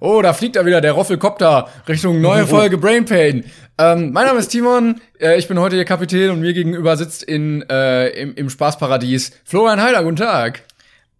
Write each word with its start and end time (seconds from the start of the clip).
Oh, 0.00 0.22
da 0.22 0.32
fliegt 0.32 0.56
da 0.56 0.64
wieder 0.64 0.80
der 0.80 0.92
Roffelkopter 0.92 1.68
Richtung 1.86 2.22
neue 2.22 2.46
Folge 2.46 2.78
Brain 2.78 3.04
Pain. 3.04 3.44
Ähm, 3.76 4.12
mein 4.12 4.26
Name 4.26 4.38
ist 4.38 4.48
Timon, 4.48 5.02
äh, 5.20 5.38
ich 5.38 5.46
bin 5.46 5.58
heute 5.58 5.76
Ihr 5.76 5.84
Kapitän 5.84 6.30
und 6.30 6.40
mir 6.40 6.54
gegenüber 6.54 6.96
sitzt 6.96 7.22
in, 7.22 7.68
äh, 7.68 8.08
im, 8.08 8.34
im 8.34 8.48
Spaßparadies 8.48 9.32
Florian 9.44 9.82
Heider. 9.82 10.02
Guten 10.02 10.16
Tag. 10.16 10.62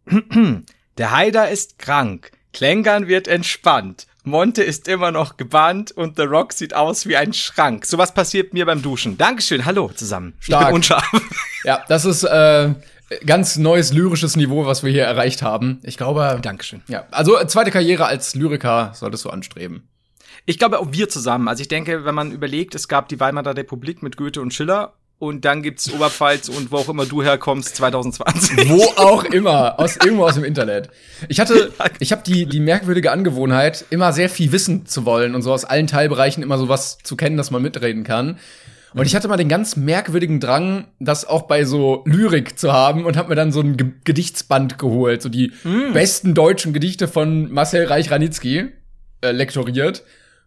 Der 0.98 1.10
Heider 1.10 1.50
ist 1.50 1.78
krank, 1.78 2.30
Klängern 2.54 3.06
wird 3.06 3.28
entspannt, 3.28 4.06
Monte 4.24 4.62
ist 4.62 4.88
immer 4.88 5.10
noch 5.10 5.36
gebannt 5.36 5.92
und 5.92 6.16
The 6.16 6.22
Rock 6.22 6.54
sieht 6.54 6.74
aus 6.74 7.06
wie 7.06 7.16
ein 7.16 7.34
Schrank. 7.34 7.84
Sowas 7.84 8.14
passiert 8.14 8.54
mir 8.54 8.64
beim 8.64 8.80
Duschen. 8.80 9.18
Dankeschön, 9.18 9.66
hallo 9.66 9.90
zusammen. 9.94 10.32
Stark. 10.40 10.62
Ich 10.62 10.66
bin 10.68 10.74
unscharf. 10.76 11.10
Ja, 11.64 11.84
das 11.88 12.04
ist 12.04 12.22
äh, 12.22 12.70
ganz 13.24 13.56
neues 13.56 13.92
lyrisches 13.92 14.36
Niveau, 14.36 14.66
was 14.66 14.82
wir 14.82 14.90
hier 14.90 15.04
erreicht 15.04 15.42
haben. 15.42 15.80
Ich 15.82 15.96
glaube. 15.96 16.38
Dankeschön. 16.42 16.82
Ja, 16.88 17.06
also 17.10 17.36
zweite 17.46 17.70
Karriere 17.70 18.06
als 18.06 18.34
Lyriker 18.34 18.92
solltest 18.94 19.24
du 19.24 19.30
anstreben. 19.30 19.88
Ich 20.44 20.58
glaube 20.58 20.78
auch 20.78 20.92
wir 20.92 21.08
zusammen. 21.08 21.48
Also 21.48 21.62
ich 21.62 21.68
denke, 21.68 22.04
wenn 22.04 22.14
man 22.14 22.30
überlegt, 22.30 22.74
es 22.74 22.88
gab 22.88 23.08
die 23.08 23.18
Weimarer 23.18 23.56
Republik 23.56 24.02
mit 24.02 24.16
Goethe 24.16 24.40
und 24.40 24.54
Schiller 24.54 24.94
und 25.18 25.44
dann 25.44 25.62
gibt's 25.62 25.90
Oberpfalz 25.92 26.48
und 26.48 26.70
wo 26.70 26.76
auch 26.76 26.88
immer 26.88 27.06
du 27.06 27.22
herkommst 27.22 27.76
2020. 27.76 28.68
Wo 28.68 28.82
auch 28.96 29.24
immer, 29.24 29.80
aus 29.80 29.96
irgendwo 29.96 30.24
aus 30.24 30.34
dem 30.34 30.44
Internet. 30.44 30.90
Ich 31.28 31.40
hatte, 31.40 31.72
ich 32.00 32.12
habe 32.12 32.22
die 32.24 32.46
die 32.46 32.60
merkwürdige 32.60 33.10
Angewohnheit, 33.10 33.86
immer 33.90 34.12
sehr 34.12 34.28
viel 34.28 34.52
wissen 34.52 34.86
zu 34.86 35.04
wollen 35.04 35.34
und 35.34 35.42
so 35.42 35.52
aus 35.52 35.64
allen 35.64 35.86
Teilbereichen 35.86 36.42
immer 36.42 36.58
sowas 36.58 36.98
zu 37.02 37.16
kennen, 37.16 37.36
dass 37.36 37.50
man 37.50 37.62
mitreden 37.62 38.04
kann. 38.04 38.38
Und 38.96 39.04
ich 39.04 39.14
hatte 39.14 39.28
mal 39.28 39.36
den 39.36 39.50
ganz 39.50 39.76
merkwürdigen 39.76 40.40
Drang, 40.40 40.86
das 41.00 41.26
auch 41.26 41.42
bei 41.42 41.64
so 41.64 42.02
Lyrik 42.06 42.58
zu 42.58 42.72
haben 42.72 43.04
und 43.04 43.18
habe 43.18 43.28
mir 43.28 43.34
dann 43.34 43.52
so 43.52 43.60
ein 43.60 43.76
Ge 43.76 43.88
Gedichtsband 44.04 44.78
geholt, 44.78 45.20
so 45.20 45.28
die 45.28 45.52
besten 45.92 46.34
deutschen 46.34 46.72
Gedichte 46.72 47.06
von 47.06 47.52
Marcel 47.52 47.86
Reich-Ranitzky 47.86 48.70
äh, 49.20 49.32
lektoriert. 49.32 50.02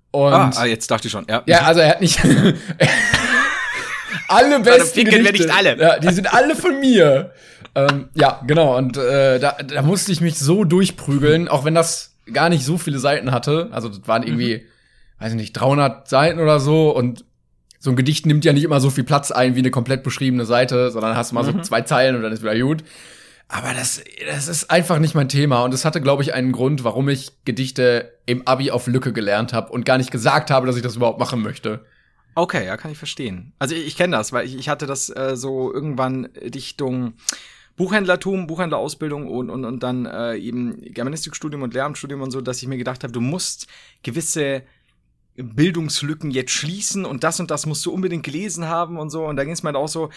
Und 0.09 0.33
ah, 0.33 0.51
ah, 0.55 0.65
jetzt 0.65 0.89
dachte 0.89 1.07
ich 1.07 1.11
schon, 1.11 1.27
ja. 1.29 1.43
ja, 1.45 1.61
also 1.61 1.81
er 1.81 1.89
hat 1.89 2.01
nicht 2.01 2.19
alle 4.27 4.59
besten 4.61 4.95
ficken 4.95 5.11
wir 5.11 5.31
Gedichte. 5.31 5.47
nicht 5.47 5.55
alle. 5.55 5.79
Ja, 5.79 5.99
die 5.99 6.11
sind 6.11 6.33
alle 6.33 6.55
von 6.55 6.79
mir. 6.79 7.31
ähm, 7.75 8.09
ja, 8.15 8.41
genau. 8.47 8.77
Und 8.77 8.97
äh, 8.97 9.39
da, 9.39 9.57
da 9.61 9.83
musste 9.83 10.11
ich 10.11 10.21
mich 10.21 10.39
so 10.39 10.63
durchprügeln, 10.63 11.47
auch 11.47 11.65
wenn 11.65 11.75
das 11.75 12.15
gar 12.33 12.49
nicht 12.49 12.65
so 12.65 12.79
viele 12.79 12.97
Seiten 12.97 13.31
hatte. 13.31 13.69
Also 13.71 13.89
das 13.89 14.07
waren 14.07 14.23
irgendwie, 14.23 14.65
weiß 15.19 15.33
ich 15.33 15.37
nicht, 15.37 15.53
300 15.53 16.09
Seiten 16.09 16.39
oder 16.39 16.59
so. 16.59 16.89
Und 16.95 17.25
so 17.79 17.89
ein 17.89 17.95
Gedicht 17.95 18.25
nimmt 18.25 18.45
ja 18.45 18.53
nicht 18.53 18.63
immer 18.63 18.81
so 18.81 18.89
viel 18.89 19.05
Platz 19.05 19.31
ein 19.31 19.55
wie 19.55 19.59
eine 19.59 19.71
komplett 19.71 20.03
beschriebene 20.03 20.45
Seite, 20.45 20.91
sondern 20.91 21.15
hast 21.15 21.31
mal 21.31 21.45
so 21.45 21.53
zwei 21.61 21.81
Zeilen 21.81 22.15
und 22.15 22.21
dann 22.21 22.33
ist 22.33 22.43
wieder 22.43 22.57
gut. 22.59 22.83
Aber 23.47 23.73
das, 23.73 24.03
das 24.27 24.47
ist 24.47 24.69
einfach 24.69 24.99
nicht 24.99 25.15
mein 25.15 25.27
Thema. 25.27 25.63
Und 25.63 25.73
es 25.73 25.83
hatte, 25.83 26.01
glaube 26.01 26.21
ich, 26.21 26.35
einen 26.35 26.51
Grund, 26.51 26.83
warum 26.83 27.09
ich 27.09 27.31
Gedichte 27.45 28.13
im 28.27 28.47
Abi 28.47 28.69
auf 28.69 28.85
Lücke 28.85 29.11
gelernt 29.11 29.53
habe 29.53 29.71
und 29.71 29.85
gar 29.85 29.97
nicht 29.97 30.11
gesagt 30.11 30.51
habe, 30.51 30.67
dass 30.67 30.75
ich 30.75 30.83
das 30.83 30.97
überhaupt 30.97 31.19
machen 31.19 31.41
möchte. 31.41 31.83
Okay, 32.35 32.65
ja, 32.65 32.77
kann 32.77 32.91
ich 32.91 32.97
verstehen. 32.97 33.53
Also 33.57 33.73
ich, 33.73 33.87
ich 33.87 33.97
kenne 33.97 34.15
das, 34.15 34.31
weil 34.31 34.45
ich, 34.45 34.55
ich 34.55 34.69
hatte 34.69 34.85
das 34.85 35.09
äh, 35.09 35.35
so 35.35 35.73
irgendwann 35.73 36.25
Richtung 36.25 37.13
Buchhändlertum, 37.75 38.45
Buchhändlerausbildung 38.45 39.27
und, 39.27 39.49
und, 39.49 39.65
und 39.65 39.81
dann 39.81 40.05
äh, 40.05 40.35
eben 40.35 40.79
Germanistikstudium 40.81 41.63
und 41.63 41.73
Lehramtsstudium 41.73 42.21
und 42.21 42.29
so, 42.29 42.41
dass 42.41 42.61
ich 42.61 42.67
mir 42.67 42.77
gedacht 42.77 43.03
habe, 43.03 43.13
du 43.13 43.21
musst 43.21 43.67
gewisse 44.03 44.63
Bildungslücken 45.41 46.31
jetzt 46.31 46.51
schließen 46.51 47.05
und 47.05 47.23
das 47.23 47.39
und 47.39 47.51
das 47.51 47.65
musst 47.65 47.85
du 47.85 47.91
unbedingt 47.91 48.23
gelesen 48.23 48.67
haben 48.67 48.97
und 48.97 49.09
so. 49.09 49.25
Und 49.25 49.35
da 49.35 49.43
ging 49.43 49.53
es 49.53 49.63
mir 49.63 49.67
halt 49.67 49.75
auch 49.77 49.87
so, 49.87 50.09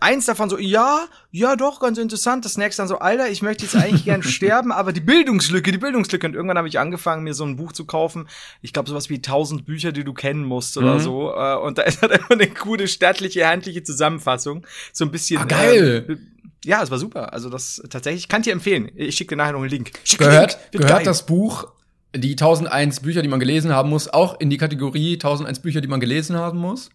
eins 0.00 0.26
davon 0.26 0.50
so, 0.50 0.58
ja, 0.58 1.06
ja 1.30 1.56
doch, 1.56 1.80
ganz 1.80 1.98
interessant. 1.98 2.44
Das 2.44 2.56
nächste 2.56 2.80
dann 2.82 2.88
so, 2.88 2.98
Alter, 2.98 3.28
ich 3.30 3.42
möchte 3.42 3.64
jetzt 3.64 3.76
eigentlich 3.76 4.04
gern 4.04 4.22
sterben, 4.24 4.72
aber 4.72 4.92
die 4.92 5.00
Bildungslücke, 5.00 5.72
die 5.72 5.78
Bildungslücke. 5.78 6.26
Und 6.26 6.34
irgendwann 6.34 6.58
habe 6.58 6.68
ich 6.68 6.78
angefangen, 6.78 7.24
mir 7.24 7.34
so 7.34 7.44
ein 7.44 7.56
Buch 7.56 7.72
zu 7.72 7.84
kaufen. 7.84 8.28
Ich 8.62 8.72
glaube, 8.72 8.88
sowas 8.88 9.08
wie 9.10 9.22
tausend 9.22 9.66
Bücher, 9.66 9.92
die 9.92 10.04
du 10.04 10.12
kennen 10.14 10.44
musst 10.44 10.76
oder 10.76 10.94
Mhm. 10.94 11.00
so. 11.00 11.32
Äh, 11.34 11.56
Und 11.56 11.78
da 11.78 11.82
ist 11.82 12.02
halt 12.02 12.12
immer 12.12 12.30
eine 12.32 12.48
coole, 12.48 12.88
stattliche, 12.88 13.46
handliche 13.46 13.82
Zusammenfassung. 13.82 14.66
So 14.92 15.04
ein 15.04 15.10
bisschen. 15.10 15.38
Ah, 15.40 15.44
geil. 15.44 16.06
Äh, 16.08 16.16
ja, 16.64 16.82
es 16.82 16.90
war 16.90 16.98
super. 16.98 17.32
Also 17.32 17.50
das 17.50 17.80
tatsächlich, 17.88 18.24
ich 18.24 18.28
kann 18.28 18.42
dir 18.42 18.52
empfehlen. 18.52 18.90
Ich 18.96 19.16
schicke 19.16 19.30
dir 19.30 19.36
nachher 19.36 19.52
noch 19.52 19.60
einen 19.60 19.70
Link. 19.70 19.92
Schick 20.04 20.18
Gehört, 20.18 20.58
Link. 20.72 20.72
Gehört 20.72 20.90
geil. 20.98 21.04
das 21.04 21.24
Buch, 21.24 21.68
die 22.14 22.32
1001 22.32 23.00
Bücher, 23.00 23.22
die 23.22 23.28
man 23.28 23.40
gelesen 23.40 23.72
haben 23.72 23.90
muss, 23.90 24.08
auch 24.08 24.40
in 24.40 24.50
die 24.50 24.56
Kategorie 24.56 25.14
1001 25.14 25.60
Bücher, 25.60 25.80
die 25.80 25.88
man 25.88 26.00
gelesen 26.00 26.36
haben 26.36 26.58
muss? 26.58 26.90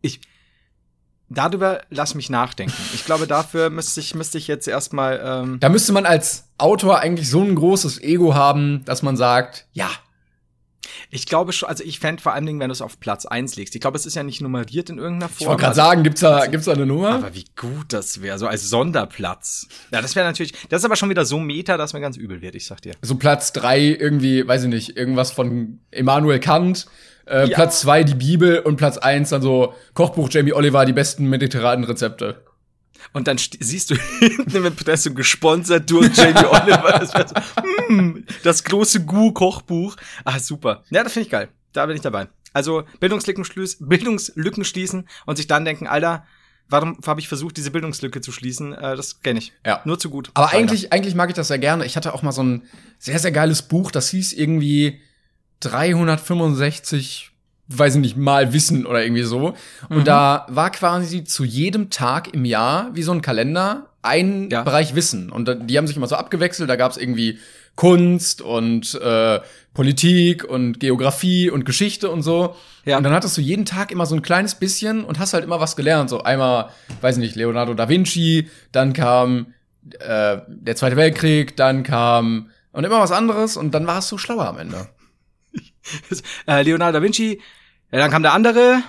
Ich, 0.00 0.20
darüber 1.28 1.82
lass 1.90 2.14
mich 2.14 2.30
nachdenken. 2.30 2.74
Ich 2.94 3.04
glaube, 3.04 3.26
dafür 3.26 3.70
müsste 3.70 4.00
ich, 4.00 4.14
müsste 4.14 4.38
ich 4.38 4.48
jetzt 4.48 4.66
erstmal, 4.66 5.20
ähm, 5.24 5.60
Da 5.60 5.68
müsste 5.68 5.92
man 5.92 6.06
als 6.06 6.48
Autor 6.58 6.98
eigentlich 6.98 7.30
so 7.30 7.42
ein 7.42 7.54
großes 7.54 8.00
Ego 8.02 8.34
haben, 8.34 8.84
dass 8.84 9.02
man 9.02 9.16
sagt, 9.16 9.66
ja, 9.72 9.88
ich 11.10 11.26
glaube 11.26 11.52
schon, 11.52 11.68
also 11.68 11.84
ich 11.84 12.00
fände 12.00 12.22
vor 12.22 12.32
allen 12.34 12.46
Dingen, 12.46 12.60
wenn 12.60 12.68
du 12.68 12.72
es 12.72 12.82
auf 12.82 13.00
Platz 13.00 13.26
eins 13.26 13.56
legst. 13.56 13.74
Ich 13.74 13.80
glaube, 13.80 13.96
es 13.96 14.06
ist 14.06 14.14
ja 14.16 14.22
nicht 14.22 14.40
nummeriert 14.40 14.90
in 14.90 14.98
irgendeiner 14.98 15.28
Form. 15.28 15.36
ich 15.40 15.46
wollte 15.46 15.60
gerade 15.60 15.68
also- 15.70 15.80
sagen, 15.82 16.02
gibt's 16.02 16.20
da, 16.20 16.46
gibt's 16.46 16.66
da 16.66 16.72
eine 16.72 16.86
Nummer? 16.86 17.10
Aber 17.14 17.34
wie 17.34 17.44
gut 17.58 17.92
das 17.92 18.22
wäre, 18.22 18.38
so 18.38 18.46
als 18.46 18.68
Sonderplatz. 18.68 19.66
Ja, 19.92 20.02
das 20.02 20.14
wäre 20.16 20.26
natürlich, 20.26 20.52
das 20.68 20.80
ist 20.80 20.84
aber 20.84 20.96
schon 20.96 21.10
wieder 21.10 21.24
so 21.24 21.38
meta, 21.38 21.76
dass 21.76 21.92
mir 21.92 22.00
ganz 22.00 22.16
übel 22.16 22.40
wird, 22.42 22.54
ich 22.54 22.66
sag 22.66 22.80
dir. 22.82 22.92
so 23.02 23.14
Platz 23.16 23.52
drei 23.52 23.80
irgendwie, 23.80 24.46
weiß 24.46 24.64
ich 24.64 24.68
nicht, 24.68 24.96
irgendwas 24.96 25.30
von 25.32 25.80
Immanuel 25.90 26.40
Kant, 26.40 26.86
äh, 27.26 27.48
Ja. 27.48 27.54
Platz 27.54 27.80
zwei 27.80 28.02
die 28.04 28.14
Bibel 28.14 28.58
und 28.60 28.76
Platz 28.76 28.98
eins 28.98 29.30
dann 29.30 29.42
so 29.42 29.74
Kochbuch 29.94 30.28
Jamie 30.30 30.52
Oliver, 30.52 30.84
die 30.84 30.92
besten 30.92 31.26
mediterranen 31.28 31.84
Rezepte. 31.84 32.42
Und 33.12 33.26
dann 33.28 33.36
st- 33.38 33.56
siehst 33.60 33.90
du 33.90 33.94
hinten 34.20 34.56
im 34.56 34.66
Impressum 34.66 35.14
gesponsert 35.14 35.90
durch 35.90 36.16
Jamie 36.16 36.44
Oliver. 36.46 36.98
Das, 37.00 37.10
so, 37.12 37.62
hm, 37.88 38.24
das 38.42 38.64
große 38.64 39.04
Gu-Kochbuch. 39.04 39.96
Ah, 40.24 40.38
super. 40.38 40.84
Ja, 40.90 41.02
das 41.02 41.12
finde 41.12 41.26
ich 41.26 41.30
geil. 41.30 41.48
Da 41.72 41.86
bin 41.86 41.96
ich 41.96 42.02
dabei. 42.02 42.28
Also 42.52 42.84
Bildungslücken, 42.98 43.44
Bildungslücken 43.80 44.64
schließen 44.64 45.08
und 45.26 45.36
sich 45.36 45.46
dann 45.46 45.64
denken, 45.64 45.86
Alter, 45.86 46.24
warum 46.68 46.98
habe 47.06 47.20
ich 47.20 47.28
versucht, 47.28 47.56
diese 47.56 47.70
Bildungslücke 47.70 48.20
zu 48.20 48.32
schließen? 48.32 48.72
Äh, 48.74 48.96
das 48.96 49.20
kenne 49.22 49.38
ich. 49.38 49.52
Ja. 49.64 49.80
Nur 49.84 49.98
zu 49.98 50.10
gut. 50.10 50.30
Aber 50.34 50.46
Leider. 50.46 50.58
eigentlich, 50.58 50.92
eigentlich 50.92 51.14
mag 51.14 51.28
ich 51.30 51.36
das 51.36 51.48
sehr 51.48 51.58
gerne. 51.58 51.84
Ich 51.86 51.96
hatte 51.96 52.12
auch 52.14 52.22
mal 52.22 52.32
so 52.32 52.42
ein 52.42 52.62
sehr, 52.98 53.18
sehr 53.18 53.32
geiles 53.32 53.62
Buch, 53.62 53.90
das 53.92 54.10
hieß 54.10 54.32
irgendwie 54.32 55.00
365, 55.60 57.29
weiß 57.72 57.94
ich 57.94 58.00
nicht, 58.00 58.16
mal 58.16 58.52
Wissen 58.52 58.84
oder 58.86 59.02
irgendwie 59.04 59.22
so. 59.22 59.54
Und 59.88 59.98
Mhm. 59.98 60.04
da 60.04 60.46
war 60.48 60.70
quasi 60.70 61.24
zu 61.24 61.44
jedem 61.44 61.88
Tag 61.90 62.34
im 62.34 62.44
Jahr, 62.44 62.90
wie 62.94 63.02
so 63.02 63.12
ein 63.12 63.22
Kalender, 63.22 63.86
ein 64.02 64.48
Ja. 64.50 64.62
Bereich 64.62 64.94
Wissen. 64.94 65.30
Und 65.30 65.48
die 65.70 65.78
haben 65.78 65.86
sich 65.86 65.96
immer 65.96 66.06
so 66.08 66.16
abgewechselt. 66.16 66.68
Da 66.68 66.76
gab 66.76 66.90
es 66.90 66.96
irgendwie 66.98 67.38
Kunst 67.76 68.42
und 68.42 68.94
äh, 69.00 69.40
Politik 69.72 70.44
und 70.44 70.80
Geografie 70.80 71.48
und 71.50 71.64
Geschichte 71.64 72.10
und 72.10 72.22
so. 72.22 72.56
Ja. 72.84 72.96
Und 72.96 73.04
dann 73.04 73.12
hattest 73.12 73.36
du 73.36 73.40
jeden 73.40 73.64
Tag 73.64 73.92
immer 73.92 74.04
so 74.06 74.14
ein 74.16 74.22
kleines 74.22 74.56
bisschen 74.56 75.04
und 75.04 75.18
hast 75.18 75.32
halt 75.32 75.44
immer 75.44 75.60
was 75.60 75.76
gelernt. 75.76 76.10
So 76.10 76.22
einmal, 76.22 76.70
weiß 77.02 77.16
ich 77.18 77.20
nicht, 77.22 77.36
Leonardo 77.36 77.72
da 77.74 77.88
Vinci, 77.88 78.48
dann 78.72 78.92
kam 78.92 79.54
äh, 80.00 80.38
der 80.48 80.76
Zweite 80.76 80.96
Weltkrieg, 80.96 81.56
dann 81.56 81.84
kam 81.84 82.50
und 82.72 82.84
immer 82.84 82.98
was 83.00 83.12
anderes 83.12 83.56
und 83.56 83.72
dann 83.72 83.86
warst 83.86 84.10
du 84.12 84.18
schlauer 84.18 84.46
am 84.46 84.58
Ende. 84.58 84.88
äh, 86.46 86.62
Leonardo 86.62 86.98
da 86.98 87.02
Vinci, 87.04 87.40
ja, 87.92 87.98
dann 87.98 88.10
kam 88.10 88.22
der 88.22 88.32
andere, 88.32 88.82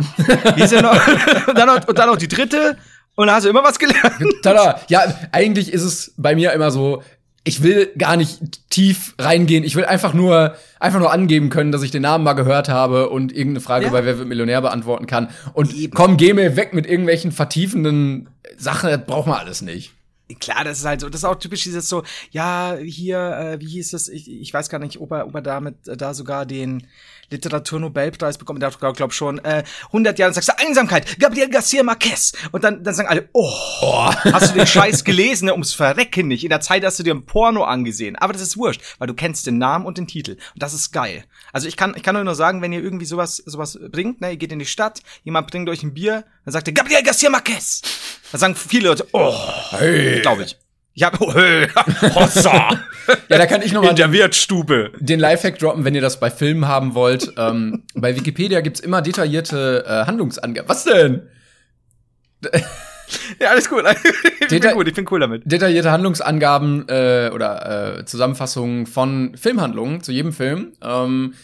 noch, 0.82 1.08
und, 1.48 1.58
dann 1.58 1.68
noch, 1.68 1.88
und 1.88 1.98
dann 1.98 2.08
noch 2.10 2.18
die 2.18 2.28
dritte, 2.28 2.78
und 3.16 3.28
dann 3.28 3.36
hast 3.36 3.46
du 3.46 3.50
immer 3.50 3.64
was 3.64 3.80
gelernt. 3.80 4.16
Tada! 4.44 4.80
Ja, 4.88 5.04
eigentlich 5.32 5.72
ist 5.74 5.84
es 5.84 6.14
bei 6.18 6.36
mir 6.36 6.54
immer 6.54 6.72
so, 6.72 7.04
ich 7.44 7.64
will 7.64 7.92
gar 7.98 8.18
nicht 8.18 8.70
tief 8.70 9.16
reingehen. 9.20 9.64
Ich 9.64 9.76
will 9.76 9.86
einfach 9.86 10.14
nur, 10.14 10.56
einfach 10.80 11.00
nur 11.00 11.12
angeben 11.12 11.50
können, 11.50 11.72
dass 11.72 11.82
ich 11.82 11.90
den 11.92 12.04
Namen 12.04 12.24
mal 12.24 12.34
gehört 12.34 12.70
habe 12.70 13.10
und 13.10 13.32
irgendeine 13.32 13.62
Frage 13.62 13.86
Ja. 13.86 13.92
bei 13.92 14.06
Wer 14.06 14.20
wird 14.20 14.28
Millionär 14.28 14.62
beantworten 14.62 15.08
kann. 15.08 15.30
Und 15.54 15.74
komm, 15.94 16.18
geh 16.18 16.34
mir 16.34 16.56
weg 16.56 16.74
mit 16.74 16.86
irgendwelchen 16.86 17.32
vertiefenden 17.32 18.30
Sachen, 18.58 18.90
das 18.90 19.06
braucht 19.06 19.28
man 19.28 19.40
alles 19.40 19.62
nicht. 19.62 19.94
Klar, 20.36 20.64
das 20.64 20.80
ist 20.80 20.86
halt 20.86 21.02
so, 21.02 21.10
das 21.10 21.22
ist 21.22 21.26
auch 21.26 21.36
typisch 21.36 21.64
dieses 21.64 21.88
so, 21.88 22.04
ja, 22.32 22.78
hier, 22.78 23.20
äh, 23.20 23.60
wie 23.60 23.68
hieß 23.68 23.94
es, 23.94 24.10
ich, 24.10 24.30
ich 24.30 24.54
weiß 24.54 24.70
gar 24.70 24.80
nicht, 24.80 25.00
ob 25.00 25.12
er, 25.12 25.28
ob 25.28 25.36
er 25.36 25.42
damit 25.42 25.88
äh, 25.88 25.98
da 25.98 26.14
sogar 26.14 26.46
den 26.46 26.88
Literaturnobelpreis 27.32 28.38
bekommen, 28.38 28.60
der 28.60 28.72
glaub, 28.72 28.96
glaub 28.96 29.14
schon, 29.14 29.40
äh, 29.40 29.64
100 29.88 30.20
Jahre, 30.20 30.34
sagst 30.34 30.50
du 30.50 30.60
Einsamkeit, 30.60 31.20
Gabriel 31.20 31.50
Garcia 31.50 31.82
Marquez. 31.82 32.34
Und 32.52 32.64
dann, 32.64 32.84
dann 32.84 32.94
sagen 32.94 33.08
alle, 33.08 33.30
oh, 33.34 34.12
hast 34.32 34.52
du 34.52 34.58
den 34.58 34.68
Scheiß 34.68 35.04
gelesen, 35.04 35.46
ne, 35.46 35.54
ums 35.54 35.74
Verrecken 35.74 36.28
nicht. 36.28 36.44
In 36.44 36.50
der 36.50 36.62
Zeit 36.62 36.84
hast 36.84 37.00
du 37.00 37.04
dir 37.04 37.14
ein 37.14 37.26
Porno 37.26 37.64
angesehen. 37.64 38.16
Aber 38.18 38.34
das 38.34 38.42
ist 38.42 38.58
wurscht, 38.58 38.82
weil 39.00 39.08
du 39.08 39.14
kennst 39.14 39.48
den 39.48 39.58
Namen 39.58 39.86
und 39.86 39.98
den 39.98 40.08
Titel. 40.08 40.32
Und 40.32 40.62
das 40.62 40.74
ist 40.74 40.92
geil. 40.92 41.24
Also 41.54 41.68
ich 41.68 41.78
kann, 41.78 41.94
ich 41.96 42.04
kann 42.04 42.16
euch 42.16 42.24
nur 42.24 42.36
sagen, 42.36 42.62
wenn 42.62 42.74
ihr 42.74 42.84
irgendwie 42.84 43.06
sowas, 43.06 43.38
sowas 43.38 43.80
bringt, 43.92 44.22
ne, 44.22 44.32
ihr 44.32 44.38
geht 44.38 44.52
in 44.52 44.60
die 44.60 44.66
Stadt, 44.66 45.02
jemand 45.24 45.50
bringt 45.50 45.70
euch 45.70 45.84
ein 45.84 45.94
Bier, 45.94 46.26
Dann 46.46 46.52
sagt 46.54 46.68
er, 46.68 46.74
Gabriel 46.74 47.04
Garcia 47.04 47.30
Marquez. 47.30 47.82
Dann 48.32 48.40
sagen 48.40 48.56
viele 48.56 48.90
Leute, 48.90 49.08
oh, 49.14 49.34
Hey. 49.72 50.22
glaube 50.22 50.44
ich. 50.44 50.58
Ich 50.94 51.04
habe, 51.04 51.18
oh, 51.22 51.34
hey, 51.34 51.68
Hossa. 52.16 52.80
Ja, 53.30 53.38
da 53.38 53.46
kann 53.46 53.62
ich 53.62 53.72
noch 53.72 53.82
mal 53.84 53.92
In 53.92 53.96
der 53.96 54.12
Wirtsstube. 54.12 54.92
den 55.00 55.20
Lifehack 55.20 55.58
droppen, 55.60 55.86
wenn 55.86 55.96
ihr 55.96 56.02
das 56.02 56.20
bei 56.20 56.30
Filmen 56.30 56.68
haben 56.68 56.94
wollt. 56.96 57.32
ähm, 57.38 57.84
bei 57.96 58.16
Wikipedia 58.16 58.62
gibt's 58.62 58.80
immer 58.80 59.02
detaillierte 59.02 59.86
äh, 59.88 60.06
Handlungsangaben. 60.06 60.68
Was 60.68 60.84
denn? 60.84 61.22
Ja, 63.40 63.50
alles 63.50 63.70
gut. 63.70 63.84
Ich 64.42 64.48
bin 64.48 64.62
Deta- 64.64 64.74
gut, 64.74 64.88
ich 64.88 64.94
bin 64.94 65.06
cool 65.12 65.20
damit. 65.20 65.44
Detaillierte 65.46 65.92
Handlungsangaben 65.92 66.90
äh, 66.90 67.30
oder 67.34 68.00
äh, 68.00 68.06
Zusammenfassungen 68.06 68.86
von 68.88 69.38
Filmhandlungen 69.38 70.02
zu 70.04 70.12
jedem 70.12 70.34
Film. 70.34 70.74
Ähm, 70.82 71.36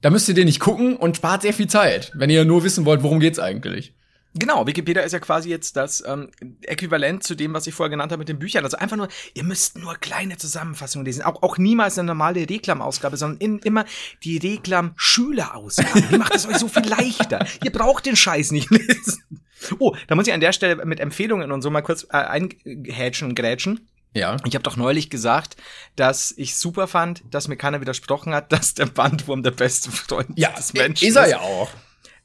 da 0.00 0.08
müsst 0.10 0.28
ihr 0.28 0.34
den 0.34 0.46
nicht 0.46 0.60
gucken 0.60 0.96
und 0.96 1.16
spart 1.16 1.42
sehr 1.42 1.52
viel 1.52 1.66
Zeit, 1.66 2.12
wenn 2.14 2.30
ihr 2.30 2.44
nur 2.46 2.62
wissen 2.64 2.84
wollt, 2.86 3.02
worum 3.02 3.20
geht's 3.20 3.38
eigentlich. 3.38 3.92
Genau, 4.36 4.66
Wikipedia 4.66 5.02
ist 5.02 5.12
ja 5.12 5.20
quasi 5.20 5.48
jetzt 5.48 5.76
das 5.76 6.02
ähm, 6.04 6.28
Äquivalent 6.62 7.22
zu 7.22 7.36
dem, 7.36 7.54
was 7.54 7.68
ich 7.68 7.74
vorher 7.74 7.90
genannt 7.90 8.10
habe 8.10 8.18
mit 8.18 8.28
den 8.28 8.40
Büchern. 8.40 8.64
Also 8.64 8.76
einfach 8.76 8.96
nur, 8.96 9.08
ihr 9.32 9.44
müsst 9.44 9.78
nur 9.78 9.94
kleine 9.94 10.36
Zusammenfassungen 10.36 11.06
lesen. 11.06 11.22
Auch, 11.22 11.42
auch 11.42 11.56
niemals 11.56 11.98
eine 11.98 12.06
normale 12.06 12.48
Reklamausgabe, 12.50 13.16
sondern 13.16 13.38
in, 13.38 13.58
immer 13.60 13.84
die 14.24 14.38
Reklam-Schülerausgabe. 14.38 16.02
Die 16.10 16.18
macht 16.18 16.34
es 16.34 16.46
euch 16.46 16.56
so 16.56 16.66
viel 16.66 16.86
leichter. 16.86 17.46
Ihr 17.62 17.70
braucht 17.70 18.06
den 18.06 18.16
Scheiß 18.16 18.50
nicht 18.50 18.70
lesen. 18.70 19.22
Oh, 19.78 19.94
da 20.08 20.16
muss 20.16 20.26
ich 20.26 20.34
an 20.34 20.40
der 20.40 20.52
Stelle 20.52 20.84
mit 20.84 20.98
Empfehlungen 20.98 21.52
und 21.52 21.62
so 21.62 21.70
mal 21.70 21.82
kurz 21.82 22.04
äh, 22.10 22.16
einhätschen 22.16 23.28
und 23.28 23.34
grätschen. 23.36 23.88
Ja. 24.14 24.36
Ich 24.44 24.54
habe 24.54 24.62
doch 24.62 24.76
neulich 24.76 25.10
gesagt, 25.10 25.56
dass 25.96 26.32
ich 26.36 26.56
super 26.56 26.86
fand, 26.86 27.22
dass 27.30 27.48
mir 27.48 27.56
keiner 27.56 27.80
widersprochen 27.80 28.34
hat, 28.34 28.52
dass 28.52 28.74
der 28.74 28.86
Bandwurm 28.86 29.42
der 29.42 29.50
beste 29.52 29.90
Freund 29.90 30.38
des 30.38 30.72
Menschen 30.72 31.08
ist 31.08 31.16
er 31.16 31.28
ja 31.28 31.40
auch. 31.40 31.70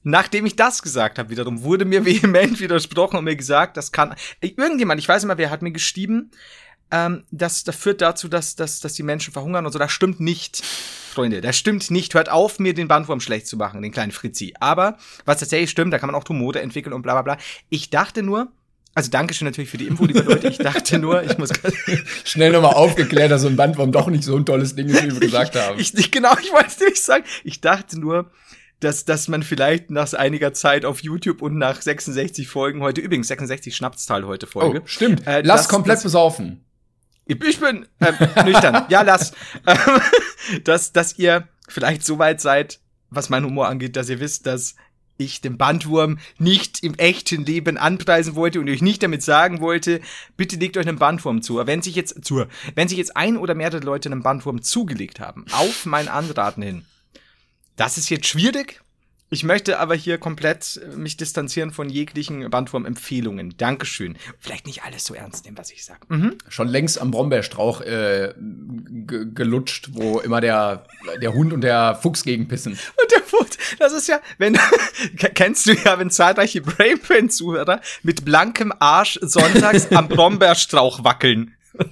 Nachdem 0.03 0.45
ich 0.45 0.55
das 0.55 0.81
gesagt 0.81 1.19
habe, 1.19 1.29
wiederum 1.29 1.63
wurde 1.63 1.85
mir 1.85 2.05
vehement 2.05 2.59
widersprochen 2.59 3.17
und 3.17 3.25
mir 3.25 3.35
gesagt, 3.35 3.77
das 3.77 3.91
kann 3.91 4.15
irgendjemand, 4.41 4.99
ich 4.99 5.07
weiß 5.07 5.23
nicht 5.23 5.27
mal, 5.27 5.37
wer 5.37 5.49
hat 5.49 5.61
mir 5.61 5.71
geschrieben, 5.71 6.31
ähm, 6.91 7.23
das, 7.31 7.63
das 7.63 7.75
führt 7.75 8.01
dazu, 8.01 8.27
dass, 8.27 8.55
dass, 8.55 8.79
dass 8.79 8.93
die 8.93 9.03
Menschen 9.03 9.31
verhungern 9.31 9.65
und 9.65 9.71
so. 9.71 9.79
Das 9.79 9.91
stimmt 9.91 10.19
nicht, 10.19 10.63
Freunde. 10.63 11.41
Das 11.41 11.57
stimmt 11.57 11.91
nicht. 11.91 12.13
Hört 12.13 12.29
auf, 12.29 12.59
mir 12.59 12.73
den 12.73 12.87
Bandwurm 12.87 13.19
schlecht 13.19 13.47
zu 13.47 13.57
machen, 13.57 13.81
den 13.81 13.91
kleinen 13.91 14.11
Fritzi. 14.11 14.53
Aber 14.59 14.97
was 15.25 15.39
tatsächlich 15.39 15.69
stimmt, 15.69 15.93
da 15.93 15.99
kann 15.99 16.07
man 16.07 16.15
auch 16.15 16.23
Tumore 16.23 16.61
entwickeln 16.61 16.93
und 16.93 17.01
bla 17.01 17.13
bla 17.13 17.21
bla. 17.21 17.37
Ich 17.69 17.89
dachte 17.89 18.23
nur, 18.23 18.51
also 18.95 19.11
Dankeschön 19.11 19.45
natürlich 19.45 19.69
für 19.69 19.77
die 19.77 19.87
Info, 19.87 20.05
liebe 20.05 20.21
Leute. 20.21 20.47
Ich 20.47 20.57
dachte 20.57 20.97
nur, 20.97 21.23
ich 21.23 21.37
muss 21.37 21.51
Schnell 22.23 22.51
nochmal 22.51 22.73
aufgeklärt, 22.73 23.31
dass 23.31 23.43
so 23.43 23.47
ein 23.47 23.55
Bandwurm 23.55 23.91
doch 23.91 24.07
nicht 24.07 24.23
so 24.23 24.35
ein 24.35 24.45
tolles 24.45 24.75
Ding 24.75 24.87
ist, 24.87 25.03
wie 25.03 25.11
wir 25.11 25.19
gesagt 25.19 25.55
haben. 25.55 25.79
Ich, 25.79 25.93
ich, 25.93 26.11
genau, 26.11 26.33
ich 26.41 26.51
wollte 26.51 26.67
es 26.67 26.79
nämlich 26.79 27.01
sagen. 27.01 27.23
Ich 27.43 27.61
dachte 27.61 27.99
nur, 27.99 28.31
dass, 28.79 29.05
dass 29.05 29.27
man 29.27 29.43
vielleicht 29.43 29.91
nach 29.91 30.13
einiger 30.13 30.53
Zeit 30.53 30.85
auf 30.85 31.01
YouTube 31.01 31.41
und 31.41 31.57
nach 31.57 31.81
66 31.81 32.47
Folgen 32.47 32.81
heute, 32.81 33.01
übrigens 33.01 33.27
66 33.27 33.75
Schnapstal 33.75 34.25
heute 34.25 34.45
oh, 34.47 34.51
Folge. 34.51 34.81
stimmt. 34.85 35.27
Äh, 35.27 35.41
Lass 35.41 35.61
das- 35.61 35.69
komplett 35.69 35.97
das- 35.97 36.03
besaufen. 36.03 36.63
Ich 37.25 37.37
bin 37.59 37.85
ähm, 38.01 38.15
nüchtern. 38.45 38.85
Ja, 38.89 39.03
lass. 39.03 39.33
Ähm, 39.67 39.77
dass, 40.63 40.93
dass 40.93 41.19
ihr 41.19 41.47
vielleicht 41.67 42.03
so 42.03 42.17
weit 42.17 42.41
seid, 42.41 42.79
was 43.11 43.29
mein 43.29 43.45
Humor 43.45 43.67
angeht, 43.67 43.95
dass 43.95 44.09
ihr 44.09 44.19
wisst, 44.19 44.47
dass 44.47 44.75
ich 45.17 45.41
den 45.41 45.57
Bandwurm 45.57 46.17
nicht 46.39 46.81
im 46.81 46.95
echten 46.95 47.45
Leben 47.45 47.77
anpreisen 47.77 48.35
wollte 48.35 48.59
und 48.59 48.69
euch 48.69 48.81
nicht 48.81 49.03
damit 49.03 49.21
sagen 49.21 49.59
wollte, 49.59 49.99
bitte 50.37 50.55
legt 50.55 50.77
euch 50.77 50.87
einen 50.87 50.97
Bandwurm 50.97 51.41
zu. 51.41 51.57
Wenn 51.67 51.81
sich 51.81 51.93
jetzt 51.95 52.23
zu, 52.25 52.45
wenn 52.73 52.87
sich 52.87 52.97
jetzt 52.97 53.15
ein 53.15 53.37
oder 53.37 53.53
mehrere 53.53 53.83
Leute 53.83 54.09
einen 54.09 54.23
Bandwurm 54.23 54.61
zugelegt 54.63 55.19
haben, 55.19 55.45
auf 55.51 55.85
mein 55.85 56.07
Anraten 56.07 56.61
hin, 56.63 56.85
das 57.79 57.97
ist 57.97 58.09
jetzt 58.09 58.27
schwierig. 58.27 58.81
Ich 59.31 59.43
möchte 59.43 59.77
aber 59.77 59.93
hier 59.93 60.17
komplett 60.17 60.81
äh, 60.83 60.95
mich 60.95 61.15
distanzieren 61.15 61.69
von 61.71 61.87
jeglichen 61.87 62.49
Bandwurm-Empfehlungen. 62.49 63.53
Dankeschön. 63.57 64.17
Vielleicht 64.39 64.65
nicht 64.65 64.81
alles 64.81 65.05
so 65.05 65.13
ernst 65.13 65.45
nehmen, 65.45 65.55
was 65.55 65.69
ich 65.69 65.85
sage. 65.85 65.99
Mhm. 66.09 66.35
Schon 66.47 66.67
längst 66.67 66.99
am 66.99 67.11
Brombeerstrauch 67.11 67.81
äh, 67.81 68.33
ge- 68.39 69.27
gelutscht, 69.31 69.89
wo 69.93 70.19
immer 70.19 70.41
der, 70.41 70.87
der 71.21 71.33
Hund 71.35 71.53
und 71.53 71.61
der 71.61 71.93
Fuchs 72.01 72.23
gegenpissen. 72.23 72.71
Und 72.73 73.11
der 73.11 73.21
Foot, 73.21 73.55
das 73.77 73.93
ist 73.93 74.07
ja, 74.07 74.19
wenn, 74.39 74.57
kennst 75.35 75.67
du 75.67 75.73
ja, 75.73 75.99
wenn 75.99 76.09
zahlreiche 76.09 76.61
Brainpain-Zuhörer 76.61 77.81
mit 78.01 78.25
blankem 78.25 78.73
Arsch 78.79 79.19
sonntags 79.21 79.91
am 79.91 80.07
Brombeerstrauch 80.09 81.03
wackeln. 81.03 81.53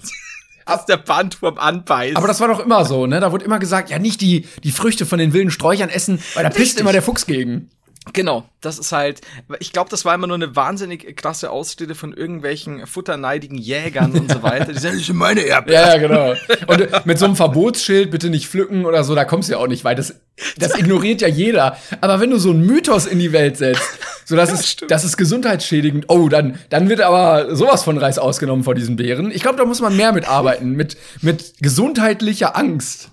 Dass 0.77 0.85
der 0.85 0.97
Bandwurm 0.97 1.57
anbeißt. 1.57 2.17
Aber 2.17 2.27
das 2.27 2.39
war 2.39 2.47
doch 2.47 2.59
immer 2.59 2.85
so, 2.85 3.07
ne? 3.07 3.19
Da 3.19 3.31
wurde 3.31 3.45
immer 3.45 3.59
gesagt, 3.59 3.89
ja, 3.89 3.99
nicht 3.99 4.21
die, 4.21 4.45
die 4.63 4.71
Früchte 4.71 5.05
von 5.05 5.19
den 5.19 5.33
wilden 5.33 5.51
Sträuchern 5.51 5.89
essen, 5.89 6.19
weil 6.33 6.43
da 6.43 6.49
pisst 6.49 6.79
immer 6.79 6.91
der 6.91 7.01
Fuchs 7.01 7.25
gegen. 7.25 7.69
Genau, 8.13 8.47
das 8.61 8.79
ist 8.79 8.91
halt, 8.91 9.21
ich 9.59 9.71
glaube, 9.71 9.89
das 9.89 10.05
war 10.05 10.15
immer 10.15 10.27
nur 10.27 10.35
eine 10.35 10.55
wahnsinnig 10.55 11.15
krasse 11.15 11.49
Ausrede 11.49 11.95
von 11.95 12.13
irgendwelchen 12.13 12.85
futterneidigen 12.87 13.57
Jägern 13.57 14.11
und 14.13 14.31
so 14.31 14.43
weiter. 14.43 14.73
Die 14.73 14.79
sagen, 14.79 14.97
das 14.97 15.05
sind 15.05 15.15
meine 15.15 15.41
Erdbeeren. 15.41 15.85
Ja, 15.85 15.95
ja, 15.95 15.97
genau. 15.97 16.33
Und 16.67 17.05
mit 17.05 17.19
so 17.19 17.25
einem 17.25 17.35
Verbotsschild 17.35 18.11
bitte 18.11 18.29
nicht 18.29 18.47
pflücken 18.47 18.85
oder 18.85 19.03
so, 19.03 19.15
da 19.15 19.25
kommst 19.25 19.49
du 19.49 19.53
ja 19.53 19.59
auch 19.59 19.67
nicht 19.67 19.83
weit. 19.83 19.99
Das, 19.99 20.15
das 20.57 20.77
ignoriert 20.77 21.21
ja 21.21 21.27
jeder. 21.27 21.77
Aber 22.01 22.19
wenn 22.19 22.29
du 22.29 22.37
so 22.37 22.49
einen 22.49 22.65
Mythos 22.65 23.05
in 23.05 23.19
die 23.19 23.31
Welt 23.31 23.57
setzt, 23.57 23.83
so 24.25 24.35
das 24.35 24.51
ist, 24.53 24.67
stimmt. 24.67 24.91
das 24.91 25.03
ist 25.03 25.17
gesundheitsschädigend, 25.17 26.05
oh, 26.09 26.29
dann, 26.29 26.59
dann 26.69 26.89
wird 26.89 27.01
aber 27.01 27.55
sowas 27.55 27.83
von 27.83 27.97
Reis 27.97 28.17
ausgenommen 28.19 28.63
vor 28.63 28.75
diesen 28.75 28.95
Beeren. 28.95 29.31
Ich 29.31 29.41
glaube, 29.41 29.57
da 29.57 29.65
muss 29.65 29.81
man 29.81 29.95
mehr 29.95 30.11
mitarbeiten, 30.11 30.73
mit, 30.73 30.97
mit 31.21 31.53
gesundheitlicher 31.59 32.55
Angst. 32.55 33.11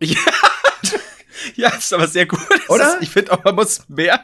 Ja, 0.00 0.16
ja 1.56 1.68
ist 1.70 1.92
aber 1.92 2.08
sehr 2.08 2.26
gut. 2.26 2.40
Oder? 2.68 2.94
Ist, 2.96 3.02
ich 3.02 3.10
finde 3.10 3.32
auch, 3.32 3.44
man 3.44 3.54
muss 3.54 3.82
mehr 3.88 4.20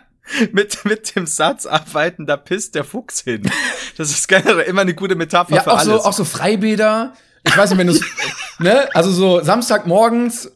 mit, 0.53 0.85
mit 0.85 1.15
dem 1.15 1.27
Satz 1.27 1.67
arbeiten, 1.67 2.27
da 2.27 2.37
pisst 2.37 2.75
der 2.75 2.85
Fuchs 2.85 3.21
hin. 3.21 3.51
Das 3.97 4.11
ist 4.11 4.27
generell 4.29 4.65
immer 4.67 4.83
eine 4.83 4.95
gute 4.95 5.15
Metapher 5.15 5.55
Ja, 5.55 5.63
für 5.63 5.73
auch 5.73 5.79
alles. 5.79 6.03
so, 6.03 6.09
auch 6.09 6.13
so 6.13 6.25
Freibäder. 6.25 7.15
Ich 7.45 7.57
weiß 7.57 7.71
nicht, 7.71 7.79
wenn 7.79 7.87
du 7.87 7.99
ne, 8.59 8.89
also 8.95 9.11
so 9.13 9.41
Samstagmorgens 9.43 10.47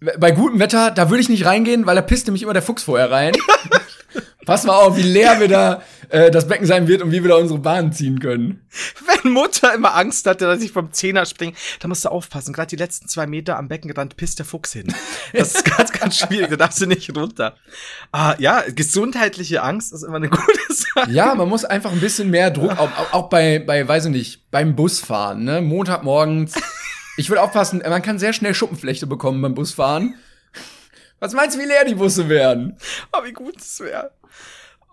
äh, 0.00 0.18
bei 0.18 0.30
gutem 0.30 0.60
Wetter, 0.60 0.90
da 0.90 1.08
würde 1.08 1.22
ich 1.22 1.28
nicht 1.30 1.46
reingehen, 1.46 1.86
weil 1.86 1.96
da 1.96 2.02
pisst 2.02 2.26
nämlich 2.26 2.42
immer 2.42 2.52
der 2.52 2.62
Fuchs 2.62 2.82
vorher 2.82 3.10
rein. 3.10 3.32
Pass 4.46 4.64
mal 4.64 4.74
auf, 4.74 4.96
wie 4.96 5.02
leer 5.02 5.40
wir 5.40 5.48
da 5.48 5.82
äh, 6.10 6.30
das 6.30 6.46
Becken 6.48 6.66
sein 6.66 6.86
wird 6.86 7.02
und 7.02 7.12
wie 7.12 7.22
wir 7.22 7.30
da 7.30 7.36
unsere 7.36 7.58
Bahn 7.58 7.92
ziehen 7.92 8.20
können. 8.20 8.60
Wenn 9.22 9.32
Mutter 9.32 9.74
immer 9.74 9.94
Angst 9.94 10.26
hatte, 10.26 10.46
dass 10.46 10.62
ich 10.62 10.72
vom 10.72 10.92
Zehner 10.92 11.24
springe, 11.26 11.54
da 11.80 11.88
musst 11.88 12.04
du 12.04 12.10
aufpassen. 12.10 12.52
Gerade 12.52 12.68
die 12.68 12.76
letzten 12.76 13.08
zwei 13.08 13.26
Meter 13.26 13.56
am 13.58 13.68
Beckenrand 13.68 14.16
pisst 14.16 14.38
der 14.38 14.46
Fuchs 14.46 14.72
hin. 14.72 14.92
Das 15.32 15.54
ist 15.54 15.64
ganz, 15.76 15.92
ganz 15.92 16.18
schwierig. 16.18 16.50
Da 16.50 16.56
darfst 16.56 16.80
du 16.80 16.86
nicht 16.86 17.14
runter. 17.16 17.56
Ah, 18.12 18.34
ja, 18.38 18.62
gesundheitliche 18.74 19.62
Angst 19.62 19.92
ist 19.92 20.02
immer 20.02 20.16
eine 20.16 20.28
gute 20.30 20.42
Sache. 20.74 21.10
Ja, 21.10 21.34
man 21.34 21.48
muss 21.48 21.64
einfach 21.64 21.92
ein 21.92 22.00
bisschen 22.00 22.30
mehr 22.30 22.50
Druck, 22.50 22.72
auch, 22.72 22.90
auch- 22.98 23.12
auch 23.12 23.28
bei, 23.28 23.58
bei, 23.58 23.86
weiß 23.86 24.06
ich 24.06 24.10
nicht, 24.12 24.50
beim 24.50 24.76
Busfahren, 24.76 25.44
ne? 25.44 25.60
Montagmorgens. 25.62 26.54
Ich 27.16 27.28
würde 27.30 27.42
aufpassen, 27.42 27.82
man 27.88 28.02
kann 28.02 28.18
sehr 28.18 28.32
schnell 28.32 28.54
Schuppenflechte 28.54 29.06
bekommen 29.06 29.40
beim 29.40 29.54
Busfahren. 29.54 30.16
Was 31.20 31.32
meinst 31.32 31.56
du, 31.56 31.60
wie 31.60 31.66
leer 31.66 31.84
die 31.84 31.94
Busse 31.94 32.28
werden? 32.28 32.76
Oh, 33.12 33.24
wie 33.24 33.32
gut 33.32 33.56
das 33.56 33.80
wäre. 33.80 34.10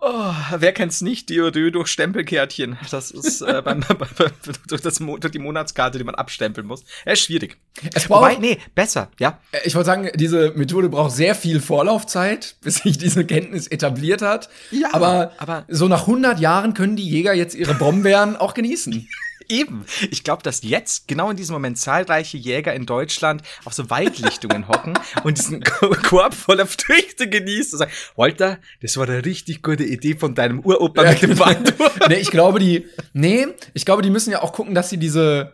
Oh, 0.04 0.34
wer 0.58 0.72
kennt's 0.72 1.00
nicht? 1.00 1.28
Diodö 1.28 1.70
durch 1.70 1.86
Stempelkärtchen. 1.86 2.76
Das 2.90 3.12
ist 3.12 3.40
äh, 3.40 3.62
beim, 3.64 3.84
durch, 4.66 4.80
das, 4.82 4.98
durch 4.98 5.30
die 5.30 5.38
Monatskarte, 5.38 5.96
die 5.96 6.02
man 6.02 6.16
abstempeln 6.16 6.66
muss. 6.66 6.82
Er 7.04 7.12
ist 7.12 7.20
schwierig. 7.22 7.56
Es 7.94 8.10
Wobei, 8.10 8.30
braucht, 8.30 8.40
nee, 8.40 8.58
besser, 8.74 9.12
ja. 9.20 9.38
Äh, 9.52 9.60
Ich 9.64 9.76
wollte 9.76 9.86
sagen, 9.86 10.10
diese 10.16 10.50
Methode 10.56 10.88
braucht 10.88 11.12
sehr 11.12 11.36
viel 11.36 11.60
Vorlaufzeit, 11.60 12.56
bis 12.62 12.76
sich 12.78 12.98
diese 12.98 13.24
Kenntnis 13.24 13.68
etabliert 13.68 14.22
hat. 14.22 14.48
Ja, 14.72 14.88
aber, 14.92 15.34
aber- 15.38 15.66
so 15.68 15.86
nach 15.86 16.00
100 16.00 16.40
Jahren 16.40 16.74
können 16.74 16.96
die 16.96 17.08
Jäger 17.08 17.34
jetzt 17.34 17.54
ihre 17.54 17.74
Brombeeren 17.74 18.34
auch 18.34 18.54
genießen. 18.54 19.06
Eben. 19.48 19.84
Ich 20.10 20.24
glaube, 20.24 20.42
dass 20.42 20.62
jetzt 20.62 21.08
genau 21.08 21.30
in 21.30 21.36
diesem 21.36 21.52
Moment 21.54 21.78
zahlreiche 21.78 22.36
Jäger 22.36 22.74
in 22.74 22.86
Deutschland 22.86 23.42
auf 23.64 23.72
so 23.74 23.90
Waldlichtungen 23.90 24.68
hocken 24.68 24.94
und 25.24 25.38
diesen 25.38 25.62
Ko- 25.62 25.94
Korb 26.08 26.34
voller 26.34 26.66
Früchte 26.66 27.28
genießen 27.28 27.72
und 27.74 27.78
sagen, 27.78 27.92
Walter, 28.16 28.58
das 28.80 28.96
war 28.96 29.08
eine 29.08 29.24
richtig 29.24 29.62
gute 29.62 29.84
Idee 29.84 30.14
von 30.16 30.34
deinem 30.34 30.60
Uropa 30.60 31.02
mit 31.02 31.22
dem 31.22 31.36
Bandwurm. 31.36 31.90
nee, 32.08 32.16
ich 32.16 32.30
glaube, 32.30 32.58
die, 32.58 32.86
nee, 33.12 33.46
ich 33.74 33.84
glaube, 33.84 34.02
die 34.02 34.10
müssen 34.10 34.30
ja 34.30 34.42
auch 34.42 34.52
gucken, 34.52 34.74
dass 34.74 34.90
sie 34.90 34.96
diese, 34.98 35.52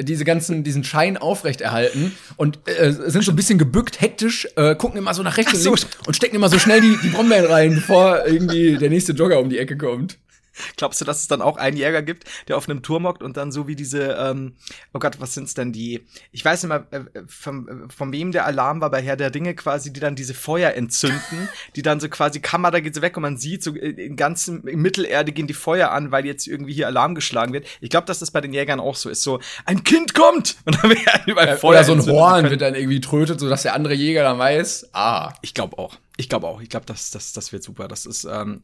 diese 0.00 0.24
ganzen, 0.24 0.64
diesen 0.64 0.84
Schein 0.84 1.16
aufrechterhalten 1.16 2.12
und 2.36 2.58
äh, 2.68 2.92
sind 2.92 3.24
so 3.24 3.32
ein 3.32 3.36
bisschen 3.36 3.58
gebückt, 3.58 4.00
hektisch, 4.00 4.48
äh, 4.56 4.74
gucken 4.74 4.98
immer 4.98 5.14
so 5.14 5.22
nach 5.22 5.36
rechts 5.36 5.62
so. 5.62 5.74
und 6.06 6.16
stecken 6.16 6.36
immer 6.36 6.48
so 6.48 6.58
schnell 6.58 6.80
die, 6.80 6.96
die 7.02 7.08
Brombeeren 7.08 7.46
rein, 7.46 7.74
bevor 7.74 8.26
irgendwie 8.26 8.76
der 8.76 8.88
nächste 8.90 9.12
Jogger 9.12 9.38
um 9.40 9.50
die 9.50 9.58
Ecke 9.58 9.76
kommt. 9.76 10.18
Glaubst 10.76 11.00
du, 11.00 11.04
dass 11.04 11.20
es 11.20 11.28
dann 11.28 11.42
auch 11.42 11.56
einen 11.56 11.76
Jäger 11.76 12.02
gibt, 12.02 12.24
der 12.48 12.56
auf 12.56 12.68
einem 12.68 12.82
Turm 12.82 13.06
hockt 13.06 13.22
und 13.22 13.36
dann 13.36 13.52
so 13.52 13.68
wie 13.68 13.76
diese, 13.76 14.16
ähm, 14.18 14.56
oh 14.92 14.98
Gott, 14.98 15.20
was 15.20 15.34
sind's 15.34 15.54
denn 15.54 15.72
die? 15.72 16.06
Ich 16.30 16.44
weiß 16.44 16.62
nicht 16.62 16.68
mal, 16.68 16.86
äh, 16.90 17.22
von, 17.26 17.68
äh, 17.68 17.92
von 17.92 18.12
wem 18.12 18.32
der 18.32 18.46
Alarm 18.46 18.80
war 18.80 18.90
bei 18.90 19.02
Herr 19.02 19.16
der 19.16 19.30
Dinge 19.30 19.54
quasi, 19.54 19.92
die 19.92 20.00
dann 20.00 20.16
diese 20.16 20.34
Feuer 20.34 20.72
entzünden, 20.72 21.48
die 21.76 21.82
dann 21.82 22.00
so 22.00 22.08
quasi 22.08 22.40
Kamera 22.40 22.80
geht 22.80 22.94
so 22.94 23.02
weg 23.02 23.16
und 23.16 23.22
man 23.22 23.36
sieht 23.36 23.62
so 23.62 23.74
äh, 23.74 23.90
in 23.90 24.16
ganzen 24.16 24.66
in 24.66 24.80
Mittelerde 24.80 25.32
gehen 25.32 25.46
die 25.46 25.54
Feuer 25.54 25.90
an, 25.90 26.10
weil 26.10 26.26
jetzt 26.26 26.46
irgendwie 26.46 26.72
hier 26.72 26.86
Alarm 26.86 27.14
geschlagen 27.14 27.52
wird. 27.52 27.66
Ich 27.80 27.90
glaube, 27.90 28.06
dass 28.06 28.18
das 28.18 28.30
bei 28.30 28.40
den 28.40 28.52
Jägern 28.52 28.80
auch 28.80 28.96
so 28.96 29.08
ist. 29.08 29.22
So 29.22 29.40
ein 29.64 29.84
Kind 29.84 30.14
kommt 30.14 30.56
und 30.64 30.82
dann 30.82 30.90
werden 30.90 31.22
überall 31.26 31.48
Äh, 31.48 31.56
Feuer 31.56 31.80
Oder 31.80 31.84
so 31.84 31.92
ein 31.92 32.06
Horn 32.06 32.50
wird 32.50 32.60
dann 32.60 32.74
irgendwie 32.74 33.00
trötet, 33.00 33.40
sodass 33.40 33.62
der 33.62 33.74
andere 33.74 33.94
Jäger 33.94 34.22
dann 34.22 34.38
weiß, 34.38 34.90
ah, 34.92 35.32
Ich 35.42 35.54
glaube 35.54 35.78
auch. 35.78 35.96
Ich 36.16 36.28
glaube 36.28 36.46
auch. 36.46 36.60
Ich 36.60 36.68
glaube, 36.68 36.86
das, 36.86 37.10
das, 37.10 37.32
das 37.32 37.52
wird 37.52 37.62
super. 37.62 37.88
Das 37.88 38.06
ist, 38.06 38.24
ähm, 38.24 38.62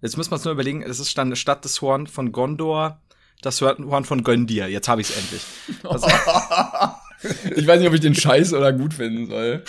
Jetzt 0.00 0.16
muss 0.16 0.30
man 0.30 0.38
es 0.38 0.44
nur 0.44 0.52
überlegen, 0.52 0.82
es 0.82 1.00
ist 1.00 1.16
dann 1.18 1.34
statt 1.36 1.64
des 1.64 1.80
Horn 1.82 2.06
von 2.06 2.32
Gondor 2.32 3.00
das 3.42 3.60
Horn 3.60 4.04
von 4.04 4.24
Göndir. 4.24 4.68
Jetzt 4.68 4.88
habe 4.88 5.00
ich 5.00 5.10
es 5.10 5.16
endlich. 5.16 5.42
Also, 5.84 6.06
ich 7.56 7.66
weiß 7.66 7.78
nicht, 7.78 7.88
ob 7.88 7.94
ich 7.94 8.00
den 8.00 8.14
scheiße 8.14 8.56
oder 8.56 8.72
gut 8.72 8.94
finden 8.94 9.26
soll. 9.26 9.62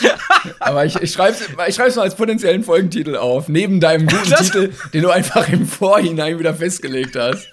Aber 0.59 0.85
ich, 0.85 0.95
ich 0.95 1.11
schreibe 1.11 1.35
es 1.37 1.67
ich 1.67 1.75
schreib's 1.75 1.95
mal 1.95 2.03
als 2.03 2.15
potenziellen 2.15 2.63
Folgentitel 2.63 3.15
auf. 3.15 3.47
Neben 3.47 3.79
deinem 3.79 4.07
guten 4.07 4.29
Das- 4.29 4.45
Titel, 4.47 4.73
den 4.93 5.03
du 5.03 5.09
einfach 5.09 5.47
im 5.49 5.67
Vorhinein 5.67 6.39
wieder 6.39 6.53
festgelegt 6.55 7.15
hast. 7.15 7.47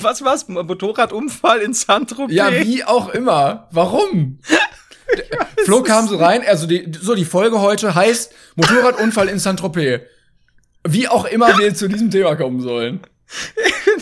was 0.00 0.22
war's? 0.22 0.46
Motorradunfall 0.48 1.60
in 1.60 1.72
Saint-Tropez? 1.72 2.34
Ja, 2.34 2.52
wie 2.52 2.84
auch 2.84 3.08
immer. 3.10 3.68
Warum? 3.72 4.38
Flo 5.64 5.82
kam 5.82 6.08
so 6.08 6.16
rein, 6.16 6.42
also 6.46 6.66
die, 6.66 6.92
so 7.00 7.14
die 7.14 7.24
Folge 7.24 7.60
heute 7.60 7.94
heißt 7.94 8.32
Motorradunfall 8.56 9.28
in 9.28 9.38
Saint-Tropez. 9.38 10.00
Wie 10.92 11.08
auch 11.08 11.24
immer 11.24 11.58
wir 11.58 11.74
zu 11.74 11.88
diesem 11.88 12.10
Thema 12.10 12.36
kommen 12.36 12.60
sollen. 12.60 13.00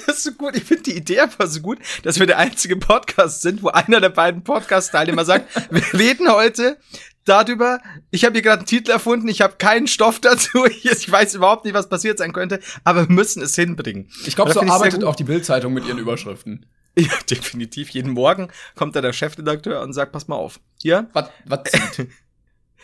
Das 0.06 0.16
ist 0.18 0.24
so 0.24 0.32
gut. 0.32 0.56
Ich 0.56 0.64
finde 0.64 0.82
die 0.82 0.96
Idee 0.96 1.20
einfach 1.20 1.46
so 1.46 1.60
gut, 1.60 1.78
dass 2.02 2.18
wir 2.18 2.26
der 2.26 2.38
einzige 2.38 2.76
Podcast 2.76 3.42
sind, 3.42 3.62
wo 3.62 3.68
einer 3.68 4.00
der 4.00 4.10
beiden 4.10 4.44
Podcast-Teilnehmer 4.44 5.24
sagt, 5.24 5.48
wir 5.70 5.82
reden 5.98 6.30
heute 6.30 6.76
darüber, 7.24 7.80
ich 8.10 8.24
habe 8.24 8.34
hier 8.34 8.42
gerade 8.42 8.58
einen 8.60 8.66
Titel 8.66 8.90
erfunden, 8.90 9.28
ich 9.28 9.40
habe 9.40 9.54
keinen 9.56 9.86
Stoff 9.86 10.20
dazu, 10.20 10.66
ich 10.66 10.84
ich 10.90 11.10
weiß 11.10 11.34
überhaupt 11.34 11.64
nicht, 11.64 11.74
was 11.74 11.88
passiert 11.88 12.18
sein 12.18 12.32
könnte, 12.32 12.60
aber 12.84 13.08
wir 13.08 13.14
müssen 13.14 13.42
es 13.42 13.54
hinbringen. 13.54 14.10
Ich 14.26 14.36
glaube, 14.36 14.52
so 14.52 14.60
das 14.60 14.70
arbeitet 14.70 15.04
auch 15.04 15.16
die 15.16 15.24
Bild-Zeitung 15.24 15.72
mit 15.72 15.86
ihren 15.86 15.98
Überschriften. 15.98 16.66
Ja, 16.96 17.08
definitiv. 17.28 17.90
Jeden 17.90 18.12
Morgen 18.12 18.48
kommt 18.76 18.94
da 18.94 19.00
der 19.00 19.12
Chefredakteur 19.12 19.80
und 19.80 19.92
sagt, 19.94 20.12
pass 20.12 20.28
mal 20.28 20.36
auf. 20.36 20.60
Hier, 20.80 21.08
Was, 21.12 21.30
was? 21.46 21.62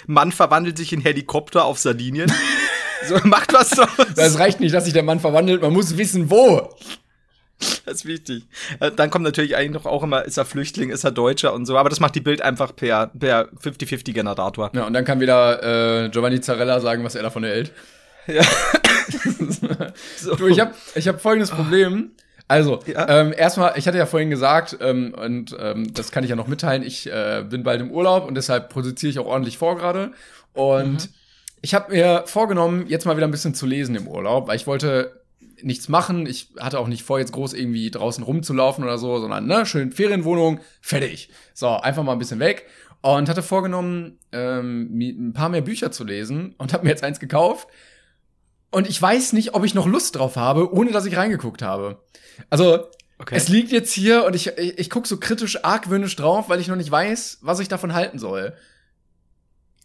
Mann 0.06 0.32
verwandelt 0.32 0.78
sich 0.78 0.92
in 0.92 1.00
Helikopter 1.00 1.64
auf 1.64 1.78
Sardinien. 1.78 2.32
So, 3.08 3.16
macht 3.24 3.52
was 3.52 3.70
draus. 3.70 3.88
Das 4.16 4.38
reicht 4.38 4.60
nicht, 4.60 4.74
dass 4.74 4.84
sich 4.84 4.92
der 4.92 5.02
Mann 5.02 5.20
verwandelt, 5.20 5.62
man 5.62 5.72
muss 5.72 5.96
wissen, 5.96 6.30
wo. 6.30 6.70
Das 7.84 7.96
ist 7.96 8.06
wichtig. 8.06 8.44
Äh, 8.80 8.90
Dann 8.90 9.10
kommt 9.10 9.24
natürlich 9.24 9.54
eigentlich 9.54 9.72
noch 9.82 9.84
auch 9.84 10.02
immer, 10.02 10.24
ist 10.24 10.38
er 10.38 10.46
Flüchtling, 10.46 10.88
ist 10.90 11.04
er 11.04 11.10
Deutscher 11.10 11.52
und 11.52 11.66
so, 11.66 11.76
aber 11.76 11.90
das 11.90 12.00
macht 12.00 12.14
die 12.14 12.20
Bild 12.20 12.40
einfach 12.40 12.74
per, 12.74 13.08
per 13.08 13.48
50-50-Generator. 13.52 14.70
Ja, 14.74 14.84
und 14.86 14.94
dann 14.94 15.04
kann 15.04 15.20
wieder 15.20 16.04
äh, 16.04 16.08
Giovanni 16.08 16.40
Zarella 16.40 16.80
sagen, 16.80 17.04
was 17.04 17.14
er 17.16 17.22
davon 17.22 17.44
hält. 17.44 17.72
Ja. 18.26 18.42
so. 20.16 20.36
Du, 20.36 20.46
ich 20.46 20.60
habe 20.60 20.72
ich 20.94 21.06
hab 21.08 21.20
folgendes 21.20 21.50
Problem. 21.50 22.12
Also, 22.48 22.80
Ja. 22.86 23.08
ähm, 23.20 23.32
erstmal, 23.36 23.74
ich 23.76 23.86
hatte 23.86 23.98
ja 23.98 24.06
vorhin 24.06 24.30
gesagt, 24.30 24.76
ähm, 24.80 25.14
und 25.14 25.54
ähm, 25.60 25.92
das 25.94 26.10
kann 26.10 26.24
ich 26.24 26.30
ja 26.30 26.36
noch 26.36 26.48
mitteilen, 26.48 26.82
ich 26.82 27.06
äh, 27.10 27.44
bin 27.48 27.62
bald 27.62 27.80
im 27.80 27.90
Urlaub 27.92 28.26
und 28.26 28.34
deshalb 28.34 28.70
produziere 28.70 29.10
ich 29.10 29.18
auch 29.18 29.26
ordentlich 29.26 29.56
vor 29.58 29.76
gerade. 29.76 30.12
Und 30.52 31.10
ich 31.62 31.74
habe 31.74 31.92
mir 31.92 32.24
vorgenommen, 32.26 32.86
jetzt 32.88 33.06
mal 33.06 33.16
wieder 33.16 33.26
ein 33.26 33.30
bisschen 33.32 33.54
zu 33.54 33.66
lesen 33.66 33.94
im 33.94 34.08
Urlaub, 34.08 34.48
weil 34.48 34.56
ich 34.56 34.66
wollte 34.66 35.22
nichts 35.62 35.88
machen. 35.88 36.26
Ich 36.26 36.52
hatte 36.58 36.78
auch 36.78 36.88
nicht 36.88 37.02
vor, 37.02 37.18
jetzt 37.18 37.32
groß 37.32 37.52
irgendwie 37.52 37.90
draußen 37.90 38.24
rumzulaufen 38.24 38.84
oder 38.84 38.98
so, 38.98 39.20
sondern 39.20 39.46
ne, 39.46 39.66
schön 39.66 39.92
Ferienwohnung, 39.92 40.60
fertig. 40.80 41.30
So, 41.54 41.68
einfach 41.68 42.02
mal 42.02 42.12
ein 42.12 42.18
bisschen 42.18 42.40
weg. 42.40 42.66
Und 43.02 43.28
hatte 43.28 43.42
vorgenommen, 43.42 44.18
ähm, 44.32 44.98
ein 44.98 45.32
paar 45.32 45.48
mehr 45.48 45.62
Bücher 45.62 45.90
zu 45.90 46.04
lesen 46.04 46.54
und 46.58 46.72
habe 46.72 46.84
mir 46.84 46.90
jetzt 46.90 47.02
eins 47.02 47.18
gekauft. 47.18 47.68
Und 48.70 48.88
ich 48.88 49.00
weiß 49.00 49.32
nicht, 49.32 49.54
ob 49.54 49.64
ich 49.64 49.74
noch 49.74 49.86
Lust 49.86 50.16
drauf 50.16 50.36
habe, 50.36 50.72
ohne 50.72 50.92
dass 50.92 51.06
ich 51.06 51.16
reingeguckt 51.16 51.62
habe. 51.62 52.02
Also, 52.50 52.88
Okay. 53.18 53.36
es 53.36 53.48
liegt 53.48 53.70
jetzt 53.70 53.92
hier 53.92 54.24
und 54.24 54.34
ich, 54.34 54.46
ich, 54.56 54.78
ich 54.78 54.88
gucke 54.88 55.06
so 55.06 55.18
kritisch 55.18 55.62
argwöhnisch 55.62 56.16
drauf, 56.16 56.48
weil 56.48 56.58
ich 56.58 56.68
noch 56.68 56.76
nicht 56.76 56.90
weiß, 56.90 57.40
was 57.42 57.60
ich 57.60 57.68
davon 57.68 57.92
halten 57.92 58.18
soll. 58.18 58.54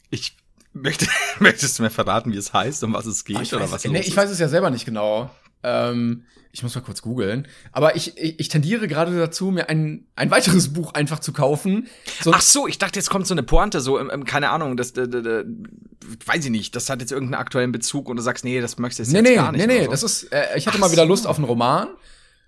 Ich 0.10 0.38
möchte, 0.76 1.08
möchtest 1.40 1.80
du 1.80 1.84
mir 1.84 1.90
verraten, 1.90 2.32
wie 2.32 2.38
es 2.38 2.54
heißt, 2.54 2.84
um 2.84 2.94
was 2.94 3.06
es 3.06 3.26
geht 3.26 3.38
Aber 3.38 3.44
ich, 3.44 3.54
oder 3.54 3.64
weiß, 3.64 3.72
was 3.72 3.86
nee, 3.86 4.00
ich 4.02 4.16
weiß 4.16 4.30
es 4.30 4.40
ja 4.40 4.48
selber 4.48 4.70
nicht 4.70 4.86
genau. 4.86 5.30
Ähm, 5.64 6.26
ich 6.52 6.64
muss 6.64 6.74
mal 6.76 6.82
kurz 6.82 7.02
googeln. 7.02 7.48
Aber 7.74 7.96
ich, 7.98 8.18
ich, 8.18 8.40
ich 8.40 8.48
tendiere 8.48 8.88
gerade 8.88 9.18
dazu, 9.18 9.52
mir 9.52 9.68
ein, 9.68 10.06
ein 10.16 10.32
weiteres 10.32 10.72
Buch 10.72 10.94
einfach 10.94 11.20
zu 11.20 11.34
kaufen. 11.34 11.88
So, 12.22 12.32
Ach 12.34 12.40
so, 12.42 12.68
ich 12.68 12.78
dachte, 12.78 12.98
jetzt 13.00 13.10
kommt 13.10 13.28
so 13.28 13.34
eine 13.34 13.44
Pointe, 13.44 13.82
so, 13.82 14.00
ähm, 14.00 14.10
ähm, 14.14 14.24
keine 14.24 14.52
Ahnung, 14.52 14.78
das, 14.78 14.92
äh, 14.92 15.02
äh, 15.02 15.46
weiß 16.26 16.46
ich 16.46 16.52
nicht, 16.52 16.76
das 16.76 16.90
hat 16.90 17.02
jetzt 17.02 17.12
irgendeinen 17.12 17.42
aktuellen 17.42 17.74
Bezug 17.74 18.08
und 18.08 18.16
du 18.16 18.24
sagst, 18.24 18.46
nee, 18.46 18.62
das 18.62 18.78
möchtest 18.78 19.12
du 19.12 19.14
nee, 19.14 19.20
jetzt 19.20 19.30
nee, 19.30 19.36
gar 19.36 19.52
nicht. 19.52 19.68
nee, 19.68 19.74
nee, 19.74 19.82
oder 19.82 19.92
das 19.92 20.02
so. 20.02 20.06
ist, 20.06 20.32
äh, 20.32 20.58
ich 20.58 20.68
hatte 20.68 20.78
Ach 20.78 20.82
mal 20.82 20.92
wieder 20.92 21.04
so. 21.04 21.10
Lust 21.10 21.28
auf 21.28 21.38
einen 21.38 21.46
Roman 21.46 21.90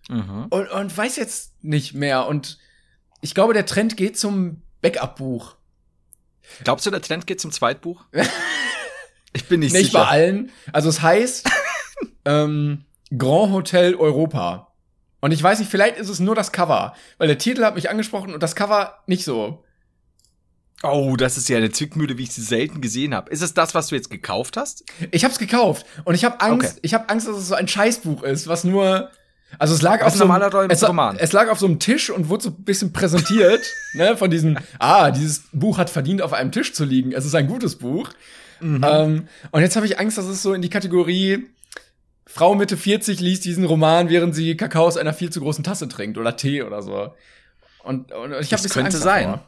Mhm. 0.10 0.46
und, 0.52 0.70
und 0.72 0.98
weiß 0.98 1.18
jetzt 1.18 1.52
nicht 1.64 1.94
mehr. 1.94 2.28
Und 2.28 2.60
ich 3.20 3.36
glaube, 3.36 3.54
der 3.54 3.66
Trend 3.66 3.98
geht 3.98 4.18
zum 4.18 4.62
Backup-Buch. 4.82 5.57
Glaubst 6.64 6.86
du, 6.86 6.92
der 6.92 7.02
Trend 7.02 7.28
geht 7.28 7.40
zum 7.42 7.52
Zweitbuch? 7.52 8.04
ich 9.34 9.46
bin 9.46 9.60
nicht, 9.60 9.74
Nicht 9.74 9.94
bei 9.94 10.00
sicher. 10.00 10.10
allen. 10.12 10.52
Also 10.74 10.90
es 10.90 11.02
heißt 11.02 11.50
ähm, 12.26 12.86
Grand 13.18 13.52
Hotel 13.54 13.96
Europa. 13.96 14.74
Und 15.20 15.32
ich 15.32 15.42
weiß 15.42 15.60
nicht, 15.60 15.72
vielleicht 15.72 15.98
ist 15.98 16.10
es 16.10 16.20
nur 16.20 16.36
das 16.36 16.52
Cover, 16.52 16.94
weil 17.18 17.28
der 17.28 17.38
Titel 17.38 17.64
hat 17.64 17.76
mich 17.76 17.90
angesprochen 17.90 18.34
und 18.34 18.44
das 18.44 18.56
Cover 18.56 19.00
nicht 19.08 19.24
so. 19.24 19.64
Oh, 20.84 21.16
das 21.16 21.38
ist 21.38 21.50
ja 21.50 21.58
eine 21.58 21.72
Zwickmühle, 21.72 22.20
wie 22.20 22.24
ich 22.24 22.32
sie 22.34 22.44
selten 22.44 22.82
gesehen 22.82 23.16
habe. 23.16 23.32
Ist 23.32 23.42
es 23.42 23.56
das, 23.56 23.74
was 23.74 23.88
du 23.88 23.96
jetzt 23.96 24.12
gekauft 24.12 24.58
hast? 24.58 24.84
Ich 25.10 25.26
hab's 25.26 25.40
gekauft 25.40 25.88
und 26.06 26.14
ich 26.14 26.24
habe 26.24 26.40
Angst, 26.40 26.70
Okay. 26.74 26.80
ich 26.84 26.94
habe 26.94 27.10
Angst, 27.10 27.28
dass 27.28 27.36
es 27.36 27.48
so 27.48 27.56
ein 27.56 27.68
Scheißbuch 27.68 28.22
ist, 28.22 28.48
was 28.48 28.64
nur 28.64 29.10
also 29.60 29.74
es 29.74 29.82
lag 29.82 30.04
auf 30.04 30.14
so 30.14 30.30
einem, 30.30 30.70
es, 30.70 30.82
es 30.82 31.34
lag 31.34 31.50
auf 31.50 31.60
so 31.60 31.66
einem 31.66 31.80
Tisch 31.80 32.10
und 32.10 32.30
wurde 32.30 32.44
so 32.44 32.50
ein 32.50 32.64
bisschen 32.64 32.94
präsentiert, 32.94 33.66
ne, 33.94 34.18
von 34.18 34.30
diesen 34.30 34.60
ah, 34.80 35.12
dieses 35.12 35.44
Buch 35.52 35.78
hat 35.78 35.90
verdient 35.90 36.22
auf 36.22 36.34
einem 36.34 36.52
Tisch 36.52 36.74
zu 36.74 36.84
liegen. 36.84 37.12
Es 37.12 37.26
ist 37.26 37.36
ein 37.36 37.48
gutes 37.48 37.78
Buch. 37.78 38.10
Mhm. 38.60 38.86
Ähm, 38.88 39.28
und 39.52 39.62
jetzt 39.62 39.76
habe 39.76 39.86
ich 39.86 40.00
Angst, 40.00 40.18
dass 40.18 40.26
es 40.26 40.42
so 40.42 40.54
in 40.54 40.62
die 40.62 40.70
Kategorie 40.70 41.48
Frau 42.26 42.56
Mitte 42.56 42.76
40 42.76 43.20
liest 43.20 43.46
diesen 43.46 43.66
Roman, 43.66 44.10
während 44.10 44.36
sie 44.36 44.58
Kakao 44.58 44.86
aus 44.86 44.98
einer 44.98 45.14
viel 45.14 45.30
zu 45.30 45.40
großen 45.40 45.64
Tasse 45.64 45.88
trinkt 45.88 46.18
oder 46.18 46.36
Tee 46.36 46.62
oder 46.62 46.82
so. 46.82 47.14
Und, 47.84 48.12
und 48.12 48.34
ich 48.34 48.52
habe 48.52 48.62
Das 48.62 48.70
könnte 48.70 48.98
sein. 48.98 49.40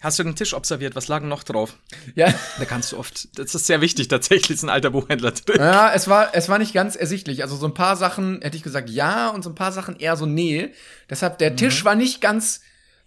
Hast 0.00 0.18
du 0.18 0.22
den 0.24 0.36
Tisch 0.36 0.52
observiert? 0.54 0.94
Was 0.94 1.08
lag 1.08 1.22
noch 1.22 1.42
drauf? 1.42 1.76
Ja, 2.14 2.32
Da 2.58 2.64
kannst 2.66 2.92
du 2.92 2.98
oft, 2.98 3.38
das 3.38 3.54
ist 3.54 3.66
sehr 3.66 3.80
wichtig, 3.80 4.08
tatsächlich 4.08 4.50
ist 4.50 4.62
ein 4.62 4.68
alter 4.68 4.90
Buchhändler 4.90 5.32
drin. 5.32 5.56
ja, 5.58 5.92
es 5.94 6.06
war 6.06 6.34
es 6.34 6.48
war 6.48 6.58
nicht 6.58 6.74
ganz 6.74 6.96
ersichtlich. 6.96 7.42
Also 7.42 7.56
so 7.56 7.66
ein 7.66 7.74
paar 7.74 7.96
Sachen 7.96 8.40
hätte 8.42 8.56
ich 8.56 8.62
gesagt 8.62 8.90
ja 8.90 9.30
und 9.30 9.42
so 9.42 9.50
ein 9.50 9.54
paar 9.54 9.72
Sachen 9.72 9.96
eher 9.96 10.16
so 10.16 10.26
nee. 10.26 10.72
Deshalb 11.08 11.38
der 11.38 11.56
Tisch 11.56 11.84
war 11.84 11.94
nicht 11.94 12.20
ganz 12.20 12.60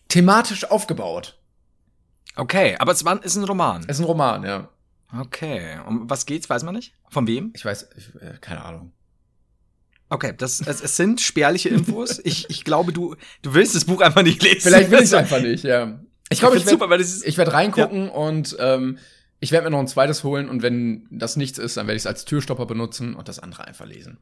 thematisch 0.07 0.65
aufgebaut. 0.65 1.37
Okay, 2.35 2.75
aber 2.79 2.91
es 2.91 3.05
war, 3.05 3.23
ist 3.23 3.35
ein 3.35 3.43
Roman. 3.43 3.83
Es 3.87 3.97
ist 3.97 3.99
ein 3.99 4.05
Roman, 4.05 4.43
ja. 4.43 4.69
Okay, 5.17 5.77
um 5.87 6.09
was 6.09 6.25
geht's, 6.25 6.49
weiß 6.49 6.63
man 6.63 6.75
nicht? 6.75 6.93
Von 7.09 7.27
wem? 7.27 7.51
Ich 7.55 7.65
weiß, 7.65 7.89
ich, 7.97 8.15
äh, 8.21 8.37
keine 8.41 8.63
Ahnung. 8.63 8.93
Okay, 10.09 10.33
das, 10.35 10.59
es, 10.61 10.81
es 10.81 10.95
sind 10.95 11.21
spärliche 11.21 11.69
Infos. 11.69 12.19
Ich, 12.23 12.49
ich 12.49 12.63
glaube, 12.63 12.93
du, 12.93 13.15
du 13.43 13.53
willst 13.53 13.75
das 13.75 13.85
Buch 13.85 14.01
einfach 14.01 14.23
nicht 14.23 14.41
lesen. 14.41 14.61
Vielleicht 14.61 14.89
will 14.89 14.99
ich 14.99 15.05
es 15.05 15.13
Also, 15.13 15.17
einfach 15.35 15.41
nicht, 15.47 15.63
ja. 15.63 15.99
Ich 16.31 16.39
glaube, 16.39 16.55
ich, 16.57 16.65
werd- 16.65 16.79
Ich 17.23 17.37
werde 17.37 17.53
reingucken 17.53 18.09
und 18.09 18.55
ähm, 18.59 18.97
ich 19.39 19.51
werde 19.51 19.65
mir 19.65 19.71
noch 19.71 19.79
ein 19.79 19.87
zweites 19.87 20.23
holen 20.23 20.49
und 20.49 20.61
wenn 20.61 21.07
das 21.09 21.35
nichts 21.37 21.57
ist, 21.57 21.77
dann 21.77 21.87
werde 21.87 21.95
ich 21.95 22.03
es 22.03 22.07
als 22.07 22.25
Türstopper 22.25 22.65
benutzen 22.65 23.15
und 23.15 23.27
das 23.27 23.39
andere 23.39 23.65
einfach 23.65 23.85
lesen. 23.85 24.17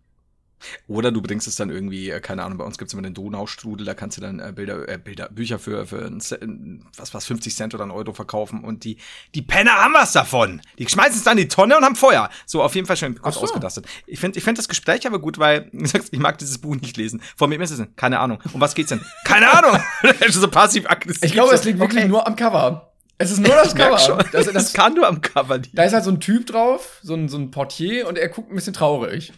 Oder 0.88 1.12
du 1.12 1.22
bringst 1.22 1.48
es 1.48 1.56
dann 1.56 1.70
irgendwie, 1.70 2.10
äh, 2.10 2.20
keine 2.20 2.44
Ahnung, 2.44 2.58
bei 2.58 2.66
uns 2.66 2.78
gibt's 2.78 2.94
immer 2.94 3.04
den 3.04 3.14
Donaustrudel, 3.14 3.86
da 3.86 3.94
kannst 3.94 4.18
du 4.18 4.22
dann 4.22 4.40
äh, 4.40 4.52
Bilder, 4.56 4.88
äh, 4.88 4.98
Bilder, 4.98 5.30
Bücher 5.30 5.60
für, 5.60 5.86
für 5.86 6.06
ein 6.06 6.20
Cent, 6.20 6.84
was, 6.98 7.14
was, 7.14 7.26
50 7.26 7.56
Cent 7.56 7.74
oder 7.74 7.84
einen 7.84 7.92
Euro 7.92 8.14
verkaufen 8.14 8.64
und 8.64 8.84
die, 8.84 8.98
die 9.36 9.42
Penner 9.42 9.74
haben 9.74 9.94
was 9.94 10.12
davon. 10.12 10.62
Die 10.78 10.88
schmeißen 10.88 11.18
es 11.18 11.24
dann 11.24 11.38
in 11.38 11.44
die 11.44 11.48
Tonne 11.48 11.78
und 11.78 11.84
haben 11.84 11.96
Feuer. 11.96 12.30
So, 12.46 12.64
auf 12.64 12.76
jeden 12.76 12.88
Fall 12.88 12.98
schön 12.98 13.20
kurz 13.20 13.36
so. 13.36 13.42
ausgetastet. 13.42 13.86
Ich 14.06 14.20
finde 14.20 14.38
ich 14.38 14.44
find 14.44 14.58
das 14.58 14.68
Gespräch 14.68 15.06
aber 15.08 15.20
gut, 15.20 15.40
weil 15.40 15.70
du 15.74 15.86
sagst, 15.86 16.10
ich 16.12 16.20
mag 16.20 16.38
dieses 16.38 16.58
Buch 16.58 16.76
nicht 16.76 16.98
lesen. 16.98 17.22
Vor 17.36 17.48
mir 17.48 17.60
ist 17.62 17.72
es 17.72 17.78
denn? 17.78 17.96
Keine 17.96 18.20
Ahnung. 18.20 18.40
Um 18.54 18.62
was 18.62 18.76
geht's 18.76 18.90
denn? 18.90 19.02
Keine 19.26 19.52
Ahnung. 19.52 19.80
so 20.30 20.48
passiv-aggressiv. 20.48 21.24
Ich 21.24 21.34
glaube, 21.34 21.54
es 21.54 21.64
liegt 21.64 21.80
wirklich 21.80 22.04
okay. 22.04 22.10
nur 22.10 22.26
am 22.26 22.36
Cover. 22.36 22.94
Es 23.18 23.32
ist 23.32 23.40
nur 23.46 23.56
das 23.56 23.76
Cover. 23.76 24.18
Das, 24.18 24.32
Das, 24.32 24.54
das, 24.54 24.74
kann 24.74 24.94
nur 24.94 25.08
am 25.08 25.22
Cover 25.22 25.58
liegen. 25.58 25.76
da 25.76 25.84
ist 25.84 25.94
halt 25.94 26.04
so 26.04 26.12
ein 26.12 26.20
Typ 26.20 26.46
drauf, 26.46 27.00
so 27.02 27.16
ein, 27.16 27.30
so 27.30 27.38
ein 27.38 27.52
Portier 27.52 28.08
und 28.08 28.18
er 28.18 28.30
guckt 28.30 28.52
ein 28.52 28.56
bisschen 28.56 28.74
traurig. 28.74 29.34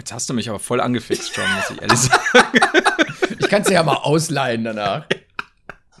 Jetzt 0.00 0.14
hast 0.14 0.30
du 0.30 0.32
mich 0.32 0.48
aber 0.48 0.58
voll 0.58 0.80
angefixt, 0.80 1.36
John, 1.36 1.44
muss 1.56 1.68
ich 1.68 1.82
ehrlich 1.82 1.98
sagen. 1.98 2.58
Ich 3.38 3.50
kann 3.50 3.60
es 3.60 3.68
ja 3.68 3.82
mal 3.82 3.96
ausleihen 3.96 4.64
danach. 4.64 5.04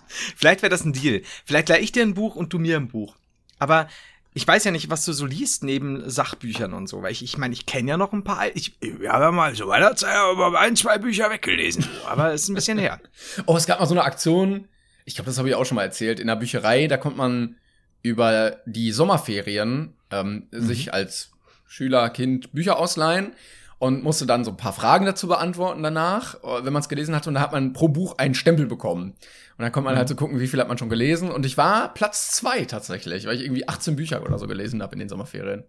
Vielleicht 0.08 0.62
wäre 0.62 0.70
das 0.70 0.86
ein 0.86 0.94
Deal. 0.94 1.20
Vielleicht 1.44 1.68
leih 1.68 1.80
ich 1.80 1.92
dir 1.92 2.02
ein 2.02 2.14
Buch 2.14 2.34
und 2.34 2.50
du 2.54 2.58
mir 2.58 2.78
ein 2.78 2.88
Buch. 2.88 3.16
Aber 3.58 3.88
ich 4.32 4.48
weiß 4.48 4.64
ja 4.64 4.70
nicht, 4.70 4.88
was 4.88 5.04
du 5.04 5.12
so 5.12 5.26
liest 5.26 5.64
neben 5.64 6.08
Sachbüchern 6.08 6.72
und 6.72 6.86
so, 6.86 7.02
weil 7.02 7.12
ich, 7.12 7.22
ich 7.22 7.36
meine, 7.36 7.52
ich 7.52 7.66
kenne 7.66 7.90
ja 7.90 7.96
noch 7.98 8.14
ein 8.14 8.24
paar. 8.24 8.46
Ich, 8.56 8.74
ich 8.80 9.06
habe 9.06 9.24
ja 9.24 9.32
mal 9.32 9.54
so 9.54 9.68
weiter 9.68 9.94
Zeit 9.96 10.16
aber 10.16 10.58
ein, 10.58 10.76
zwei 10.76 10.96
Bücher 10.96 11.28
weggelesen. 11.30 11.86
Aber 12.06 12.32
es 12.32 12.44
ist 12.44 12.48
ein 12.48 12.54
bisschen 12.54 12.78
her. 12.78 13.00
Oh, 13.44 13.58
es 13.58 13.66
gab 13.66 13.80
mal 13.80 13.86
so 13.86 13.92
eine 13.92 14.04
Aktion, 14.04 14.66
ich 15.04 15.14
glaube, 15.14 15.28
das 15.28 15.36
habe 15.36 15.50
ich 15.50 15.56
auch 15.56 15.66
schon 15.66 15.76
mal 15.76 15.84
erzählt, 15.84 16.20
in 16.20 16.28
der 16.28 16.36
Bücherei, 16.36 16.86
da 16.86 16.96
konnte 16.96 17.18
man 17.18 17.56
über 18.00 18.62
die 18.64 18.92
Sommerferien 18.92 19.92
ähm, 20.10 20.48
sich 20.52 20.94
als 20.94 21.32
Schüler, 21.66 22.08
Kind 22.08 22.50
Bücher 22.54 22.78
ausleihen 22.78 23.34
und 23.80 24.04
musste 24.04 24.26
dann 24.26 24.44
so 24.44 24.50
ein 24.50 24.58
paar 24.58 24.74
Fragen 24.74 25.06
dazu 25.06 25.26
beantworten 25.26 25.82
danach, 25.82 26.36
wenn 26.42 26.72
man 26.72 26.82
es 26.82 26.90
gelesen 26.90 27.16
hatte. 27.16 27.30
Und 27.30 27.34
da 27.34 27.40
hat 27.40 27.50
man 27.50 27.72
pro 27.72 27.88
Buch 27.88 28.18
einen 28.18 28.34
Stempel 28.34 28.66
bekommen. 28.66 29.14
Und 29.56 29.62
dann 29.62 29.72
konnte 29.72 29.88
man 29.88 29.96
halt 29.96 30.06
so 30.06 30.14
gucken, 30.14 30.38
wie 30.38 30.46
viel 30.48 30.60
hat 30.60 30.68
man 30.68 30.76
schon 30.76 30.90
gelesen. 30.90 31.32
Und 31.32 31.46
ich 31.46 31.56
war 31.56 31.94
Platz 31.94 32.30
zwei 32.32 32.66
tatsächlich, 32.66 33.26
weil 33.26 33.36
ich 33.36 33.42
irgendwie 33.42 33.66
18 33.66 33.96
Bücher 33.96 34.22
oder 34.22 34.38
so 34.38 34.46
gelesen 34.46 34.82
habe 34.82 34.92
in 34.92 34.98
den 34.98 35.08
Sommerferien. 35.08 35.64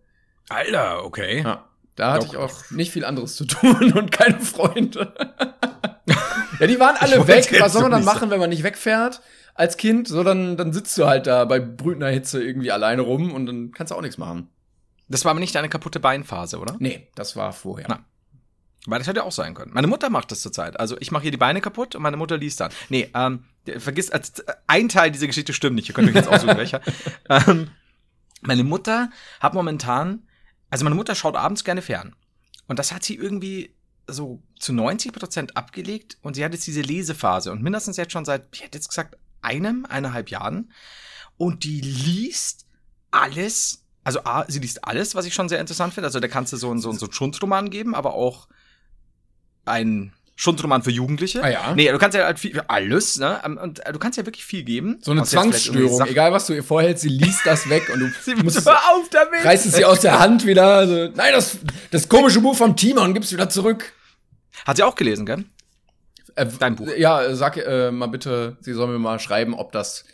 Alter, 0.49 1.05
okay. 1.05 1.41
Ja. 1.41 1.63
Da 1.95 2.13
hatte 2.13 2.25
ich 2.25 2.35
auch 2.35 2.69
nicht 2.69 2.91
viel 2.91 3.05
anderes 3.05 3.37
zu 3.37 3.45
tun 3.47 3.93
und 3.93 4.11
keine 4.11 4.41
Freunde. 4.41 5.13
ja, 6.59 6.67
die 6.67 6.79
waren 6.81 6.97
alle 6.97 7.25
weg. 7.29 7.61
Was 7.61 7.71
soll 7.71 7.83
man 7.83 7.91
dann 7.91 8.03
machen, 8.03 8.29
wenn 8.29 8.41
man 8.41 8.49
nicht 8.49 8.63
wegfährt 8.63 9.21
als 9.55 9.77
Kind? 9.77 10.09
So, 10.09 10.25
dann, 10.25 10.57
dann 10.57 10.73
sitzt 10.73 10.97
du 10.97 11.05
halt 11.05 11.27
da 11.27 11.45
bei 11.45 11.61
brütender 11.61 12.09
Hitze 12.09 12.43
irgendwie 12.43 12.73
alleine 12.73 13.03
rum 13.03 13.33
und 13.33 13.45
dann 13.45 13.71
kannst 13.71 13.91
du 13.91 13.95
auch 13.95 14.01
nichts 14.01 14.17
machen. 14.17 14.49
Das 15.11 15.25
war 15.25 15.31
aber 15.31 15.39
nicht 15.39 15.53
deine 15.53 15.69
kaputte 15.69 15.99
Beinphase, 15.99 16.59
oder? 16.59 16.75
Nee, 16.79 17.07
das 17.15 17.35
war 17.35 17.53
vorher. 17.53 17.87
Na. 17.89 18.05
Weil 18.87 18.99
das 18.99 19.07
hätte 19.07 19.23
auch 19.23 19.31
sein 19.31 19.53
können. 19.53 19.73
Meine 19.73 19.87
Mutter 19.87 20.09
macht 20.09 20.31
das 20.31 20.41
zurzeit. 20.41 20.79
Also 20.79 20.97
ich 20.99 21.11
mache 21.11 21.23
hier 21.23 21.31
die 21.31 21.37
Beine 21.37 21.61
kaputt 21.61 21.95
und 21.95 22.01
meine 22.01 22.17
Mutter 22.17 22.37
liest 22.37 22.59
dann. 22.59 22.71
Nee, 22.89 23.11
ähm, 23.13 23.45
vergiss, 23.77 24.09
also, 24.09 24.41
ein 24.65 24.89
Teil 24.89 25.11
dieser 25.11 25.27
Geschichte 25.27 25.53
stimmt 25.53 25.75
nicht. 25.75 25.87
Ihr 25.87 25.93
könnt 25.93 26.09
euch 26.09 26.15
jetzt 26.15 26.27
aussuchen, 26.27 26.57
welcher. 26.57 26.81
Ähm, 27.29 27.69
meine 28.41 28.63
Mutter 28.63 29.11
hat 29.39 29.53
momentan, 29.53 30.23
also 30.71 30.83
meine 30.83 30.95
Mutter 30.95 31.13
schaut 31.13 31.35
abends 31.35 31.63
gerne 31.63 31.83
fern. 31.83 32.15
Und 32.67 32.79
das 32.79 32.91
hat 32.91 33.03
sie 33.03 33.15
irgendwie 33.15 33.75
so 34.07 34.41
zu 34.59 34.73
90 34.73 35.13
Prozent 35.13 35.57
abgelegt 35.57 36.17
und 36.21 36.35
sie 36.35 36.43
hat 36.43 36.53
jetzt 36.53 36.65
diese 36.65 36.81
Lesephase 36.81 37.51
und 37.51 37.61
mindestens 37.61 37.97
jetzt 37.97 38.13
schon 38.13 38.25
seit, 38.25 38.45
ich 38.53 38.63
hätte 38.63 38.77
jetzt 38.77 38.89
gesagt, 38.89 39.17
einem, 39.41 39.85
eineinhalb 39.85 40.29
Jahren. 40.29 40.71
Und 41.37 41.63
die 41.63 41.81
liest 41.81 42.65
alles, 43.11 43.83
also 44.03 44.21
A, 44.23 44.45
sie 44.47 44.59
liest 44.59 44.85
alles, 44.85 45.15
was 45.15 45.25
ich 45.25 45.33
schon 45.33 45.49
sehr 45.49 45.59
interessant 45.59 45.93
finde. 45.93 46.07
Also 46.07 46.19
da 46.19 46.27
kannst 46.27 46.53
du 46.53 46.57
so 46.57 46.69
einen, 46.71 46.79
so 46.79 46.89
einen, 46.89 46.99
so 46.99 47.05
einen 47.05 47.13
Schundroman 47.13 47.69
geben, 47.69 47.95
aber 47.95 48.13
auch 48.13 48.47
ein 49.65 50.13
Schundroman 50.35 50.81
für 50.81 50.89
Jugendliche. 50.89 51.43
Ah 51.43 51.49
ja. 51.49 51.75
Nee, 51.75 51.91
du 51.91 51.99
kannst 51.99 52.17
ja 52.17 52.25
halt 52.25 52.39
viel, 52.39 52.59
alles, 52.67 53.19
ne? 53.19 53.39
Und 53.61 53.85
äh, 53.85 53.93
du 53.93 53.99
kannst 53.99 54.17
ja 54.17 54.25
wirklich 54.25 54.43
viel 54.43 54.63
geben. 54.63 54.97
So 55.01 55.11
eine 55.11 55.23
Zwangsstörung. 55.23 56.03
Egal, 56.07 56.31
was 56.31 56.47
du 56.47 56.53
ihr 56.53 56.63
vorhältst, 56.63 57.03
sie 57.03 57.09
liest 57.09 57.45
das 57.45 57.69
weg 57.69 57.91
und 57.93 57.99
du 57.99 58.35
musst 58.43 58.65
Hör 58.65 58.79
auf 58.91 59.07
damit! 59.11 59.45
reißt 59.45 59.67
es 59.67 59.73
sie 59.75 59.85
aus 59.85 59.99
der 59.99 60.19
Hand 60.19 60.47
wieder. 60.47 60.77
Also, 60.77 61.09
nein, 61.13 61.31
das, 61.33 61.59
das 61.91 62.09
komische 62.09 62.41
Buch 62.41 62.55
vom 62.55 62.75
Timon 62.75 63.13
gibst 63.13 63.31
wieder 63.31 63.49
zurück. 63.49 63.93
Hat 64.65 64.77
sie 64.77 64.83
auch 64.83 64.95
gelesen, 64.95 65.27
gell? 65.27 65.45
Äh, 66.35 66.47
Dein 66.57 66.75
Buch. 66.75 66.87
Ja, 66.97 67.35
sag 67.35 67.57
äh, 67.57 67.91
mal 67.91 68.07
bitte, 68.07 68.57
sie 68.61 68.73
soll 68.73 68.87
mir 68.87 68.99
mal 68.99 69.19
schreiben, 69.19 69.53
ob 69.53 69.71
das, 69.71 70.05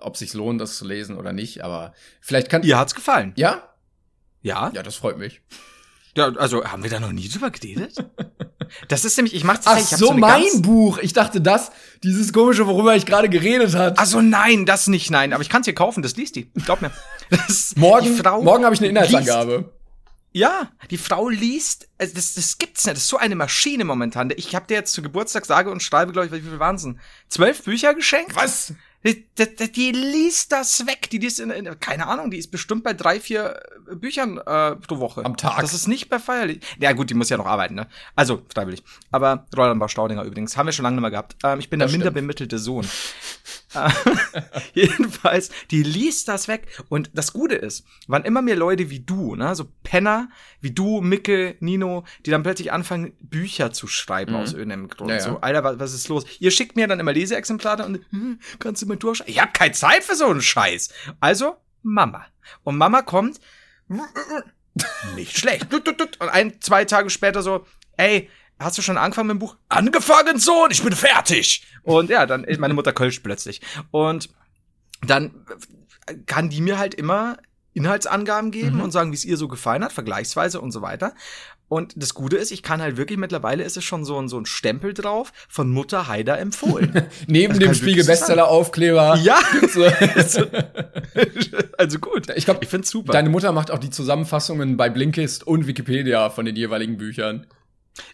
ob 0.00 0.16
sich's 0.16 0.34
lohnt, 0.34 0.60
das 0.60 0.76
zu 0.76 0.86
lesen 0.86 1.16
oder 1.16 1.32
nicht. 1.32 1.62
Aber 1.64 1.94
vielleicht 2.20 2.48
kann. 2.50 2.62
Ihr 2.62 2.78
hat's 2.78 2.94
gefallen. 2.94 3.32
Ja? 3.36 3.68
Ja? 4.42 4.70
Ja, 4.74 4.82
das 4.82 4.96
freut 4.96 5.18
mich. 5.18 5.40
Ja, 6.16 6.26
also 6.36 6.64
haben 6.64 6.82
wir 6.82 6.90
da 6.90 7.00
noch 7.00 7.12
nie 7.12 7.28
drüber 7.28 7.50
geredet? 7.50 8.04
Das 8.88 9.04
ist 9.04 9.16
nämlich, 9.16 9.34
ich 9.34 9.44
mach's 9.44 9.66
Ach 9.66 9.78
ich 9.78 9.92
hab 9.92 9.98
so, 10.00 10.10
eine 10.10 10.20
mein 10.20 10.62
Buch. 10.62 10.98
Ich 10.98 11.12
dachte, 11.12 11.40
das, 11.40 11.70
dieses 12.02 12.32
komische, 12.32 12.66
worüber 12.66 12.96
ich 12.96 13.06
gerade 13.06 13.28
geredet 13.28 13.74
hat. 13.74 13.98
Also 13.98 14.20
nein, 14.20 14.66
das 14.66 14.88
nicht, 14.88 15.10
nein. 15.10 15.32
Aber 15.32 15.42
ich 15.42 15.48
kann's 15.48 15.66
hier 15.66 15.74
kaufen, 15.74 16.02
das 16.02 16.16
liest 16.16 16.34
die. 16.34 16.50
Glaub 16.64 16.80
mir. 16.82 16.90
Das, 17.30 17.74
morgen, 17.76 18.20
morgen 18.42 18.64
habe 18.64 18.74
ich 18.74 18.80
eine 18.82 18.88
liest- 19.00 19.10
Inhaltsangabe. 19.12 19.72
Ja, 20.32 20.70
die 20.90 20.98
Frau 20.98 21.28
liest, 21.28 21.88
also 21.98 22.14
das, 22.14 22.34
das 22.34 22.58
gibt's 22.58 22.84
nicht. 22.86 22.96
Das 22.96 23.04
ist 23.04 23.08
so 23.10 23.18
eine 23.18 23.36
Maschine 23.36 23.84
momentan. 23.84 24.32
Ich 24.34 24.54
habe 24.56 24.66
dir 24.66 24.74
jetzt 24.74 24.92
zu 24.92 25.02
Geburtstag 25.02 25.44
sage 25.46 25.70
und 25.70 25.82
schreibe, 25.82 26.12
glaube 26.12 26.26
ich, 26.26 26.32
wie 26.32 26.40
viel 26.40 26.58
Wahnsinn. 26.58 26.98
Zwölf 27.28 27.62
Bücher 27.62 27.94
geschenkt? 27.94 28.34
Was? 28.34 28.72
Die, 29.06 29.26
die, 29.38 29.72
die 29.72 29.92
liest 29.92 30.50
das 30.52 30.86
weg. 30.86 31.10
Die 31.10 31.18
liest 31.18 31.38
in, 31.40 31.50
in, 31.50 31.78
keine 31.78 32.06
Ahnung, 32.06 32.30
die 32.30 32.38
ist 32.38 32.50
bestimmt 32.50 32.84
bei 32.84 32.94
drei, 32.94 33.20
vier 33.20 33.60
äh, 33.90 33.94
Büchern 33.96 34.38
äh, 34.38 34.76
pro 34.76 34.98
Woche. 34.98 35.24
Am 35.24 35.36
Tag. 35.36 35.60
Das 35.60 35.74
ist 35.74 35.86
nicht 35.88 36.08
bei 36.08 36.18
feierlich. 36.18 36.60
Ja 36.78 36.92
gut, 36.92 37.10
die 37.10 37.14
muss 37.14 37.28
ja 37.28 37.36
noch 37.36 37.46
arbeiten, 37.46 37.74
ne? 37.74 37.86
Also, 38.16 38.42
freiwillig. 38.52 38.82
Aber 39.10 39.46
Roland 39.56 39.78
Bauer 39.78 39.88
Staudinger 39.90 40.22
übrigens, 40.24 40.56
haben 40.56 40.66
wir 40.66 40.72
schon 40.72 40.84
lange 40.84 40.96
nicht 40.96 41.02
mehr 41.02 41.10
gehabt. 41.10 41.36
Ähm, 41.44 41.58
ich 41.60 41.68
bin 41.68 41.80
Das 41.80 41.90
der 41.90 41.98
minder 41.98 42.06
stimmt. 42.06 42.14
bemittelte 42.14 42.58
Sohn. 42.58 42.88
Jedenfalls, 44.74 45.50
die 45.70 45.82
liest 45.82 46.28
das 46.28 46.48
weg. 46.48 46.66
Und 46.88 47.10
das 47.14 47.32
Gute 47.32 47.54
ist, 47.54 47.86
wann 48.06 48.24
immer 48.24 48.42
mir 48.42 48.56
Leute 48.56 48.90
wie 48.90 49.00
du, 49.00 49.34
ne, 49.34 49.54
so 49.54 49.66
Penner 49.82 50.28
wie 50.60 50.70
du, 50.70 51.00
Micke, 51.00 51.56
Nino, 51.60 52.04
die 52.24 52.30
dann 52.30 52.42
plötzlich 52.42 52.72
anfangen, 52.72 53.12
Bücher 53.20 53.72
zu 53.72 53.86
schreiben 53.86 54.34
aus 54.34 54.52
irgendeinem 54.52 54.88
Grund. 54.88 55.10
Ja, 55.10 55.16
ja. 55.16 55.22
So, 55.22 55.40
Alter, 55.40 55.64
was, 55.64 55.78
was 55.78 55.94
ist 55.94 56.08
los? 56.08 56.24
Ihr 56.40 56.50
schickt 56.50 56.76
mir 56.76 56.86
dann 56.88 57.00
immer 57.00 57.12
Leseexemplare 57.12 57.84
und 57.84 58.00
hm, 58.10 58.38
kannst 58.58 58.82
du 58.82 58.86
mal 58.86 58.96
durchschauen? 58.96 59.28
Ich 59.28 59.40
hab 59.40 59.54
keine 59.54 59.72
Zeit 59.72 60.04
für 60.04 60.16
so 60.16 60.26
einen 60.26 60.42
Scheiß. 60.42 60.90
Also, 61.20 61.56
Mama. 61.82 62.26
Und 62.62 62.76
Mama 62.76 63.02
kommt, 63.02 63.40
nicht 65.14 65.36
schlecht. 65.38 65.72
Und 65.72 66.28
ein, 66.28 66.60
zwei 66.60 66.84
Tage 66.84 67.10
später 67.10 67.42
so, 67.42 67.66
ey, 67.96 68.28
hast 68.58 68.78
du 68.78 68.82
schon 68.82 68.96
angefangen 68.98 69.28
mit 69.28 69.34
dem 69.36 69.38
Buch? 69.40 69.56
Angefangen, 69.68 70.38
Sohn, 70.38 70.70
ich 70.70 70.82
bin 70.82 70.92
fertig. 70.94 71.66
Und 71.82 72.10
ja, 72.10 72.26
dann 72.26 72.44
ist 72.44 72.60
meine 72.60 72.74
Mutter 72.74 72.92
kölsch 72.92 73.20
plötzlich. 73.20 73.60
Und 73.90 74.30
dann 75.06 75.32
kann 76.26 76.48
die 76.50 76.60
mir 76.60 76.78
halt 76.78 76.94
immer 76.94 77.36
Inhaltsangaben 77.72 78.50
geben 78.52 78.76
Mhm. 78.76 78.82
und 78.82 78.90
sagen, 78.92 79.10
wie 79.10 79.16
es 79.16 79.24
ihr 79.24 79.36
so 79.36 79.48
gefallen 79.48 79.82
hat, 79.84 79.92
vergleichsweise 79.92 80.60
und 80.60 80.70
so 80.70 80.80
weiter. 80.82 81.14
Und 81.66 81.94
das 81.96 82.14
Gute 82.14 82.36
ist, 82.36 82.52
ich 82.52 82.62
kann 82.62 82.80
halt 82.80 82.96
wirklich, 82.98 83.18
mittlerweile 83.18 83.64
ist 83.64 83.76
es 83.76 83.84
schon 83.84 84.04
so 84.04 84.20
ein, 84.20 84.28
so 84.28 84.38
ein 84.38 84.46
Stempel 84.46 84.94
drauf 84.94 85.32
von 85.48 85.70
Mutter 85.70 86.06
Heider 86.06 86.38
empfohlen. 86.38 86.92
Neben 87.26 87.54
Das 87.54 87.58
dem 87.58 87.66
kann 87.66 87.74
Spiegel 87.74 87.96
wirklich 87.96 88.04
so 88.06 88.12
Bestseller-Aufkleber. 88.12 89.16
ja, 89.22 89.38
So. 89.66 90.44
also 91.78 91.98
gut. 91.98 92.28
Ich 92.36 92.44
glaube, 92.44 92.60
Ich 92.62 92.68
find's 92.68 92.90
super. 92.90 93.12
Deine 93.12 93.30
Mutter 93.30 93.50
macht 93.52 93.70
auch 93.70 93.78
die 93.78 93.90
Zusammenfassungen 93.90 94.76
bei 94.76 94.88
Blinkist 94.90 95.46
und 95.46 95.66
Wikipedia 95.66 96.30
von 96.30 96.44
den 96.44 96.56
jeweiligen 96.56 96.96
Büchern. 96.96 97.46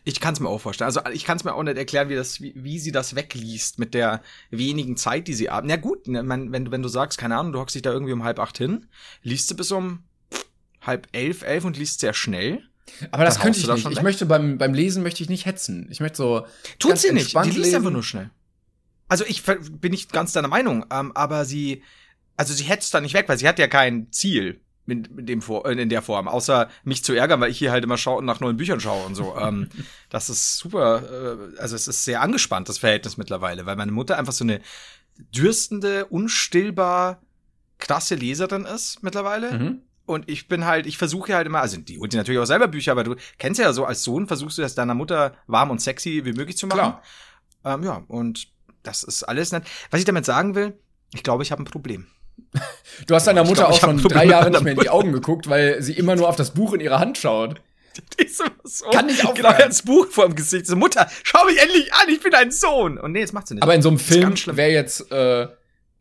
Ich 0.04 0.20
kann 0.20 0.34
es 0.34 0.40
mir 0.40 0.48
auch 0.48 0.60
vorstellen. 0.60 0.86
Also 0.86 1.00
ich 1.12 1.24
kann 1.24 1.36
es 1.38 1.44
mir 1.44 1.54
auch 1.54 1.62
nicht 1.62 1.78
erklären, 1.78 2.08
wie, 2.10 2.14
das, 2.14 2.40
wie, 2.40 2.52
wie 2.56 2.78
sie 2.78 2.92
das 2.92 3.14
wegliest 3.16 3.78
mit 3.78 3.94
der 3.94 4.22
wenigen 4.50 4.96
Zeit, 4.96 5.26
die 5.26 5.32
sie 5.34 5.48
haben. 5.50 5.66
Na 5.68 5.76
gut, 5.76 6.06
ne, 6.06 6.22
wenn, 6.26 6.66
du- 6.66 6.70
wenn 6.70 6.82
du 6.82 6.88
sagst, 6.88 7.18
keine 7.18 7.36
Ahnung, 7.38 7.52
du 7.52 7.58
hockst 7.60 7.74
dich 7.74 7.82
da 7.82 7.90
irgendwie 7.90 8.12
um 8.12 8.22
halb 8.24 8.38
acht 8.38 8.58
hin, 8.58 8.86
liest 9.22 9.50
du 9.50 9.56
bis 9.56 9.70
um 9.72 10.00
halb 10.82 11.08
elf, 11.12 11.42
elf 11.42 11.64
und 11.64 11.76
liest 11.78 12.00
sehr 12.00 12.12
schnell. 12.14 12.62
Aber 13.10 13.24
das 13.24 13.38
könnte 13.38 13.58
ich 13.60 13.66
nicht. 13.68 13.90
Ich 13.90 14.02
möchte 14.02 14.26
beim, 14.26 14.58
beim 14.58 14.74
Lesen 14.74 15.02
möchte 15.02 15.22
ich 15.22 15.28
nicht 15.28 15.46
hetzen. 15.46 15.86
Ich 15.90 16.00
möchte 16.00 16.16
so. 16.16 16.46
Tut 16.78 16.98
sie 16.98 17.12
nicht. 17.12 17.34
Die 17.34 17.38
liest 17.50 17.56
lesen. 17.58 17.76
einfach 17.76 17.90
nur 17.90 18.02
schnell. 18.02 18.30
Also 19.08 19.24
ich 19.26 19.42
bin 19.44 19.90
nicht 19.92 20.12
ganz 20.12 20.32
deiner 20.32 20.48
Meinung, 20.48 20.84
ähm, 20.92 21.12
aber 21.16 21.44
sie, 21.44 21.82
also 22.36 22.52
sie 22.54 22.64
hetzt 22.64 22.92
da 22.94 23.00
nicht 23.00 23.14
weg, 23.14 23.28
weil 23.28 23.38
sie 23.38 23.48
hat 23.48 23.58
ja 23.58 23.66
kein 23.66 24.10
Ziel 24.12 24.60
mit, 24.90 25.10
mit 25.10 25.28
dem 25.28 25.40
Vor 25.40 25.64
äh, 25.66 25.72
in 25.72 25.88
der 25.88 26.02
Form, 26.02 26.28
außer 26.28 26.68
mich 26.84 27.02
zu 27.02 27.14
ärgern, 27.14 27.40
weil 27.40 27.50
ich 27.50 27.58
hier 27.58 27.72
halt 27.72 27.84
immer 27.84 27.96
schaue 27.96 28.18
und 28.18 28.26
nach 28.26 28.40
neuen 28.40 28.58
Büchern 28.58 28.80
schaue 28.80 29.06
und 29.06 29.14
so. 29.14 29.34
ähm, 29.40 29.70
das 30.10 30.28
ist 30.28 30.58
super, 30.58 31.02
äh, 31.02 31.58
also 31.58 31.74
es 31.76 31.88
ist 31.88 32.04
sehr 32.04 32.20
angespannt, 32.20 32.68
das 32.68 32.78
Verhältnis 32.78 33.16
mittlerweile, 33.16 33.64
weil 33.64 33.76
meine 33.76 33.92
Mutter 33.92 34.18
einfach 34.18 34.32
so 34.32 34.44
eine 34.44 34.60
dürstende, 35.34 36.06
unstillbar 36.06 37.22
krasse 37.78 38.14
Leserin 38.14 38.64
ist 38.64 39.02
mittlerweile. 39.02 39.58
Mhm. 39.58 39.82
Und 40.06 40.28
ich 40.28 40.48
bin 40.48 40.64
halt, 40.64 40.86
ich 40.86 40.98
versuche 40.98 41.34
halt 41.34 41.46
immer, 41.46 41.60
also 41.60 41.76
die 41.76 41.98
holt 41.98 42.12
natürlich 42.12 42.40
auch 42.40 42.46
selber 42.46 42.66
Bücher, 42.66 42.92
aber 42.92 43.04
du 43.04 43.14
kennst 43.38 43.60
ja 43.60 43.72
so, 43.72 43.84
als 43.84 44.02
Sohn 44.02 44.26
versuchst 44.26 44.58
du 44.58 44.62
das 44.62 44.74
deiner 44.74 44.94
Mutter 44.94 45.34
warm 45.46 45.70
und 45.70 45.80
sexy 45.80 46.24
wie 46.24 46.32
möglich 46.32 46.56
zu 46.56 46.66
machen. 46.66 46.78
Klar. 46.78 47.02
Ähm, 47.64 47.84
ja, 47.84 48.02
und 48.08 48.48
das 48.82 49.04
ist 49.04 49.22
alles 49.22 49.52
nett. 49.52 49.64
Was 49.90 50.00
ich 50.00 50.06
damit 50.06 50.24
sagen 50.24 50.54
will, 50.54 50.76
ich 51.14 51.22
glaube, 51.22 51.42
ich 51.42 51.52
habe 51.52 51.62
ein 51.62 51.66
Problem. 51.66 52.06
Du 53.06 53.14
hast 53.14 53.26
deiner 53.26 53.44
Mutter 53.44 53.62
glaub, 53.64 53.70
auch 53.72 53.80
schon 53.80 53.98
drei 53.98 54.26
Jahre 54.26 54.50
nicht 54.50 54.62
mehr 54.62 54.74
in 54.74 54.80
die 54.80 54.90
Augen 54.90 55.12
geguckt, 55.12 55.48
weil 55.48 55.80
sie 55.82 55.92
immer 55.94 56.16
nur 56.16 56.28
auf 56.28 56.36
das 56.36 56.50
Buch 56.52 56.72
in 56.74 56.80
ihrer 56.80 56.98
Hand 56.98 57.18
schaut. 57.18 57.60
Die 58.18 58.24
ist 58.24 58.40
immer 58.40 58.50
so. 58.64 58.86
Kann 58.90 59.06
nicht 59.06 59.20
Genau, 59.20 59.30
aufhören. 59.48 59.68
das 59.68 59.82
Buch 59.82 60.06
vor 60.10 60.26
dem 60.26 60.34
Gesicht. 60.36 60.66
So, 60.66 60.76
Mutter, 60.76 61.08
schau 61.24 61.44
mich 61.46 61.60
endlich 61.60 61.92
an, 61.92 62.08
ich 62.08 62.20
bin 62.20 62.34
ein 62.34 62.50
Sohn. 62.50 62.98
Und 62.98 63.12
nee, 63.12 63.20
das 63.22 63.32
macht 63.32 63.48
sie 63.48 63.54
nicht. 63.54 63.62
Aber 63.62 63.74
in 63.74 63.82
so 63.82 63.88
einem 63.88 63.98
Film 63.98 64.34
wäre 64.46 64.70
jetzt 64.70 65.10
äh, 65.10 65.48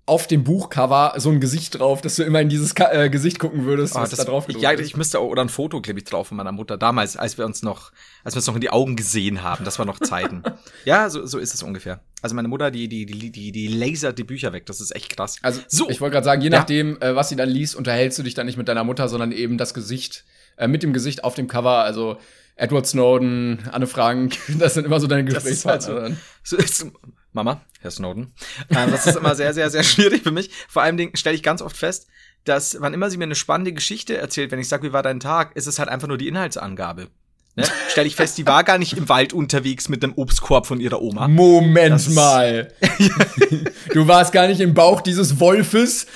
auf 0.10 0.28
dem 0.28 0.44
Buchcover 0.44 1.14
so 1.18 1.30
ein 1.30 1.40
Gesicht 1.40 1.80
drauf, 1.80 2.02
dass 2.02 2.16
du 2.18 2.24
immer 2.24 2.42
in 2.42 2.50
dieses 2.50 2.76
Ka 2.76 2.92
äh, 2.92 3.10
Gesicht 3.10 3.40
gucken 3.40 3.64
würdest, 3.66 3.96
Ah, 3.96 4.02
was 4.02 4.10
das, 4.10 4.20
da 4.20 4.26
drauf 4.26 4.48
ja, 4.50 4.74
ich 4.74 4.98
müsste 4.98 5.20
auch, 5.20 5.28
oder 5.30 5.42
ein 5.44 5.50
Foto, 5.50 5.80
klebe 5.82 6.00
ich 6.00 6.06
drauf 6.06 6.28
von 6.28 6.38
meiner 6.38 6.52
Mutter. 6.52 6.78
Damals, 6.78 7.16
als 7.16 7.38
wir 7.38 7.46
uns 7.46 7.62
noch, 7.62 7.92
als 8.24 8.36
wir 8.36 8.40
uns 8.40 8.48
noch 8.48 8.56
in 8.56 8.62
die 8.62 8.70
Augen 8.72 8.96
gesehen 8.96 9.44
haben. 9.44 9.64
Das 9.64 9.80
war 9.80 9.86
noch 9.86 10.00
Zeiten. 10.00 10.44
ja, 10.86 11.10
so, 11.10 11.26
so 11.26 11.38
ist 11.38 11.54
es 11.54 11.64
ungefähr. 11.64 12.02
Also 12.22 12.36
meine 12.36 12.48
Mutter, 12.48 12.72
die, 12.72 12.88
die, 12.90 13.06
die, 13.06 13.32
die, 13.32 13.52
die 13.52 13.68
lasert 13.68 14.18
die 14.18 14.24
Bücher 14.26 14.52
weg. 14.52 14.66
Das 14.66 14.82
ist 14.82 14.96
echt 14.96 15.16
krass. 15.16 15.38
Also, 15.42 15.62
So. 15.68 15.90
ich 15.90 16.02
wollte 16.02 16.14
gerade 16.14 16.26
sagen, 16.26 16.42
je 16.42 16.50
Ja. 16.50 16.58
nachdem, 16.60 17.00
äh, 17.02 17.16
was 17.16 17.30
sie 17.30 17.36
dann 17.36 17.50
liest, 17.50 17.76
unterhältst 17.76 18.20
du 18.20 18.24
dich 18.24 18.34
dann 18.34 18.46
nicht 18.48 18.58
mit 18.58 18.68
deiner 18.68 18.84
Mutter, 18.84 19.08
sondern 19.08 19.32
eben 19.32 19.58
das 19.58 19.74
Gesicht, 19.74 20.26
äh, 20.58 20.68
mit 20.68 20.84
dem 20.84 20.92
Gesicht 20.92 21.24
auf 21.24 21.36
dem 21.36 21.48
Cover. 21.48 21.84
Also 21.84 22.18
Edward 22.56 22.88
Snowden, 22.88 23.60
Anne 23.72 23.88
Frank, 23.88 24.36
das 24.60 24.74
sind 24.74 24.86
immer 24.86 25.00
so 25.00 25.08
deine 25.08 25.24
halt 25.24 25.34
Gesprächspartner. 25.34 26.12
so. 26.44 26.58
Mama, 27.32 27.62
Herr 27.82 27.92
Snowden. 27.92 28.34
Ähm, 28.70 28.92
das 28.92 29.06
ist 29.06 29.16
immer 29.16 29.36
sehr, 29.36 29.54
sehr, 29.54 29.70
sehr 29.70 29.84
schwierig 29.84 30.24
für 30.24 30.32
mich. 30.32 30.50
Vor 30.68 30.82
allem 30.82 30.98
Dingen 30.98 31.16
stelle 31.16 31.36
ich 31.36 31.44
ganz 31.44 31.62
oft 31.62 31.78
fest, 31.78 32.08
dass 32.44 32.78
wann 32.80 32.94
immer 32.94 33.10
sie 33.10 33.18
mir 33.18 33.26
eine 33.26 33.36
spannende 33.36 33.74
Geschichte 33.74 34.18
erzählt, 34.18 34.52
wenn 34.52 34.60
ich 34.60 34.68
sage, 34.68 34.88
wie 34.88 34.94
war 34.94 35.04
dein 35.04 35.20
Tag, 35.20 35.56
ist 35.56 35.68
es 35.68 35.78
halt 35.78 35.90
einfach 35.90 36.08
nur 36.08 36.18
die 36.18 36.28
Inhaltsangabe. 36.28 37.10
Ne? 37.56 37.66
Stelle 37.90 38.08
ich 38.08 38.16
fest, 38.16 38.38
die 38.38 38.48
war 38.48 38.64
gar 38.64 38.78
nicht 38.78 38.94
im 38.94 39.10
Wald 39.10 39.34
unterwegs 39.34 39.90
mit 39.90 40.02
dem 40.02 40.14
Obstkorb 40.14 40.66
von 40.66 40.80
ihrer 40.80 41.02
Oma. 41.02 41.28
Moment 41.28 41.92
Das 41.92 42.10
mal. 42.10 42.74
du 43.94 44.08
warst 44.08 44.32
gar 44.32 44.48
nicht 44.48 44.62
im 44.62 44.74
Bauch 44.74 45.02
dieses 45.02 45.40
Wolfes. 45.40 46.08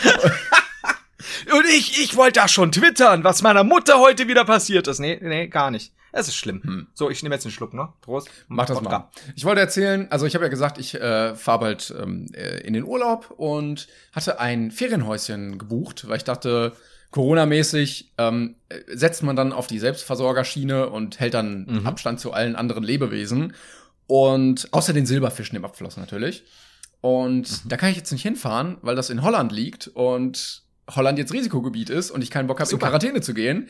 Und 1.52 1.66
ich, 1.76 2.02
ich 2.02 2.16
wollte 2.16 2.40
da 2.40 2.48
schon 2.48 2.72
twittern, 2.72 3.24
was 3.24 3.42
meiner 3.42 3.64
Mutter 3.64 4.00
heute 4.00 4.28
wieder 4.28 4.46
passiert 4.46 4.88
ist. 4.88 5.00
Nee, 5.00 5.20
nee, 5.22 5.48
gar 5.48 5.72
nicht. 5.72 5.92
Es 6.16 6.28
ist 6.28 6.36
schlimm. 6.36 6.88
So, 6.94 7.10
ich 7.10 7.22
nehme 7.24 7.34
jetzt 7.36 7.46
einen 7.46 7.52
Schluck, 7.52 7.74
ne? 7.74 7.90
Prost. 8.02 8.30
Mach 8.48 8.66
das 8.68 8.80
mal. 8.82 9.10
Ich 9.36 9.46
wollte 9.46 9.62
erzählen, 9.62 10.08
also 10.12 10.26
ich 10.28 10.36
habe 10.36 10.46
ja 10.46 10.50
gesagt, 10.50 10.78
ich 10.78 10.94
äh, 10.96 11.34
fahre 11.36 11.60
bald 11.60 11.94
ähm, 12.00 12.28
äh, 12.34 12.60
in 12.62 12.74
den 12.74 12.84
Urlaub 12.84 13.32
und 13.36 13.88
hatte 14.12 14.40
ein 14.40 14.70
Ferienhäuschen 14.72 15.58
gebucht, 15.58 16.08
weil 16.08 16.18
ich 16.18 16.24
dachte, 16.24 16.74
Corona-mäßig 17.10 18.12
ähm, 18.20 18.56
setzt 18.88 19.24
man 19.24 19.36
dann 19.36 19.54
auf 19.54 19.68
die 19.68 19.80
Selbstversorgerschiene 19.80 20.90
und 20.90 21.20
hält 21.20 21.34
dann 21.34 21.66
Mhm. 21.68 21.88
Abstand 21.88 22.20
zu 22.20 22.32
allen 22.32 22.56
anderen 22.56 22.84
Lebewesen. 22.84 23.54
Und 24.08 24.68
außer 24.72 24.94
den 24.94 25.06
Silberfischen 25.06 25.56
im 25.56 25.66
Abfluss 25.66 25.98
natürlich. 25.98 26.44
Und 27.02 27.50
Mhm. 27.66 27.70
da 27.70 27.78
kann 27.78 27.90
ich 27.90 27.98
jetzt 27.98 28.12
nicht 28.12 28.22
hinfahren, 28.24 28.78
weil 28.82 28.96
das 28.96 29.10
in 29.10 29.24
Holland 29.24 29.52
liegt 29.52 29.88
und 29.88 30.62
Holland 30.90 31.18
jetzt 31.18 31.34
Risikogebiet 31.34 31.90
ist 31.90 32.12
und 32.12 32.22
ich 32.22 32.30
keinen 32.30 32.48
Bock 32.48 32.60
habe, 32.60 32.70
in. 32.70 32.78
Quarantäne 32.80 33.22
zu 33.22 33.34
gehen. 33.34 33.70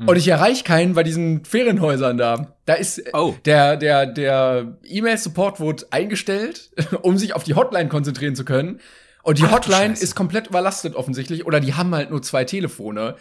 Mhm. 0.00 0.08
Und 0.08 0.16
ich 0.16 0.28
erreiche 0.28 0.64
keinen 0.64 0.94
bei 0.94 1.02
diesen 1.02 1.44
Ferienhäusern 1.44 2.16
da. 2.18 2.56
Da 2.66 2.74
ist 2.74 2.98
äh, 2.98 3.10
Oh. 3.12 3.34
der, 3.44 3.76
der, 3.76 4.06
der 4.06 4.78
E-Mail-Support 4.84 5.60
wurde 5.60 5.86
eingestellt, 5.90 6.70
um 7.02 7.18
sich 7.18 7.34
auf 7.34 7.44
die 7.44 7.54
Hotline 7.54 7.88
konzentrieren 7.88 8.34
zu 8.34 8.44
können. 8.44 8.80
Und 9.22 9.38
die 9.38 9.44
Ach 9.44 9.52
Hotline 9.52 9.92
ist 9.94 10.14
komplett 10.16 10.46
überlastet 10.48 10.94
offensichtlich. 10.96 11.44
Oder 11.46 11.60
die 11.60 11.74
haben 11.74 11.94
halt 11.94 12.10
nur 12.10 12.22
zwei 12.22 12.44
Telefone. 12.44 13.16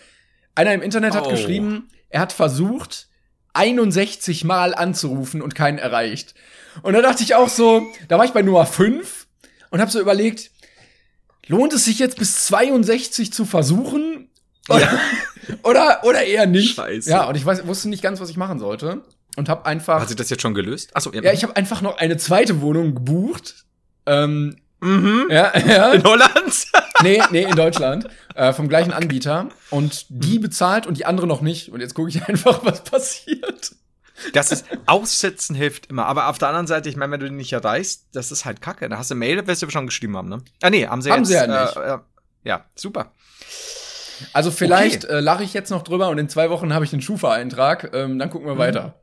Einer 0.56 0.74
im 0.74 0.82
Internet 0.82 1.14
hat 1.16 1.28
Oh. 1.28 1.30
geschrieben, 1.32 1.90
er 2.10 2.22
hat 2.22 2.32
versucht, 2.34 3.08
61 3.54 4.44
Mal 4.46 4.74
anzurufen 4.76 5.42
und 5.42 5.56
keinen 5.56 5.78
erreicht. 5.78 6.36
Und 6.84 6.94
da 6.94 7.02
dachte 7.02 7.24
ich 7.24 7.36
auch 7.36 7.50
so, 7.50 7.86
da 8.08 8.18
war 8.18 8.26
ich 8.26 8.32
bei 8.32 8.42
Nummer 8.42 8.66
5 8.66 9.28
und 9.72 9.82
habe 9.82 9.92
so 9.92 10.00
überlegt, 10.00 10.52
lohnt 11.48 11.74
es 11.74 11.86
sich 11.86 12.00
jetzt 12.00 12.18
bis 12.18 12.46
62 12.46 13.34
zu 13.34 13.44
versuchen? 13.46 14.30
Oder, 14.70 14.88
oder, 15.64 16.02
oder 16.04 16.24
eher 16.24 16.46
nicht? 16.46 16.76
Scheiße. 16.76 17.10
Ja, 17.10 17.26
und 17.26 17.36
ich 17.36 17.46
weiß, 17.46 17.66
wusste 17.68 17.90
nicht 17.90 18.04
ganz, 18.04 18.20
was 18.20 18.30
ich 18.30 18.38
machen 18.38 18.60
sollte. 18.60 19.02
Und 19.36 19.48
habe 19.48 19.66
einfach, 19.66 20.02
Hat 20.02 20.08
sich 20.08 20.18
das 20.18 20.30
jetzt 20.30 20.42
schon 20.42 20.54
gelöst? 20.54 20.96
Achso, 20.96 21.12
ja, 21.14 21.32
ich 21.32 21.44
habe 21.44 21.56
einfach 21.56 21.82
noch 21.82 21.98
eine 21.98 22.18
zweite 22.18 22.62
Wohnung 22.62 22.96
gebucht. 22.96 23.66
Ähm, 24.06 24.58
mhm. 24.82 25.28
ja, 25.30 25.58
ja. 25.68 25.92
In 25.92 26.04
Holland? 26.04 26.32
Nee, 27.02 27.22
nee, 27.32 27.44
in 27.44 27.56
Deutschland. 27.56 28.10
Äh, 28.36 28.52
vom 28.52 28.68
gleichen 28.68 28.92
Anbieter. 28.92 29.48
Und 29.70 30.06
die 30.10 30.38
bezahlt 30.38 30.86
und 30.86 30.98
die 30.98 31.06
andere 31.06 31.28
noch 31.28 31.40
nicht. 31.40 31.72
Und 31.72 31.80
jetzt 31.80 31.94
gucke 31.94 32.10
ich 32.10 32.22
einfach, 32.28 32.66
was 32.66 32.84
passiert. 32.84 33.72
Das 34.34 34.52
ist, 34.52 34.66
Aussitzen 34.86 35.56
hilft 35.56 35.86
immer. 35.86 36.08
Aber 36.08 36.28
auf 36.28 36.40
der 36.40 36.50
anderen 36.50 36.68
Seite, 36.68 36.90
ich 36.90 36.98
meine, 36.98 37.14
wenn 37.14 37.22
du 37.22 37.28
den 37.28 37.38
nicht 37.38 37.54
erreichst, 37.54 38.08
das 38.12 38.34
ist 38.34 38.44
halt 38.44 38.60
kacke. 38.60 38.90
Da 38.90 38.98
hast 38.98 39.12
du 39.12 39.16
Mail, 39.16 39.48
wirst 39.48 39.62
du 39.62 39.70
schon 39.70 39.86
geschrieben 39.86 40.18
haben, 40.18 40.28
ne? 40.28 40.42
Ah, 40.62 40.70
nee, 40.70 40.86
haben 40.86 41.02
sie 41.02 41.10
Haben 41.10 41.20
jetzt. 41.20 41.30
sie 41.30 41.36
ja 41.36 41.48
nicht. 41.48 41.78
Äh, 41.78 41.94
äh, 41.94 41.98
ja, 42.44 42.66
super. 42.76 43.14
Also 44.34 44.52
vielleicht 44.52 45.06
äh, 45.06 45.20
lache 45.20 45.44
ich 45.44 45.54
jetzt 45.54 45.70
noch 45.70 45.84
drüber 45.84 46.10
und 46.10 46.18
in 46.18 46.30
zwei 46.30 46.50
Wochen 46.50 46.74
habe 46.74 46.86
ich 46.86 46.92
den 46.92 47.02
Schufa-Eintrag. 47.02 47.92
Ähm, 47.94 48.20
dann 48.20 48.30
gucken 48.30 48.48
wir 48.48 48.58
weiter. 48.58 49.02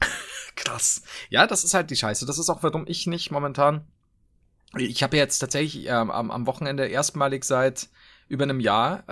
Krass. 0.56 1.02
Ja, 1.28 1.46
das 1.46 1.64
ist 1.64 1.74
halt 1.74 1.90
die 1.90 1.96
Scheiße. 1.96 2.26
Das 2.26 2.38
ist 2.38 2.48
auch, 2.48 2.62
warum 2.62 2.84
ich 2.86 3.06
nicht 3.06 3.30
momentan. 3.30 3.84
Ich 4.76 5.02
habe 5.02 5.16
jetzt 5.16 5.38
tatsächlich 5.38 5.86
ähm, 5.86 6.10
am, 6.10 6.30
am 6.30 6.46
Wochenende 6.46 6.86
erstmalig 6.86 7.44
seit 7.44 7.88
über 8.28 8.44
einem 8.44 8.60
Jahr 8.60 9.04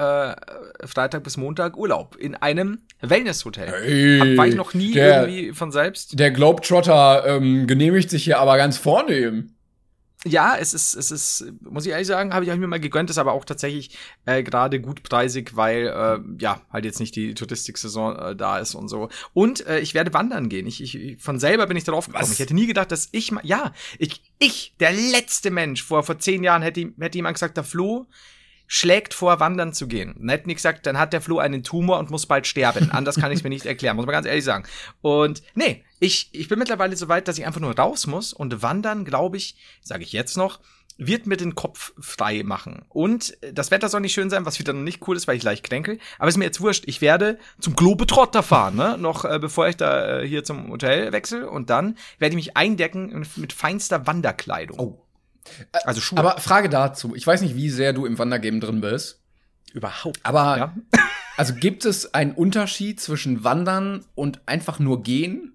äh, 0.82 0.86
Freitag 0.86 1.22
bis 1.22 1.36
Montag 1.36 1.76
Urlaub 1.76 2.16
in 2.16 2.34
einem 2.34 2.80
Wellnesshotel. 3.00 3.68
Hey, 3.68 4.36
war 4.36 4.46
ich 4.48 4.56
noch 4.56 4.74
nie 4.74 4.92
der, 4.92 5.28
irgendwie 5.28 5.52
von 5.52 5.70
selbst. 5.70 6.18
Der 6.18 6.32
Globetrotter 6.32 7.24
ähm, 7.26 7.66
genehmigt 7.66 8.10
sich 8.10 8.24
hier 8.24 8.40
aber 8.40 8.56
ganz 8.56 8.76
vornehm. 8.76 9.53
Ja, 10.24 10.56
es 10.56 10.72
ist, 10.72 10.94
es 10.94 11.10
ist, 11.10 11.52
muss 11.60 11.84
ich 11.84 11.92
ehrlich 11.92 12.06
sagen, 12.06 12.32
habe 12.32 12.44
ich 12.44 12.50
hab 12.50 12.56
ich 12.56 12.60
mir 12.60 12.66
mal 12.66 12.80
gegönnt, 12.80 13.10
ist 13.10 13.18
aber 13.18 13.32
auch 13.32 13.44
tatsächlich 13.44 13.96
äh, 14.24 14.42
gerade 14.42 14.80
gut 14.80 15.02
preisig, 15.02 15.54
weil 15.54 15.86
äh, 15.86 16.42
ja 16.42 16.62
halt 16.72 16.84
jetzt 16.84 16.98
nicht 16.98 17.14
die 17.14 17.34
Touristiksaison 17.34 18.16
äh, 18.16 18.36
da 18.36 18.58
ist 18.58 18.74
und 18.74 18.88
so. 18.88 19.10
Und 19.34 19.66
äh, 19.66 19.80
ich 19.80 19.92
werde 19.94 20.14
wandern 20.14 20.48
gehen. 20.48 20.66
Ich, 20.66 20.82
ich 20.82 21.20
von 21.22 21.38
selber 21.38 21.66
bin 21.66 21.76
ich 21.76 21.84
darauf 21.84 22.06
gekommen. 22.06 22.22
Was? 22.22 22.32
Ich 22.32 22.38
hätte 22.38 22.54
nie 22.54 22.66
gedacht, 22.66 22.90
dass 22.90 23.08
ich 23.12 23.32
mal, 23.32 23.44
ja, 23.44 23.72
ich, 23.98 24.22
ich, 24.38 24.74
der 24.80 24.92
letzte 24.92 25.50
Mensch 25.50 25.82
vor 25.82 26.02
vor 26.02 26.18
zehn 26.18 26.42
Jahren 26.42 26.62
hätte 26.62 26.92
hätte 26.98 27.18
jemand 27.18 27.34
gesagt, 27.34 27.56
der 27.56 27.64
Flo 27.64 28.06
schlägt 28.66 29.14
vor, 29.14 29.40
wandern 29.40 29.72
zu 29.72 29.86
gehen. 29.86 30.14
Die 30.18 30.54
gesagt, 30.54 30.86
dann 30.86 30.98
hat 30.98 31.12
der 31.12 31.20
Flo 31.20 31.38
einen 31.38 31.62
Tumor 31.62 31.98
und 31.98 32.10
muss 32.10 32.26
bald 32.26 32.46
sterben. 32.46 32.90
Anders 32.90 33.16
kann 33.16 33.30
ich 33.32 33.38
es 33.38 33.44
mir 33.44 33.50
nicht 33.50 33.66
erklären, 33.66 33.96
muss 33.96 34.06
man 34.06 34.12
ganz 34.12 34.26
ehrlich 34.26 34.44
sagen. 34.44 34.64
Und 35.00 35.42
nee, 35.54 35.84
ich, 36.00 36.30
ich 36.32 36.48
bin 36.48 36.58
mittlerweile 36.58 36.96
so 36.96 37.08
weit, 37.08 37.28
dass 37.28 37.38
ich 37.38 37.46
einfach 37.46 37.60
nur 37.60 37.76
raus 37.76 38.06
muss 38.06 38.32
und 38.32 38.62
wandern, 38.62 39.04
glaube 39.04 39.36
ich, 39.36 39.56
sage 39.82 40.02
ich 40.02 40.12
jetzt 40.12 40.36
noch, 40.36 40.60
wird 40.96 41.26
mir 41.26 41.36
den 41.36 41.54
Kopf 41.54 41.92
frei 41.98 42.42
machen. 42.44 42.84
Und 42.88 43.42
äh, 43.42 43.52
das 43.52 43.70
Wetter 43.70 43.88
soll 43.88 44.00
nicht 44.00 44.12
schön 44.12 44.30
sein, 44.30 44.46
was 44.46 44.58
wieder 44.58 44.72
noch 44.72 44.82
nicht 44.82 45.06
cool 45.06 45.16
ist, 45.16 45.26
weil 45.26 45.36
ich 45.36 45.42
leicht 45.42 45.64
kränkel. 45.64 45.98
Aber 46.18 46.28
ist 46.28 46.36
mir 46.36 46.44
jetzt 46.44 46.60
wurscht. 46.60 46.84
Ich 46.86 47.00
werde 47.00 47.38
zum 47.58 47.74
Globetrotter 47.74 48.42
fahren, 48.42 48.76
ne? 48.76 48.96
Noch 48.98 49.24
äh, 49.24 49.38
bevor 49.38 49.68
ich 49.68 49.76
da 49.76 50.20
äh, 50.20 50.28
hier 50.28 50.44
zum 50.44 50.70
Hotel 50.70 51.12
wechsle. 51.12 51.50
Und 51.50 51.70
dann 51.70 51.96
werde 52.18 52.34
ich 52.34 52.46
mich 52.46 52.56
eindecken 52.56 53.26
mit 53.36 53.52
feinster 53.52 54.06
Wanderkleidung. 54.06 54.78
Oh. 54.78 55.03
Also 55.84 56.00
Schuhe. 56.00 56.18
Aber 56.18 56.38
Frage 56.40 56.68
dazu. 56.68 57.14
Ich 57.14 57.26
weiß 57.26 57.40
nicht, 57.42 57.54
wie 57.54 57.70
sehr 57.70 57.92
du 57.92 58.06
im 58.06 58.18
Wandergame 58.18 58.60
drin 58.60 58.80
bist. 58.80 59.20
überhaupt. 59.72 60.20
Aber 60.22 60.56
Ja. 60.56 60.74
also 61.36 61.54
gibt 61.54 61.84
es 61.84 62.14
einen 62.14 62.32
Unterschied 62.32 63.00
zwischen 63.00 63.44
Wandern 63.44 64.04
und 64.14 64.40
einfach 64.46 64.78
nur 64.78 65.02
gehen? 65.02 65.54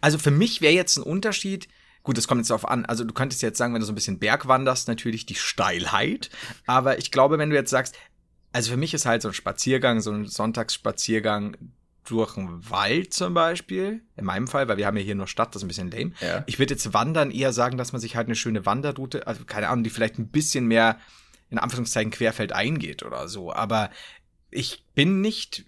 Also 0.00 0.18
für 0.18 0.30
mich 0.30 0.60
wäre 0.60 0.74
jetzt 0.74 0.96
ein 0.98 1.02
Unterschied, 1.02 1.68
gut, 2.02 2.18
das 2.18 2.28
kommt 2.28 2.40
jetzt 2.40 2.50
darauf 2.50 2.68
an, 2.68 2.84
also 2.84 3.04
du 3.04 3.14
könntest 3.14 3.42
jetzt 3.42 3.58
sagen, 3.58 3.72
wenn 3.74 3.80
du 3.80 3.86
so 3.86 3.92
ein 3.92 3.94
bisschen 3.94 4.18
Berg 4.18 4.46
wanderst, 4.46 4.88
natürlich 4.88 5.24
die 5.26 5.34
Steilheit, 5.34 6.30
aber 6.66 6.98
ich 6.98 7.10
glaube, 7.10 7.38
wenn 7.38 7.50
du 7.50 7.56
jetzt 7.56 7.70
sagst, 7.70 7.96
also 8.52 8.70
für 8.70 8.76
mich 8.76 8.94
ist 8.94 9.06
halt 9.06 9.22
so 9.22 9.28
ein 9.28 9.34
Spaziergang, 9.34 10.00
so 10.00 10.10
ein 10.10 10.26
Sonntagsspaziergang 10.26 11.56
durch 12.10 12.36
einen 12.36 12.68
Wald 12.70 13.12
zum 13.12 13.34
Beispiel, 13.34 14.02
in 14.16 14.24
meinem 14.24 14.46
Fall, 14.48 14.68
weil 14.68 14.76
wir 14.76 14.86
haben 14.86 14.96
ja 14.96 15.02
hier 15.02 15.14
nur 15.14 15.26
Stadt, 15.26 15.54
das 15.54 15.62
ist 15.62 15.64
ein 15.64 15.68
bisschen 15.68 15.90
lame. 15.90 16.12
Ja. 16.20 16.44
Ich 16.46 16.58
würde 16.58 16.74
jetzt 16.74 16.92
wandern 16.94 17.30
eher 17.30 17.52
sagen, 17.52 17.76
dass 17.78 17.92
man 17.92 18.00
sich 18.00 18.16
halt 18.16 18.26
eine 18.26 18.36
schöne 18.36 18.66
Wanderroute, 18.66 19.26
also 19.26 19.44
keine 19.44 19.68
Ahnung, 19.68 19.84
die 19.84 19.90
vielleicht 19.90 20.18
ein 20.18 20.28
bisschen 20.28 20.66
mehr 20.66 20.98
in 21.50 21.58
Anführungszeichen 21.58 22.10
querfeld 22.10 22.52
eingeht 22.52 23.02
oder 23.02 23.28
so, 23.28 23.52
aber 23.52 23.90
ich 24.50 24.84
bin 24.94 25.20
nicht, 25.20 25.64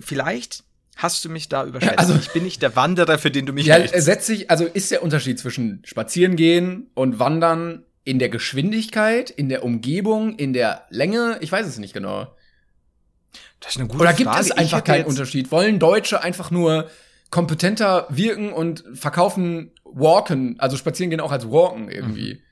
vielleicht 0.00 0.64
hast 0.96 1.24
du 1.24 1.28
mich 1.28 1.48
da 1.48 1.64
überschätzt. 1.64 1.98
Also- 1.98 2.14
ich 2.14 2.30
bin 2.30 2.44
nicht 2.44 2.62
der 2.62 2.76
Wanderer, 2.76 3.18
für 3.18 3.30
den 3.30 3.46
du 3.46 3.52
mich 3.52 3.66
Ja, 3.66 3.86
setzt 3.86 4.26
sich, 4.26 4.50
also 4.50 4.64
ist 4.64 4.90
der 4.90 5.02
Unterschied 5.02 5.38
zwischen 5.38 5.82
Spazierengehen 5.84 6.90
und 6.94 7.18
Wandern 7.18 7.84
in 8.04 8.18
der 8.18 8.28
Geschwindigkeit, 8.28 9.30
in 9.30 9.48
der 9.48 9.64
Umgebung, 9.64 10.36
in 10.36 10.52
der 10.52 10.86
Länge? 10.90 11.38
Ich 11.40 11.50
weiß 11.50 11.66
es 11.66 11.78
nicht 11.78 11.94
genau. 11.94 12.34
Das 13.64 13.74
ist 13.74 13.80
eine 13.80 13.88
gute 13.88 14.02
Oder 14.02 14.12
gibt 14.12 14.30
Frage. 14.30 14.44
es 14.44 14.52
einfach 14.52 14.84
keinen 14.84 15.06
Unterschied? 15.06 15.50
Wollen 15.50 15.78
Deutsche 15.78 16.22
einfach 16.22 16.50
nur 16.50 16.88
kompetenter 17.30 18.06
wirken 18.10 18.52
und 18.52 18.84
verkaufen 18.94 19.72
Walken, 19.84 20.56
also 20.58 20.76
spazieren 20.76 21.10
gehen 21.10 21.20
auch 21.20 21.32
als 21.32 21.50
Walken 21.50 21.88
irgendwie? 21.88 22.42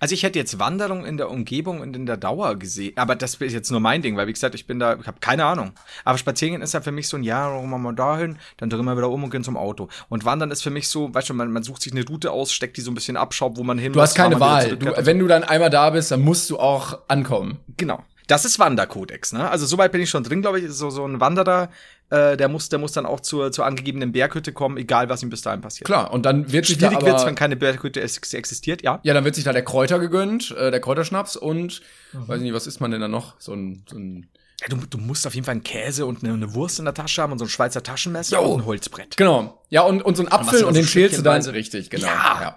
Also 0.00 0.14
ich 0.14 0.22
hätte 0.24 0.38
jetzt 0.38 0.58
Wanderung 0.58 1.04
in 1.04 1.16
der 1.16 1.30
Umgebung 1.30 1.80
und 1.80 1.94
in 1.94 2.06
der 2.06 2.16
Dauer 2.16 2.56
gesehen, 2.56 2.96
aber 2.96 3.14
das 3.14 3.34
ist 3.36 3.52
jetzt 3.52 3.70
nur 3.70 3.78
mein 3.78 4.02
Ding, 4.02 4.16
weil 4.16 4.26
wie 4.26 4.32
gesagt, 4.32 4.54
ich 4.56 4.66
bin 4.66 4.80
da, 4.80 4.96
ich 4.98 5.06
habe 5.06 5.18
keine 5.20 5.44
Ahnung. 5.44 5.72
Aber 6.04 6.18
Spazierengehen 6.18 6.62
ist 6.62 6.74
ja 6.74 6.80
für 6.80 6.90
mich 6.90 7.06
so 7.06 7.16
ein 7.16 7.22
Ja, 7.22 7.48
machen 7.48 7.70
wir 7.70 7.78
mal 7.78 7.94
dahin, 7.94 8.38
dann 8.56 8.70
drehen 8.70 8.84
wir 8.84 8.96
wieder 8.96 9.10
um 9.10 9.22
und 9.22 9.30
gehen 9.30 9.44
zum 9.44 9.56
Auto. 9.56 9.88
Und 10.08 10.24
Wandern 10.24 10.50
ist 10.50 10.62
für 10.62 10.70
mich 10.70 10.88
so, 10.88 11.12
weißt 11.14 11.28
du, 11.28 11.34
man, 11.34 11.52
man 11.52 11.62
sucht 11.62 11.82
sich 11.82 11.92
eine 11.92 12.04
Route 12.04 12.32
aus, 12.32 12.52
steckt 12.52 12.76
die 12.76 12.80
so 12.80 12.90
ein 12.90 12.94
bisschen 12.94 13.16
ab, 13.16 13.34
schaut, 13.34 13.56
wo 13.56 13.62
man 13.62 13.78
hin 13.78 13.92
Du 13.92 14.00
hast 14.00 14.14
keine 14.14 14.40
Wahl. 14.40 14.76
Du, 14.76 14.92
wenn 14.96 15.18
du 15.18 15.26
dann 15.28 15.44
einmal 15.44 15.70
da 15.70 15.90
bist, 15.90 16.10
dann 16.10 16.22
musst 16.22 16.50
du 16.50 16.58
auch 16.58 16.98
ankommen. 17.08 17.58
Genau. 17.76 18.02
Das 18.28 18.44
ist 18.44 18.58
Wanderkodex, 18.60 19.32
ne? 19.32 19.50
Also 19.50 19.66
soweit 19.66 19.90
bin 19.90 20.00
ich 20.00 20.08
schon 20.10 20.22
drin, 20.22 20.40
glaube 20.42 20.60
ich. 20.60 20.70
So, 20.70 20.90
so 20.90 21.04
ein 21.04 21.18
Wanderer, 21.20 21.70
äh, 22.10 22.36
der 22.36 22.48
muss, 22.48 22.68
der 22.68 22.78
muss 22.78 22.92
dann 22.92 23.04
auch 23.06 23.20
zur, 23.20 23.50
zur 23.50 23.66
angegebenen 23.66 24.12
Berghütte 24.12 24.52
kommen, 24.52 24.76
egal 24.76 25.08
was 25.08 25.22
ihm 25.22 25.30
bis 25.30 25.42
dahin 25.42 25.60
passiert. 25.60 25.86
Klar, 25.86 26.12
und 26.12 26.24
dann 26.26 26.52
wird 26.52 26.66
sich 26.66 26.78
da 26.78 26.90
Schwierig 26.90 27.04
wird's, 27.06 27.26
wenn 27.26 27.34
keine 27.34 27.56
Berghütte 27.56 28.00
ex- 28.00 28.32
existiert, 28.34 28.82
ja. 28.82 29.00
ja, 29.02 29.14
dann 29.14 29.24
wird 29.24 29.34
sich 29.34 29.44
da 29.44 29.52
der 29.52 29.64
Kräuter 29.64 29.98
gegönnt, 29.98 30.50
äh, 30.52 30.70
der 30.70 30.80
Kräuterschnaps 30.80 31.36
und, 31.36 31.80
Mhm. 32.12 32.28
weiß 32.28 32.36
ich 32.38 32.42
nicht, 32.44 32.54
was 32.54 32.66
isst 32.66 32.80
man 32.80 32.90
denn 32.90 33.00
da 33.00 33.08
noch? 33.08 33.34
So 33.40 33.52
ein, 33.54 33.82
so 33.90 33.96
ein 33.98 34.28
Ja, 34.60 34.68
Du, 34.68 34.76
du 34.88 34.98
musst 34.98 35.26
auf 35.26 35.34
jeden 35.34 35.44
Fall 35.44 35.52
einen 35.52 35.62
Käse 35.64 36.04
und 36.04 36.22
eine, 36.24 36.32
eine 36.34 36.52
Wurst 36.54 36.78
in 36.78 36.84
der 36.84 36.94
Tasche 36.94 37.22
haben 37.22 37.32
und 37.32 37.38
so 37.38 37.44
ein 37.44 37.48
Schweizer 37.48 37.82
Taschenmesser 37.82 38.36
Jo. 38.40 38.42
und 38.54 38.60
ein 38.62 38.66
Holzbrett. 38.66 39.16
Genau. 39.16 39.62
Ja, 39.70 39.82
und, 39.82 40.02
und 40.02 40.16
so 40.16 40.22
ein 40.22 40.30
Apfel 40.32 40.64
und 40.64 40.74
den 40.74 40.86
schälst 40.86 41.16
du 41.18 41.22
dann. 41.22 41.40
Richtig, 41.42 41.88
genau. 41.90 42.06
Ja. 42.08 42.34
Also, 42.34 42.56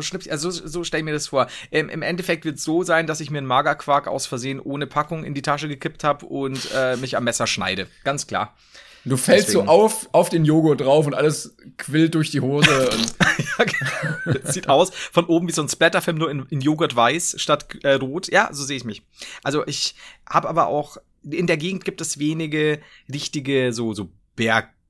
schnips, 0.00 0.28
also 0.28 0.50
so, 0.50 0.66
so 0.66 0.84
stell 0.84 1.00
ich 1.00 1.04
mir 1.04 1.12
das 1.12 1.28
vor. 1.28 1.46
Ähm, 1.70 1.88
Im 1.88 2.02
Endeffekt 2.02 2.44
wird 2.44 2.58
es 2.58 2.64
so 2.64 2.82
sein, 2.82 3.06
dass 3.06 3.20
ich 3.20 3.30
mir 3.30 3.38
einen 3.38 3.46
Magerquark 3.46 4.06
aus 4.06 4.26
Versehen 4.26 4.60
ohne 4.60 4.86
Packung 4.86 5.24
in 5.24 5.34
die 5.34 5.42
Tasche 5.42 5.68
gekippt 5.68 6.04
habe 6.04 6.26
und 6.26 6.68
äh, 6.74 6.96
mich 6.96 7.16
am 7.16 7.24
Messer 7.24 7.46
schneide. 7.46 7.86
Ganz 8.04 8.26
klar. 8.26 8.56
Du 9.04 9.16
fällst 9.16 9.48
Deswegen. 9.48 9.66
so 9.66 9.72
auf, 9.72 10.08
auf 10.12 10.28
den 10.28 10.44
Joghurt 10.44 10.82
drauf 10.82 11.06
und 11.06 11.14
alles 11.14 11.56
quillt 11.78 12.14
durch 12.14 12.30
die 12.30 12.40
Hose. 12.40 12.90
und 12.90 13.14
Das 14.42 14.54
sieht 14.54 14.68
aus 14.68 14.90
von 14.90 15.24
oben 15.24 15.48
wie 15.48 15.52
so 15.52 15.62
ein 15.62 15.68
Splatterfilm, 15.68 16.18
nur 16.18 16.30
in, 16.30 16.46
in 16.50 16.60
Joghurt 16.60 16.94
weiß 16.94 17.36
statt 17.38 17.66
äh, 17.82 17.94
rot. 17.94 18.30
Ja, 18.30 18.50
so 18.52 18.62
sehe 18.64 18.76
ich 18.76 18.84
mich. 18.84 19.02
Also 19.42 19.66
ich 19.66 19.94
habe 20.28 20.48
aber 20.48 20.66
auch, 20.66 20.98
in 21.22 21.46
der 21.46 21.56
Gegend 21.56 21.84
gibt 21.84 22.00
es 22.00 22.18
wenige 22.18 22.80
richtige 23.10 23.72
so, 23.72 23.94
so 23.94 24.10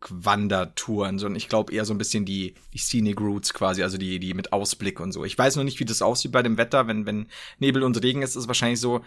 Bergwandertouren, 0.00 1.18
sondern 1.18 1.36
ich 1.36 1.48
glaube 1.48 1.72
eher 1.72 1.84
so 1.84 1.94
ein 1.94 1.98
bisschen 1.98 2.24
die, 2.24 2.54
die 2.72 2.78
Scenic 2.78 3.20
Routes 3.20 3.54
quasi, 3.54 3.82
also 3.82 3.98
die, 3.98 4.18
die 4.18 4.34
mit 4.34 4.52
Ausblick 4.52 5.00
und 5.00 5.12
so. 5.12 5.24
Ich 5.24 5.36
weiß 5.36 5.56
noch 5.56 5.64
nicht, 5.64 5.80
wie 5.80 5.84
das 5.84 6.02
aussieht 6.02 6.32
bei 6.32 6.42
dem 6.42 6.56
Wetter, 6.56 6.86
wenn, 6.86 7.06
wenn 7.06 7.26
Nebel 7.58 7.82
und 7.82 8.02
Regen 8.02 8.22
ist, 8.22 8.30
ist 8.30 8.42
es 8.42 8.48
wahrscheinlich 8.48 8.80
so, 8.80 9.02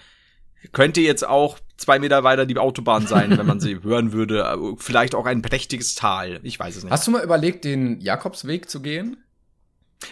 könnte 0.71 1.01
jetzt 1.01 1.27
auch 1.27 1.59
zwei 1.77 1.99
Meter 1.99 2.23
weiter 2.23 2.45
die 2.45 2.57
Autobahn 2.57 3.07
sein, 3.07 3.37
wenn 3.37 3.45
man 3.45 3.59
sie 3.59 3.79
hören 3.83 4.13
würde. 4.13 4.57
Vielleicht 4.77 5.13
auch 5.13 5.25
ein 5.25 5.41
prächtiges 5.41 5.95
Tal. 5.95 6.39
Ich 6.43 6.57
weiß 6.57 6.77
es 6.77 6.83
nicht. 6.83 6.91
Hast 6.91 7.05
du 7.07 7.11
mal 7.11 7.23
überlegt, 7.23 7.65
den 7.65 7.99
Jakobsweg 7.99 8.69
zu 8.69 8.81
gehen? 8.81 9.17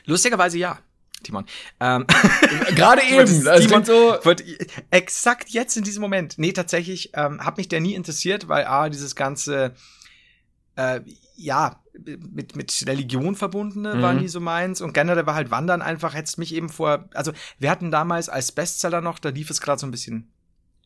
Lustigerweise 0.05 0.57
ja. 0.57 0.79
Timon. 1.23 1.45
Ähm, 1.79 2.05
Gerade 2.75 3.01
eben. 3.09 3.43
Das 3.43 3.61
Timon 3.61 3.83
klingt 3.83 3.85
so. 3.85 4.17
wird 4.23 4.43
exakt 4.89 5.49
jetzt 5.49 5.77
in 5.77 5.83
diesem 5.83 6.01
Moment. 6.01 6.37
Nee, 6.37 6.51
tatsächlich 6.51 7.11
ähm, 7.13 7.45
hat 7.45 7.57
mich 7.57 7.69
der 7.69 7.79
nie 7.79 7.93
interessiert, 7.93 8.49
weil 8.49 8.65
A, 8.65 8.89
dieses 8.89 9.15
ganze 9.15 9.75
äh, 10.75 11.01
ja, 11.35 11.81
mit, 12.05 12.55
mit 12.55 12.83
Religion 12.87 13.35
verbundene 13.35 13.95
Mhm. 13.95 14.01
war 14.01 14.13
nie 14.13 14.27
so 14.27 14.39
meins. 14.39 14.81
Und 14.81 14.93
generell 14.93 15.25
war 15.25 15.35
halt 15.35 15.51
Wandern 15.51 15.81
einfach, 15.81 16.13
hättest 16.13 16.37
mich 16.37 16.53
eben 16.53 16.69
vor, 16.69 17.09
also 17.13 17.31
wir 17.59 17.69
hatten 17.69 17.91
damals 17.91 18.29
als 18.29 18.51
Bestseller 18.51 19.01
noch, 19.01 19.19
da 19.19 19.29
lief 19.29 19.49
es 19.49 19.61
gerade 19.61 19.79
so 19.79 19.87
ein 19.87 19.91
bisschen 19.91 20.31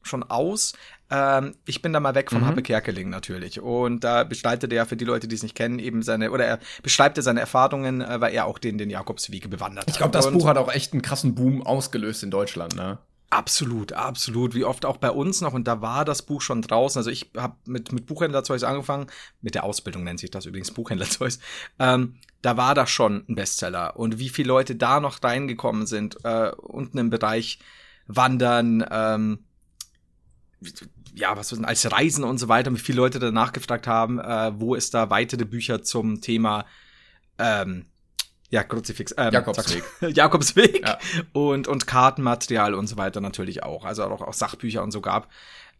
schon 0.01 0.23
aus. 0.23 0.73
Ähm, 1.09 1.55
ich 1.65 1.81
bin 1.81 1.91
da 1.93 1.99
mal 1.99 2.15
weg 2.15 2.31
von 2.31 2.41
Mhm. 2.41 2.45
Happe 2.47 2.61
Kerkeling 2.61 3.09
natürlich. 3.09 3.59
Und 3.59 4.03
da 4.03 4.23
beschreibt 4.23 4.63
er 4.63 4.85
für 4.85 4.95
die 4.97 5.05
Leute, 5.05 5.27
die 5.27 5.35
es 5.35 5.43
nicht 5.43 5.55
kennen, 5.55 5.79
eben 5.79 6.03
seine, 6.03 6.31
oder 6.31 6.45
er 6.45 6.59
beschreibt 6.83 7.17
er 7.17 7.23
seine 7.23 7.39
Erfahrungen, 7.39 8.01
äh, 8.01 8.21
weil 8.21 8.33
er 8.33 8.45
auch 8.45 8.59
den, 8.59 8.77
den 8.77 8.89
Jakobswege 8.89 9.49
bewandert 9.49 9.89
Ich 9.89 9.97
glaube, 9.97 10.11
das 10.11 10.31
Buch 10.31 10.47
hat 10.47 10.57
auch 10.57 10.71
echt 10.71 10.93
einen 10.93 11.01
krassen 11.01 11.35
Boom 11.35 11.65
ausgelöst 11.65 12.23
in 12.23 12.31
Deutschland, 12.31 12.75
ne? 12.75 12.99
Absolut, 13.29 13.93
absolut. 13.93 14.53
Wie 14.53 14.63
oft 14.63 14.85
auch 14.85 14.97
bei 14.97 15.09
uns 15.09 15.41
noch. 15.41 15.53
Und 15.53 15.67
da 15.67 15.81
war 15.81 16.05
das 16.05 16.21
Buch 16.21 16.41
schon 16.41 16.61
draußen. 16.61 16.99
Also 16.99 17.09
ich 17.09 17.31
habe 17.35 17.55
mit, 17.65 17.91
mit 17.91 18.05
Buchhändlerzeugs 18.05 18.63
angefangen. 18.63 19.07
Mit 19.41 19.55
der 19.55 19.63
Ausbildung 19.63 20.03
nennt 20.03 20.19
sich 20.19 20.31
das 20.31 20.45
übrigens 20.45 20.71
Buchhändlerzeugs. 20.71 21.39
Ähm, 21.77 22.15
da 22.41 22.57
war 22.57 22.75
das 22.75 22.89
schon 22.89 23.25
ein 23.27 23.35
Bestseller. 23.35 23.97
Und 23.97 24.19
wie 24.19 24.29
viele 24.29 24.47
Leute 24.47 24.75
da 24.75 24.99
noch 24.99 25.21
reingekommen 25.23 25.87
sind, 25.87 26.23
äh, 26.23 26.51
unten 26.51 26.97
im 26.99 27.09
Bereich 27.09 27.59
Wandern, 28.07 28.85
ähm, 28.89 29.39
ja, 31.15 31.35
was 31.35 31.49
denn, 31.49 31.65
als 31.65 31.91
Reisen 31.91 32.23
und 32.23 32.37
so 32.37 32.47
weiter, 32.47 32.71
wie 32.71 32.79
viele 32.79 32.97
Leute 32.97 33.19
danach 33.19 33.51
gefragt 33.51 33.87
haben, 33.87 34.19
äh, 34.19 34.51
wo 34.59 34.75
es 34.75 34.91
da 34.91 35.09
weitere 35.09 35.45
Bücher 35.45 35.81
zum 35.83 36.21
Thema 36.21 36.65
ähm, 37.37 37.87
ja, 38.49 38.63
Kruzifix, 38.63 39.13
ähm, 39.17 39.33
Jakobsweg. 39.33 39.83
Jakobsweg 40.15 40.81
Ja. 40.85 40.97
und, 41.33 41.67
und 41.67 41.87
Kartenmaterial 41.87 42.73
und 42.73 42.87
so 42.87 42.97
weiter 42.97 43.21
natürlich 43.21 43.63
auch. 43.63 43.85
Also 43.85 44.03
auch, 44.03 44.21
auch 44.21 44.33
Sachbücher 44.33 44.83
und 44.83 44.91
so 44.91 45.01
gab. 45.01 45.29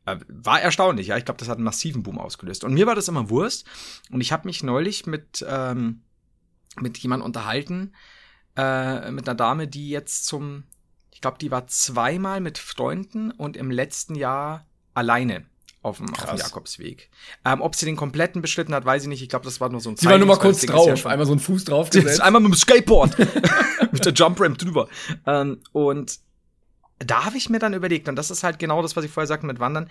Äh, 0.06 0.18
war 0.28 0.62
erstaunlich, 0.62 1.08
ja. 1.08 1.18
Ich 1.18 1.26
glaube, 1.26 1.38
das 1.40 1.48
hat 1.48 1.58
einen 1.58 1.64
massiven 1.66 2.04
Boom 2.04 2.18
ausgelöst. 2.18 2.64
Und 2.64 2.74
mir 2.74 2.88
war 2.88 2.96
das 2.96 3.08
immer 3.08 3.30
Wurst. 3.30 3.66
Und 4.12 4.22
ich 4.22 4.32
habe 4.32 4.48
mich 4.48 4.64
neulich 4.64 5.06
mit, 5.06 5.46
ähm, 5.48 6.02
mit 6.80 6.98
jemandem 6.98 7.26
unterhalten, 7.26 7.94
äh, 8.58 9.12
mit 9.12 9.28
einer 9.28 9.36
Dame, 9.36 9.68
die 9.68 9.90
jetzt 9.90 10.26
zum, 10.26 10.64
ich 11.12 11.22
glaube, 11.22 11.38
die 11.38 11.52
war 11.52 11.68
zweimal 11.68 12.42
mit 12.42 12.58
Freunden 12.58 13.32
und 13.32 13.58
im 13.58 13.72
letzten 13.72 14.16
Jahr 14.16 14.66
alleine 14.94 15.46
auf 15.86 15.98
dem, 15.98 16.14
auf 16.14 16.26
dem. 16.30 16.38
Jakobsweg. 16.38 17.10
Ähm, 17.46 17.62
ob 17.62 17.76
sie 17.76 17.86
den 17.86 17.96
kompletten 17.96 18.42
beschritten 18.42 18.74
hat, 18.74 18.86
weiß 18.86 19.04
ich 19.04 19.08
nicht. 19.10 19.22
Ich 19.22 19.30
glaube, 19.30 19.46
das 19.46 19.62
war 19.62 19.70
nur 19.70 19.80
so 19.82 19.90
ein 19.92 19.98
Sie 19.98 20.06
war 20.08 20.18
nur 20.18 20.28
mal 20.28 20.38
kurz 20.38 20.62
ja 20.64 20.72
drauf, 20.72 20.98
schon- 21.00 21.12
einmal 21.12 21.26
so 21.26 21.34
einen 21.34 21.40
Fuß 21.40 21.64
drauf 21.66 21.90
gesetzt. 21.90 22.22
einmal 22.22 22.42
mit 22.42 22.52
dem 22.52 22.58
Skateboard. 22.58 23.18
mit 23.92 24.06
der 24.06 24.14
Jump 24.14 24.40
Ramp 24.40 24.58
drüber. 24.58 24.88
Ähm, 25.26 25.62
und 25.72 26.20
da 27.00 27.26
habe 27.26 27.38
ich 27.38 27.50
mir 27.50 27.60
dann 27.60 27.74
überlegt, 27.74 28.08
und 28.10 28.16
das 28.16 28.32
ist 28.32 28.44
halt 28.44 28.58
genau 28.60 28.82
das, 28.82 28.96
was 28.96 29.04
ich 29.06 29.12
vorher 29.12 29.28
sagte 29.28 29.46
mit 29.46 29.60
Wandern. 29.60 29.90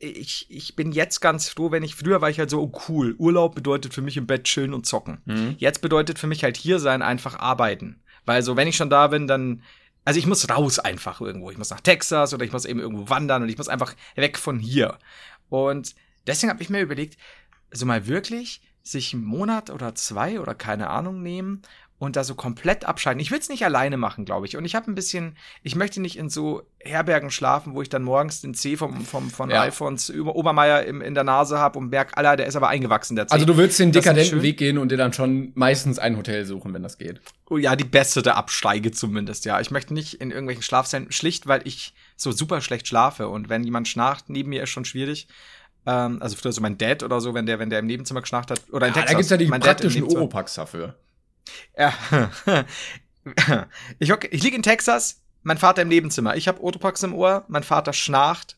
Ich, 0.00 0.46
ich 0.50 0.76
bin 0.76 0.92
jetzt 0.92 1.20
ganz 1.20 1.48
froh, 1.48 1.70
wenn 1.70 1.82
ich, 1.82 1.94
früher 1.94 2.20
war 2.20 2.28
ich 2.28 2.38
halt 2.38 2.50
so, 2.50 2.60
oh 2.60 2.72
cool, 2.88 3.14
Urlaub 3.16 3.54
bedeutet 3.54 3.94
für 3.94 4.02
mich 4.02 4.16
im 4.16 4.26
Bett 4.26 4.44
chillen 4.44 4.74
und 4.74 4.84
zocken. 4.86 5.22
Mhm. 5.24 5.54
Jetzt 5.58 5.80
bedeutet 5.80 6.18
für 6.18 6.26
mich 6.26 6.42
halt 6.44 6.56
hier 6.56 6.78
sein 6.78 7.00
einfach 7.00 7.38
arbeiten. 7.38 8.02
Weil 8.26 8.42
so, 8.42 8.56
wenn 8.56 8.68
ich 8.68 8.76
schon 8.76 8.90
da 8.90 9.06
bin, 9.06 9.26
dann, 9.26 9.62
also 10.04 10.18
ich 10.18 10.26
muss 10.26 10.48
raus 10.50 10.78
einfach 10.78 11.20
irgendwo. 11.20 11.50
Ich 11.50 11.58
muss 11.58 11.70
nach 11.70 11.80
Texas 11.80 12.34
oder 12.34 12.44
ich 12.44 12.52
muss 12.52 12.64
eben 12.64 12.80
irgendwo 12.80 13.08
wandern 13.08 13.42
und 13.42 13.48
ich 13.48 13.58
muss 13.58 13.68
einfach 13.68 13.94
weg 14.14 14.38
von 14.38 14.58
hier. 14.58 14.98
Und 15.48 15.94
deswegen 16.26 16.50
habe 16.50 16.62
ich 16.62 16.70
mir 16.70 16.80
überlegt, 16.80 17.18
so 17.70 17.86
mal 17.86 18.06
wirklich 18.06 18.60
sich 18.82 19.14
einen 19.14 19.24
Monat 19.24 19.70
oder 19.70 19.94
zwei 19.94 20.40
oder 20.40 20.54
keine 20.54 20.90
Ahnung 20.90 21.22
nehmen 21.22 21.62
und 21.98 22.16
da 22.16 22.24
so 22.24 22.34
komplett 22.34 22.84
abschalten. 22.84 23.20
Ich 23.20 23.30
will 23.30 23.38
es 23.38 23.48
nicht 23.48 23.64
alleine 23.64 23.96
machen, 23.96 24.24
glaube 24.24 24.46
ich. 24.46 24.56
Und 24.56 24.64
ich 24.64 24.74
habe 24.74 24.90
ein 24.90 24.94
bisschen, 24.94 25.36
ich 25.62 25.76
möchte 25.76 26.00
nicht 26.02 26.18
in 26.18 26.28
so 26.28 26.62
Herbergen 26.80 27.30
schlafen, 27.30 27.74
wo 27.74 27.82
ich 27.82 27.88
dann 27.88 28.02
morgens 28.02 28.40
den 28.40 28.52
C 28.52 28.76
vom, 28.76 29.04
vom, 29.06 29.30
von 29.30 29.48
Ja. 29.48 29.62
Alfons 29.62 30.08
über 30.08 30.34
Obermeier 30.34 30.82
im, 30.84 31.00
in 31.00 31.14
der 31.14 31.24
Nase 31.24 31.56
habe 31.58 31.78
und 31.78 31.90
merk, 31.90 32.18
Alter, 32.18 32.36
der 32.36 32.46
ist 32.46 32.56
aber 32.56 32.68
eingewachsen, 32.68 33.14
der 33.16 33.28
C. 33.28 33.34
Also 33.34 33.46
du 33.46 33.56
willst 33.56 33.78
den 33.78 33.92
dekadenten. 33.92 34.42
Weg 34.42 34.58
gehen 34.58 34.76
und 34.76 34.90
dir 34.90 34.98
dann 34.98 35.12
schon 35.12 35.52
meistens 35.54 35.98
ein 35.98 36.16
Hotel 36.16 36.44
suchen, 36.44 36.74
wenn 36.74 36.82
das 36.82 36.98
geht. 36.98 37.20
Oh 37.48 37.56
ja, 37.58 37.76
die 37.76 37.84
bessere 37.84 38.34
Absteige 38.34 38.90
zumindest, 38.90 39.44
ja. 39.44 39.60
Ich 39.60 39.70
möchte 39.70 39.94
nicht 39.94 40.14
in 40.20 40.30
irgendwelchen 40.30 40.62
Schlafzellen, 40.62 41.10
schlicht, 41.12 41.46
weil 41.46 41.60
ich 41.64 41.94
so 42.16 42.32
super 42.32 42.60
schlecht 42.60 42.88
schlafe. 42.88 43.28
Und 43.28 43.48
wenn 43.48 43.62
jemand 43.64 43.86
schnarcht, 43.88 44.28
neben 44.28 44.50
mir 44.50 44.64
ist 44.64 44.70
schon 44.70 44.84
schwierig. 44.84 45.28
Ähm, 45.86 46.18
also 46.20 46.36
früher 46.36 46.52
so 46.52 46.60
mein 46.60 46.76
Dad 46.76 47.02
oder 47.02 47.20
so, 47.20 47.34
wenn 47.34 47.46
der, 47.46 47.58
wenn 47.60 47.70
der 47.70 47.78
im 47.78 47.86
Nebenzimmer 47.86 48.20
geschnarcht 48.20 48.50
hat. 48.50 48.60
Oder 48.72 48.88
in 48.88 48.94
Ja, 48.94 49.02
Texas. 49.02 49.10
da 49.12 49.16
gibt's 49.16 49.30
ja 49.30 49.36
die 49.36 49.46
mein 49.46 49.60
praktischen. 49.60 50.02
Oropax 50.02 50.54
dafür. 50.54 50.96
Ja. 51.76 51.92
ich 53.98 54.10
hock, 54.10 54.24
ich 54.32 54.42
liege 54.42 54.56
in 54.56 54.62
Texas, 54.62 55.22
mein 55.42 55.58
Vater 55.58 55.82
im 55.82 55.88
Nebenzimmer. 55.88 56.36
Ich 56.36 56.48
habe 56.48 56.62
Otopax 56.62 57.02
im 57.02 57.14
Ohr, 57.14 57.44
mein 57.48 57.62
Vater 57.62 57.92
schnarcht. 57.92 58.56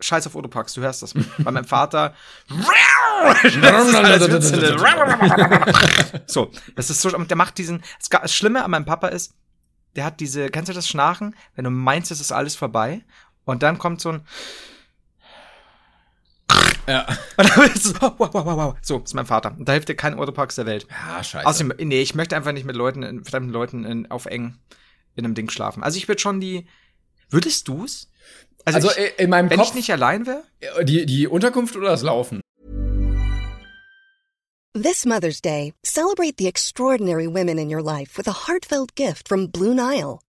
Scheiß 0.00 0.26
auf 0.26 0.34
Otopax, 0.34 0.74
du 0.74 0.80
hörst 0.82 1.02
das. 1.02 1.14
Bei 1.14 1.50
meinem 1.50 1.64
Vater. 1.64 2.14
Das 4.18 4.30
Witze. 4.30 4.76
so, 6.26 6.50
das 6.76 6.90
ist 6.90 7.00
so, 7.00 7.10
der 7.10 7.36
macht 7.36 7.56
diesen. 7.56 7.82
Das 8.10 8.34
Schlimme 8.34 8.64
an 8.64 8.70
meinem 8.70 8.84
Papa 8.84 9.08
ist, 9.08 9.34
der 9.96 10.04
hat 10.04 10.20
diese, 10.20 10.50
kennst 10.50 10.68
du 10.68 10.74
das 10.74 10.88
Schnarchen? 10.88 11.34
Wenn 11.54 11.64
du 11.64 11.70
meinst, 11.70 12.10
es 12.10 12.20
ist 12.20 12.32
alles 12.32 12.54
vorbei. 12.54 13.02
Und 13.44 13.62
dann 13.62 13.78
kommt 13.78 14.00
so 14.00 14.10
ein. 14.10 14.26
Ja. 16.86 17.06
Und 17.36 17.48
dann 17.48 17.64
ist 17.66 17.86
es, 17.86 18.00
wow, 18.00 18.12
wow, 18.18 18.34
wow, 18.34 18.46
wow. 18.46 18.74
So, 18.82 18.98
ist 18.98 19.14
mein 19.14 19.26
Vater. 19.26 19.54
Und 19.58 19.68
da 19.68 19.72
hilft 19.72 19.88
dir 19.88 19.94
kein 19.94 20.18
Otopax 20.18 20.56
der 20.56 20.66
Welt. 20.66 20.86
Ja, 20.90 21.22
scheiße. 21.22 21.46
Außerdem, 21.46 21.88
nee, 21.88 22.02
ich 22.02 22.14
möchte 22.14 22.36
einfach 22.36 22.52
nicht 22.52 22.66
mit 22.66 22.76
Leuten, 22.76 23.02
in, 23.02 23.24
fremden 23.24 23.50
Leuten 23.50 23.84
in, 23.84 24.10
auf 24.10 24.26
eng 24.26 24.58
in 25.16 25.24
einem 25.24 25.34
Ding 25.34 25.50
schlafen. 25.50 25.82
Also 25.82 25.96
ich 25.96 26.08
würde 26.08 26.20
schon 26.20 26.40
die. 26.40 26.66
Würdest 27.30 27.68
du's? 27.68 28.10
also 28.64 28.90
ich, 28.90 28.98
äh, 28.98 29.12
in 29.18 29.30
meinem 29.30 29.50
wenn 29.50 29.58
Kopf, 29.58 29.68
ich 29.68 29.74
nicht 29.74 29.92
allein 29.92 30.26
wäre? 30.26 30.44
die, 30.82 31.06
die 31.06 31.26
Unterkunft 31.26 31.76
oder 31.76 31.88
das 31.88 32.02
Laufen? 32.02 32.40
This 34.74 35.06
Mother's 35.06 35.40
Day, 35.40 35.72
celebrate 35.84 36.34
the 36.36 36.48
extraordinary 36.48 37.28
women 37.28 37.58
in 37.58 37.72
your 37.72 37.82
life 37.82 38.18
with 38.18 38.26
a 38.26 38.48
heartfelt 38.48 38.96
gift 38.96 39.28
from 39.28 39.50
Blue 39.50 39.74
Nile. 39.74 40.18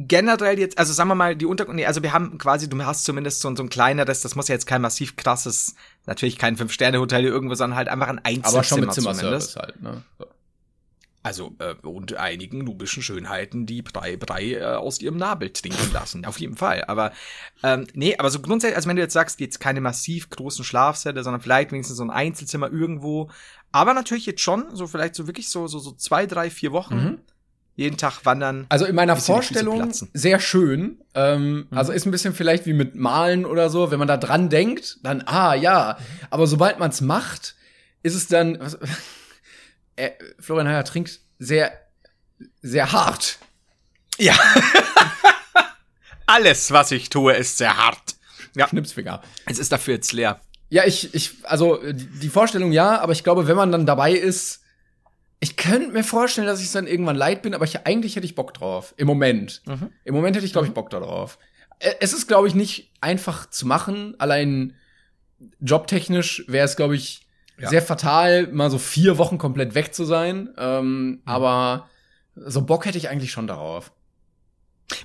Generell 0.00 0.60
jetzt, 0.60 0.78
also 0.78 0.92
sagen 0.92 1.08
wir 1.08 1.16
mal, 1.16 1.34
die 1.34 1.44
Unterkunft, 1.44 1.74
nee, 1.76 1.86
also 1.86 2.04
wir 2.04 2.12
haben 2.12 2.38
quasi, 2.38 2.68
du 2.68 2.80
hast 2.84 3.02
zumindest 3.02 3.40
so, 3.40 3.52
so 3.56 3.64
ein 3.64 3.68
kleineres, 3.68 4.20
das 4.20 4.36
muss 4.36 4.46
ja 4.46 4.54
jetzt 4.54 4.66
kein 4.66 4.80
massiv 4.80 5.16
krasses, 5.16 5.74
natürlich 6.06 6.38
kein 6.38 6.56
Fünf-Sterne-Hotel 6.56 7.24
irgendwo, 7.24 7.56
sondern 7.56 7.76
halt 7.76 7.88
einfach 7.88 8.06
ein 8.06 8.20
Einzelzimmer 8.20 8.58
Aber 8.58 8.64
schon 8.64 8.80
mit 8.80 8.92
zumindest. 8.92 9.52
Zimmerservice 9.52 9.56
halt, 9.56 9.82
ne? 9.82 10.04
So. 10.18 10.26
Also, 11.24 11.52
äh, 11.58 11.74
und 11.86 12.14
einigen 12.14 12.62
nubischen 12.62 13.02
Schönheiten, 13.02 13.66
die 13.66 13.82
Brei, 13.82 14.16
Brei 14.16 14.52
äh, 14.52 14.64
aus 14.64 15.00
ihrem 15.00 15.16
Nabel 15.16 15.50
trinken 15.50 15.92
lassen. 15.92 16.24
Auf 16.24 16.38
jeden 16.38 16.56
Fall. 16.56 16.84
Aber, 16.84 17.12
ähm, 17.64 17.88
nee, 17.92 18.16
aber 18.16 18.30
so 18.30 18.40
grundsätzlich, 18.40 18.76
also 18.76 18.88
wenn 18.88 18.96
du 18.96 19.02
jetzt 19.02 19.14
sagst, 19.14 19.40
jetzt 19.40 19.58
keine 19.58 19.80
massiv 19.80 20.30
großen 20.30 20.64
Schlafsäle, 20.64 21.24
sondern 21.24 21.42
vielleicht 21.42 21.72
wenigstens 21.72 21.96
so 21.96 22.04
ein 22.04 22.10
Einzelzimmer 22.10 22.70
irgendwo. 22.70 23.30
Aber 23.72 23.94
natürlich 23.94 24.26
jetzt 24.26 24.40
schon, 24.42 24.74
so 24.74 24.86
vielleicht 24.86 25.16
so 25.16 25.26
wirklich 25.26 25.48
so, 25.48 25.66
so, 25.66 25.80
so 25.80 25.90
zwei, 25.90 26.24
drei, 26.24 26.50
vier 26.50 26.70
Wochen. 26.70 26.94
Mhm. 26.94 27.18
Jeden 27.78 27.96
Tag 27.96 28.24
wandern. 28.24 28.66
Also 28.70 28.86
in 28.86 28.96
meiner 28.96 29.14
Vorstellung 29.14 29.92
sehr 30.12 30.40
schön. 30.40 30.98
Ähm, 31.14 31.68
Mhm. 31.70 31.78
Also 31.78 31.92
ist 31.92 32.06
ein 32.06 32.10
bisschen 32.10 32.34
vielleicht 32.34 32.66
wie 32.66 32.72
mit 32.72 32.96
Malen 32.96 33.46
oder 33.46 33.70
so. 33.70 33.92
Wenn 33.92 34.00
man 34.00 34.08
da 34.08 34.16
dran 34.16 34.48
denkt, 34.50 34.98
dann 35.04 35.22
ah 35.26 35.54
ja. 35.54 35.96
Aber 36.28 36.48
sobald 36.48 36.80
man 36.80 36.90
es 36.90 37.00
macht, 37.00 37.54
ist 38.02 38.16
es 38.16 38.26
dann. 38.26 38.58
Was, 38.58 38.76
äh, 39.96 40.10
Florian 40.40 40.66
Heyer 40.66 40.82
trinkt 40.84 41.20
sehr, 41.38 41.70
sehr 42.62 42.90
hart. 42.90 43.38
Ja. 44.18 44.34
Alles, 46.26 46.72
was 46.72 46.90
ich 46.90 47.10
tue, 47.10 47.32
ist 47.34 47.58
sehr 47.58 47.76
hart. 47.76 48.16
Ja, 48.56 48.66
Schnipsfinger. 48.66 49.22
es 49.46 49.60
ist 49.60 49.70
dafür 49.70 49.94
jetzt 49.94 50.12
leer. 50.12 50.40
Ja, 50.68 50.84
ich, 50.84 51.14
ich, 51.14 51.36
also 51.44 51.76
die 51.92 52.06
die 52.06 52.28
Vorstellung 52.28 52.72
ja, 52.72 52.98
aber 53.00 53.12
ich 53.12 53.22
glaube, 53.22 53.46
wenn 53.46 53.56
man 53.56 53.70
dann 53.70 53.86
dabei 53.86 54.12
ist, 54.14 54.62
ich 55.40 55.56
könnte 55.56 55.92
mir 55.92 56.02
vorstellen, 56.04 56.46
dass 56.46 56.60
ich 56.62 56.72
dann 56.72 56.86
irgendwann 56.86 57.16
leid 57.16 57.42
bin, 57.42 57.54
aber 57.54 57.64
ich, 57.64 57.86
eigentlich 57.86 58.16
hätte 58.16 58.26
ich 58.26 58.34
Bock 58.34 58.54
drauf. 58.54 58.94
Im 58.96 59.06
Moment. 59.06 59.62
Mhm. 59.66 59.90
Im 60.04 60.14
Moment 60.14 60.36
hätte 60.36 60.46
ich, 60.46 60.52
glaube 60.52 60.66
ich, 60.66 60.74
Bock 60.74 60.90
darauf. 60.90 61.38
Es 62.00 62.12
ist, 62.12 62.26
glaube 62.26 62.48
ich, 62.48 62.54
nicht 62.56 62.92
einfach 63.00 63.48
zu 63.48 63.66
machen. 63.66 64.16
Allein 64.18 64.74
jobtechnisch 65.60 66.44
wäre 66.48 66.64
es, 66.64 66.76
glaube 66.76 66.96
ich, 66.96 67.26
Ja. 67.58 67.68
sehr 67.70 67.82
fatal, 67.82 68.48
mal 68.48 68.70
so 68.70 68.78
vier 68.78 69.18
Wochen 69.18 69.38
komplett 69.38 69.74
weg 69.74 69.94
zu 69.94 70.04
sein. 70.04 70.50
Ähm, 70.58 71.22
Aber 71.24 71.88
so 72.36 72.62
Bock 72.62 72.86
hätte 72.86 72.98
ich 72.98 73.08
eigentlich 73.08 73.32
schon 73.32 73.46
darauf. 73.48 73.92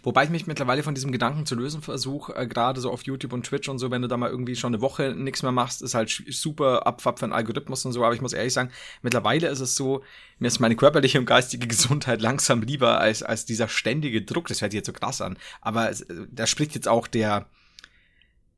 Wobei 0.01 0.23
ich 0.23 0.29
mich 0.29 0.47
mittlerweile 0.47 0.81
von 0.81 0.95
diesem 0.95 1.11
Gedanken 1.11 1.45
zu 1.45 1.55
lösen 1.55 1.81
versuche, 1.81 2.33
äh, 2.35 2.47
gerade 2.47 2.79
so 2.79 2.89
auf 2.89 3.03
YouTube 3.03 3.33
und 3.33 3.45
Twitch 3.45 3.67
und 3.67 3.79
so, 3.79 3.91
wenn 3.91 4.01
du 4.01 4.07
da 4.07 4.15
mal 4.15 4.29
irgendwie 4.29 4.55
schon 4.55 4.73
eine 4.73 4.81
Woche 4.81 5.13
nichts 5.15 5.43
mehr 5.43 5.51
machst, 5.51 5.81
ist 5.81 5.93
halt 5.93 6.09
super 6.09 6.87
Abfahrt 6.87 7.19
für 7.19 7.25
einen 7.25 7.33
Algorithmus 7.33 7.85
und 7.85 7.91
so. 7.91 8.03
Aber 8.03 8.15
ich 8.15 8.21
muss 8.21 8.33
ehrlich 8.33 8.53
sagen, 8.53 8.71
mittlerweile 9.01 9.47
ist 9.49 9.59
es 9.59 9.75
so, 9.75 10.03
mir 10.39 10.47
ist 10.47 10.59
meine 10.59 10.75
körperliche 10.75 11.19
und 11.19 11.25
geistige 11.25 11.67
Gesundheit 11.73 12.21
langsam 12.21 12.61
lieber 12.61 12.99
als, 12.99 13.23
als 13.23 13.45
dieser 13.45 13.67
ständige 13.67 14.21
Druck. 14.21 14.47
Das 14.47 14.61
hört 14.61 14.71
sich 14.71 14.79
jetzt 14.79 14.87
so 14.87 14.93
krass 14.93 15.21
an. 15.21 15.37
Aber 15.61 15.89
es, 15.89 16.01
äh, 16.01 16.27
da 16.31 16.47
spricht 16.47 16.75
jetzt 16.75 16.87
auch 16.87 17.07
der, 17.07 17.47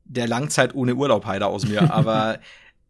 der 0.04 0.28
Langzeit 0.28 0.74
ohne 0.74 0.94
Urlaub 0.94 1.26
Heider 1.26 1.48
aus 1.48 1.66
mir. 1.66 1.90
Aber 1.92 2.38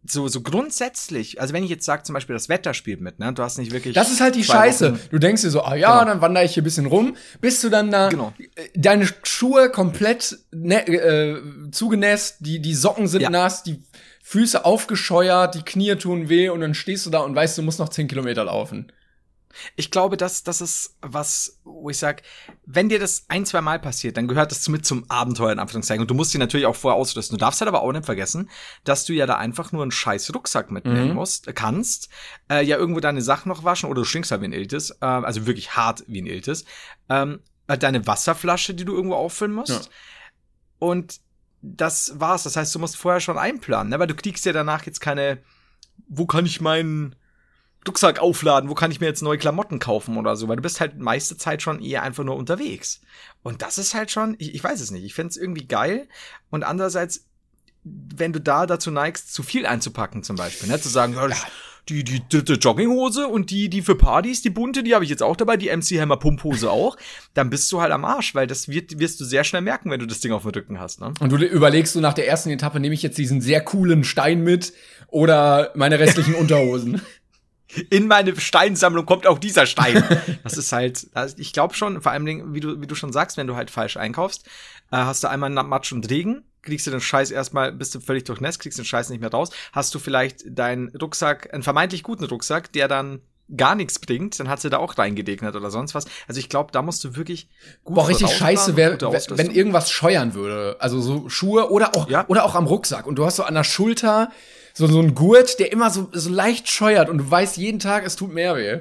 so, 0.09 0.29
so 0.29 0.41
grundsätzlich, 0.41 1.41
also 1.41 1.55
wenn 1.55 1.65
ich 1.65 1.71
jetzt 1.71 1.85
sage, 1.85 2.03
zum 2.03 2.15
Beispiel 2.15 2.35
das 2.35 2.49
Wetter 2.49 2.75
spielt 2.75 3.01
mit, 3.01 3.19
ne, 3.19 3.33
du 3.33 3.43
hast 3.43 3.59
nicht 3.59 3.73
wirklich. 3.73 3.95
Das 3.95 4.11
ist 4.11 4.21
halt 4.21 4.35
die 4.35 4.45
Scheiße. 4.45 4.93
Wochen. 4.93 5.01
Du 5.11 5.19
denkst 5.19 5.43
dir 5.43 5.51
so, 5.51 5.63
ah 5.63 5.75
ja, 5.75 6.01
genau. 6.01 6.13
dann 6.13 6.21
wandere 6.21 6.45
ich 6.45 6.55
hier 6.55 6.63
ein 6.63 6.65
bisschen 6.65 6.87
rum, 6.87 7.17
bis 7.41 7.61
du 7.61 7.69
dann 7.69 7.91
da 7.91 8.09
genau. 8.09 8.33
deine 8.75 9.09
Schuhe 9.23 9.71
komplett 9.71 10.39
ne, 10.53 10.87
äh, 10.87 11.43
zugenässt, 11.71 12.37
die, 12.41 12.61
die 12.61 12.75
Socken 12.75 13.09
sind 13.09 13.23
ja. 13.23 13.31
nass, 13.31 13.63
die 13.63 13.83
Füße 14.23 14.65
aufgescheuert, 14.65 15.55
die 15.55 15.63
Knie 15.63 15.95
tun 15.97 16.29
weh 16.29 16.49
und 16.49 16.61
dann 16.61 16.75
stehst 16.75 17.07
du 17.07 17.11
da 17.11 17.21
und 17.21 17.35
weißt, 17.35 17.59
du 17.59 17.63
musst 17.63 17.79
noch 17.79 17.89
zehn 17.91 18.09
Kilometer 18.09 18.45
laufen. 18.45 18.93
Ich 19.77 19.91
glaube, 19.91 20.17
dass 20.17 20.43
das 20.43 20.61
ist 20.61 20.97
was, 21.03 21.61
wo 21.65 21.91
ich 21.91 21.99
sag, 21.99 22.23
wenn 22.65 22.89
dir 22.89 22.99
das 22.99 23.25
ein, 23.29 23.47
zwei 23.47 23.61
Mal 23.61 23.79
passiert, 23.79 24.17
dann 24.17 24.29
gehört 24.29 24.51
das 24.51 24.69
mit 24.69 24.87
zum 24.87 25.09
Abenteuer 25.11 25.53
in 25.53 25.59
Anführungszeichen. 25.59 26.03
Und 26.03 26.11
du 26.11 26.15
musst 26.15 26.33
dich 26.33 26.39
natürlich 26.39 26.67
auch 26.67 26.77
vorher 26.77 26.99
ausrüsten. 26.99 27.37
Du 27.37 27.41
darfst 27.45 27.61
halt 27.61 27.69
aber 27.69 27.83
auch 27.83 27.93
nicht 27.93 28.05
vergessen, 28.05 28.51
dass 28.85 29.05
du 29.05 29.13
ja 29.13 29.27
da 29.27 29.37
einfach 29.37 29.73
nur 29.73 29.83
einen 29.83 29.91
scheiß 29.91 30.35
Rucksack 30.35 30.71
mitnehmen 30.71 31.09
mhm. 31.09 31.15
musst, 31.15 31.49
äh, 31.49 31.53
kannst, 31.53 32.09
äh, 32.51 32.65
ja 32.65 32.77
irgendwo 32.77 33.01
deine 33.01 33.23
Sachen 33.23 33.49
noch 33.49 33.65
waschen 33.65 33.91
oder 33.91 34.03
du 34.03 34.05
stinkst 34.05 34.31
halt 34.31 34.43
wie 34.43 34.47
ein 34.47 34.53
Iltis, 34.53 34.91
äh, 35.01 35.07
also 35.07 35.47
wirklich 35.47 35.77
hart 35.77 36.05
wie 36.07 36.23
ein 36.23 36.27
Iltis, 36.27 36.65
ähm, 37.09 37.41
äh, 37.69 37.79
deine 37.79 38.07
Wasserflasche, 38.07 38.75
die 38.75 38.85
du 38.85 38.95
irgendwo 38.95 39.17
auffüllen 39.17 39.55
musst. 39.55 39.71
Ja. 39.71 39.91
Und 40.79 41.21
das 41.63 42.19
war's. 42.21 42.45
Das 42.45 42.57
heißt, 42.57 42.75
du 42.75 42.79
musst 42.79 42.97
vorher 42.97 43.21
schon 43.21 43.39
einplanen, 43.39 43.91
ne? 43.91 43.99
weil 43.99 44.07
du 44.07 44.15
kriegst 44.15 44.45
ja 44.45 44.53
danach 44.53 44.87
jetzt 44.87 45.01
keine, 45.01 45.39
wo 46.09 46.27
kann 46.27 46.47
ich 46.47 46.61
meinen 46.61 47.17
Rucksack 47.87 48.19
aufladen, 48.19 48.71
wo 48.71 48.75
kann 48.75 48.91
ich 48.91 49.01
mir 49.01 49.07
jetzt 49.07 49.23
neue 49.23 49.39
Klamotten 49.39 49.79
kaufen 49.79 50.17
oder 50.17 50.37
so, 50.37 50.49
weil 50.49 50.57
du 50.57 50.63
bist 50.63 50.81
halt 50.81 50.99
meiste 50.99 51.37
Zeit 51.37 51.63
schon 51.63 51.83
eher 51.83 52.03
einfach 52.03 52.25
nur 52.25 52.37
unterwegs. 52.37 53.01
Und 53.43 53.63
das 53.63 53.79
ist 53.79 53.95
halt 53.95 54.11
schon, 54.11 54.37
ich, 54.39 54.55
ich 54.55 54.63
weiß 54.63 54.81
es 54.81 54.91
nicht, 54.91 55.05
ich 55.05 55.15
finde 55.15 55.31
es 55.31 55.37
irgendwie 55.37 55.67
geil. 55.67 56.09
Und 56.51 56.65
andererseits, 56.65 57.27
wenn 57.85 58.33
du 58.33 58.41
da 58.41 58.67
dazu 58.67 58.91
neigst, 58.91 59.33
zu 59.33 59.43
viel 59.43 59.67
einzupacken 59.67 60.23
zum 60.23 60.37
Beispiel, 60.37 60.69
ne, 60.69 60.81
zu 60.81 60.89
sagen, 60.89 61.15
ja, 61.15 61.29
die, 61.89 62.03
die 62.03 62.23
dritte 62.29 62.55
Jogginghose 62.55 63.29
und 63.29 63.51
die, 63.51 63.69
die 63.69 63.83
für 63.83 63.95
Partys, 63.95 64.43
die 64.43 64.51
bunte, 64.51 64.83
die 64.83 64.95
habe 64.95 65.05
ich 65.05 65.11
jetzt 65.11 65.23
auch 65.23 65.37
dabei, 65.37 65.57
die 65.57 65.69
MC 65.69 66.01
Hammer 66.01 66.17
Pumphose 66.17 66.71
auch, 66.71 66.97
dann 67.35 67.49
bist 67.49 67.71
du 67.71 67.81
halt 67.81 67.93
am 67.93 68.05
Arsch, 68.05 68.35
weil 68.35 68.47
das 68.47 68.69
wird, 68.69 68.99
wirst 68.99 69.21
du 69.21 69.25
sehr 69.25 69.45
schnell 69.45 69.63
merken, 69.63 69.91
wenn 69.91 70.01
du 70.01 70.07
das 70.07 70.21
Ding 70.21 70.33
auf 70.33 70.43
dem 70.43 70.51
Rücken 70.51 70.81
hast, 70.81 71.01
ne? 71.01 71.13
Und 71.21 71.31
du 71.31 71.37
überlegst 71.37 71.95
du 71.95 72.01
nach 72.01 72.15
der 72.15 72.27
ersten 72.27 72.51
Etappe, 72.51 72.81
nehme 72.81 72.95
ich 72.95 73.03
jetzt 73.03 73.19
diesen 73.19 73.41
sehr 73.41 73.61
coolen 73.61 74.03
Stein 74.03 74.43
mit 74.43 74.73
oder 75.09 75.71
meine 75.77 75.99
restlichen 75.99 76.35
Unterhosen? 76.37 77.01
In 77.91 78.07
meine 78.07 78.39
Steinsammlung 78.39 79.07
kommt 79.07 79.27
auch 79.27 79.39
dieser 79.39 79.67
Stein. 79.67 80.03
Das 80.45 80.57
ist 80.57 80.71
halt, 80.71 81.09
also 81.13 81.35
ich 81.39 81.53
glaube 81.53 81.75
schon, 81.75 82.01
vor 82.01 82.13
allem, 82.13 82.55
wie 82.55 82.61
du, 82.61 82.81
wie 82.81 82.87
du 82.87 82.95
schon 82.95 83.13
sagst, 83.13 83.37
wenn 83.37 83.49
du 83.49 83.57
halt 83.57 83.71
falsch 83.71 83.97
einkaufst, 83.97 84.47
äh, 84.93 84.97
hast 84.97 85.25
du 85.25 85.29
einmal 85.29 85.51
Matsch 85.51 85.93
und 85.93 86.09
Regen, 86.09 86.45
kriegst 86.63 86.87
du 86.87 86.93
den 86.93 87.01
Scheiß 87.01 87.31
erstmal, 87.33 87.73
bist 87.73 87.95
du 87.95 88.01
völlig 88.01 88.25
durchnässt, 88.25 88.61
kriegst 88.61 88.79
den 88.79 88.85
Scheiß 88.85 89.11
nicht 89.11 89.21
mehr 89.21 89.31
raus. 89.31 89.51
Hast 89.73 89.95
du 89.95 89.99
vielleicht 89.99 90.43
deinen 90.47 90.95
Rucksack, 90.97 91.53
einen 91.53 91.63
vermeintlich 91.63 92.03
guten 92.05 92.25
Rucksack, 92.25 92.73
der 92.73 92.87
dann 92.87 93.21
gar 93.57 93.75
nichts 93.75 93.99
bringt, 93.99 94.39
dann 94.41 94.49
hat 94.49 94.61
sie 94.61 94.71
da 94.71 94.79
auch 94.79 94.99
reingedegnet 94.99 95.55
oder 95.55 95.71
sonst 95.71 95.95
was. 95.95 96.07
Also 96.27 96.41
ich 96.41 96.49
glaube, 96.49 96.73
da 96.73 96.83
musst 96.83 97.05
du 97.05 97.17
wirklich 97.17 97.49
gut 97.85 97.95
Boah, 97.95 98.09
richtig 98.09 98.31
scheiße 98.31 98.77
wäre, 98.77 98.99
wenn 99.01 99.51
irgendwas 99.51 99.91
scheuern 99.91 100.35
würde. 100.35 100.77
Also 100.81 101.01
so 101.01 101.29
Schuhe 101.29 101.71
oder 101.71 101.95
auch, 101.95 102.09
ja. 102.11 102.27
oder 102.29 102.45
auch 102.45 102.55
am 102.55 102.67
Rucksack. 102.67 103.07
Und 103.07 103.17
du 103.17 103.25
hast 103.25 103.37
so 103.37 103.45
an 103.45 103.55
der 103.55 103.65
Schulter 103.65 104.31
so, 104.77 104.87
so 104.87 105.01
ein 105.01 105.15
Gurt, 105.15 105.59
der 105.59 105.73
immer 105.73 105.91
so, 105.91 106.11
so 106.13 106.29
leicht 106.29 106.69
scheuert 106.69 107.09
und 107.09 107.19
du 107.19 107.31
weißt 107.31 107.57
jeden 107.57 107.79
Tag, 107.79 108.05
es 108.05 108.15
tut 108.15 108.33
mehr 108.33 108.57
weh. 108.57 108.81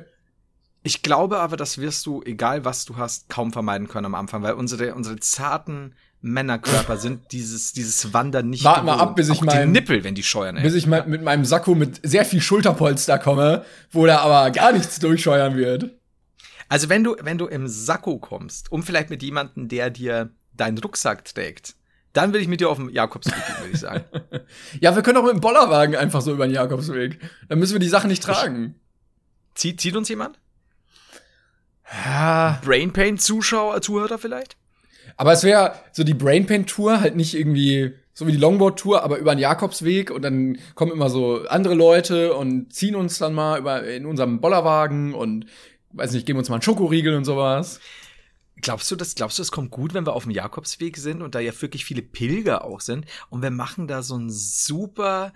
Ich 0.84 1.01
glaube 1.01 1.39
aber, 1.39 1.55
das 1.55 1.77
wirst 1.77 2.05
du, 2.05 2.21
egal 2.23 2.65
was 2.65 2.84
du 2.84 2.97
hast, 2.97 3.29
kaum 3.29 3.53
vermeiden 3.53 3.88
können 3.88 4.05
am 4.05 4.15
Anfang, 4.15 4.43
weil 4.43 4.53
unsere, 4.53 4.93
unsere 4.93 5.19
zarten 5.21 5.95
Männerkörper 6.19 6.97
sind 6.97 7.31
dieses, 7.31 7.71
dieses 7.71 8.13
Wandern 8.13 8.49
nicht 8.49 8.65
Warte 8.65 8.84
mal 8.84 8.99
ab, 8.99 9.15
bis 9.15 9.29
ich 9.29 9.41
mein, 9.41 9.71
Nippel, 9.71 10.03
wenn 10.03 10.15
die 10.15 10.23
scheuern. 10.23 10.58
Ey. 10.58 10.63
Bis 10.63 10.73
ich 10.73 10.86
mein, 10.86 11.10
mit 11.10 11.23
meinem 11.23 11.45
Sakko 11.45 11.75
mit 11.75 12.01
sehr 12.03 12.25
viel 12.25 12.41
Schulterpolster 12.41 13.17
komme, 13.17 13.63
wo 13.91 14.05
da 14.05 14.19
aber 14.19 14.51
gar 14.51 14.73
nichts 14.73 14.99
durchscheuern 14.99 15.55
wird. 15.55 15.91
Also 16.67 16.89
wenn 16.89 17.05
du, 17.05 17.15
wenn 17.21 17.38
du 17.38 17.45
im 17.45 17.69
Sakko 17.69 18.19
kommst, 18.19 18.69
um 18.69 18.84
vielleicht 18.84 19.10
mit 19.10 19.23
jemandem, 19.23 19.69
der 19.69 19.89
dir 19.91 20.31
deinen 20.53 20.77
Rucksack 20.77 21.23
trägt, 21.23 21.75
dann 22.15 22.34
will 22.34 22.41
ich 22.41 22.47
mit 22.47 22.62
dir 22.62 22.69
auf 22.69 22.78
dem 22.78 22.89
Jakobsweg 22.89 23.36
gehen, 23.36 23.56
würde 23.60 23.71
ich 23.73 23.80
sagen. 23.80 24.06
ja, 24.80 24.95
wir 24.95 25.04
können 25.04 25.17
auch 25.17 25.23
mit 25.23 25.34
dem 25.34 25.41
Bollerwagen 25.41 25.95
einfach 25.95 26.21
so 26.21 26.32
über 26.32 26.47
den 26.47 26.54
Jakobsweg. 26.54 27.19
Dann 27.49 27.60
müssen 27.60 27.73
wir 27.73 27.80
die 27.80 27.89
Sachen 27.89 28.10
nicht 28.10 28.23
tragen. 28.23 28.75
Zieht, 29.54 29.82
zieht 29.82 29.95
uns 29.95 30.10
jemand? 30.10 30.39
Ja. 32.06 32.60
Brainpain-Zuschauer, 32.63 33.82
Zuhörer 33.82 34.17
vielleicht? 34.17 34.58
Aber 35.17 35.34
es 35.34 35.43
wäre 35.43 35.75
so 35.91 36.04
die 36.04 36.13
Brainpain-Tour, 36.13 36.99
halt 37.01 37.15
nicht 37.15 37.36
irgendwie 37.36 37.93
so 38.13 38.25
wie 38.28 38.32
die 38.32 38.38
Longboard-Tour, 38.38 39.04
aber 39.04 39.17
über 39.17 39.36
den 39.36 39.39
Jakobsweg 39.39 40.10
und 40.10 40.21
dann 40.21 40.58
kommen 40.73 40.93
immer 40.93 41.10
so 41.10 41.45
andere 41.49 41.75
Leute 41.75 42.34
und 42.34 42.73
ziehen 42.73 42.95
uns 42.95 43.17
dann 43.17 43.34
mal 43.34 43.60
über 43.60 43.84
in 43.84 44.06
unserem 44.06 44.39
Bollerwagen 44.39 45.13
und 45.13 45.47
weiß 45.91 46.13
nicht, 46.13 46.25
geben 46.25 46.39
uns 46.39 46.49
mal 46.49 46.56
einen 46.56 46.62
Schokoriegel 46.62 47.15
und 47.15 47.25
sowas. 47.25 47.82
Glaubst 48.65 48.89
du, 48.89 48.95
das, 48.95 49.13
glaubst 49.13 49.38
du, 49.38 49.43
es 49.43 49.51
kommt 49.51 49.69
gut, 49.69 49.93
wenn 49.93 50.08
wir 50.08 50.13
auf 50.13 50.23
dem 50.23 50.32
Jakobsweg 50.32 50.97
sind 50.97 51.21
und 51.21 51.36
da 51.36 51.39
ja 51.39 51.51
wirklich 51.62 51.86
viele 51.86 52.01
Pilger 52.01 52.65
auch 52.65 52.82
sind 52.82 53.06
und 53.30 53.43
wir 53.43 53.51
machen 53.51 53.88
da 53.88 54.01
so 54.01 54.15
einen 54.15 54.32
super 54.32 55.34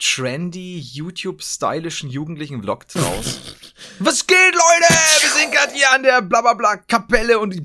trendy, 0.00 0.80
YouTube-stylischen 0.80 2.10
jugendlichen 2.10 2.62
Vlog 2.62 2.88
draus? 2.88 3.38
Was 4.00 4.26
geht, 4.26 4.36
Leute? 4.36 4.92
Wir 5.20 5.40
sind 5.40 5.52
gerade 5.52 5.72
hier 5.72 5.92
an 5.92 6.02
der 6.02 6.20
blablabla 6.20 6.78
Kapelle 6.78 7.38
und 7.38 7.54
die, 7.54 7.62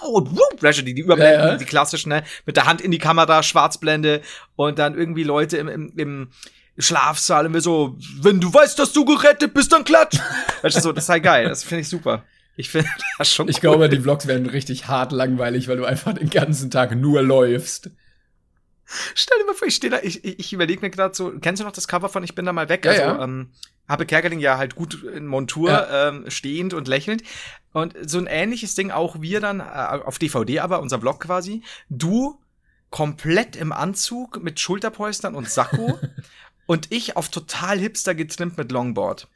und 0.00 0.30
die, 0.62 0.94
die 0.94 1.00
Überblenden, 1.02 1.40
ja, 1.40 1.48
ja. 1.48 1.56
die 1.58 1.66
klassischen, 1.66 2.08
ne? 2.08 2.24
Mit 2.46 2.56
der 2.56 2.64
Hand 2.64 2.80
in 2.80 2.90
die 2.90 2.96
Kamera, 2.96 3.42
Schwarzblende 3.42 4.22
und 4.56 4.78
dann 4.78 4.96
irgendwie 4.96 5.24
Leute 5.24 5.58
im, 5.58 5.68
im, 5.68 5.92
im 5.98 6.30
Schlafsaal 6.78 7.44
und 7.44 7.52
wir 7.52 7.60
so, 7.60 7.98
wenn 8.22 8.40
du 8.40 8.54
weißt, 8.54 8.78
dass 8.78 8.94
du 8.94 9.04
gerettet 9.04 9.52
bist, 9.52 9.74
dann 9.74 9.84
klatsch. 9.84 10.18
weißt 10.62 10.78
du, 10.78 10.80
so, 10.80 10.92
das 10.92 11.04
sei 11.04 11.20
geil, 11.20 11.50
das 11.50 11.64
finde 11.64 11.82
ich 11.82 11.88
super. 11.90 12.24
Ich 12.56 12.70
finde 12.70 12.88
das 13.18 13.32
schon. 13.32 13.48
Ich 13.48 13.56
cool. 13.56 13.60
glaube, 13.60 13.88
die 13.88 14.00
Vlogs 14.00 14.26
werden 14.26 14.46
richtig 14.46 14.88
hart 14.88 15.12
langweilig, 15.12 15.68
weil 15.68 15.76
du 15.76 15.84
einfach 15.84 16.14
den 16.14 16.30
ganzen 16.30 16.70
Tag 16.70 16.94
nur 16.94 17.22
läufst. 17.22 17.90
Stell 19.14 19.38
dir 19.38 19.46
mal 19.46 19.54
vor, 19.54 19.68
ich 19.68 19.74
stehe 19.74 19.90
da, 19.90 20.00
ich, 20.02 20.24
ich, 20.24 20.38
ich 20.38 20.52
überlege 20.52 20.82
mir 20.82 20.90
gerade 20.90 21.14
so, 21.14 21.32
kennst 21.38 21.60
du 21.60 21.64
noch 21.64 21.72
das 21.72 21.88
Cover 21.88 22.08
von 22.08 22.24
Ich 22.24 22.34
bin 22.34 22.44
da 22.44 22.52
mal 22.52 22.68
weg? 22.68 22.84
Ja, 22.84 22.90
also, 22.90 23.02
ja. 23.02 23.24
Ähm, 23.24 23.50
habe 23.88 24.06
Kerkeling 24.06 24.40
ja 24.40 24.58
halt 24.58 24.74
gut 24.74 25.02
in 25.02 25.26
Montur, 25.26 25.70
ja. 25.70 26.08
ähm, 26.08 26.24
stehend 26.28 26.74
und 26.74 26.88
lächelnd. 26.88 27.22
Und 27.72 27.94
so 28.06 28.18
ein 28.18 28.26
ähnliches 28.26 28.74
Ding 28.74 28.90
auch 28.90 29.20
wir 29.20 29.40
dann, 29.40 29.60
äh, 29.60 29.62
auf 29.62 30.18
DVD 30.18 30.60
aber, 30.60 30.80
unser 30.80 31.00
Vlog 31.00 31.20
quasi. 31.20 31.62
Du 31.88 32.38
komplett 32.90 33.56
im 33.56 33.72
Anzug 33.72 34.42
mit 34.42 34.60
Schulterpolstern 34.60 35.34
und 35.34 35.48
Sakko 35.48 35.98
und 36.66 36.92
ich 36.92 37.16
auf 37.16 37.30
total 37.30 37.78
hipster 37.78 38.14
getrimmt 38.14 38.58
mit 38.58 38.70
Longboard. 38.70 39.28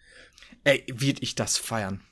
Ey, 0.64 0.84
wird 0.92 1.22
ich 1.22 1.34
das 1.34 1.56
feiern. 1.56 2.02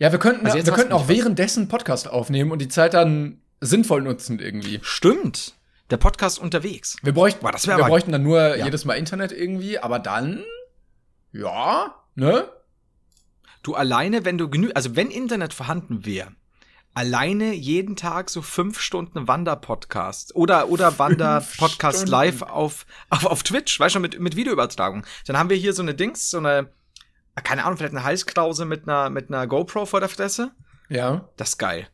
Ja, 0.00 0.10
wir 0.12 0.18
könnten, 0.18 0.46
also 0.46 0.64
wir 0.64 0.72
könnten 0.72 0.94
auch 0.94 1.08
währenddessen 1.08 1.68
Podcast 1.68 2.08
aufnehmen 2.08 2.52
und 2.52 2.58
die 2.60 2.68
Zeit 2.68 2.94
dann 2.94 3.42
sinnvoll 3.60 4.00
nutzen 4.00 4.38
irgendwie. 4.38 4.80
Stimmt. 4.82 5.54
Der 5.90 5.98
Podcast 5.98 6.38
unterwegs. 6.38 6.96
Wir 7.02 7.12
bräuchten, 7.12 7.42
Boah, 7.42 7.52
das 7.52 7.66
wir 7.66 7.76
bräuchten 7.76 8.10
dann 8.10 8.22
nur 8.22 8.56
ja. 8.56 8.64
jedes 8.64 8.86
Mal 8.86 8.94
Internet 8.94 9.30
irgendwie, 9.30 9.78
aber 9.78 9.98
dann, 9.98 10.42
ja, 11.32 11.94
ne? 12.14 12.48
Du 13.62 13.74
alleine, 13.74 14.24
wenn 14.24 14.38
du 14.38 14.48
genü, 14.48 14.70
also 14.74 14.96
wenn 14.96 15.10
Internet 15.10 15.52
vorhanden 15.52 16.06
wäre, 16.06 16.32
alleine 16.94 17.52
jeden 17.52 17.94
Tag 17.94 18.30
so 18.30 18.40
fünf 18.40 18.80
Stunden 18.80 19.28
Wanderpodcast 19.28 20.34
oder 20.34 20.70
oder 20.70 20.98
Wanderpodcast 20.98 22.08
live 22.08 22.40
auf, 22.40 22.86
auf 23.10 23.26
auf 23.26 23.42
Twitch, 23.42 23.78
weißt 23.78 23.96
du, 23.96 24.00
mit 24.00 24.18
mit 24.18 24.34
Videoübertragung. 24.34 25.04
Dann 25.26 25.36
haben 25.36 25.50
wir 25.50 25.58
hier 25.58 25.74
so 25.74 25.82
eine 25.82 25.94
Dings, 25.94 26.30
so 26.30 26.38
eine 26.38 26.70
keine 27.36 27.64
Ahnung, 27.64 27.78
vielleicht 27.78 27.94
eine 27.94 28.04
Halskrause 28.04 28.64
mit 28.64 28.88
einer, 28.88 29.10
mit 29.10 29.28
einer 29.28 29.46
GoPro 29.46 29.86
vor 29.86 30.00
der 30.00 30.08
Fresse. 30.08 30.50
Ja. 30.88 31.28
Das 31.36 31.50
ist 31.50 31.58
geil. 31.58 31.88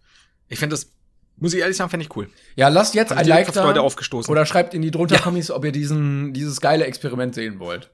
Ich 0.49 0.59
finde 0.59 0.75
das, 0.75 0.91
muss 1.37 1.53
ich 1.53 1.61
ehrlich 1.61 1.77
sagen, 1.77 1.91
fände 1.91 2.05
ich 2.05 2.17
cool. 2.17 2.29
Ja, 2.55 2.69
lasst 2.69 2.95
jetzt 2.95 3.13
ein 3.13 3.27
Like 3.27 3.53
da. 3.53 3.65
Leute 3.65 3.83
aufgestoßen. 3.83 4.31
Oder 4.31 4.47
schreibt 4.47 4.75
in 4.75 4.83
die 4.83 4.91
drunter 4.91 5.19
Kommis, 5.19 5.51
ob 5.51 5.65
ihr 5.65 5.73
diesen, 5.73 6.33
dieses 6.33 6.61
geile 6.61 6.87
Experiment 6.87 7.35
sehen 7.35 7.59
wollt. 7.59 7.91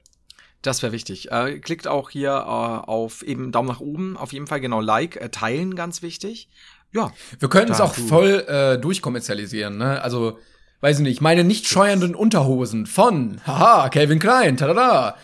Das 0.61 0.81
wäre 0.81 0.93
wichtig. 0.93 1.29
Äh, 1.31 1.59
klickt 1.59 1.87
auch 1.87 2.09
hier 2.09 2.29
äh, 2.29 2.33
auf 2.33 3.21
eben 3.21 3.51
Daumen 3.51 3.67
nach 3.67 3.81
oben, 3.81 4.15
auf 4.15 4.31
jeden 4.31 4.47
Fall 4.47 4.61
genau 4.61 4.79
Like, 4.79 5.17
äh, 5.17 5.29
teilen, 5.29 5.75
ganz 5.75 6.01
wichtig. 6.01 6.49
Ja. 6.93 7.11
Wir 7.37 7.49
könnten 7.49 7.73
es 7.73 7.81
auch 7.81 7.93
voll 7.93 8.45
äh, 8.47 8.77
durchkommerzialisieren, 8.77 9.77
ne? 9.77 10.01
Also, 10.01 10.39
weiß 10.79 10.99
ich 10.99 11.03
nicht, 11.03 11.21
meine 11.21 11.43
nicht 11.43 11.67
scheuernden 11.67 12.15
Unterhosen 12.15 12.85
von, 12.85 13.41
haha, 13.45 13.89
Calvin 13.89 14.19
Klein, 14.19 14.55
tada 14.55 15.17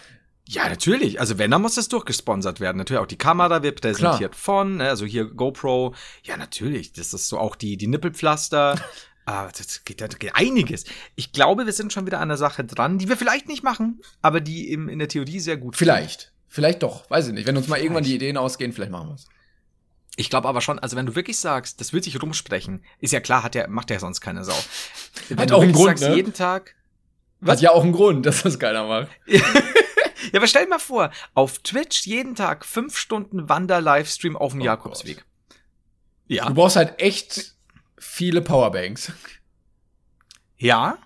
Ja, 0.52 0.68
natürlich. 0.68 1.20
Also 1.20 1.38
wenn, 1.38 1.52
dann 1.52 1.62
muss 1.62 1.76
das 1.76 1.90
durchgesponsert 1.90 2.60
werden. 2.60 2.78
Natürlich 2.78 3.00
auch 3.00 3.06
die 3.06 3.20
Kamera 3.20 3.62
wird 3.62 3.82
präsentiert 3.82 4.32
Klar. 4.32 4.42
von, 4.42 4.78
ne? 4.78 4.90
also 4.90 5.06
hier 5.06 5.26
GoPro. 5.26 5.94
Ja, 6.24 6.38
natürlich. 6.38 6.92
Das 6.92 7.14
ist 7.14 7.28
so 7.28 7.38
auch 7.38 7.56
die, 7.56 7.78
die 7.78 7.88
Nippelpflaster. 7.88 8.76
Ah, 9.26 9.48
das 9.56 9.84
geht, 9.86 10.02
das 10.02 10.18
geht 10.18 10.34
einiges. 10.34 10.86
Ich 11.16 11.32
glaube, 11.32 11.68
wir 11.68 11.74
sind 11.74 11.94
schon 11.94 12.08
wieder 12.08 12.20
an 12.20 12.30
der 12.30 12.38
Sache 12.38 12.64
dran, 12.64 12.98
die 12.98 13.08
wir 13.10 13.16
vielleicht 13.16 13.48
nicht 13.48 13.62
machen, 13.62 14.02
aber 14.24 14.42
die 14.42 14.72
im, 14.72 14.90
in 14.90 14.98
der 14.98 15.08
Theorie 15.08 15.40
sehr 15.40 15.56
gut 15.56 15.78
Vielleicht. 15.78 16.34
Vielleicht 16.48 16.82
doch, 16.82 17.08
weiß 17.12 17.28
ich 17.28 17.34
nicht. 17.34 17.46
Wenn 17.46 17.56
uns 17.56 17.68
mal 17.68 17.78
irgendwann 17.78 18.04
die 18.04 18.16
Ideen 18.16 18.38
ausgehen, 18.38 18.74
vielleicht 18.74 18.92
machen 18.92 19.10
wir 19.10 19.14
es. 19.14 19.28
Ich 20.16 20.32
glaube 20.32 20.48
aber 20.48 20.62
schon, 20.62 20.80
also 20.80 20.98
wenn 20.98 21.06
du 21.06 21.14
wirklich 21.14 21.38
sagst, 21.38 21.80
das 21.80 21.94
wird 21.94 22.06
sich 22.06 22.20
rumsprechen, 22.20 22.82
ist 22.98 23.14
ja 23.14 23.20
klar, 23.20 23.44
hat 23.44 23.54
der, 23.54 23.68
macht 23.68 23.92
ja 23.92 24.00
sonst 24.00 24.20
keine 24.20 24.44
Sau. 24.44 24.58
Wenn 25.30 25.38
Hat 25.38 25.52
du 25.52 25.58
auch 25.58 25.62
einen 25.62 25.74
Grund, 25.74 26.00
sagst, 26.00 26.10
ne? 26.10 26.16
jeden 26.16 26.34
Tag. 26.34 26.74
Hat 27.46 27.62
ja 27.62 27.70
auch 27.70 27.84
einen 27.84 27.94
Grund, 27.94 28.26
dass 28.26 28.42
das 28.42 28.58
keiner 28.58 28.88
macht. 28.88 29.10
Ja, 30.32 30.40
aber 30.40 30.48
stell 30.48 30.64
dir 30.64 30.70
mal 30.70 30.80
vor, 30.80 31.12
auf 31.34 31.60
Twitch 31.60 32.06
jeden 32.06 32.36
Tag 32.36 32.66
fünf 32.66 32.98
Stunden 32.98 33.50
Wander-Livestream 33.50 34.36
auf 34.36 34.52
dem 34.54 34.62
Oh 34.62 34.66
Jakobsweg. 34.66 35.26
Ja. 36.28 36.46
Du 36.48 36.54
brauchst 36.54 36.76
halt 36.76 37.00
echt 37.02 37.56
viele 37.98 38.42
Powerbanks. 38.42 39.12
Ja. 40.58 40.98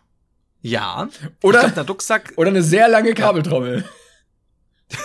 Ja. 0.62 1.08
Oder- 1.42 1.60
glaub, 1.62 1.74
der 1.76 1.84
Ducksack. 1.84 2.34
Oder 2.38 2.50
eine 2.50 2.64
sehr 2.64 2.88
lange 2.88 3.14
Kabeltrommel. 3.14 3.88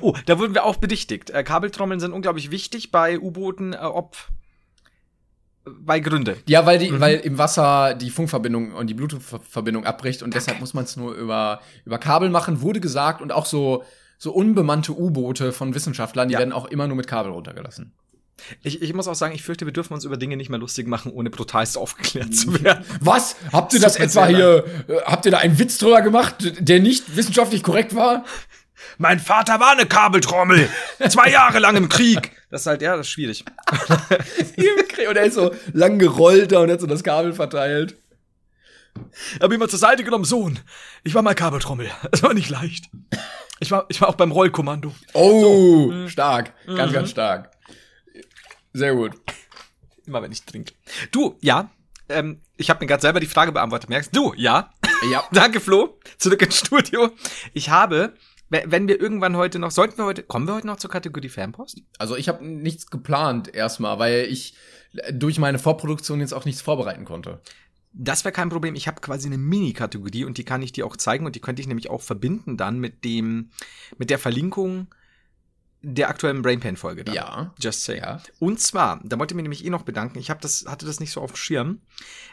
Oh, 0.00 0.16
da 0.24 0.38
wurden 0.38 0.54
wir 0.54 0.64
auch 0.64 0.76
bedichtigt. 0.76 1.28
Äh, 1.30 1.44
Kabeltrommeln 1.44 2.00
sind 2.00 2.12
unglaublich 2.14 2.50
wichtig 2.50 2.90
bei 2.90 3.18
U-Booten, 3.20 3.74
äh, 3.74 3.76
ob 3.76 4.16
bei 5.66 6.00
Gründe. 6.00 6.36
Ja, 6.46 6.66
weil 6.66 6.78
die, 6.78 6.90
Mhm. 6.90 7.00
weil 7.00 7.16
im 7.16 7.38
Wasser 7.38 7.94
die 7.94 8.10
Funkverbindung 8.10 8.72
und 8.72 8.88
die 8.88 8.94
Bluetooth-Verbindung 8.94 9.86
abbricht 9.86 10.22
und 10.22 10.34
deshalb 10.34 10.60
muss 10.60 10.74
man 10.74 10.84
es 10.84 10.96
nur 10.96 11.14
über, 11.14 11.60
über 11.84 11.98
Kabel 11.98 12.28
machen, 12.30 12.60
wurde 12.60 12.80
gesagt. 12.80 13.22
Und 13.22 13.32
auch 13.32 13.46
so, 13.46 13.84
so 14.18 14.32
unbemannte 14.32 14.92
U-Boote 14.92 15.52
von 15.52 15.74
Wissenschaftlern, 15.74 16.28
die 16.28 16.34
Ja. 16.34 16.38
werden 16.40 16.52
auch 16.52 16.66
immer 16.66 16.86
nur 16.86 16.96
mit 16.96 17.06
Kabel 17.06 17.32
runtergelassen. 17.32 17.92
Ich, 18.62 18.82
ich 18.82 18.92
muss 18.92 19.06
auch 19.08 19.14
sagen, 19.14 19.32
ich 19.34 19.42
fürchte, 19.44 19.64
wir 19.64 19.72
dürfen 19.72 19.94
uns 19.94 20.04
über 20.04 20.16
Dinge 20.16 20.36
nicht 20.36 20.50
mehr 20.50 20.58
lustig 20.58 20.88
machen, 20.88 21.12
ohne 21.12 21.30
brutalst 21.30 21.78
aufgeklärt 21.78 22.34
zu 22.34 22.62
werden. 22.62 22.84
Was? 23.00 23.36
Habt 23.52 23.72
ihr 23.72 23.78
So 23.80 23.84
das 23.86 23.96
etwa 23.96 24.26
hier, 24.26 24.64
äh, 24.88 24.96
habt 25.06 25.24
ihr 25.24 25.30
da 25.30 25.38
einen 25.38 25.58
Witz 25.58 25.78
drüber 25.78 26.02
gemacht, 26.02 26.34
der 26.58 26.80
nicht 26.80 27.16
wissenschaftlich 27.16 27.62
korrekt 27.62 27.94
war? 27.94 28.24
Mein 28.98 29.18
Vater 29.20 29.60
war 29.60 29.70
eine 29.72 29.86
Kabeltrommel. 29.86 30.68
Zwei 31.08 31.30
Jahre 31.30 31.58
lang 31.60 31.76
im 31.76 31.88
Krieg. 31.88 32.32
Das 32.54 32.60
ist 32.60 32.66
halt, 32.68 32.82
ja, 32.82 32.96
das 32.96 33.08
ist 33.08 33.12
schwierig. 33.12 33.44
und 35.08 35.16
er 35.16 35.24
ist 35.24 35.34
so 35.34 35.52
lang 35.72 35.98
gerollt 35.98 36.52
da 36.52 36.60
und 36.60 36.70
hat 36.70 36.80
so 36.80 36.86
das 36.86 37.02
Kabel 37.02 37.32
verteilt. 37.32 37.96
Hab 39.40 39.52
ihn 39.52 39.58
mal 39.58 39.68
zur 39.68 39.80
Seite 39.80 40.04
genommen, 40.04 40.22
Sohn. 40.24 40.60
Ich 41.02 41.16
war 41.16 41.22
mal 41.22 41.34
Kabeltrommel. 41.34 41.90
Es 42.12 42.22
war 42.22 42.32
nicht 42.32 42.50
leicht. 42.50 42.90
Ich 43.58 43.72
war, 43.72 43.86
ich 43.88 44.00
war 44.00 44.08
auch 44.08 44.14
beim 44.14 44.30
Rollkommando. 44.30 44.94
Oh, 45.14 45.90
Mhm. 45.90 46.08
stark. 46.08 46.52
Ganz, 46.64 46.92
ganz 46.92 47.10
stark. 47.10 47.50
Sehr 48.72 48.94
gut. 48.94 49.14
Immer 50.06 50.22
wenn 50.22 50.30
ich 50.30 50.44
trinke. 50.44 50.74
Du, 51.10 51.36
ja. 51.40 51.70
Ähm, 52.08 52.40
ich 52.56 52.70
habe 52.70 52.84
mir 52.84 52.86
gerade 52.86 53.02
selber 53.02 53.18
die 53.18 53.26
Frage 53.26 53.50
beantwortet. 53.50 53.90
Merkst 53.90 54.14
du? 54.14 54.32
Ja. 54.36 54.72
Ja. 55.10 55.24
Danke, 55.32 55.58
Flo. 55.58 55.98
Zurück 56.18 56.40
ins 56.42 56.58
Studio. 56.60 57.10
Ich 57.52 57.70
habe, 57.70 58.14
wenn 58.50 58.88
wir 58.88 59.00
irgendwann 59.00 59.36
heute 59.36 59.58
noch, 59.58 59.70
sollten 59.70 59.98
wir 59.98 60.04
heute, 60.04 60.22
kommen 60.22 60.46
wir 60.46 60.54
heute 60.54 60.66
noch 60.66 60.76
zur 60.76 60.90
Kategorie 60.90 61.28
Fanpost? 61.28 61.80
Also 61.98 62.16
ich 62.16 62.28
habe 62.28 62.44
nichts 62.44 62.90
geplant 62.90 63.52
erstmal, 63.52 63.98
weil 63.98 64.26
ich 64.30 64.54
durch 65.12 65.38
meine 65.38 65.58
Vorproduktion 65.58 66.20
jetzt 66.20 66.34
auch 66.34 66.44
nichts 66.44 66.62
vorbereiten 66.62 67.04
konnte. 67.04 67.40
Das 67.92 68.24
wäre 68.24 68.32
kein 68.32 68.48
Problem. 68.48 68.74
Ich 68.74 68.88
habe 68.88 69.00
quasi 69.00 69.28
eine 69.28 69.38
Mini-Kategorie 69.38 70.24
und 70.24 70.36
die 70.36 70.44
kann 70.44 70.62
ich 70.62 70.72
dir 70.72 70.86
auch 70.86 70.96
zeigen 70.96 71.26
und 71.26 71.36
die 71.36 71.40
könnte 71.40 71.62
ich 71.62 71.68
nämlich 71.68 71.90
auch 71.90 72.02
verbinden 72.02 72.56
dann 72.56 72.78
mit 72.78 73.04
dem, 73.04 73.50
mit 73.98 74.10
der 74.10 74.18
Verlinkung 74.18 74.88
der 75.84 76.08
aktuellen 76.08 76.42
Brainpan-Folge. 76.42 77.04
dann. 77.04 77.14
Ja. 77.14 77.54
Just 77.60 77.84
say. 77.84 77.98
Ja. 77.98 78.20
Und 78.40 78.58
zwar, 78.58 79.00
da 79.04 79.18
wollte 79.18 79.34
ich 79.34 79.36
mich 79.36 79.42
nämlich 79.42 79.64
eh 79.64 79.70
noch 79.70 79.82
bedanken. 79.82 80.18
Ich 80.18 80.30
hab 80.30 80.40
das, 80.40 80.64
hatte 80.66 80.86
das 80.86 80.98
nicht 80.98 81.12
so 81.12 81.20
auf 81.20 81.32
dem 81.32 81.36
Schirm. 81.36 81.80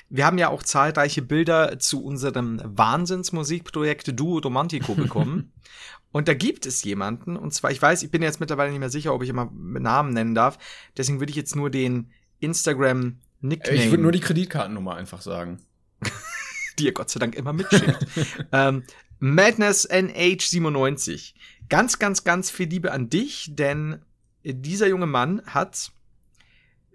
Wir 0.10 0.26
haben 0.26 0.38
ja 0.38 0.50
auch 0.50 0.64
zahlreiche 0.64 1.22
Bilder 1.22 1.78
zu 1.78 2.04
unserem 2.04 2.62
Wahnsinnsmusikprojekt 2.64 4.18
Duo 4.20 4.40
Romantico 4.40 4.96
bekommen. 4.96 5.54
und 6.12 6.28
da 6.28 6.34
gibt 6.34 6.66
es 6.66 6.84
jemanden, 6.84 7.38
und 7.38 7.54
zwar, 7.54 7.72
ich 7.72 7.82
weiß, 7.82 8.04
ich 8.04 8.12
bin 8.12 8.22
jetzt 8.22 8.40
mittlerweile 8.40 8.72
nicht 8.72 8.80
mehr 8.80 8.90
sicher, 8.90 9.14
ob 9.14 9.24
ich 9.24 9.30
immer 9.30 9.50
mit 9.52 9.84
Namen 9.84 10.14
nennen 10.14 10.36
darf. 10.36 10.58
Deswegen 10.98 11.20
würde 11.20 11.32
ich 11.32 11.38
jetzt 11.38 11.56
nur 11.56 11.70
den 11.70 12.12
Instagram 12.40 13.18
Nickname, 13.40 13.78
Ich 13.78 13.90
würde 13.90 14.04
nur 14.04 14.12
die 14.12 14.20
Kreditkartennummer 14.20 14.96
einfach 14.96 15.22
sagen. 15.22 15.60
die 16.80 16.86
ihr 16.86 16.94
Gott 16.94 17.10
sei 17.10 17.20
Dank 17.20 17.36
immer 17.36 17.54
mitschickt. 17.54 18.08
ähm, 18.52 18.84
Madness 19.20 19.90
NH97. 19.90 21.34
Ganz, 21.70 22.00
ganz, 22.00 22.24
ganz 22.24 22.52
viel 22.52 22.68
Liebe 22.68 22.92
an 22.92 23.10
dich, 23.10 23.48
denn 23.50 24.02
dieser 24.44 24.88
junge 24.88 25.06
Mann 25.06 25.42
hat 25.46 25.92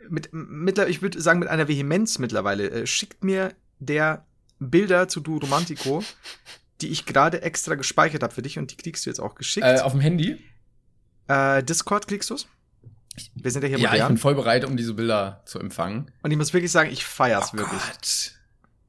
mit, 0.08 0.28
mittler, 0.32 0.88
ich 0.88 1.02
würde 1.02 1.20
sagen, 1.20 1.38
mit 1.38 1.48
einer 1.48 1.68
Vehemenz 1.68 2.18
mittlerweile, 2.18 2.70
äh, 2.70 2.86
schickt 2.86 3.24
mir 3.24 3.54
der 3.78 4.26
Bilder 4.58 5.08
zu 5.08 5.20
Du 5.20 5.38
Romantico, 5.38 6.02
die 6.80 6.88
ich 6.88 7.06
gerade 7.06 7.42
extra 7.42 7.74
gespeichert 7.74 8.22
habe 8.22 8.34
für 8.34 8.42
dich 8.42 8.58
und 8.58 8.70
die 8.70 8.76
kriegst 8.76 9.06
du 9.06 9.10
jetzt 9.10 9.20
auch 9.20 9.34
geschickt. 9.34 9.66
Äh, 9.66 9.80
auf 9.80 9.92
dem 9.92 10.00
Handy? 10.00 10.42
Äh, 11.28 11.62
Discord 11.62 12.06
kriegst 12.08 12.30
du's? 12.30 12.46
Wir 13.34 13.50
sind 13.50 13.62
ja 13.62 13.68
hier 13.68 13.78
Ja, 13.78 13.86
ich 13.86 13.92
modern. 13.92 14.08
bin 14.08 14.16
voll 14.18 14.34
bereit, 14.34 14.64
um 14.64 14.76
diese 14.76 14.92
Bilder 14.94 15.42
zu 15.46 15.58
empfangen. 15.58 16.10
und 16.22 16.30
ich 16.30 16.36
muss 16.36 16.52
wirklich 16.52 16.70
sagen, 16.70 16.90
ich 16.90 17.04
feier's 17.04 17.50
Oh 17.54 17.56
wirklich. 17.58 17.80
Gott. 17.80 18.32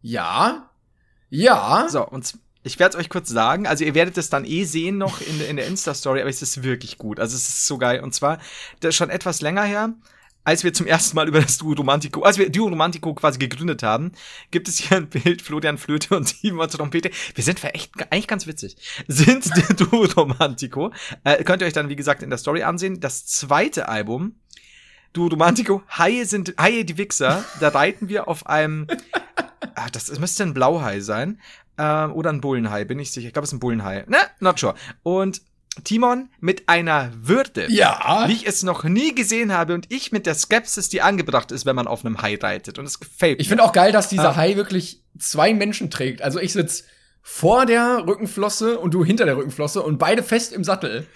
Ja. 0.01 0.69
Ja. 1.29 1.87
So, 1.89 2.05
und 2.07 2.37
ich 2.63 2.77
werde 2.79 2.97
es 2.97 3.01
euch 3.03 3.09
kurz 3.09 3.29
sagen. 3.29 3.65
Also, 3.67 3.85
ihr 3.85 3.95
werdet 3.95 4.17
es 4.17 4.29
dann 4.29 4.43
eh 4.43 4.65
sehen 4.65 4.97
noch 4.97 5.21
in, 5.21 5.39
in 5.41 5.55
der 5.55 5.67
Insta-Story, 5.67 6.19
aber 6.19 6.29
es 6.29 6.41
ist 6.41 6.63
wirklich 6.63 6.97
gut. 6.97 7.19
Also, 7.21 7.35
es 7.37 7.47
ist 7.47 7.65
so 7.67 7.77
geil. 7.77 8.01
Und 8.01 8.13
zwar, 8.13 8.39
das 8.81 8.89
ist 8.89 8.95
schon 8.95 9.09
etwas 9.09 9.39
länger 9.41 9.63
her, 9.63 9.93
als 10.47 10.63
wir 10.63 10.73
zum 10.73 10.87
ersten 10.87 11.17
Mal 11.17 11.27
über 11.27 11.41
das 11.41 11.57
Duo 11.57 11.73
Romantico, 11.73 12.21
als 12.21 12.37
wir 12.37 12.49
Duo 12.49 12.69
Romantico 12.69 13.13
quasi 13.13 13.37
gegründet 13.37 13.83
haben, 13.83 14.13
gibt 14.49 14.69
es 14.69 14.77
hier 14.77 14.95
ein 14.95 15.09
Bild, 15.09 15.41
Florian 15.41 15.77
Flöte 15.77 16.15
und 16.15 16.39
Timon 16.39 16.69
Trompete. 16.69 17.11
Wir 17.35 17.43
sind 17.43 17.61
echt, 17.65 17.91
eigentlich 18.09 18.29
ganz 18.29 18.47
witzig. 18.47 18.77
Sind 19.09 19.45
der 19.57 19.75
Duo 19.75 20.05
Romantico. 20.05 20.93
Äh, 21.25 21.43
könnt 21.43 21.61
ihr 21.61 21.65
euch 21.67 21.73
dann, 21.73 21.89
wie 21.89 21.97
gesagt, 21.97 22.23
in 22.23 22.29
der 22.29 22.39
Story 22.39 22.63
ansehen. 22.63 23.01
Das 23.01 23.25
zweite 23.25 23.89
Album, 23.89 24.35
Duo 25.11 25.27
Romantico, 25.27 25.83
Haie 25.89 26.25
sind, 26.25 26.55
Haie 26.57 26.85
die 26.85 26.97
Wichser, 26.97 27.43
da 27.59 27.67
reiten 27.67 28.07
wir 28.07 28.29
auf 28.29 28.47
einem, 28.47 28.87
ah, 29.75 29.89
das 29.91 30.17
müsste 30.17 30.43
ein 30.43 30.53
Blauhai 30.53 31.01
sein, 31.01 31.41
ähm, 31.77 32.13
oder 32.13 32.29
ein 32.29 32.39
Bullenhai, 32.39 32.85
bin 32.85 32.99
ich 32.99 33.11
sicher. 33.11 33.27
Ich 33.27 33.33
glaube, 33.33 33.43
es 33.43 33.49
ist 33.49 33.57
ein 33.57 33.59
Bullenhai. 33.59 34.05
Ne, 34.07 34.19
not 34.39 34.59
sure. 34.59 34.75
Und 35.03 35.41
Timon 35.83 36.29
mit 36.39 36.67
einer 36.69 37.11
Würde, 37.21 37.67
Ja. 37.69 38.25
wie 38.27 38.33
ich 38.33 38.47
es 38.47 38.63
noch 38.63 38.83
nie 38.83 39.13
gesehen 39.15 39.53
habe 39.53 39.73
und 39.73 39.91
ich 39.91 40.11
mit 40.11 40.25
der 40.25 40.35
Skepsis, 40.35 40.89
die 40.89 41.01
angebracht 41.01 41.51
ist, 41.51 41.65
wenn 41.65 41.75
man 41.75 41.87
auf 41.87 42.05
einem 42.05 42.21
Hai 42.21 42.37
reitet. 42.41 42.79
Und 42.79 42.85
es 42.85 42.99
gefällt 42.99 43.39
Ich 43.41 43.47
finde 43.49 43.63
auch 43.63 43.71
geil, 43.73 43.91
dass 43.91 44.09
dieser 44.09 44.29
Ah. 44.31 44.35
Hai 44.35 44.55
wirklich 44.55 45.03
zwei 45.19 45.53
Menschen 45.53 45.89
trägt. 45.89 46.21
Also 46.21 46.39
ich 46.39 46.53
sitz 46.53 46.83
vor 47.21 47.65
der 47.65 48.05
Rückenflosse 48.07 48.79
und 48.79 48.93
du 48.93 49.03
hinter 49.03 49.25
der 49.25 49.35
Rückenflosse 49.37 49.81
und 49.81 49.97
beide 49.97 50.23
fest 50.23 50.53
im 50.53 50.63
Sattel. 50.63 51.05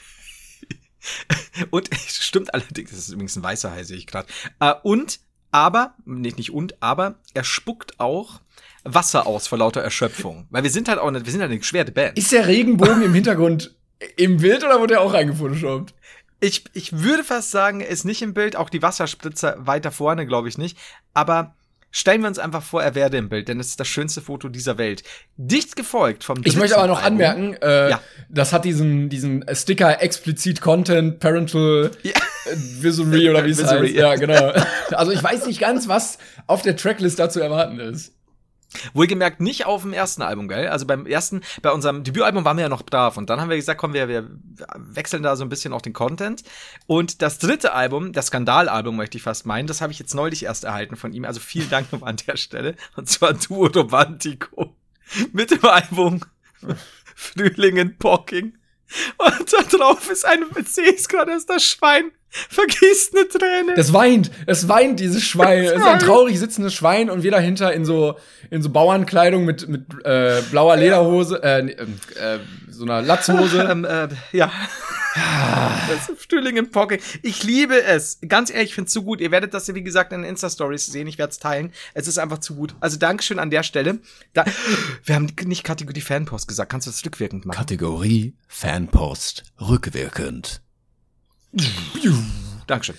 Und 1.71 1.89
stimmt 2.07 2.53
allerdings, 2.53 2.91
das 2.91 2.99
ist 2.99 3.09
übrigens 3.09 3.35
ein 3.35 3.43
weißer 3.43 3.71
Hai, 3.71 3.83
sehe 3.83 3.97
ich 3.97 4.07
gerade. 4.07 4.27
Äh, 4.59 4.73
und, 4.83 5.19
aber, 5.51 5.95
nicht, 6.05 6.37
nicht 6.37 6.51
und, 6.53 6.81
aber 6.81 7.15
er 7.33 7.43
spuckt 7.43 7.99
auch 7.99 8.39
Wasser 8.83 9.25
aus 9.27 9.47
vor 9.47 9.57
lauter 9.57 9.81
Erschöpfung. 9.81 10.47
Weil 10.49 10.63
wir 10.63 10.69
sind 10.69 10.87
halt 10.89 10.99
auch 10.99 11.07
eine, 11.07 11.25
wir 11.25 11.31
sind 11.31 11.41
halt 11.41 11.49
eine 11.49 11.59
geschwerte 11.59 11.91
Band. 11.91 12.17
Ist 12.17 12.31
der 12.31 12.47
Regenbogen 12.47 13.01
im 13.01 13.13
Hintergrund 13.13 13.75
im 14.17 14.37
Bild 14.37 14.63
oder 14.63 14.79
wurde 14.79 14.95
er 14.95 15.01
auch 15.01 15.13
reingefotoshoppt? 15.13 15.93
Ich, 16.39 16.63
ich 16.73 16.97
würde 17.03 17.23
fast 17.23 17.51
sagen, 17.51 17.81
er 17.81 17.89
ist 17.89 18.03
nicht 18.03 18.21
im 18.21 18.33
Bild, 18.33 18.55
auch 18.55 18.69
die 18.69 18.81
Wasserspritzer 18.81 19.55
weiter 19.59 19.91
vorne, 19.91 20.25
glaube 20.25 20.47
ich 20.49 20.57
nicht. 20.57 20.77
Aber 21.13 21.53
stellen 21.91 22.21
wir 22.21 22.27
uns 22.29 22.39
einfach 22.39 22.63
vor, 22.63 22.81
er 22.81 22.95
werde 22.95 23.17
im 23.17 23.29
Bild, 23.29 23.47
denn 23.47 23.59
es 23.59 23.67
ist 23.67 23.79
das 23.79 23.87
schönste 23.87 24.21
Foto 24.21 24.49
dieser 24.49 24.77
Welt. 24.79 25.03
Dicht 25.37 25.75
gefolgt 25.75 26.23
vom 26.23 26.41
Ich 26.43 26.55
möchte 26.55 26.77
aber 26.77 26.87
noch 26.87 27.03
anmerken, 27.03 27.53
äh, 27.61 27.89
Ja. 27.91 28.01
das 28.29 28.53
hat 28.53 28.65
diesen, 28.65 29.09
diesen 29.09 29.45
Sticker 29.53 30.01
explizit 30.01 30.61
Content, 30.61 31.19
Parental 31.19 31.91
Ja. 32.01 32.13
Visory 32.79 33.29
oder 33.29 33.45
wie 33.45 33.51
es 33.51 33.63
heißt. 33.63 33.93
ja. 33.93 34.13
Ja, 34.13 34.15
genau. 34.15 34.51
Also 34.91 35.11
ich 35.11 35.21
weiß 35.21 35.45
nicht 35.45 35.59
ganz, 35.59 35.87
was 35.87 36.17
auf 36.47 36.63
der 36.63 36.75
Tracklist 36.75 37.19
dazu 37.19 37.39
erwarten 37.39 37.79
ist. 37.79 38.13
Wohlgemerkt 38.93 39.41
nicht 39.41 39.65
auf 39.65 39.81
dem 39.81 39.93
ersten 39.93 40.21
Album, 40.21 40.47
gell? 40.47 40.67
Also 40.67 40.85
beim 40.85 41.05
ersten, 41.05 41.41
bei 41.61 41.71
unserem 41.71 42.03
Debütalbum 42.03 42.45
waren 42.45 42.57
wir 42.57 42.63
ja 42.63 42.69
noch 42.69 42.83
brav 42.83 43.17
und 43.17 43.29
dann 43.29 43.41
haben 43.41 43.49
wir 43.49 43.57
gesagt, 43.57 43.79
komm, 43.79 43.93
wir, 43.93 44.07
wir 44.07 44.29
wechseln 44.75 45.23
da 45.23 45.35
so 45.35 45.43
ein 45.43 45.49
bisschen 45.49 45.73
auch 45.73 45.81
den 45.81 45.93
Content. 45.93 46.43
Und 46.87 47.21
das 47.21 47.37
dritte 47.37 47.73
Album, 47.73 48.13
das 48.13 48.27
Skandalalbum 48.27 48.95
möchte 48.95 49.17
ich 49.17 49.23
fast 49.23 49.45
meinen, 49.45 49.67
das 49.67 49.81
habe 49.81 49.91
ich 49.91 49.99
jetzt 49.99 50.15
neulich 50.15 50.43
erst 50.43 50.63
erhalten 50.63 50.95
von 50.95 51.13
ihm. 51.13 51.25
Also 51.25 51.39
vielen 51.39 51.69
Dank 51.69 51.91
noch 51.91 52.03
an 52.03 52.17
der 52.27 52.37
Stelle. 52.37 52.75
Und 52.95 53.09
zwar 53.09 53.33
Duo 53.33 53.67
Romantico. 53.67 54.75
Mit 55.33 55.51
dem 55.51 55.65
Album 55.65 56.21
Frühling 57.15 57.77
in 57.77 57.97
Pocking. 57.97 58.53
Und 59.17 59.53
da 59.53 59.77
drauf 59.77 60.09
ist 60.09 60.25
ein, 60.25 60.45
ich 60.59 60.67
sehe 60.67 60.93
es 60.93 61.07
gerade, 61.07 61.33
ist 61.33 61.49
das 61.49 61.63
Schwein. 61.63 62.11
Vergießt 62.29 63.13
eine 63.13 63.27
Träne. 63.27 63.73
Das 63.75 63.91
weint, 63.91 64.31
es 64.45 64.69
weint 64.69 65.01
dieses 65.01 65.21
Schwein. 65.23 65.65
Es 65.65 65.73
ist 65.73 65.85
ein 65.85 65.99
traurig 65.99 66.39
sitzendes 66.39 66.73
Schwein 66.73 67.09
und 67.09 67.23
wir 67.23 67.31
dahinter 67.31 67.73
in 67.73 67.83
so 67.83 68.17
in 68.49 68.61
so 68.61 68.69
Bauernkleidung 68.69 69.43
mit 69.43 69.67
mit 69.67 69.85
äh, 70.05 70.41
blauer 70.49 70.77
Lederhose, 70.77 71.43
äh, 71.43 71.59
ähm, 71.59 71.99
äh, 72.15 72.37
so 72.69 72.85
einer 72.85 73.01
Latzhose. 73.01 73.67
ähm, 73.69 73.83
äh, 73.83 74.07
ja. 74.31 74.49
Das 75.15 76.09
ist 76.09 76.29
Frühling 76.29 76.57
im 76.57 76.71
Pocket. 76.71 77.01
Ich 77.21 77.43
liebe 77.43 77.81
es. 77.83 78.19
Ganz 78.27 78.49
ehrlich, 78.49 78.69
ich 78.69 78.75
finde 78.75 78.87
es 78.87 78.93
so 78.93 79.03
gut. 79.03 79.21
Ihr 79.21 79.31
werdet 79.31 79.53
das 79.53 79.67
ja, 79.67 79.75
wie 79.75 79.83
gesagt, 79.83 80.13
in 80.13 80.21
den 80.21 80.29
Insta-Stories 80.29 80.85
sehen. 80.85 81.07
Ich 81.07 81.17
werde 81.17 81.31
es 81.31 81.39
teilen. 81.39 81.73
Es 81.93 82.07
ist 82.07 82.17
einfach 82.17 82.39
zu 82.39 82.55
gut. 82.55 82.75
Also 82.79 82.97
Dankeschön 82.97 83.39
an 83.39 83.49
der 83.49 83.63
Stelle. 83.63 83.99
Da, 84.33 84.45
wir 85.03 85.15
haben 85.15 85.27
nicht 85.45 85.63
Kategorie 85.63 86.01
Fanpost 86.01 86.47
gesagt. 86.47 86.71
Kannst 86.71 86.87
du 86.87 86.91
das 86.91 87.05
rückwirkend 87.05 87.45
machen? 87.45 87.57
Kategorie 87.57 88.35
Fanpost 88.47 89.43
rückwirkend. 89.59 90.61
Dankeschön. 92.67 92.95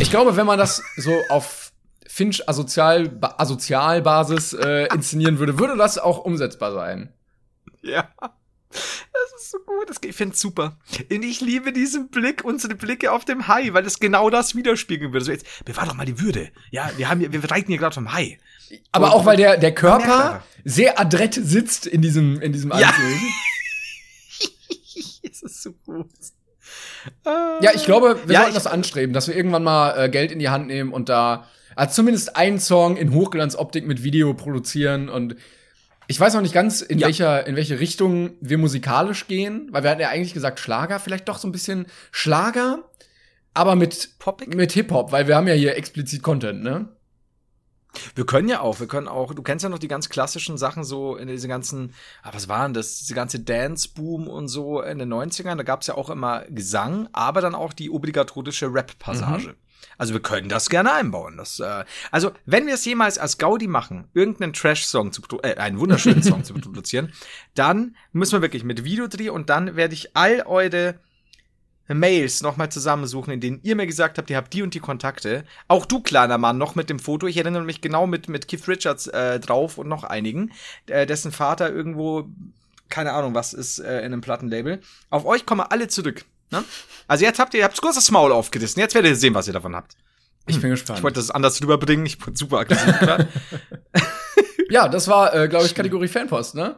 Ich 0.00 0.10
glaube, 0.10 0.36
wenn 0.36 0.46
man 0.46 0.58
das 0.58 0.82
so 0.96 1.14
auf 1.28 1.72
Finch 2.06 2.48
Asozial 2.48 3.18
Asozialbasis 3.20 4.54
äh, 4.54 4.86
inszenieren 4.92 5.38
würde, 5.38 5.58
würde 5.58 5.76
das 5.76 5.98
auch 5.98 6.18
umsetzbar 6.18 6.72
sein. 6.72 7.12
Ja. 7.82 8.08
Das 8.70 9.42
ist 9.42 9.50
so 9.50 9.58
gut. 9.58 9.88
Das, 9.90 9.96
ich 10.04 10.14
finde 10.14 10.34
es 10.34 10.40
super. 10.40 10.78
Und 11.10 11.22
ich 11.24 11.40
liebe 11.40 11.72
diesen 11.72 12.08
Blick, 12.08 12.44
unsere 12.44 12.74
Blicke 12.76 13.10
auf 13.12 13.24
dem 13.24 13.48
Hai, 13.48 13.72
weil 13.72 13.84
es 13.84 13.98
genau 13.98 14.30
das 14.30 14.54
widerspiegeln 14.54 15.12
würde. 15.12 15.24
So 15.24 15.32
jetzt, 15.32 15.64
bewahr 15.64 15.86
doch 15.86 15.94
mal 15.94 16.06
die 16.06 16.20
Würde. 16.20 16.50
Ja, 16.70 16.90
wir 16.96 17.08
haben 17.08 17.20
wir 17.20 17.50
reiten 17.50 17.68
hier 17.68 17.78
gerade 17.78 17.94
vom 17.94 18.12
Hai. 18.12 18.38
Aber 18.92 19.06
Und- 19.06 19.12
auch 19.12 19.26
weil 19.26 19.36
der, 19.36 19.56
der 19.56 19.74
Körper 19.74 20.44
sehr 20.64 21.00
adrett 21.00 21.34
sitzt 21.34 21.86
in 21.86 22.00
diesem, 22.02 22.40
in 22.40 22.52
diesem 22.52 22.70
Ja. 22.70 22.88
Anzug. 22.90 23.02
es 25.22 25.42
ist 25.42 25.62
so 25.62 25.72
gut. 25.84 26.06
Ja, 27.24 27.70
ich 27.74 27.84
glaube, 27.84 28.20
wir 28.26 28.34
Ja, 28.34 28.40
sollten 28.42 28.54
das 28.54 28.66
anstreben, 28.66 29.12
dass 29.12 29.26
wir 29.26 29.34
irgendwann 29.34 29.64
mal 29.64 29.98
äh, 30.04 30.08
Geld 30.08 30.30
in 30.30 30.38
die 30.38 30.50
Hand 30.50 30.66
nehmen 30.66 30.92
und 30.92 31.08
da 31.08 31.48
also 31.76 31.94
zumindest 31.94 32.36
einen 32.36 32.60
Song 32.60 32.96
in 32.96 33.12
Hochglanzoptik 33.14 33.86
mit 33.86 34.02
Video 34.02 34.34
produzieren 34.34 35.08
und 35.08 35.36
ich 36.10 36.18
weiß 36.18 36.34
noch 36.34 36.40
nicht 36.40 36.52
ganz, 36.52 36.80
in 36.80 36.98
Ja. 36.98 37.06
welcher, 37.06 37.46
in 37.46 37.54
welche 37.54 37.78
Richtung 37.78 38.32
wir 38.40 38.58
musikalisch 38.58 39.28
gehen, 39.28 39.68
weil 39.70 39.84
wir 39.84 39.90
hatten 39.90 40.00
ja 40.00 40.08
eigentlich 40.08 40.34
gesagt 40.34 40.58
Schlager, 40.58 40.98
vielleicht 40.98 41.28
doch 41.28 41.38
so 41.38 41.46
ein 41.46 41.52
bisschen 41.52 41.86
Schlager, 42.10 42.90
aber 43.54 43.76
mit, 43.76 44.18
Poppig? 44.18 44.52
mit 44.56 44.72
Hip-Hop, 44.72 45.12
weil 45.12 45.28
wir 45.28 45.36
haben 45.36 45.46
ja 45.46 45.54
hier 45.54 45.76
explizit 45.76 46.20
Content, 46.24 46.64
ne? 46.64 46.88
Wir 48.16 48.26
können 48.26 48.48
ja 48.48 48.60
auch, 48.60 48.80
wir 48.80 48.88
können 48.88 49.06
auch, 49.06 49.34
du 49.34 49.42
kennst 49.42 49.62
ja 49.62 49.68
noch 49.68 49.78
die 49.78 49.86
ganz 49.86 50.08
klassischen 50.08 50.58
Sachen 50.58 50.82
so 50.82 51.14
in 51.14 51.28
diese 51.28 51.46
ganzen, 51.46 51.94
ah, 52.24 52.30
was 52.32 52.48
waren 52.48 52.74
das, 52.74 52.98
diese 52.98 53.14
ganze 53.14 53.38
Dance-Boom 53.38 54.26
und 54.26 54.48
so 54.48 54.80
in 54.82 54.98
den 54.98 55.12
90ern, 55.12 55.54
da 55.56 55.62
gab's 55.62 55.86
ja 55.86 55.94
auch 55.94 56.10
immer 56.10 56.44
Gesang, 56.48 57.08
aber 57.12 57.40
dann 57.40 57.54
auch 57.54 57.72
die 57.72 57.88
obligatorische 57.88 58.66
Rap-Passage. 58.74 59.54
Also 59.98 60.12
wir 60.12 60.20
können 60.20 60.48
das 60.48 60.68
gerne 60.68 60.92
einbauen. 60.92 61.36
Das, 61.36 61.60
äh, 61.60 61.84
also 62.10 62.32
wenn 62.46 62.66
wir 62.66 62.74
es 62.74 62.84
jemals 62.84 63.18
als 63.18 63.38
Gaudi 63.38 63.66
machen, 63.66 64.08
irgendeinen 64.14 64.52
Trash-Song 64.52 65.12
zu 65.12 65.22
äh, 65.42 65.56
einen 65.56 65.78
wunderschönen 65.78 66.22
Song 66.22 66.44
zu 66.44 66.54
produzieren, 66.54 67.12
dann 67.54 67.96
müssen 68.12 68.32
wir 68.32 68.42
wirklich 68.42 68.64
mit 68.64 68.84
Videodreh 68.84 69.30
und 69.30 69.50
dann 69.50 69.76
werde 69.76 69.94
ich 69.94 70.16
all 70.16 70.42
eure 70.46 70.98
Mails 71.94 72.42
nochmal 72.42 72.70
zusammensuchen, 72.70 73.32
in 73.32 73.40
denen 73.40 73.60
ihr 73.62 73.76
mir 73.76 73.86
gesagt 73.86 74.18
habt, 74.18 74.30
ihr 74.30 74.36
habt 74.36 74.52
die 74.52 74.62
und 74.62 74.74
die 74.74 74.80
Kontakte. 74.80 75.44
Auch 75.68 75.86
du, 75.86 76.00
kleiner 76.00 76.38
Mann, 76.38 76.58
noch 76.58 76.74
mit 76.74 76.88
dem 76.88 76.98
Foto. 76.98 77.26
Ich 77.26 77.36
erinnere 77.36 77.64
mich 77.64 77.80
genau 77.80 78.06
mit, 78.06 78.28
mit 78.28 78.48
Keith 78.48 78.68
Richards 78.68 79.08
äh, 79.08 79.40
drauf 79.40 79.78
und 79.78 79.88
noch 79.88 80.04
einigen, 80.04 80.52
äh, 80.86 81.06
dessen 81.06 81.32
Vater 81.32 81.72
irgendwo, 81.72 82.28
keine 82.88 83.12
Ahnung, 83.12 83.34
was 83.34 83.52
ist 83.52 83.78
äh, 83.78 83.98
in 84.00 84.12
einem 84.12 84.20
Plattenlabel. 84.20 84.80
Auf 85.10 85.24
euch 85.24 85.46
kommen 85.46 85.62
alle 85.62 85.88
zurück. 85.88 86.24
Ne? 86.50 86.64
Also 87.06 87.24
jetzt 87.24 87.38
habt 87.38 87.54
ihr, 87.54 87.60
ihr 87.60 87.64
habt 87.64 87.80
kurz 87.80 87.96
das 87.96 88.10
Maul 88.10 88.32
aufgerissen. 88.32 88.80
Jetzt 88.80 88.94
werdet 88.94 89.12
ihr 89.12 89.16
sehen, 89.16 89.34
was 89.34 89.46
ihr 89.46 89.52
davon 89.52 89.74
habt. 89.74 89.96
Ich 90.46 90.60
bin 90.60 90.70
gespannt. 90.70 90.98
Ich 90.98 91.02
wollte 91.02 91.20
das 91.20 91.30
anders 91.30 91.60
rüberbringen. 91.62 92.06
Ich 92.06 92.18
bin 92.18 92.34
super 92.34 92.58
aggressiv. 92.58 92.94
ja, 94.70 94.88
das 94.88 95.06
war, 95.08 95.34
äh, 95.34 95.48
glaube 95.48 95.66
ich, 95.66 95.74
Kategorie 95.74 96.08
Fanpost, 96.08 96.54
ne? 96.54 96.76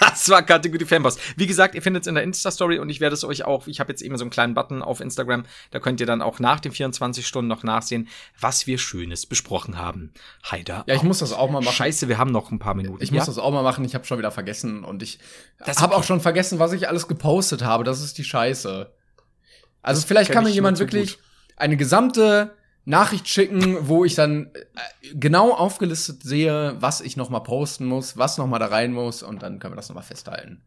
Das 0.00 0.28
war 0.30 0.42
Kategorie 0.42 0.84
Fanpost. 0.84 1.20
Wie 1.36 1.46
gesagt, 1.46 1.74
ihr 1.74 1.82
findet 1.82 2.02
es 2.02 2.06
in 2.06 2.14
der 2.14 2.24
Insta-Story 2.24 2.78
und 2.78 2.88
ich 2.88 3.00
werde 3.00 3.14
es 3.14 3.24
euch 3.24 3.44
auch, 3.44 3.66
ich 3.66 3.80
habe 3.80 3.92
jetzt 3.92 4.02
eben 4.02 4.16
so 4.16 4.24
einen 4.24 4.30
kleinen 4.30 4.54
Button 4.54 4.82
auf 4.82 5.00
Instagram, 5.00 5.44
da 5.70 5.80
könnt 5.80 6.00
ihr 6.00 6.06
dann 6.06 6.22
auch 6.22 6.38
nach 6.38 6.60
den 6.60 6.72
24 6.72 7.26
Stunden 7.26 7.48
noch 7.48 7.62
nachsehen, 7.62 8.08
was 8.40 8.66
wir 8.66 8.78
Schönes 8.78 9.26
besprochen 9.26 9.78
haben. 9.78 10.12
Heider. 10.50 10.84
Ja, 10.86 10.94
ich 10.94 11.02
muss 11.02 11.18
das 11.18 11.32
auch 11.32 11.50
mal 11.50 11.60
machen. 11.60 11.74
Scheiße, 11.74 12.08
wir 12.08 12.18
haben 12.18 12.32
noch 12.32 12.50
ein 12.50 12.58
paar 12.58 12.74
Minuten. 12.74 13.02
Ich 13.02 13.10
muss 13.12 13.20
ja? 13.20 13.26
das 13.26 13.38
auch 13.38 13.52
mal 13.52 13.62
machen, 13.62 13.84
ich 13.84 13.94
habe 13.94 14.04
schon 14.04 14.18
wieder 14.18 14.30
vergessen 14.30 14.84
und 14.84 15.02
ich 15.02 15.18
Das 15.64 15.80
habe 15.80 15.94
auch 15.94 16.04
schon 16.04 16.20
vergessen, 16.20 16.58
was 16.58 16.72
ich 16.72 16.88
alles 16.88 17.08
gepostet 17.08 17.62
habe. 17.62 17.84
Das 17.84 18.02
ist 18.02 18.18
die 18.18 18.24
Scheiße. 18.24 18.90
Also 19.82 20.06
vielleicht 20.06 20.30
kenn 20.30 20.36
kann 20.36 20.44
mir 20.44 20.50
jemand 20.50 20.78
wirklich 20.78 21.18
eine 21.56 21.76
gesamte 21.76 22.54
Nachricht 22.86 23.28
schicken, 23.28 23.88
wo 23.88 24.04
ich 24.04 24.14
dann 24.14 24.46
äh, 24.54 25.14
genau 25.14 25.52
aufgelistet 25.52 26.22
sehe, 26.22 26.76
was 26.80 27.00
ich 27.00 27.16
noch 27.16 27.28
mal 27.30 27.40
posten 27.40 27.84
muss, 27.84 28.16
was 28.16 28.38
noch 28.38 28.46
mal 28.46 28.58
da 28.58 28.66
rein 28.66 28.92
muss 28.92 29.22
und 29.22 29.42
dann 29.42 29.58
können 29.58 29.72
wir 29.72 29.76
das 29.76 29.88
noch 29.88 29.96
mal 29.96 30.02
festhalten. 30.02 30.62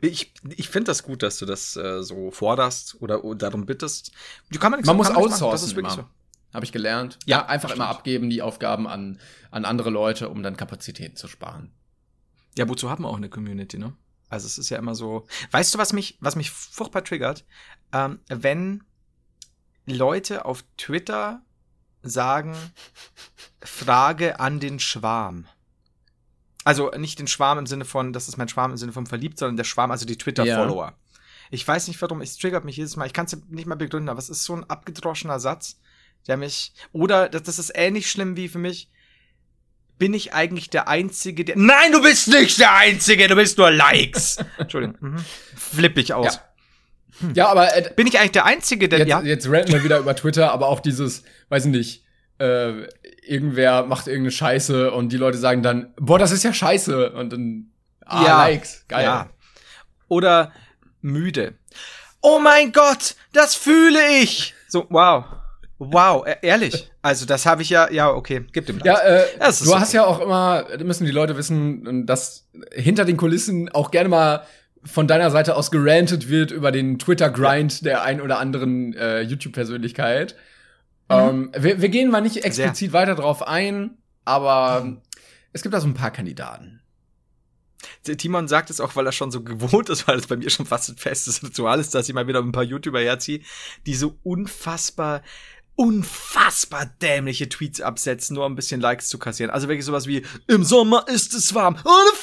Ich, 0.00 0.32
ich 0.56 0.68
finde 0.68 0.90
das 0.90 1.02
gut, 1.02 1.22
dass 1.22 1.38
du 1.38 1.46
das 1.46 1.76
äh, 1.76 2.02
so 2.02 2.30
forderst 2.30 2.96
oder, 3.00 3.24
oder 3.24 3.38
darum 3.50 3.66
bittest. 3.66 4.12
Du 4.50 4.58
kann 4.58 4.70
man, 4.70 4.80
Man 4.84 4.96
muss 4.96 5.08
machen. 5.08 5.22
outsourcen 5.24 5.50
Das 5.50 5.62
ist 5.62 5.74
wirklich 5.76 5.94
immer. 5.94 6.04
so. 6.04 6.54
Habe 6.54 6.64
ich 6.64 6.72
gelernt. 6.72 7.18
Ja, 7.26 7.46
einfach 7.46 7.70
immer 7.70 7.88
abgeben 7.88 8.30
die 8.30 8.40
Aufgaben 8.40 8.86
an 8.86 9.18
an 9.50 9.64
andere 9.64 9.90
Leute, 9.90 10.28
um 10.28 10.42
dann 10.42 10.56
Kapazitäten 10.56 11.16
zu 11.16 11.28
sparen. 11.28 11.72
Ja, 12.56 12.68
wozu 12.68 12.90
haben 12.90 13.04
wir 13.04 13.08
auch 13.08 13.16
eine 13.16 13.28
Community, 13.28 13.78
ne? 13.78 13.94
Also 14.30 14.46
es 14.46 14.58
ist 14.58 14.68
ja 14.70 14.78
immer 14.78 14.94
so. 14.94 15.26
Weißt 15.50 15.74
du, 15.74 15.78
was 15.78 15.92
mich, 15.92 16.16
was 16.20 16.36
mich 16.36 16.50
furchtbar 16.50 17.04
triggert? 17.04 17.44
Ähm, 17.92 18.20
wenn 18.28 18.84
Leute 19.88 20.44
auf 20.44 20.64
Twitter 20.76 21.42
sagen, 22.02 22.56
Frage 23.60 24.40
an 24.40 24.60
den 24.60 24.78
Schwarm. 24.78 25.46
Also 26.64 26.90
nicht 26.90 27.18
den 27.18 27.26
Schwarm 27.26 27.58
im 27.58 27.66
Sinne 27.66 27.84
von, 27.84 28.12
das 28.12 28.28
ist 28.28 28.36
mein 28.36 28.48
Schwarm 28.48 28.72
im 28.72 28.76
Sinne 28.76 28.92
von 28.92 29.06
verliebt, 29.06 29.38
sondern 29.38 29.56
der 29.56 29.64
Schwarm, 29.64 29.90
also 29.90 30.06
die 30.06 30.18
Twitter-Follower. 30.18 30.94
Ich 31.50 31.66
weiß 31.66 31.88
nicht 31.88 32.00
warum, 32.02 32.20
es 32.20 32.36
triggert 32.36 32.64
mich 32.64 32.76
jedes 32.76 32.96
Mal. 32.96 33.06
Ich 33.06 33.12
kann 33.12 33.26
es 33.26 33.36
nicht 33.48 33.66
mal 33.66 33.74
begründen, 33.74 34.08
aber 34.08 34.18
es 34.18 34.28
ist 34.28 34.44
so 34.44 34.54
ein 34.54 34.68
abgedroschener 34.68 35.40
Satz, 35.40 35.80
der 36.26 36.36
mich. 36.36 36.72
Oder 36.92 37.28
das, 37.28 37.44
das 37.44 37.58
ist 37.58 37.72
ähnlich 37.74 38.10
schlimm 38.10 38.36
wie 38.36 38.48
für 38.48 38.58
mich. 38.58 38.90
Bin 39.96 40.14
ich 40.14 40.34
eigentlich 40.34 40.70
der 40.70 40.88
Einzige, 40.88 41.44
der. 41.44 41.56
Nein, 41.56 41.92
du 41.92 42.02
bist 42.02 42.28
nicht 42.28 42.60
der 42.60 42.74
Einzige, 42.74 43.26
du 43.26 43.34
bist 43.34 43.58
nur 43.58 43.70
Likes. 43.70 44.36
Entschuldigung. 44.58 44.96
Mhm. 45.00 45.24
Flipp 45.56 45.98
ich 45.98 46.12
aus. 46.14 46.34
Ja. 46.36 46.47
Ja, 47.34 47.48
aber 47.48 47.76
äh, 47.76 47.90
Bin 47.96 48.06
ich 48.06 48.18
eigentlich 48.18 48.32
der 48.32 48.44
Einzige, 48.44 48.88
der. 48.88 49.00
jetzt, 49.00 49.08
ja. 49.08 49.20
jetzt 49.22 49.48
ranten 49.50 49.72
wir 49.72 49.84
wieder 49.84 49.98
über 49.98 50.14
Twitter, 50.14 50.52
aber 50.52 50.68
auch 50.68 50.80
dieses, 50.80 51.22
weiß 51.48 51.66
ich 51.66 51.70
nicht, 51.70 52.04
äh, 52.38 52.84
irgendwer 53.26 53.84
macht 53.84 54.06
irgendeine 54.06 54.30
Scheiße 54.30 54.90
und 54.92 55.10
die 55.10 55.16
Leute 55.16 55.38
sagen 55.38 55.62
dann, 55.62 55.92
boah, 55.98 56.18
das 56.18 56.30
ist 56.32 56.44
ja 56.44 56.52
scheiße 56.52 57.10
und 57.12 57.32
dann, 57.32 57.70
ah, 58.06 58.24
Ja. 58.24 58.38
Likes, 58.44 58.84
geil. 58.88 59.04
Ja. 59.04 59.28
Oder 60.08 60.52
müde. 61.00 61.54
Oh 62.20 62.38
mein 62.38 62.72
Gott, 62.72 63.14
das 63.32 63.54
fühle 63.54 64.00
ich. 64.20 64.54
So, 64.68 64.86
wow. 64.90 65.24
Wow, 65.80 66.26
e- 66.26 66.36
ehrlich. 66.42 66.90
Also, 67.02 67.24
das 67.24 67.46
habe 67.46 67.62
ich 67.62 67.70
ja, 67.70 67.88
ja, 67.90 68.10
okay, 68.10 68.44
gib 68.52 68.66
dem 68.66 68.80
Ja, 68.84 68.98
äh, 68.98 69.24
Das 69.38 69.60
ist 69.60 69.66
du 69.68 69.72
okay. 69.72 69.80
hast 69.80 69.92
ja 69.92 70.04
auch 70.04 70.20
immer, 70.20 70.66
müssen 70.82 71.04
die 71.04 71.12
Leute 71.12 71.36
wissen, 71.36 72.04
dass 72.04 72.48
hinter 72.72 73.04
den 73.04 73.16
Kulissen 73.16 73.68
auch 73.68 73.92
gerne 73.92 74.08
mal 74.08 74.42
von 74.84 75.06
deiner 75.08 75.30
Seite 75.30 75.56
aus 75.56 75.70
gerantet 75.70 76.28
wird 76.28 76.50
über 76.50 76.72
den 76.72 76.98
Twitter-Grind 76.98 77.84
der 77.84 78.02
ein 78.02 78.20
oder 78.20 78.38
anderen 78.38 78.94
äh, 78.94 79.22
YouTube-Persönlichkeit. 79.22 80.36
Ähm, 81.08 81.50
wir, 81.56 81.80
wir 81.80 81.88
gehen 81.88 82.10
mal 82.10 82.20
nicht 82.20 82.44
explizit 82.44 82.92
weiter 82.92 83.14
drauf 83.14 83.46
ein, 83.46 83.98
aber 84.24 84.98
es 85.52 85.62
gibt 85.62 85.74
da 85.74 85.80
so 85.80 85.88
ein 85.88 85.94
paar 85.94 86.10
Kandidaten. 86.10 86.80
Timon 88.02 88.48
sagt 88.48 88.70
es 88.70 88.80
auch, 88.80 88.96
weil 88.96 89.06
er 89.06 89.12
schon 89.12 89.30
so 89.30 89.42
gewohnt 89.44 89.88
ist, 89.88 90.08
weil 90.08 90.18
es 90.18 90.26
bei 90.26 90.36
mir 90.36 90.50
schon 90.50 90.66
fast 90.66 90.90
ein 90.90 90.96
festes 90.96 91.42
Ritual 91.42 91.80
ist, 91.80 91.94
dass 91.94 92.08
ich 92.08 92.14
mal 92.14 92.26
wieder 92.26 92.40
ein 92.40 92.52
paar 92.52 92.64
YouTuber 92.64 93.00
herziehe, 93.00 93.40
die 93.86 93.94
so 93.94 94.18
unfassbar, 94.22 95.22
unfassbar 95.74 96.86
dämliche 97.00 97.48
Tweets 97.48 97.80
absetzen, 97.80 98.34
nur 98.34 98.46
um 98.46 98.52
ein 98.52 98.56
bisschen 98.56 98.80
Likes 98.80 99.08
zu 99.08 99.18
kassieren. 99.18 99.50
Also 99.50 99.68
wirklich 99.68 99.84
sowas 99.84 100.06
wie, 100.06 100.24
im 100.46 100.64
Sommer 100.64 101.06
ist 101.08 101.34
es 101.34 101.54
warm. 101.54 101.76
Oh, 101.84 101.88
da 102.12 102.16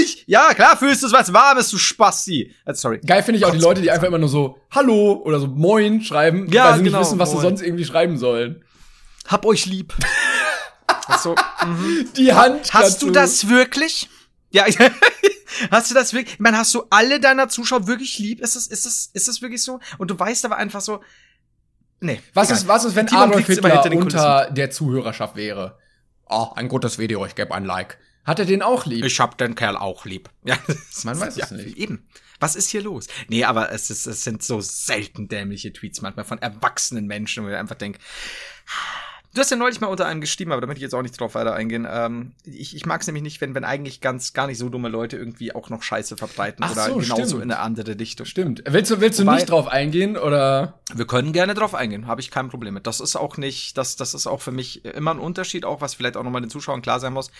ich! 0.00 0.24
Ja, 0.26 0.54
klar 0.54 0.76
fühlst 0.76 1.02
du 1.02 1.06
es, 1.06 1.12
was 1.12 1.32
warm 1.32 1.58
ist, 1.58 1.72
du 1.72 1.78
Spasti. 1.78 2.54
Äh, 2.64 2.74
sorry. 2.74 3.00
Geil 3.04 3.22
finde 3.22 3.38
ich 3.38 3.44
auch 3.44 3.52
die 3.52 3.58
Leute, 3.58 3.80
die 3.80 3.90
einfach 3.90 4.06
immer 4.06 4.18
nur 4.18 4.28
so 4.28 4.58
Hallo 4.70 5.22
oder 5.24 5.40
so 5.40 5.46
Moin 5.46 6.02
schreiben, 6.02 6.48
Ja, 6.50 6.70
weil 6.70 6.78
sie 6.78 6.84
genau, 6.84 6.98
nicht 6.98 7.08
wissen, 7.08 7.18
was 7.18 7.30
sie 7.30 7.36
Moin. 7.36 7.42
sonst 7.44 7.62
irgendwie 7.62 7.84
schreiben 7.84 8.18
sollen. 8.18 8.64
Hab 9.26 9.44
euch 9.46 9.66
lieb. 9.66 9.94
so, 11.22 11.34
mhm. 11.64 12.08
Die 12.16 12.32
Hand. 12.32 12.72
Hast 12.74 12.96
dazu. 12.96 13.06
du 13.06 13.12
das 13.12 13.48
wirklich? 13.48 14.08
Ja, 14.50 14.64
hast 15.70 15.90
du 15.90 15.94
das 15.94 16.12
wirklich? 16.12 16.34
Ich 16.34 16.40
meine, 16.40 16.58
hast 16.58 16.74
du 16.74 16.84
alle 16.90 17.20
deiner 17.20 17.48
Zuschauer 17.48 17.86
wirklich 17.86 18.18
lieb? 18.18 18.40
Ist 18.40 18.56
das, 18.56 18.66
ist 18.66 18.86
das, 18.86 19.10
ist 19.12 19.28
das 19.28 19.42
wirklich 19.42 19.62
so? 19.62 19.80
Und 19.98 20.10
du 20.10 20.18
weißt 20.18 20.44
aber 20.44 20.56
einfach 20.56 20.80
so, 20.80 21.00
nee. 22.00 22.20
Was 22.34 22.48
egal. 22.48 22.58
ist, 22.58 22.68
was 22.68 22.84
ist, 22.84 22.96
wenn 22.96 23.06
Timon 23.06 23.30
Adolf 23.30 23.46
Hitler 23.46 23.92
unter 23.92 24.50
der 24.50 24.70
Zuhörerschaft 24.70 25.36
wäre? 25.36 25.78
Oh, 26.28 26.48
ein 26.54 26.68
gutes 26.68 26.98
Video, 26.98 27.24
ich 27.26 27.34
gebe 27.34 27.54
ein 27.54 27.64
Like. 27.64 27.98
Hat 28.24 28.38
er 28.38 28.44
den 28.44 28.62
auch 28.62 28.86
lieb? 28.86 29.04
Ich 29.04 29.18
hab 29.20 29.36
den 29.38 29.54
Kerl 29.54 29.76
auch 29.76 30.04
lieb. 30.04 30.30
Ja, 30.44 30.58
das- 30.66 31.04
Man 31.04 31.18
weiß 31.18 31.36
es 31.36 31.50
ja, 31.50 31.56
nicht. 31.56 31.76
Eben. 31.76 32.06
Was 32.40 32.56
ist 32.56 32.70
hier 32.70 32.82
los? 32.82 33.06
Nee, 33.28 33.44
aber 33.44 33.70
es, 33.70 33.88
ist, 33.90 34.06
es 34.06 34.24
sind 34.24 34.42
so 34.42 34.60
selten 34.60 35.28
dämliche 35.28 35.72
Tweets 35.72 36.02
manchmal 36.02 36.24
von 36.24 36.38
erwachsenen 36.42 37.06
Menschen, 37.06 37.44
wo 37.44 37.48
ich 37.48 37.54
einfach 37.56 37.76
denke, 37.76 38.00
Du 39.34 39.40
hast 39.40 39.50
ja 39.50 39.56
neulich 39.56 39.80
mal 39.80 39.86
unter 39.86 40.04
einem 40.06 40.20
geschrieben, 40.20 40.52
aber 40.52 40.60
da 40.60 40.66
möchte 40.66 40.80
ich 40.80 40.82
jetzt 40.82 40.94
auch 40.94 41.00
nicht 41.00 41.18
drauf 41.18 41.34
weiter 41.34 41.54
eingehen. 41.54 41.88
Ähm, 41.90 42.32
ich 42.44 42.76
ich 42.76 42.84
mag 42.84 43.00
es 43.00 43.06
nämlich 43.06 43.22
nicht, 43.22 43.40
wenn, 43.40 43.54
wenn 43.54 43.64
eigentlich 43.64 44.02
ganz 44.02 44.34
gar 44.34 44.46
nicht 44.46 44.58
so 44.58 44.68
dumme 44.68 44.90
Leute 44.90 45.16
irgendwie 45.16 45.54
auch 45.54 45.70
noch 45.70 45.82
Scheiße 45.82 46.18
verbreiten 46.18 46.62
Ach 46.62 46.72
oder 46.72 46.84
so, 46.88 46.96
genauso 46.96 47.24
stimmt. 47.24 47.42
in 47.44 47.50
eine 47.50 47.60
andere 47.60 47.98
Richtung. 47.98 48.26
Stimmt. 48.26 48.62
Willst 48.66 48.90
du, 48.90 49.00
willst 49.00 49.18
du 49.18 49.22
Wobei- 49.22 49.36
nicht 49.36 49.48
drauf 49.48 49.68
eingehen 49.68 50.18
oder? 50.18 50.80
Wir 50.92 51.06
können 51.06 51.32
gerne 51.32 51.54
drauf 51.54 51.74
eingehen, 51.74 52.06
habe 52.06 52.20
ich 52.20 52.30
kein 52.30 52.50
Problem 52.50 52.74
mit. 52.74 52.86
Das 52.86 53.00
ist 53.00 53.16
auch 53.16 53.38
nicht, 53.38 53.78
das, 53.78 53.96
das 53.96 54.12
ist 54.12 54.26
auch 54.26 54.42
für 54.42 54.52
mich 54.52 54.84
immer 54.84 55.12
ein 55.12 55.18
Unterschied, 55.18 55.64
auch 55.64 55.80
was 55.80 55.94
vielleicht 55.94 56.18
auch 56.18 56.24
nochmal 56.24 56.42
den 56.42 56.50
Zuschauern 56.50 56.82
klar 56.82 57.00
sein 57.00 57.14
muss. 57.14 57.30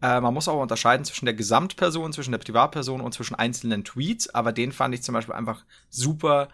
Äh, 0.00 0.22
man 0.22 0.32
muss 0.32 0.48
auch 0.48 0.58
unterscheiden 0.62 1.04
zwischen 1.04 1.26
der 1.26 1.34
Gesamtperson, 1.34 2.14
zwischen 2.14 2.32
der 2.32 2.38
Privatperson 2.38 3.02
und 3.02 3.12
zwischen 3.12 3.34
einzelnen 3.34 3.84
Tweets, 3.84 4.34
aber 4.34 4.52
den 4.52 4.72
fand 4.72 4.94
ich 4.94 5.02
zum 5.02 5.12
Beispiel 5.12 5.34
einfach 5.34 5.64
super 5.90 6.48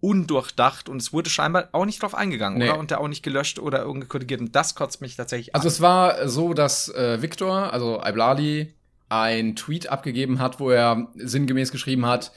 undurchdacht 0.00 0.88
und 0.88 1.00
es 1.00 1.12
wurde 1.12 1.30
scheinbar 1.30 1.68
auch 1.72 1.84
nicht 1.86 2.02
drauf 2.02 2.14
eingegangen, 2.14 2.58
Nee. 2.58 2.68
oder? 2.70 2.78
Und 2.78 2.90
der 2.90 3.00
auch 3.00 3.08
nicht 3.08 3.22
gelöscht 3.22 3.58
oder 3.58 3.80
irgendwie 3.82 4.06
korrigiert. 4.06 4.40
Und 4.40 4.54
das 4.54 4.74
kotzt 4.74 5.00
mich 5.00 5.16
tatsächlich 5.16 5.54
Also 5.54 5.68
an. 5.68 5.72
es 5.72 5.80
war 5.80 6.28
so, 6.28 6.52
dass 6.54 6.88
äh, 6.94 7.22
Victor, 7.22 7.72
also 7.72 8.00
Iblali, 8.04 8.74
ein 9.08 9.54
Tweet 9.56 9.88
abgegeben 9.88 10.38
hat, 10.40 10.58
wo 10.60 10.70
er 10.70 11.08
sinngemäß 11.14 11.70
geschrieben 11.72 12.06
hat, 12.06 12.32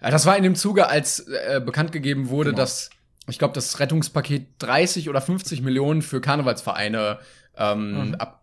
ja, 0.00 0.10
das 0.10 0.26
war 0.26 0.36
in 0.36 0.42
dem 0.44 0.54
Zuge, 0.54 0.86
als 0.88 1.20
äh, 1.20 1.60
bekannt 1.64 1.92
gegeben 1.92 2.28
wurde, 2.28 2.50
Genau. 2.50 2.62
dass 2.62 2.90
ich 3.26 3.38
glaube, 3.38 3.54
das 3.54 3.80
Rettungspaket 3.80 4.48
30 4.58 5.08
oder 5.08 5.20
50 5.22 5.62
Millionen 5.62 6.02
für 6.02 6.20
Karnevalsvereine 6.20 7.18
ähm, 7.56 8.08
Mhm. 8.08 8.14
ab, 8.16 8.42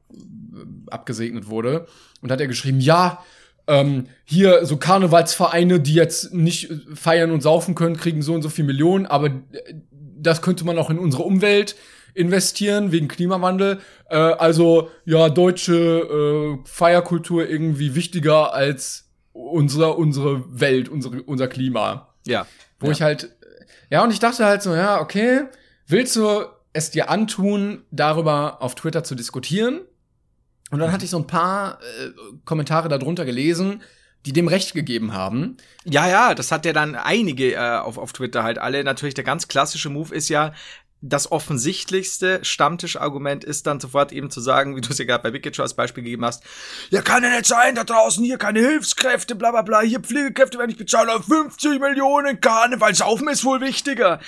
abgesegnet 0.89 1.47
wurde. 1.47 1.87
Und 2.21 2.31
hat 2.31 2.41
er 2.41 2.47
geschrieben, 2.47 2.79
ja, 2.79 3.23
ähm, 3.71 4.07
hier 4.25 4.65
so 4.65 4.75
Karnevalsvereine, 4.75 5.79
die 5.79 5.93
jetzt 5.93 6.33
nicht 6.33 6.69
äh, 6.69 6.79
feiern 6.93 7.31
und 7.31 7.41
saufen 7.41 7.73
können, 7.73 7.95
kriegen 7.95 8.21
so 8.21 8.33
und 8.33 8.41
so 8.41 8.49
viel 8.49 8.65
Millionen, 8.65 9.05
aber 9.05 9.27
äh, 9.27 9.73
das 9.91 10.41
könnte 10.41 10.65
man 10.65 10.77
auch 10.77 10.89
in 10.89 10.99
unsere 10.99 11.23
Umwelt 11.23 11.75
investieren 12.13 12.91
wegen 12.91 13.07
Klimawandel. 13.07 13.79
Äh, 14.09 14.17
also 14.17 14.89
ja, 15.05 15.29
deutsche 15.29 15.73
äh, 15.73 16.67
Feierkultur 16.67 17.47
irgendwie 17.47 17.95
wichtiger 17.95 18.53
als 18.53 19.09
unser, 19.31 19.97
unsere 19.97 20.59
Welt, 20.59 20.89
unsere, 20.89 21.23
unser 21.23 21.47
Klima. 21.47 22.13
ja. 22.27 22.45
Wo 22.79 22.87
ja. 22.87 22.93
ich 22.93 23.01
halt, 23.01 23.29
ja, 23.89 24.03
und 24.03 24.11
ich 24.11 24.19
dachte 24.19 24.43
halt 24.43 24.63
so, 24.63 24.73
ja, 24.73 24.99
okay, 24.99 25.43
willst 25.87 26.15
du 26.15 26.45
es 26.73 26.89
dir 26.89 27.09
antun, 27.09 27.83
darüber 27.91 28.61
auf 28.61 28.75
Twitter 28.75 29.03
zu 29.03 29.13
diskutieren? 29.13 29.81
Und 30.71 30.79
dann 30.79 30.91
hatte 30.91 31.05
ich 31.05 31.11
so 31.11 31.17
ein 31.17 31.27
paar 31.27 31.79
äh, 31.81 32.11
Kommentare 32.45 32.89
darunter 32.89 33.25
gelesen, 33.25 33.83
die 34.25 34.33
dem 34.33 34.47
Recht 34.47 34.73
gegeben 34.73 35.13
haben. 35.13 35.57
Ja, 35.83 36.07
ja, 36.07 36.35
das 36.35 36.51
hat 36.51 36.65
ja 36.65 36.73
dann 36.73 36.95
einige 36.95 37.53
äh, 37.53 37.77
auf, 37.77 37.97
auf 37.97 38.13
Twitter 38.13 38.43
halt 38.43 38.57
alle. 38.57 38.83
Natürlich 38.83 39.15
der 39.15 39.23
ganz 39.23 39.47
klassische 39.47 39.89
Move 39.89 40.13
ist 40.13 40.29
ja, 40.29 40.53
das 41.01 41.31
offensichtlichste 41.31 42.45
Stammtischargument 42.45 43.43
ist 43.43 43.65
dann 43.65 43.79
sofort 43.79 44.11
eben 44.11 44.29
zu 44.29 44.39
sagen, 44.39 44.75
wie 44.75 44.81
du 44.81 44.89
es 44.91 44.99
ja 44.99 45.05
gerade 45.05 45.23
bei 45.23 45.33
Wicked 45.33 45.59
als 45.59 45.73
Beispiel 45.73 46.03
gegeben 46.03 46.23
hast, 46.23 46.43
ja 46.91 47.01
kann 47.01 47.23
ja 47.23 47.29
nicht 47.31 47.47
sein, 47.47 47.73
da 47.73 47.83
draußen 47.83 48.23
hier 48.23 48.37
keine 48.37 48.59
Hilfskräfte, 48.59 49.33
bla 49.33 49.49
bla 49.49 49.63
bla, 49.63 49.81
hier 49.81 49.99
Pflegekräfte 49.99 50.59
werden 50.59 50.69
nicht 50.69 50.77
bezahlt, 50.77 51.09
aber 51.09 51.23
50 51.23 51.79
Millionen 51.79 52.39
Karneval, 52.39 52.93
Saufen 52.93 53.27
ist 53.29 53.43
wohl 53.43 53.61
wichtiger. 53.61 54.19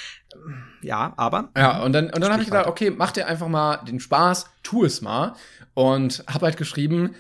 Ja, 0.82 1.14
aber 1.16 1.52
Ja, 1.56 1.84
und 1.84 1.94
dann, 1.94 2.06
und 2.10 2.22
dann 2.22 2.32
habe 2.32 2.42
ich 2.42 2.50
gedacht, 2.50 2.66
okay, 2.66 2.90
mach 2.90 3.12
dir 3.12 3.28
einfach 3.28 3.48
mal 3.48 3.78
den 3.86 4.00
Spaß, 4.00 4.48
tu 4.64 4.84
es 4.84 5.02
mal. 5.02 5.36
Und 5.74 6.24
habe 6.28 6.46
halt 6.46 6.58
geschrieben, 6.58 7.16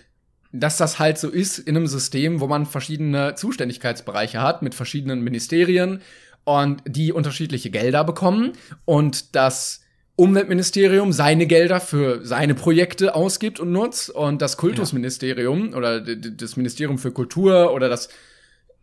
dass 0.51 0.77
das 0.77 0.99
halt 0.99 1.17
so 1.17 1.29
ist 1.29 1.57
in 1.57 1.75
einem 1.75 1.87
System, 1.87 2.39
wo 2.39 2.47
man 2.47 2.65
verschiedene 2.65 3.35
Zuständigkeitsbereiche 3.35 4.41
hat 4.41 4.61
mit 4.61 4.75
verschiedenen 4.75 5.23
Ministerien 5.23 6.01
und 6.43 6.83
die 6.85 7.11
unterschiedliche 7.11 7.71
Gelder 7.71 8.03
bekommen 8.03 8.53
und 8.85 9.35
das 9.35 9.81
Umweltministerium 10.15 11.11
seine 11.11 11.47
Gelder 11.47 11.79
für 11.79 12.23
seine 12.23 12.53
Projekte 12.53 13.15
ausgibt 13.15 13.59
und 13.59 13.71
nutzt 13.71 14.11
und 14.11 14.43
das 14.43 14.57
Kultusministerium 14.57 15.73
oder 15.73 16.01
d- 16.01 16.17
d- 16.17 16.33
das 16.37 16.55
Ministerium 16.55 16.99
für 16.99 17.11
Kultur 17.11 17.73
oder 17.73 17.89
das 17.89 18.09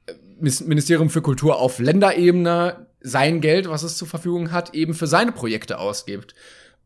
äh, 0.06 0.14
Ministerium 0.40 1.08
für 1.08 1.22
Kultur 1.22 1.60
auf 1.60 1.78
Länderebene 1.78 2.86
sein 3.00 3.40
Geld, 3.40 3.68
was 3.68 3.84
es 3.84 3.96
zur 3.96 4.08
Verfügung 4.08 4.50
hat, 4.50 4.74
eben 4.74 4.94
für 4.94 5.06
seine 5.06 5.30
Projekte 5.30 5.78
ausgibt. 5.78 6.34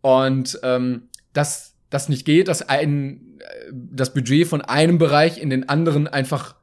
Und 0.02 0.60
ähm, 0.62 1.08
dass 1.32 1.73
das 1.94 2.08
nicht 2.10 2.24
geht, 2.26 2.48
dass 2.48 2.60
ein 2.68 3.38
äh, 3.38 3.44
das 3.72 4.12
Budget 4.12 4.46
von 4.46 4.60
einem 4.62 4.98
Bereich 4.98 5.38
in 5.38 5.48
den 5.50 5.68
anderen 5.68 6.06
einfach 6.08 6.54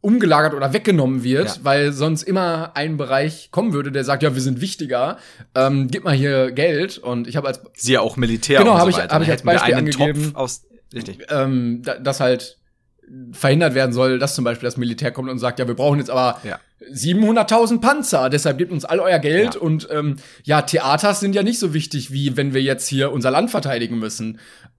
umgelagert 0.00 0.54
oder 0.54 0.72
weggenommen 0.72 1.24
wird, 1.24 1.48
Ja. 1.48 1.64
weil 1.64 1.92
sonst 1.92 2.22
immer 2.22 2.76
ein 2.76 2.96
Bereich 2.96 3.50
kommen 3.50 3.72
würde, 3.72 3.90
der 3.90 4.04
sagt, 4.04 4.22
ja, 4.22 4.34
wir 4.34 4.40
sind 4.42 4.60
wichtiger, 4.60 5.18
ähm, 5.54 5.88
gib 5.90 6.04
mal 6.04 6.14
hier 6.14 6.52
Geld. 6.52 6.98
Und 6.98 7.26
ich 7.26 7.36
habe 7.36 7.48
als 7.48 7.60
siehe 7.74 8.00
auch 8.00 8.16
Militär 8.16 8.60
Genau, 8.60 8.72
und 8.74 8.78
hab 8.78 8.84
so 8.84 8.90
ich- 8.90 8.96
weiter. 8.98 9.14
hab 9.14 9.22
ich 9.22 9.26
Dann 9.28 9.32
als 9.34 9.42
Beispiel 9.42 9.74
einen 9.74 9.88
angegeben. 9.88 10.22
Topf 10.26 10.34
aus, 10.36 10.62
richtig. 10.94 11.18
ähm, 11.30 11.82
da, 11.84 11.98
dass 11.98 12.20
halt 12.20 12.58
verhindert 13.32 13.74
werden 13.74 13.92
soll, 13.92 14.18
dass 14.18 14.34
zum 14.36 14.44
Beispiel 14.44 14.66
das 14.66 14.76
Militär 14.76 15.10
kommt 15.12 15.28
und 15.30 15.38
sagt, 15.38 15.58
ja, 15.58 15.66
wir 15.66 15.74
brauchen 15.74 15.98
jetzt 15.98 16.10
aber 16.10 16.40
Ja. 16.44 16.60
700.000 16.92 17.80
Panzer, 17.80 18.28
deshalb 18.30 18.58
gebt 18.58 18.70
uns 18.72 18.84
all 18.84 19.00
euer 19.00 19.18
Geld 19.18 19.54
Ja. 19.54 19.60
und 19.60 19.88
ähm, 19.90 20.16
ja, 20.44 20.62
Theaters 20.62 21.20
sind 21.20 21.34
ja 21.34 21.42
nicht 21.42 21.58
so 21.58 21.72
wichtig, 21.74 22.12
wie 22.12 22.36
wenn 22.36 22.52
wir 22.54 22.62
jetzt 22.62 22.86
hier 22.86 23.12
unser 23.12 23.30
Land 23.30 23.50
verteidigen 23.50 23.98
müssen. 23.98 24.38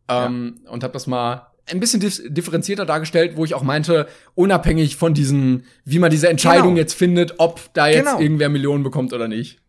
Ähm, 0.09 0.61
Und 0.69 0.83
habe 0.83 0.93
das 0.93 1.07
mal 1.07 1.47
ein 1.69 1.79
bisschen 1.81 1.99
dif 1.99 2.21
differenzierter 2.27 2.85
dargestellt, 2.85 3.33
wo 3.35 3.43
ich 3.43 3.53
auch 3.53 3.63
meinte, 3.63 4.07
unabhängig 4.35 4.95
von 4.95 5.13
diesen, 5.13 5.63
wie 5.83 5.99
man 5.99 6.11
diese 6.11 6.29
Entscheidung 6.29 6.67
Genau. 6.69 6.77
jetzt 6.77 6.93
findet, 6.93 7.35
ob 7.39 7.59
da 7.73 7.87
jetzt 7.87 8.05
Genau. 8.05 8.19
irgendwer 8.21 8.47
Millionen 8.49 8.83
bekommt 8.83 9.11
oder 9.11 9.27
nicht. 9.27 9.59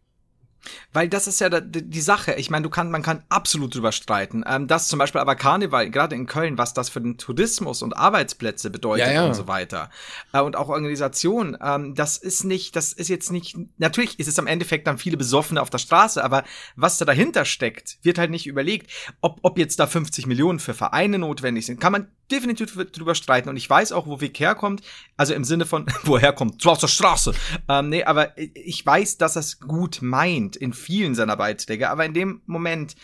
Weil 0.98 1.08
das 1.08 1.28
ist 1.28 1.38
ja 1.38 1.48
die 1.48 1.88
die 1.88 2.00
Sache. 2.00 2.34
Ich 2.34 2.50
meine, 2.50 2.64
du 2.64 2.70
kann, 2.70 2.90
man 2.90 3.02
kann 3.02 3.22
absolut 3.28 3.72
drüber 3.72 3.92
streiten. 3.92 4.42
Ähm, 4.44 4.66
dass 4.66 4.88
zum 4.88 4.98
Beispiel 4.98 5.20
aber 5.20 5.36
Karneval, 5.36 5.90
gerade 5.90 6.16
in 6.16 6.26
Köln, 6.26 6.58
was 6.58 6.74
das 6.74 6.88
für 6.88 7.00
den 7.00 7.18
Tourismus 7.18 7.82
und 7.82 7.96
Arbeitsplätze 7.96 8.68
bedeutet 8.68 9.06
Ja, 9.06 9.12
ja. 9.12 9.26
und 9.26 9.34
so 9.34 9.46
weiter. 9.46 9.90
Äh, 10.32 10.40
und 10.40 10.56
auch 10.56 10.68
Organisation, 10.68 11.56
ähm, 11.62 11.94
das 11.94 12.16
ist 12.16 12.42
nicht, 12.42 12.74
das 12.74 12.92
ist 12.92 13.08
jetzt 13.08 13.30
nicht, 13.30 13.56
natürlich 13.76 14.18
ist 14.18 14.26
es 14.26 14.40
am 14.40 14.48
Endeffekt 14.48 14.88
dann 14.88 14.98
viele 14.98 15.16
Besoffene 15.16 15.62
auf 15.62 15.70
der 15.70 15.78
Straße, 15.78 16.24
aber 16.24 16.42
was 16.74 16.98
da 16.98 17.04
dahinter 17.04 17.44
steckt, 17.44 17.98
wird 18.02 18.18
halt 18.18 18.32
nicht 18.32 18.48
überlegt. 18.48 18.90
Ob, 19.20 19.38
ob 19.42 19.56
jetzt 19.56 19.78
da 19.78 19.86
50 19.86 20.26
Millionen 20.26 20.58
für 20.58 20.74
Vereine 20.74 21.20
notwendig 21.20 21.66
sind, 21.66 21.80
kann 21.80 21.92
man 21.92 22.08
definitiv 22.30 22.74
drüber 22.92 23.14
streiten. 23.14 23.48
Und 23.48 23.56
ich 23.56 23.70
weiß 23.70 23.92
auch, 23.92 24.06
wo 24.06 24.20
Weg 24.20 24.38
herkommt. 24.40 24.82
Also 25.16 25.34
im 25.34 25.44
Sinne 25.44 25.64
von, 25.64 25.86
woher 26.02 26.32
kommt? 26.32 26.66
Aus 26.66 26.80
der 26.80 26.88
Straße. 26.88 27.34
Ähm, 27.68 27.88
nee, 27.88 28.04
aber 28.04 28.36
ich 28.36 28.84
weiß, 28.84 29.18
dass 29.18 29.36
er 29.36 29.40
es 29.40 29.60
gut 29.60 30.00
meint 30.02 30.56
in 30.56 30.72
vielen 30.72 30.87
seiner 31.14 31.36
Beiträge. 31.36 31.90
Aber 31.90 32.04
in 32.04 32.14
dem 32.14 32.42
Moment 32.46 32.94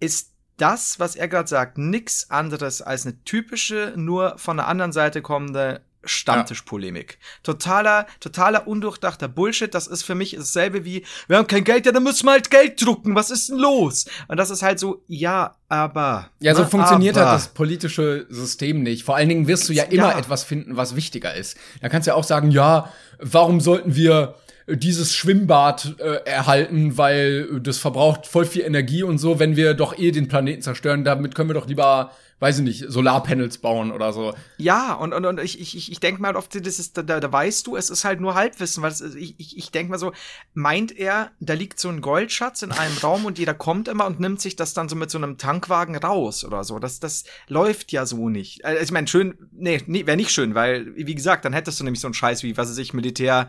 ist 0.00 0.32
das, 0.56 0.98
was 0.98 1.16
er 1.16 1.28
gerade 1.28 1.48
sagt, 1.48 1.78
nix 1.78 2.30
anderes 2.30 2.82
als 2.82 3.06
eine 3.06 3.22
typische, 3.24 3.92
nur 3.96 4.38
von 4.38 4.56
der 4.56 4.66
anderen 4.66 4.92
Seite 4.92 5.22
kommende 5.22 5.82
Stammtischpolemik. 6.04 7.18
Totaler, 7.42 8.06
totaler 8.20 8.66
undurchdachter 8.66 9.28
Bullshit. 9.28 9.74
Das 9.74 9.86
ist 9.86 10.02
für 10.04 10.14
mich 10.14 10.34
dasselbe 10.36 10.84
wie, 10.84 11.04
wir 11.26 11.36
haben 11.36 11.46
kein 11.46 11.64
Geld, 11.64 11.86
ja, 11.86 11.92
dann 11.92 12.02
müssen 12.04 12.26
wir 12.26 12.32
halt 12.32 12.50
Geld 12.50 12.84
drucken. 12.84 13.14
Was 13.14 13.30
ist 13.30 13.48
denn 13.50 13.58
los? 13.58 14.06
Und 14.28 14.36
das 14.36 14.50
ist 14.50 14.62
halt 14.62 14.78
so, 14.78 15.02
ja, 15.08 15.56
aber. 15.68 16.30
Ja, 16.40 16.54
so 16.54 16.62
ne, 16.62 16.68
funktioniert 16.68 17.16
aber. 17.16 17.30
halt 17.30 17.36
das 17.40 17.48
politische 17.48 18.26
System 18.30 18.82
nicht. 18.82 19.04
Vor 19.04 19.16
allen 19.16 19.28
Dingen 19.28 19.46
wirst 19.48 19.68
du 19.68 19.72
ja 19.72 19.84
immer 19.84 20.12
Ja. 20.12 20.18
etwas 20.18 20.44
finden, 20.44 20.76
was 20.76 20.96
wichtiger 20.96 21.34
ist. 21.34 21.56
Da 21.80 21.88
kannst 21.88 22.06
du 22.06 22.10
ja 22.10 22.14
auch 22.14 22.24
sagen, 22.24 22.50
ja, 22.50 22.92
warum 23.18 23.60
sollten 23.60 23.94
wir 23.96 24.36
dieses 24.76 25.14
Schwimmbad 25.14 25.96
äh, 25.98 26.24
erhalten, 26.28 26.98
weil 26.98 27.60
das 27.60 27.78
verbraucht 27.78 28.26
voll 28.26 28.44
viel 28.44 28.62
Energie 28.62 29.02
und 29.02 29.18
so, 29.18 29.38
wenn 29.38 29.56
wir 29.56 29.74
doch 29.74 29.98
eh 29.98 30.10
den 30.10 30.28
Planeten 30.28 30.62
zerstören, 30.62 31.04
damit 31.04 31.34
können 31.34 31.48
wir 31.48 31.54
doch 31.54 31.66
lieber, 31.66 32.10
weiß 32.40 32.58
ich 32.58 32.64
nicht, 32.64 32.84
Solarpanels 32.88 33.58
bauen 33.58 33.90
oder 33.90 34.12
so. 34.12 34.34
Ja, 34.58 34.92
und, 34.94 35.12
und, 35.14 35.24
und 35.24 35.40
ich, 35.40 35.58
ich, 35.60 35.90
ich- 35.90 36.00
denke 36.00 36.20
mal 36.20 36.36
oft, 36.36 36.54
das 36.54 36.78
ist, 36.78 36.96
da, 36.98 37.02
da 37.02 37.32
weißt 37.32 37.66
du, 37.66 37.76
es 37.76 37.88
ist 37.90 38.04
halt 38.04 38.20
nur 38.20 38.34
Halbwissen, 38.34 38.82
weil 38.82 38.92
ist- 38.92 39.14
ich, 39.16 39.34
ich, 39.38 39.56
ich 39.56 39.70
denke 39.70 39.90
mal 39.90 39.98
so, 39.98 40.12
meint 40.54 40.96
er, 40.96 41.30
da 41.40 41.54
liegt 41.54 41.80
so 41.80 41.88
ein 41.88 42.00
Goldschatz 42.02 42.62
in 42.62 42.70
einem 42.72 42.96
Raum 42.98 43.24
und 43.24 43.38
jeder 43.38 43.54
kommt 43.54 43.88
immer 43.88 44.06
und 44.06 44.20
nimmt 44.20 44.40
sich 44.40 44.54
das 44.54 44.74
dann 44.74 44.88
so 44.90 44.96
mit 44.96 45.10
so 45.10 45.18
einem 45.18 45.38
Tankwagen 45.38 45.96
raus 45.96 46.44
oder 46.44 46.62
so. 46.62 46.78
Das, 46.78 47.00
das 47.00 47.24
läuft 47.48 47.90
ja 47.90 48.04
so 48.06 48.28
nicht. 48.28 48.64
Also 48.64 48.82
ich 48.82 48.92
meine, 48.92 49.08
schön, 49.08 49.34
nee, 49.52 49.82
nee 49.86 50.06
wäre 50.06 50.16
nicht 50.18 50.30
schön, 50.30 50.54
weil, 50.54 50.94
wie 50.94 51.14
gesagt, 51.14 51.44
dann 51.46 51.54
hättest 51.54 51.80
du 51.80 51.84
nämlich 51.84 52.00
so 52.00 52.06
einen 52.06 52.14
Scheiß 52.14 52.42
wie, 52.42 52.56
was 52.56 52.68
weiß 52.68 52.78
ich, 52.78 52.92
Militär, 52.92 53.48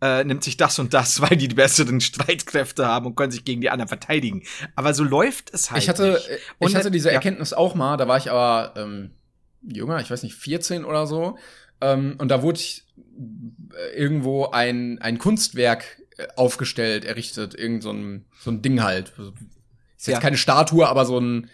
äh, 0.00 0.22
nimmt 0.24 0.44
sich 0.44 0.56
das 0.56 0.78
und 0.78 0.94
das, 0.94 1.20
weil 1.22 1.36
die 1.36 1.48
die 1.48 1.54
besseren 1.54 2.00
Streitkräfte 2.00 2.86
haben 2.86 3.06
und 3.06 3.16
können 3.16 3.32
sich 3.32 3.44
gegen 3.44 3.60
die 3.60 3.70
anderen 3.70 3.88
verteidigen. 3.88 4.42
Aber 4.76 4.94
so 4.94 5.04
läuft 5.04 5.52
es 5.52 5.70
halt 5.70 5.82
ich 5.82 5.88
hatte, 5.88 6.12
nicht. 6.12 6.28
Und 6.58 6.68
ich 6.70 6.76
hatte 6.76 6.90
diese 6.90 7.08
ja. 7.08 7.14
Erkenntnis 7.14 7.52
auch 7.52 7.74
mal, 7.74 7.96
da 7.96 8.06
war 8.08 8.16
ich 8.18 8.30
aber 8.30 8.74
ähm, 8.76 9.10
jünger, 9.62 10.00
ich 10.00 10.10
weiß 10.10 10.22
nicht, 10.22 10.34
14 10.36 10.84
oder 10.84 11.06
so. 11.06 11.36
Ähm, 11.80 12.16
und 12.18 12.28
da 12.28 12.42
wurde 12.42 12.58
ich 12.60 12.84
äh, 13.76 13.96
irgendwo 13.98 14.46
ein, 14.46 14.98
ein 15.00 15.18
Kunstwerk 15.18 15.84
äh, 16.16 16.26
aufgestellt, 16.36 17.04
errichtet, 17.04 17.54
irgend 17.54 17.82
so 17.82 17.90
ein, 17.92 18.24
so 18.40 18.50
ein 18.50 18.62
Ding 18.62 18.82
halt. 18.82 19.12
Ist 19.96 20.06
jetzt 20.06 20.16
Ja. 20.16 20.20
keine 20.20 20.36
Statue, 20.36 20.88
aber 20.88 21.04
so 21.06 21.18
ein, 21.18 21.50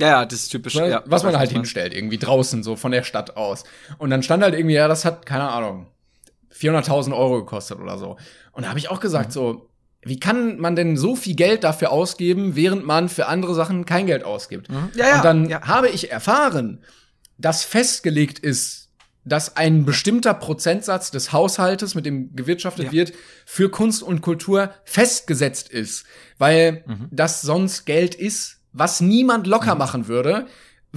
Ja, 0.00 0.08
ja, 0.08 0.24
das 0.24 0.40
ist 0.40 0.48
typisch. 0.50 0.74
ja, 0.74 1.02
was 1.06 1.22
man 1.22 1.36
halt 1.38 1.50
man- 1.52 1.62
hinstellt, 1.62 1.94
irgendwie 1.94 2.18
draußen, 2.18 2.62
so 2.62 2.76
von 2.76 2.92
der 2.92 3.02
Stadt 3.04 3.36
aus. 3.36 3.64
Und 3.98 4.10
dann 4.10 4.22
stand 4.22 4.42
halt 4.42 4.54
irgendwie, 4.54 4.74
ja, 4.74 4.88
das 4.88 5.04
hat, 5.04 5.24
keine 5.26 5.48
Ahnung, 5.48 5.86
400.000 6.54 7.12
Euro 7.16 7.38
gekostet 7.40 7.78
oder 7.80 7.98
so. 7.98 8.16
Und 8.52 8.64
da 8.64 8.68
habe 8.68 8.78
ich 8.78 8.88
auch 8.90 8.98
Mhm. 8.98 9.02
gesagt, 9.02 9.32
so, 9.32 9.68
wie 10.02 10.20
kann 10.20 10.58
man 10.58 10.76
denn 10.76 10.96
so 10.96 11.16
viel 11.16 11.34
Geld 11.34 11.64
dafür 11.64 11.90
ausgeben, 11.90 12.54
während 12.54 12.84
man 12.86 13.08
für 13.08 13.26
andere 13.26 13.54
Sachen 13.54 13.84
kein 13.86 14.06
Geld 14.06 14.24
ausgibt? 14.24 14.68
Ja, 14.68 14.88
ja, 15.08 15.16
Und 15.16 15.24
dann 15.24 15.48
ja. 15.48 15.62
habe 15.62 15.88
ich 15.88 16.10
erfahren, 16.12 16.82
dass 17.38 17.64
festgelegt 17.64 18.38
ist, 18.38 18.84
dass 19.24 19.56
ein 19.56 19.84
bestimmter 19.84 20.34
Prozentsatz 20.34 21.10
des 21.10 21.32
Haushaltes, 21.32 21.96
mit 21.96 22.06
dem 22.06 22.36
gewirtschaftet 22.36 22.86
Ja. 22.86 22.92
wird, 22.92 23.12
für 23.44 23.68
Kunst 23.70 24.04
und 24.04 24.20
Kultur 24.22 24.70
festgesetzt 24.84 25.68
ist, 25.68 26.06
weil 26.38 26.84
Mhm. 26.86 27.08
das 27.10 27.42
sonst 27.42 27.84
Geld 27.86 28.14
ist, 28.14 28.58
was 28.72 29.00
niemand 29.00 29.46
locker 29.48 29.74
machen 29.74 30.06
würde. 30.06 30.46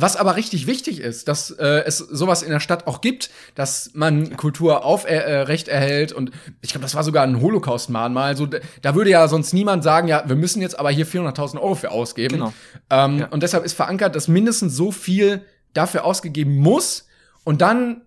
Was 0.02 0.16
aber 0.16 0.36
richtig 0.36 0.68
wichtig 0.68 1.00
ist, 1.00 1.28
dass 1.28 1.52
äh, 1.52 1.84
es 1.86 1.98
sowas 1.98 2.42
in 2.42 2.50
der 2.50 2.60
Stadt 2.60 2.88
auch 2.88 3.02
gibt, 3.02 3.30
dass 3.56 3.92
man 3.94 4.38
Kultur 4.38 4.86
aufrecht 4.86 5.14
äh, 5.14 5.42
recht 5.42 5.68
erhält 5.68 6.12
und 6.14 6.32
ich 6.62 6.72
glaube, 6.72 6.84
das 6.84 6.96
war 6.96 7.04
sogar 7.04 7.24
ein 7.24 7.42
Holocaust-Mahnmal. 7.42 8.38
So, 8.38 8.48
da 8.82 8.96
würde 8.96 9.10
ja 9.10 9.28
sonst 9.28 9.54
niemand 9.54 9.84
sagen, 9.84 10.08
ja, 10.08 10.24
wir 10.28 10.36
müssen 10.36 10.62
jetzt 10.62 10.80
aber 10.80 10.92
hier 10.92 11.06
400.000 11.06 11.60
Euro 11.60 11.76
für 11.76 11.92
ausgeben. 11.92 12.36
Genau. 12.36 12.54
Ähm, 12.90 13.20
Ja. 13.20 13.28
Und 13.28 13.44
deshalb 13.44 13.66
ist 13.66 13.74
verankert, 13.74 14.16
dass 14.16 14.28
mindestens 14.28 14.76
so 14.76 14.92
viel 14.92 15.42
dafür 15.74 16.06
ausgegeben 16.06 16.58
muss 16.58 17.08
und 17.44 17.62
dann 17.62 18.02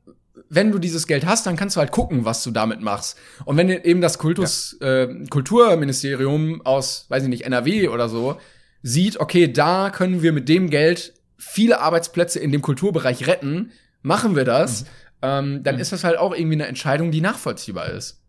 wenn 0.49 0.71
du 0.71 0.79
dieses 0.79 1.07
Geld 1.07 1.25
hast, 1.25 1.47
dann 1.47 1.57
kannst 1.57 1.77
du 1.77 1.81
halt 1.81 1.93
gucken, 1.93 2.27
was 2.27 2.43
du 2.43 2.51
damit 2.51 2.83
machst. 2.83 3.17
Und 3.47 3.57
wenn 3.57 3.71
eben 3.71 4.03
das 4.03 4.19
Kultus, 4.19 4.75
äh, 4.81 5.09
Kulturministerium 5.31 6.61
aus, 6.65 7.07
weiß 7.09 7.23
ich 7.23 7.29
nicht, 7.31 7.45
NRW 7.47 7.89
oder 7.89 8.09
so 8.09 8.37
sieht, 8.83 9.19
okay, 9.19 9.51
da 9.51 9.91
können 9.91 10.23
wir 10.23 10.33
mit 10.33 10.49
dem 10.49 10.69
Geld 10.69 11.15
viele 11.43 11.81
Arbeitsplätze 11.81 12.39
in 12.39 12.53
dem 12.53 12.63
Kulturbereich 12.63 13.27
retten, 13.27 13.73
machen 14.03 14.37
wir 14.37 14.45
das, 14.45 14.85
ähm, 15.23 15.63
dann 15.63 15.79
ist 15.79 15.93
das 15.93 16.05
halt 16.05 16.19
auch 16.19 16.33
irgendwie 16.35 16.55
eine 16.57 16.67
Entscheidung, 16.67 17.11
die 17.11 17.21
nachvollziehbar 17.21 17.89
ist. 17.91 18.21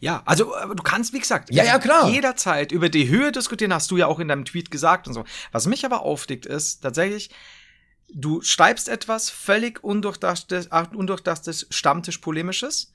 Ja, 0.00 0.22
also 0.26 0.54
aber 0.56 0.74
du 0.74 0.82
kannst, 0.82 1.12
wie 1.14 1.18
gesagt, 1.18 1.50
Ja, 1.52 1.64
ja, 1.64 1.78
klar. 1.78 2.10
jederzeit 2.10 2.72
über 2.72 2.88
die 2.88 3.08
Höhe 3.08 3.32
diskutieren, 3.32 3.72
hast 3.72 3.90
du 3.90 3.96
ja 3.96 4.06
auch 4.06 4.18
in 4.18 4.28
deinem 4.28 4.44
Tweet 4.44 4.70
gesagt 4.70 5.06
und 5.08 5.14
so. 5.14 5.24
Was 5.52 5.66
mich 5.66 5.84
aber 5.86 6.02
aufregt, 6.02 6.44
ist 6.46 6.80
tatsächlich, 6.82 7.30
du 8.12 8.42
schreibst 8.42 8.88
etwas 8.88 9.30
völlig 9.30 9.82
undurchdachtes, 9.82 10.68
ach, 10.70 10.92
undurchdachtes 10.92 11.66
Stammtisch-Polemisches, 11.70 12.92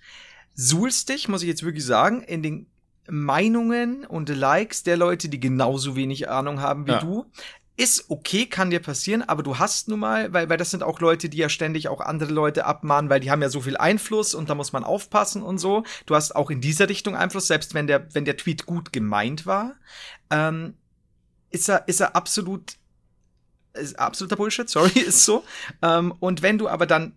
suhlst 0.56 1.10
dich, 1.10 1.28
muss 1.28 1.42
ich 1.42 1.48
jetzt 1.48 1.64
wirklich 1.64 1.86
sagen, 1.86 2.22
in 2.22 2.44
den 2.44 2.68
Meinungen 3.10 4.06
und 4.06 4.30
Likes 4.30 4.84
der 4.84 4.98
Leute, 4.98 5.30
die 5.30 5.40
genauso 5.40 5.96
wenig 5.96 6.30
Ahnung 6.30 6.62
haben 6.62 6.86
wie 6.88 6.92
Ja. 6.92 7.00
du. 7.00 7.26
Ist 7.76 8.06
okay, 8.10 8.46
kann 8.46 8.70
dir 8.70 8.80
passieren, 8.80 9.24
aber 9.24 9.42
du 9.42 9.58
hast 9.58 9.88
nun 9.88 10.00
mal, 10.00 10.32
weil, 10.32 10.48
weil 10.48 10.58
das 10.58 10.70
sind 10.70 10.84
auch 10.84 11.00
Leute, 11.00 11.28
die 11.28 11.38
ja 11.38 11.50
ständig 11.50 11.88
auch 11.88 12.02
andere 12.02 12.32
Leute 12.32 12.66
abmahnen, 12.66 13.10
weil 13.10 13.20
die 13.20 13.32
haben 13.32 13.42
ja 13.42 13.50
so 13.50 13.62
viel 13.62 13.78
Einfluss 13.78 14.36
und 14.36 14.48
da 14.48 14.54
muss 14.54 14.74
man 14.74 14.84
aufpassen 14.84 15.42
und 15.42 15.58
so. 15.58 15.84
Du 16.06 16.14
hast 16.14 16.36
auch 16.36 16.52
in 16.52 16.62
dieser 16.62 16.88
Richtung 16.88 17.16
Einfluss, 17.16 17.48
selbst 17.48 17.74
wenn 17.74 17.88
der, 17.88 18.14
wenn 18.14 18.26
der 18.26 18.38
Tweet 18.38 18.68
gut 18.68 18.94
gemeint 18.94 19.48
war, 19.48 19.74
ähm, 20.30 20.76
ist 21.50 21.68
er, 21.68 21.88
ist 21.88 22.00
er 22.00 22.16
absolut, 22.16 22.76
ist 23.74 23.98
absoluter 23.98 24.36
Bullshit, 24.36 24.70
sorry, 24.70 25.00
ist 25.00 25.26
so. 25.26 25.44
Ähm, 25.82 26.14
und 26.20 26.44
wenn 26.44 26.60
du 26.60 26.68
aber 26.68 26.86
dann 26.86 27.16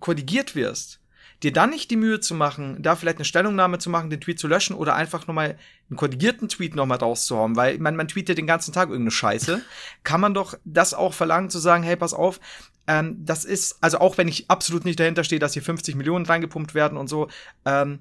korrigiert 0.00 0.54
wirst, 0.54 1.00
dir 1.42 1.52
dann 1.52 1.70
nicht 1.70 1.90
die 1.90 1.96
Mühe 1.96 2.20
zu 2.20 2.34
machen, 2.34 2.82
da 2.82 2.96
vielleicht 2.96 3.18
eine 3.18 3.24
Stellungnahme 3.24 3.78
zu 3.78 3.90
machen, 3.90 4.10
den 4.10 4.20
Tweet 4.20 4.40
zu 4.40 4.48
löschen 4.48 4.74
oder 4.74 4.94
einfach 4.94 5.26
nochmal 5.26 5.56
einen 5.88 5.96
korrigierten 5.96 6.48
Tweet 6.48 6.74
nochmal 6.74 6.98
rauszuhauen, 6.98 7.56
weil 7.56 7.78
man, 7.78 7.96
man 7.96 8.08
tweetet 8.08 8.38
den 8.38 8.46
ganzen 8.46 8.72
Tag 8.72 8.88
irgendeine 8.88 9.12
Scheiße, 9.12 9.62
kann 10.02 10.20
man 10.20 10.34
doch 10.34 10.54
das 10.64 10.94
auch 10.94 11.14
verlangen, 11.14 11.50
zu 11.50 11.58
sagen, 11.58 11.84
hey, 11.84 11.96
pass 11.96 12.12
auf, 12.12 12.40
ähm, 12.88 13.16
das 13.24 13.44
ist, 13.44 13.76
also 13.80 13.98
auch 13.98 14.18
wenn 14.18 14.28
ich 14.28 14.50
absolut 14.50 14.84
nicht 14.84 14.98
dahinter 14.98 15.22
stehe, 15.22 15.38
dass 15.38 15.52
hier 15.52 15.62
50 15.62 15.94
Millionen 15.94 16.26
reingepumpt 16.26 16.74
werden 16.74 16.98
und 16.98 17.08
so, 17.08 17.28
ähm, 17.64 18.00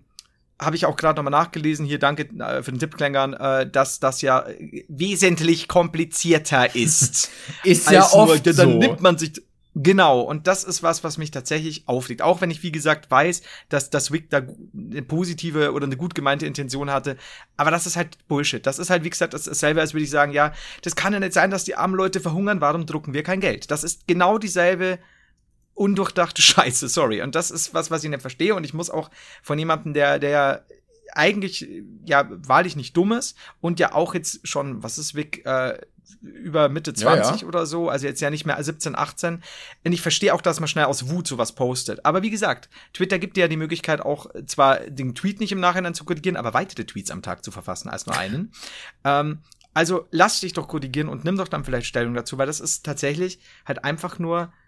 habe 0.59 0.75
ich 0.75 0.85
auch 0.85 0.95
gerade 0.95 1.17
nochmal 1.17 1.31
nachgelesen, 1.31 1.85
hier 1.85 1.99
danke 1.99 2.23
äh, 2.23 2.63
für 2.63 2.71
den 2.71 2.79
Tipp, 2.79 2.97
Klängern, 2.97 3.33
äh, 3.33 3.69
dass 3.69 3.99
das 3.99 4.21
ja 4.21 4.47
äh, 4.47 4.85
wesentlich 4.87 5.67
komplizierter 5.67 6.75
ist. 6.75 7.29
Ist 7.63 7.91
ja 7.91 8.01
als 8.01 8.13
nur, 8.13 8.23
oft 8.23 8.47
dann 8.47 8.55
so. 8.55 8.65
nimmt 8.65 9.01
man 9.01 9.17
sich 9.17 9.33
Genau, 9.79 10.21
und 10.21 10.47
das 10.47 10.63
ist 10.63 10.81
was, 10.81 11.03
was 11.03 11.19
mich 11.19 11.29
tatsächlich 11.29 11.87
aufregt. 11.87 12.23
Auch 12.23 12.41
wenn 12.41 12.49
ich, 12.49 12.63
wie 12.63 12.71
gesagt, 12.71 13.11
weiß, 13.11 13.43
dass 13.69 13.91
das 13.91 14.11
Wick 14.11 14.31
da 14.31 14.41
eine 14.73 15.03
positive 15.03 15.71
oder 15.71 15.85
eine 15.85 15.97
gut 15.97 16.15
gemeinte 16.15 16.47
Intention 16.47 16.89
hatte. 16.89 17.15
Aber 17.57 17.69
das 17.69 17.85
ist 17.85 17.95
halt 17.95 18.17
Bullshit. 18.27 18.65
Das 18.65 18.79
ist 18.79 18.89
halt, 18.89 19.03
wie 19.03 19.11
gesagt, 19.11 19.35
das 19.35 19.41
ist 19.41 19.49
dasselbe, 19.49 19.79
als 19.79 19.93
würde 19.93 20.05
ich 20.05 20.09
sagen, 20.09 20.31
ja, 20.31 20.51
das 20.81 20.95
kann 20.95 21.13
ja 21.13 21.19
nicht 21.19 21.33
sein, 21.33 21.51
dass 21.51 21.63
die 21.63 21.75
armen 21.75 21.93
Leute 21.93 22.19
verhungern, 22.19 22.59
warum 22.59 22.87
drucken 22.87 23.13
wir 23.13 23.21
kein 23.21 23.39
Geld? 23.39 23.69
Das 23.69 23.83
ist 23.83 24.07
genau 24.07 24.39
dieselbe 24.39 24.97
undurchdachte 25.75 26.41
Scheiße, 26.41 26.89
sorry. 26.89 27.21
Und 27.21 27.35
das 27.35 27.51
ist 27.51 27.75
was, 27.75 27.91
was 27.91 28.03
ich 28.03 28.09
nicht 28.09 28.21
verstehe. 28.21 28.55
Und 28.55 28.63
ich 28.63 28.73
muss 28.73 28.89
auch 28.89 29.11
von 29.43 29.59
jemandem, 29.59 29.93
der, 29.93 30.17
der 30.17 30.65
eigentlich 31.13 31.69
ja 32.03 32.27
wahrlich 32.29 32.75
nicht 32.75 32.97
dumm 32.97 33.11
ist 33.11 33.37
und 33.61 33.79
ja 33.79 33.93
auch 33.93 34.15
jetzt 34.15 34.47
schon, 34.47 34.81
was 34.81 34.97
ist 34.97 35.13
Vic, 35.13 35.45
äh, 35.45 35.77
über 36.21 36.69
Mitte 36.69 36.93
Ja, 36.95 37.15
ja. 37.15 37.23
20 37.23 37.45
oder 37.47 37.65
so, 37.65 37.89
also 37.89 38.07
jetzt 38.07 38.21
ja 38.21 38.29
nicht 38.29 38.45
mehr 38.45 38.61
17, 38.61 38.95
18. 38.95 39.41
Und 39.83 39.91
ich 39.91 40.01
verstehe 40.01 40.33
auch, 40.33 40.41
dass 40.41 40.59
man 40.59 40.67
schnell 40.67 40.85
aus 40.85 41.09
Wut 41.09 41.27
sowas 41.27 41.53
postet. 41.53 42.05
Aber 42.05 42.21
wie 42.21 42.29
gesagt, 42.29 42.69
Twitter 42.93 43.19
gibt 43.19 43.37
dir 43.37 43.41
ja 43.41 43.47
die 43.47 43.57
Möglichkeit 43.57 44.01
auch 44.01 44.27
zwar 44.45 44.79
den 44.79 45.15
Tweet 45.15 45.39
nicht 45.39 45.51
im 45.51 45.59
Nachhinein 45.59 45.93
zu 45.93 46.05
korrigieren, 46.05 46.37
aber 46.37 46.53
weitere 46.53 46.85
Tweets 46.85 47.11
am 47.11 47.21
Tag 47.21 47.43
zu 47.43 47.51
verfassen 47.51 47.89
als 47.89 48.05
nur 48.05 48.17
einen. 48.17 48.51
ähm, 49.03 49.39
also 49.73 50.07
lass 50.11 50.39
dich 50.39 50.53
doch 50.53 50.67
korrigieren 50.67 51.07
und 51.07 51.23
nimm 51.23 51.37
doch 51.37 51.47
dann 51.47 51.63
vielleicht 51.63 51.87
Stellung 51.87 52.13
dazu, 52.15 52.37
weil 52.37 52.47
das 52.47 52.59
ist 52.59 52.83
tatsächlich 52.83 53.39
halt 53.65 53.83
einfach 53.83 54.17
nur 54.17 54.43
äh, 54.43 54.66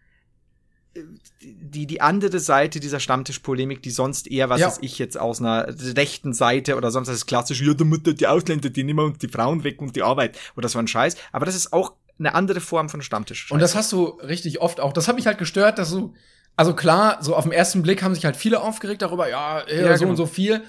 die, 1.42 1.86
die 1.86 2.02
andere 2.02 2.40
Seite 2.40 2.80
dieser 2.80 3.00
Stammtischpolemik, 3.00 3.82
die 3.84 3.92
sonst 3.92 4.30
eher, 4.30 4.50
was 4.50 4.60
Ja. 4.60 4.68
weiß 4.68 4.80
ich 4.82 4.98
jetzt 5.00 5.18
aus 5.20 5.40
einer 5.40 5.68
rechten 5.96 6.34
Seite 6.34 6.76
oder 6.76 6.92
sonst 6.92 7.08
das 7.08 7.18
ist 7.18 7.26
klassisch, 7.28 7.62
ja, 7.62 7.74
damit 7.74 8.20
die 8.20 8.28
Ausländer, 8.28 8.70
die 8.70 8.84
nehmen 8.84 9.00
uns 9.06 9.18
die 9.20 9.28
Frauen 9.28 9.64
weg 9.64 9.82
und 9.82 9.96
die 9.96 10.02
Arbeit 10.04 10.38
oder 10.58 10.68
so 10.68 10.80
ein 10.80 10.88
Scheiß. 10.88 11.16
Aber 11.32 11.46
das 11.46 11.56
ist 11.56 11.72
auch 11.74 11.94
eine 12.18 12.36
andere 12.36 12.60
Form 12.60 12.90
von 12.90 13.02
Stammtisch. 13.02 13.52
Und 13.52 13.62
das 13.62 13.76
hast 13.76 13.92
du 13.92 14.06
richtig 14.06 14.60
oft 14.62 14.80
auch. 14.80 14.92
Das 14.92 15.08
hat 15.08 15.16
mich 15.16 15.26
halt 15.28 15.38
gestört, 15.38 15.78
dass 15.80 15.92
du, 15.92 16.14
also 16.58 16.74
klar, 16.74 17.20
so 17.24 17.36
auf 17.36 17.44
den 17.44 17.54
ersten 17.54 17.82
Blick 17.82 18.02
haben 18.04 18.14
sich 18.16 18.26
halt 18.26 18.36
viele 18.36 18.62
aufgeregt 18.62 19.02
darüber, 19.02 19.30
ja, 19.30 19.62
äh, 19.62 19.84
Ja, 19.86 19.94
so 19.96 20.00
genau. 20.02 20.12
und 20.12 20.18
so 20.18 20.26
viel. 20.26 20.62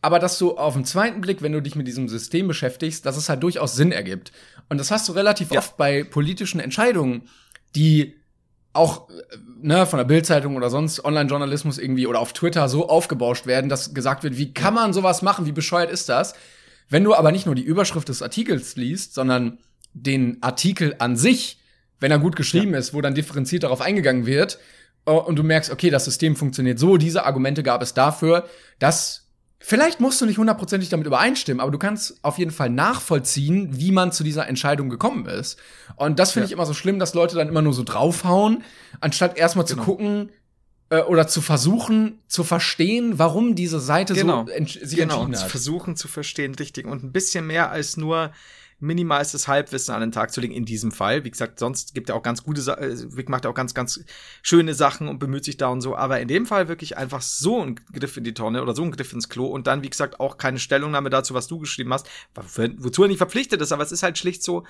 Aber 0.00 0.18
dass 0.18 0.38
du 0.38 0.56
auf 0.56 0.74
den 0.74 0.84
zweiten 0.84 1.20
Blick, 1.20 1.42
wenn 1.42 1.52
du 1.52 1.60
dich 1.62 1.74
mit 1.76 1.86
diesem 1.88 2.08
System 2.08 2.46
beschäftigst, 2.48 3.06
dass 3.06 3.16
es 3.16 3.28
halt 3.28 3.42
durchaus 3.42 3.74
Sinn 3.74 3.90
ergibt. 3.92 4.32
Und 4.68 4.78
das 4.78 4.90
hast 4.90 5.08
du 5.08 5.12
relativ 5.12 5.50
Ja. 5.52 5.58
oft 5.58 5.76
bei 5.76 6.04
politischen 6.04 6.60
Entscheidungen, 6.60 7.28
die 7.74 8.16
auch 8.74 9.08
äh, 9.10 9.12
ne, 9.62 9.86
von 9.86 9.98
der 9.98 10.04
Bildzeitung 10.04 10.56
oder 10.56 10.70
sonst 10.70 11.04
Online-Journalismus 11.04 11.78
irgendwie 11.78 12.06
oder 12.06 12.20
auf 12.20 12.32
Twitter 12.32 12.68
so 12.68 12.88
aufgebauscht 12.88 13.46
werden, 13.46 13.68
dass 13.68 13.94
gesagt 13.94 14.24
wird, 14.24 14.36
wie 14.36 14.52
kann 14.52 14.74
man 14.74 14.92
sowas 14.92 15.22
machen, 15.22 15.46
wie 15.46 15.52
bescheuert 15.52 15.90
ist 15.90 16.08
das? 16.08 16.34
Wenn 16.88 17.04
du 17.04 17.14
aber 17.14 17.32
nicht 17.32 17.46
nur 17.46 17.54
die 17.54 17.62
Überschrift 17.62 18.08
des 18.08 18.22
Artikels 18.22 18.76
liest, 18.76 19.14
sondern 19.14 19.58
den 19.94 20.42
Artikel 20.42 20.96
an 20.98 21.16
sich, 21.16 21.58
wenn 22.00 22.10
er 22.10 22.18
gut 22.18 22.36
geschrieben 22.36 22.74
ist, 22.74 22.94
wo 22.94 23.00
dann 23.00 23.14
differenziert 23.14 23.62
darauf 23.62 23.80
eingegangen 23.80 24.26
wird, 24.26 24.58
äh, 25.06 25.10
und 25.10 25.36
du 25.36 25.42
merkst, 25.42 25.70
okay, 25.70 25.90
das 25.90 26.04
System 26.04 26.36
funktioniert 26.36 26.78
so, 26.78 26.96
diese 26.96 27.24
Argumente 27.24 27.62
gab 27.62 27.82
es 27.82 27.94
dafür, 27.94 28.48
dass 28.78 29.21
vielleicht 29.64 30.00
musst 30.00 30.20
du 30.20 30.26
nicht 30.26 30.38
hundertprozentig 30.38 30.88
damit 30.88 31.06
übereinstimmen, 31.06 31.60
aber 31.60 31.70
du 31.70 31.78
kannst 31.78 32.18
auf 32.22 32.38
jeden 32.38 32.50
Fall 32.50 32.70
nachvollziehen, 32.70 33.68
wie 33.72 33.92
man 33.92 34.12
zu 34.12 34.24
dieser 34.24 34.48
Entscheidung 34.48 34.88
gekommen 34.90 35.26
ist. 35.26 35.58
Und 35.96 36.18
das 36.18 36.32
finde 36.32 36.44
Ja. 36.44 36.46
ich 36.48 36.52
immer 36.52 36.66
so 36.66 36.74
schlimm, 36.74 36.98
dass 36.98 37.14
Leute 37.14 37.36
dann 37.36 37.48
immer 37.48 37.62
nur 37.62 37.72
so 37.74 37.82
draufhauen, 37.82 38.62
anstatt 39.00 39.36
erstmal 39.36 39.64
Genau. 39.66 39.78
zu 39.80 39.84
gucken 39.84 40.30
äh, 40.90 41.00
oder 41.02 41.26
zu 41.26 41.40
versuchen 41.40 42.18
zu 42.28 42.44
verstehen, 42.44 43.18
warum 43.18 43.54
diese 43.54 43.80
Seite 43.80 44.12
Genau. 44.14 44.44
so 44.46 44.52
entsch 44.52 44.78
sich 44.82 44.98
genau, 44.98 45.14
entschieden 45.14 45.34
zu 45.34 45.42
hat. 45.44 45.50
versuchen 45.50 45.96
zu 45.96 46.06
verstehen, 46.08 46.54
richtig. 46.54 46.86
Und 46.86 47.02
ein 47.02 47.12
bisschen 47.12 47.46
mehr 47.46 47.70
als 47.70 47.96
nur 47.96 48.30
minimalstes 48.82 49.48
Halbwissen 49.48 49.94
an 49.94 50.00
den 50.00 50.12
Tag 50.12 50.32
zu 50.32 50.40
legen 50.40 50.52
in 50.52 50.64
diesem 50.64 50.90
Fall. 50.90 51.24
Wie 51.24 51.30
gesagt, 51.30 51.58
sonst 51.58 51.94
gibt 51.94 52.08
er 52.10 52.16
auch 52.16 52.22
ganz 52.22 52.42
gute 52.42 52.60
Sachen, 52.60 53.16
Vic 53.16 53.28
macht 53.28 53.46
auch 53.46 53.54
ganz, 53.54 53.74
ganz 53.74 54.04
schöne 54.42 54.74
Sachen 54.74 55.08
und 55.08 55.18
bemüht 55.18 55.44
sich 55.44 55.56
da 55.56 55.68
und 55.68 55.80
so. 55.80 55.96
Aber 55.96 56.20
in 56.20 56.28
dem 56.28 56.46
Fall 56.46 56.68
wirklich 56.68 56.98
einfach 56.98 57.22
so 57.22 57.62
ein 57.62 57.76
Griff 57.92 58.16
in 58.16 58.24
die 58.24 58.34
Tonne 58.34 58.60
oder 58.60 58.74
so 58.74 58.82
ein 58.82 58.90
Griff 58.90 59.12
ins 59.12 59.28
Klo 59.28 59.46
und 59.46 59.66
dann, 59.66 59.82
wie 59.82 59.90
gesagt, 59.90 60.18
auch 60.20 60.36
keine 60.36 60.58
Stellungnahme 60.58 61.10
dazu, 61.10 61.32
was 61.32 61.46
du 61.46 61.58
geschrieben 61.60 61.92
hast, 61.92 62.08
wo- 62.34 62.68
wozu 62.78 63.02
er 63.02 63.08
nicht 63.08 63.18
verpflichtet 63.18 63.62
ist. 63.62 63.72
Aber 63.72 63.84
es 63.84 63.92
ist 63.92 64.02
halt 64.02 64.18
schlicht 64.18 64.42
so, 64.42 64.66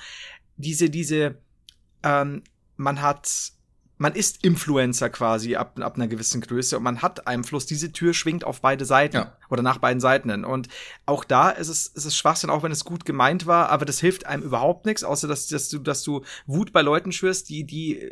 diese, 0.56 0.90
diese, 0.90 1.38
ähm, 2.02 2.42
man 2.76 3.00
hat, 3.00 3.52
man 4.02 4.14
ist 4.14 4.44
Influencer 4.44 5.08
quasi 5.10 5.56
ab, 5.56 5.78
ab 5.80 5.94
einer 5.96 6.08
gewissen 6.08 6.40
Größe 6.40 6.76
und 6.76 6.82
man 6.82 7.00
hat 7.02 7.26
Einfluss. 7.26 7.66
Diese 7.66 7.92
Tür 7.92 8.12
schwingt 8.14 8.44
auf 8.44 8.60
beide 8.60 8.84
Seiten 8.84 9.16
Ja. 9.16 9.32
oder 9.48 9.62
nach 9.62 9.78
beiden 9.78 10.00
Seiten 10.00 10.28
hin. 10.30 10.44
Und 10.44 10.68
auch 11.06 11.24
da 11.24 11.50
ist 11.50 11.68
es, 11.68 11.86
ist 11.86 12.04
es 12.04 12.16
Schwachsinn, 12.16 12.50
auch 12.50 12.62
wenn 12.62 12.72
es 12.72 12.84
gut 12.84 13.04
gemeint 13.04 13.46
war, 13.46 13.70
aber 13.70 13.84
das 13.84 14.00
hilft 14.00 14.26
einem 14.26 14.42
überhaupt 14.42 14.86
nichts, 14.86 15.04
außer 15.04 15.28
dass, 15.28 15.46
dass 15.46 15.68
du, 15.68 15.78
dass 15.78 16.02
du 16.02 16.22
Wut 16.46 16.72
bei 16.72 16.82
Leuten 16.82 17.12
schürst, 17.12 17.48
die, 17.48 17.64
die, 17.64 18.10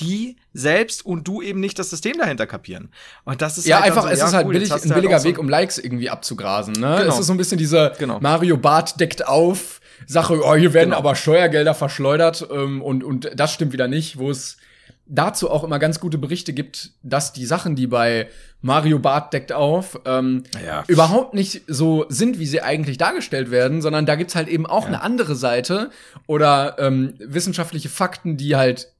die 0.00 0.36
selbst 0.52 1.04
und 1.04 1.26
du 1.28 1.42
eben 1.42 1.60
nicht 1.60 1.78
das 1.78 1.90
System 1.90 2.18
dahinter 2.18 2.46
kapieren. 2.46 2.90
Und 3.24 3.42
das 3.42 3.58
ist 3.58 3.66
Ja, 3.66 3.76
halt 3.80 3.86
einfach, 3.92 4.02
so, 4.02 4.08
es 4.08 4.18
ja, 4.20 4.26
ist 4.28 4.32
halt 4.34 4.46
cool, 4.46 4.52
billig, 4.54 4.72
ein 4.72 4.80
halt 4.80 4.94
billiger 4.94 5.16
auch 5.16 5.20
so- 5.20 5.28
Weg, 5.28 5.38
um 5.38 5.48
Likes 5.48 5.78
irgendwie 5.78 6.10
abzugrasen. 6.10 6.74
Ne? 6.74 6.96
Genau. 7.00 7.12
Es 7.12 7.20
ist 7.20 7.26
so 7.26 7.34
ein 7.34 7.36
bisschen 7.36 7.58
diese 7.58 7.92
Genau. 7.98 8.18
Mario 8.20 8.56
Bart 8.56 8.98
deckt 9.00 9.26
auf 9.28 9.80
Sache, 10.06 10.40
oh, 10.42 10.54
hier 10.54 10.72
werden 10.74 10.90
Genau. 10.90 10.98
aber 10.98 11.14
Steuergelder 11.14 11.74
verschleudert 11.74 12.46
ähm, 12.50 12.82
und, 12.82 13.04
und 13.04 13.30
das 13.34 13.52
stimmt 13.52 13.72
wieder 13.72 13.88
nicht, 13.88 14.18
wo 14.18 14.30
es 14.30 14.56
dazu 15.10 15.50
auch 15.50 15.64
immer 15.64 15.78
ganz 15.78 16.00
gute 16.00 16.18
Berichte 16.18 16.52
gibt, 16.52 16.90
dass 17.02 17.32
die 17.32 17.46
Sachen, 17.46 17.76
die 17.76 17.86
bei 17.86 18.28
Mario 18.60 18.98
Bart 18.98 19.32
deckt 19.32 19.52
auf, 19.52 19.98
ähm, 20.04 20.42
Ja. 20.64 20.84
überhaupt 20.86 21.32
nicht 21.32 21.62
so 21.66 22.04
sind, 22.10 22.38
wie 22.38 22.46
sie 22.46 22.60
eigentlich 22.60 22.98
dargestellt 22.98 23.50
werden, 23.50 23.80
sondern 23.80 24.04
da 24.04 24.16
gibt's 24.16 24.34
halt 24.34 24.48
eben 24.48 24.66
auch 24.66 24.86
eine 24.86 25.00
andere 25.02 25.34
Seite 25.34 25.90
oder 26.26 26.76
ähm, 26.78 27.14
wissenschaftliche 27.18 27.88
Fakten, 27.88 28.36
die 28.36 28.54
halt 28.56 28.92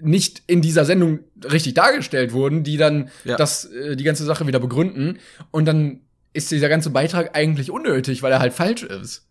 nicht 0.00 0.42
in 0.46 0.62
dieser 0.62 0.84
Sendung 0.86 1.20
richtig 1.44 1.74
dargestellt 1.74 2.32
wurden, 2.32 2.64
die 2.64 2.76
dann 2.78 3.10
Ja. 3.24 3.36
das, 3.36 3.66
äh, 3.66 3.94
die 3.94 4.04
ganze 4.04 4.24
Sache 4.24 4.46
wieder 4.46 4.58
begründen. 4.58 5.18
Und 5.50 5.66
dann 5.66 6.00
ist 6.32 6.50
dieser 6.50 6.70
ganze 6.70 6.88
Beitrag 6.90 7.36
eigentlich 7.36 7.70
unnötig, 7.70 8.22
weil 8.22 8.32
er 8.32 8.40
halt 8.40 8.54
falsch 8.54 8.82
ist. 8.84 9.26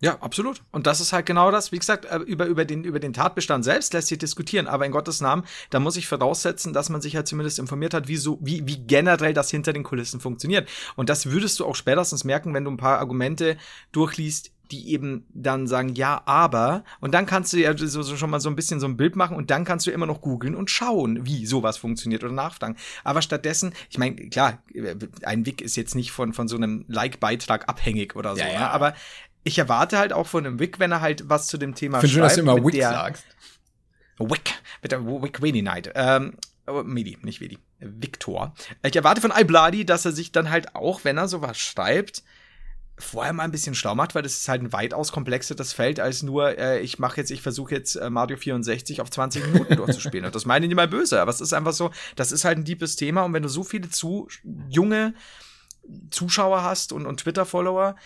Ja, 0.00 0.18
absolut. 0.20 0.62
Und 0.70 0.86
das 0.86 1.00
ist 1.00 1.12
halt 1.12 1.24
genau 1.24 1.50
das. 1.50 1.72
Wie 1.72 1.78
gesagt, 1.78 2.04
äh, 2.04 2.18
über, 2.18 2.46
über, 2.46 2.64
den, 2.64 2.84
über 2.84 3.00
den 3.00 3.12
Tatbestand 3.12 3.64
selbst 3.64 3.94
lässt 3.94 4.08
sich 4.08 4.18
diskutieren. 4.18 4.66
Aber 4.66 4.84
in 4.84 4.92
Gottes 4.92 5.20
Namen, 5.20 5.44
da 5.70 5.80
muss 5.80 5.96
ich 5.96 6.06
voraussetzen, 6.06 6.72
dass 6.72 6.90
man 6.90 7.00
sich 7.00 7.16
halt 7.16 7.26
zumindest 7.26 7.58
informiert 7.58 7.94
hat, 7.94 8.08
wie, 8.08 8.16
so, 8.16 8.38
wie, 8.42 8.66
wie 8.66 8.78
generell 8.78 9.32
das 9.32 9.50
hinter 9.50 9.72
den 9.72 9.82
Kulissen 9.82 10.20
funktioniert. 10.20 10.68
Und 10.96 11.08
das 11.08 11.30
würdest 11.30 11.58
du 11.58 11.64
auch 11.64 11.74
spätestens 11.76 12.24
merken, 12.24 12.52
wenn 12.52 12.64
du 12.64 12.70
ein 12.70 12.76
paar 12.76 12.98
Argumente 12.98 13.56
durchliest, 13.92 14.50
die 14.70 14.92
eben 14.92 15.26
dann 15.32 15.66
sagen, 15.66 15.94
ja, 15.94 16.22
aber. 16.26 16.84
Und 17.00 17.12
dann 17.12 17.26
kannst 17.26 17.52
du 17.52 17.58
ja 17.58 17.76
so, 17.76 18.02
so 18.02 18.16
schon 18.16 18.30
mal 18.30 18.40
so 18.40 18.48
ein 18.48 18.56
bisschen 18.56 18.80
so 18.80 18.86
ein 18.86 18.96
Bild 18.96 19.14
machen 19.16 19.36
und 19.36 19.50
dann 19.50 19.64
kannst 19.64 19.86
du 19.86 19.90
immer 19.90 20.06
noch 20.06 20.20
googeln 20.20 20.54
und 20.54 20.70
schauen, 20.70 21.26
wie 21.26 21.46
sowas 21.46 21.76
funktioniert 21.76 22.24
oder 22.24 22.32
nachfragen. 22.32 22.76
Aber 23.04 23.22
stattdessen, 23.22 23.74
ich 23.90 23.98
meine, 23.98 24.16
klar, 24.28 24.62
ein 25.22 25.46
Wig 25.46 25.60
ist 25.60 25.76
jetzt 25.76 25.94
nicht 25.94 26.12
von, 26.12 26.32
von 26.32 26.48
so 26.48 26.56
einem 26.56 26.84
Like-Beitrag 26.88 27.68
abhängig 27.68 28.16
oder 28.16 28.34
so, 28.34 28.40
Ja, 28.40 28.48
ja. 28.48 28.58
Ne? 28.60 28.70
aber 28.70 28.94
ich 29.44 29.58
erwarte 29.58 29.98
halt 29.98 30.12
auch 30.12 30.26
von 30.26 30.44
einem 30.46 30.58
Wick, 30.58 30.78
wenn 30.78 30.90
er 30.90 31.00
halt 31.00 31.28
was 31.28 31.46
zu 31.46 31.58
dem 31.58 31.74
Thema 31.74 31.98
Ich 31.98 32.00
finde 32.02 32.14
schön, 32.14 32.22
dass 32.22 32.34
du 32.34 32.40
immer 32.40 32.64
Wick 32.64 32.72
der- 32.74 32.90
sagst. 32.90 33.24
Wick, 34.18 34.54
mit 34.82 34.92
der 34.92 35.04
Wick 35.04 35.42
Weenie 35.42 35.62
Night. 35.62 35.90
Ähm, 35.94 36.36
oh, 36.66 36.82
Medi, 36.84 37.18
nicht 37.22 37.40
Wedi. 37.40 37.58
Victor. 37.80 38.54
Ich 38.82 38.96
erwarte 38.96 39.20
von 39.20 39.32
iBloody, 39.36 39.84
dass 39.84 40.04
er 40.04 40.12
sich 40.12 40.32
dann 40.32 40.50
halt 40.50 40.74
auch, 40.74 41.04
wenn 41.04 41.18
er 41.18 41.28
sowas 41.28 41.58
schreibt, 41.58 42.22
vorher 42.96 43.32
mal 43.32 43.42
ein 43.42 43.50
bisschen 43.50 43.74
schlau 43.74 43.96
macht, 43.96 44.14
weil 44.14 44.22
das 44.22 44.34
ist 44.36 44.48
halt 44.48 44.62
ein 44.62 44.72
weitaus 44.72 45.10
komplexeres 45.10 45.72
Feld 45.72 45.98
als 45.98 46.22
nur, 46.22 46.56
äh, 46.56 46.78
ich 46.80 47.00
mache 47.00 47.16
jetzt, 47.20 47.30
ich 47.32 47.42
versuche 47.42 47.74
jetzt 47.74 47.96
äh, 47.96 48.08
Mario 48.08 48.36
64 48.36 49.00
auf 49.00 49.10
20 49.10 49.46
Minuten 49.48 49.74
durchzuspielen. 49.76 50.24
Und 50.24 50.34
das 50.34 50.46
meine 50.46 50.64
ich 50.64 50.68
nicht 50.68 50.76
mal 50.76 50.86
böse, 50.88 51.20
aber 51.20 51.30
es 51.32 51.40
ist 51.40 51.52
einfach 51.52 51.72
so, 51.72 51.90
das 52.14 52.30
ist 52.30 52.44
halt 52.44 52.56
ein 52.58 52.64
deepes 52.64 52.94
Thema 52.94 53.24
und 53.24 53.32
wenn 53.32 53.42
du 53.42 53.48
so 53.48 53.64
viele 53.64 53.90
zu 53.90 54.28
junge 54.68 55.12
Zuschauer 56.10 56.62
hast 56.62 56.92
und, 56.92 57.04
und 57.04 57.18
Twitter-Follower 57.20 57.96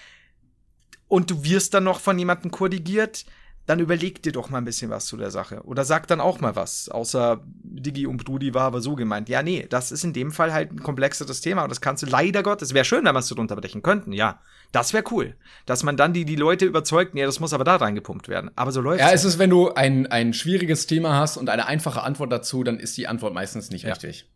und 1.09 1.31
du 1.31 1.43
wirst 1.45 1.75
dann 1.75 1.85
noch 1.85 2.01
von 2.01 2.19
jemandem 2.19 2.51
korrigiert, 2.51 3.25
dann 3.67 3.81
überleg 3.81 4.23
dir 4.23 4.33
doch 4.33 4.49
mal 4.49 4.59
ein 4.59 4.65
bisschen 4.65 4.89
was 4.91 5.05
zu 5.05 5.19
der 5.19 5.31
Sache. 5.31 5.61
Oder 5.65 5.85
sag 5.85 6.07
dann 6.07 6.23
auch 6.23 6.41
mal 6.41 6.57
was. 6.57 6.89
Außer 6.89 7.43
Digi 7.45 8.07
und 8.07 8.25
Brudi 8.25 8.55
war 8.55 8.63
aber 8.63 8.81
so 8.81 8.95
gemeint. 8.95 9.29
Ja, 9.29 9.43
nee, 9.43 9.67
das 9.69 9.93
ist 9.93 10.05
in 10.05 10.15
dem 10.15 10.33
Fall 10.33 10.55
halt 10.55 10.73
ein 10.73 10.83
komplexeres 10.83 11.43
Thema. 11.43 11.65
Und 11.65 11.69
das 11.69 11.83
kannst 11.83 12.03
du 12.03 12.07
leider 12.07 12.43
Gott, 12.43 12.63
es 12.63 12.73
wäre 12.73 12.87
schön, 12.87 13.05
wenn 13.05 13.15
wir 13.15 13.19
es 13.19 13.29
so 13.29 13.35
unterbrechen 13.35 13.83
könnten, 13.83 14.13
ja. 14.13 14.41
Das 14.73 14.95
wäre 14.95 15.05
cool. 15.11 15.35
Dass 15.67 15.83
man 15.83 15.99
dann 15.99 16.15
die, 16.15 16.25
die 16.25 16.37
Leute 16.37 16.65
überzeugt, 16.65 17.15
nee, 17.15 17.25
das 17.25 17.41
muss 17.41 17.53
aber 17.53 17.65
da 17.65 17.77
reingepumpt 17.77 18.29
werden. 18.29 18.51
Aber 18.57 18.73
so 18.73 18.81
läuft 18.81 19.01
Ja, 19.01 19.11
es 19.13 19.27
ist, 19.27 19.39
wenn 19.39 19.51
du 19.51 19.71
ein, 19.75 20.07
ein 20.07 20.33
schwieriges 20.33 20.87
Thema 20.87 21.17
hast 21.19 21.37
und 21.37 21.51
eine 21.51 21.67
einfache 21.67 22.03
Antwort 22.03 22.33
dazu, 22.33 22.65
dann 22.65 22.79
ist 22.81 22.97
die 22.97 23.07
Antwort 23.07 23.35
meistens 23.35 23.69
nicht 23.71 23.83
Ja. 23.85 23.91
richtig. 23.91 24.31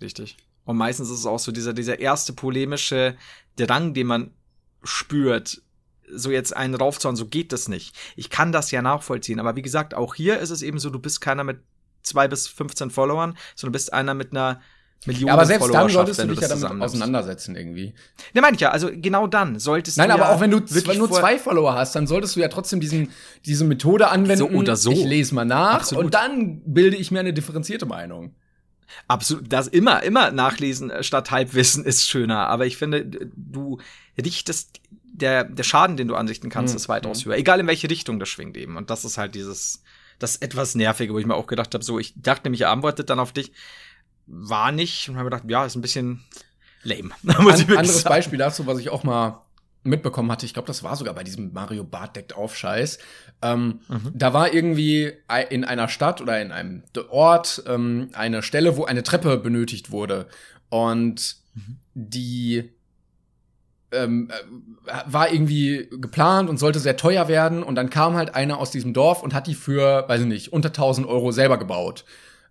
Richtig. 0.00 0.38
Und 0.64 0.78
meistens 0.78 1.10
ist 1.10 1.18
es 1.18 1.26
auch 1.26 1.38
so 1.38 1.52
dieser, 1.52 1.74
dieser 1.74 1.98
erste 2.00 2.32
polemische 2.32 3.16
Drang, 3.56 3.92
den 3.92 4.06
man 4.06 4.30
spürt, 4.82 5.60
so 6.12 6.30
jetzt 6.30 6.56
einen 6.56 6.74
raufzuhauen, 6.74 7.16
so 7.16 7.26
geht 7.26 7.52
das 7.52 7.68
nicht. 7.68 7.96
Ich 8.16 8.30
kann 8.30 8.52
das 8.52 8.70
ja 8.70 8.82
nachvollziehen, 8.82 9.40
aber 9.40 9.56
wie 9.56 9.62
gesagt, 9.62 9.94
auch 9.94 10.14
hier 10.14 10.38
ist 10.38 10.50
es 10.50 10.62
eben 10.62 10.78
so, 10.78 10.90
du 10.90 10.98
bist 10.98 11.20
keiner 11.20 11.44
mit 11.44 11.58
zwei 12.02 12.28
bis 12.28 12.48
15 12.48 12.90
Followern, 12.90 13.36
sondern 13.54 13.72
du 13.72 13.76
bist 13.76 13.92
einer 13.92 14.14
mit 14.14 14.32
einer 14.32 14.60
Million 15.04 15.28
Ja, 15.28 15.34
aber 15.34 15.44
selbst 15.44 15.72
dann 15.72 15.88
solltest 15.88 16.20
du 16.20 16.26
dich 16.26 16.40
ja 16.40 16.48
damit 16.48 16.82
auseinandersetzen 16.82 17.54
irgendwie. 17.54 17.94
Ne, 18.34 18.40
meine 18.40 18.54
ich 18.54 18.60
ja, 18.60 18.70
also 18.70 18.88
genau 18.92 19.26
dann 19.26 19.58
solltest 19.58 19.98
Nein, 19.98 20.08
du 20.08 20.14
aber 20.14 20.24
ja 20.24 20.34
auch 20.34 20.40
wenn 20.40 20.50
du 20.50 20.60
nur 20.60 21.10
zwei 21.12 21.38
Follower 21.38 21.74
hast, 21.74 21.94
dann 21.94 22.06
solltest 22.06 22.36
du 22.36 22.40
ja 22.40 22.48
trotzdem 22.48 22.80
diesen, 22.80 23.10
diese 23.44 23.64
Methode 23.64 24.08
anwenden. 24.08 24.38
So 24.38 24.48
oder 24.48 24.76
so. 24.76 24.90
Ich 24.90 25.04
lese 25.04 25.34
mal 25.34 25.44
nach 25.44 25.74
Absolut. 25.74 26.06
und 26.06 26.14
dann 26.14 26.62
bilde 26.64 26.96
ich 26.96 27.10
mir 27.10 27.20
eine 27.20 27.32
differenzierte 27.32 27.86
Meinung. 27.86 28.34
Absolut, 29.08 29.52
das 29.52 29.68
immer, 29.68 30.02
immer 30.02 30.30
nachlesen 30.30 30.90
äh, 30.90 31.02
statt 31.02 31.30
Halbwissen 31.30 31.84
ist 31.84 32.08
schöner. 32.08 32.48
Aber 32.48 32.66
ich 32.66 32.76
finde, 32.76 33.04
du 33.04 33.78
richtest, 34.22 34.80
der, 35.20 35.44
der 35.44 35.62
Schaden, 35.64 35.96
den 35.96 36.08
du 36.08 36.14
anrichten 36.14 36.50
kannst, 36.50 36.74
Mhm. 36.74 36.76
ist 36.76 36.88
weitaus 36.88 37.24
höher. 37.24 37.36
Egal 37.36 37.60
in 37.60 37.66
welche 37.66 37.88
Richtung 37.90 38.18
das 38.20 38.28
schwingt 38.28 38.56
eben. 38.56 38.76
Und 38.76 38.90
das 38.90 39.04
ist 39.04 39.18
halt 39.18 39.34
dieses, 39.34 39.82
das 40.18 40.36
etwas 40.36 40.74
Nervige, 40.74 41.12
wo 41.14 41.18
ich 41.18 41.26
mir 41.26 41.34
auch 41.34 41.46
gedacht 41.46 41.74
habe, 41.74 41.84
so, 41.84 41.98
ich 41.98 42.14
dachte 42.16 42.44
nämlich, 42.44 42.62
er 42.62 42.70
antwortet 42.70 43.10
dann 43.10 43.18
auf 43.18 43.32
dich. 43.32 43.52
War 44.26 44.72
nicht. 44.72 45.08
Und 45.08 45.16
habe 45.16 45.30
gedacht, 45.30 45.44
ja, 45.48 45.64
ist 45.64 45.76
ein 45.76 45.82
bisschen 45.82 46.24
lame. 46.82 47.10
An, 47.26 47.36
anderes 47.46 48.02
sagen. 48.02 48.08
Beispiel 48.14 48.38
dazu, 48.38 48.66
was 48.66 48.78
ich 48.78 48.90
auch 48.90 49.04
mal 49.04 49.42
mitbekommen 49.84 50.32
hatte, 50.32 50.44
ich 50.46 50.52
glaube, 50.52 50.66
das 50.66 50.82
war 50.82 50.96
sogar 50.96 51.14
bei 51.14 51.22
diesem 51.22 51.52
Mario 51.52 51.84
Bart 51.84 52.16
deckt 52.16 52.34
auf 52.34 52.56
Scheiß. 52.56 52.98
Ähm, 53.42 53.80
Mhm. 53.88 54.10
Da 54.14 54.32
war 54.34 54.52
irgendwie 54.52 55.12
in 55.50 55.64
einer 55.64 55.88
Stadt 55.88 56.20
oder 56.20 56.40
in 56.42 56.50
einem 56.50 56.82
Ort 57.08 57.62
ähm, 57.68 58.08
eine 58.14 58.42
Stelle, 58.42 58.76
wo 58.76 58.84
eine 58.84 59.02
Treppe 59.04 59.36
benötigt 59.38 59.90
wurde. 59.92 60.26
Und 60.70 61.36
Mhm. 61.54 61.78
die 61.94 62.72
ähm, 63.96 64.30
äh, 64.86 64.92
war 65.06 65.32
irgendwie 65.32 65.88
geplant 65.90 66.48
und 66.48 66.58
sollte 66.58 66.78
sehr 66.78 66.96
teuer 66.96 67.28
werden. 67.28 67.62
Und 67.62 67.74
dann 67.74 67.90
kam 67.90 68.14
halt 68.14 68.34
einer 68.34 68.58
aus 68.58 68.70
diesem 68.70 68.92
Dorf 68.92 69.22
und 69.22 69.34
hat 69.34 69.46
die 69.46 69.54
für, 69.54 70.08
weiß 70.08 70.20
ich 70.20 70.26
nicht, 70.26 70.52
unter 70.52 70.68
1000 70.68 71.06
Euro 71.06 71.32
selber 71.32 71.58
gebaut. 71.58 72.04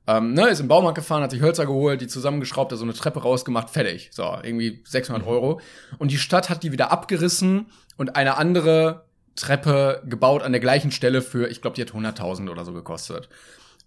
Ähm, 0.07 0.33
ne, 0.33 0.49
ist 0.49 0.59
im 0.59 0.67
Baumarkt 0.67 0.95
gefahren, 0.95 1.23
hat 1.23 1.31
sich 1.31 1.41
Hölzer 1.41 1.65
geholt, 1.65 1.99
die 1.99 2.07
zusammengeschraubt, 2.07 2.71
hat 2.71 2.77
so 2.77 2.85
eine 2.85 2.93
Treppe 2.93 3.21
rausgemacht, 3.21 3.69
fertig. 3.71 4.09
So, 4.11 4.37
irgendwie 4.43 4.83
600 4.85 5.25
Euro. 5.25 5.59
Und 5.97 6.11
die 6.11 6.17
Stadt 6.17 6.49
hat 6.49 6.61
die 6.63 6.71
wieder 6.71 6.91
abgerissen 6.91 7.67
und 7.97 8.15
eine 8.15 8.37
andere 8.37 9.05
Treppe 9.35 10.03
gebaut 10.05 10.43
an 10.43 10.51
der 10.51 10.61
gleichen 10.61 10.91
Stelle 10.91 11.21
für, 11.21 11.49
ich 11.49 11.61
glaube, 11.61 11.75
die 11.75 11.81
hat 11.81 11.91
100.000 11.91 12.49
oder 12.49 12.65
so 12.65 12.73
gekostet. 12.73 13.29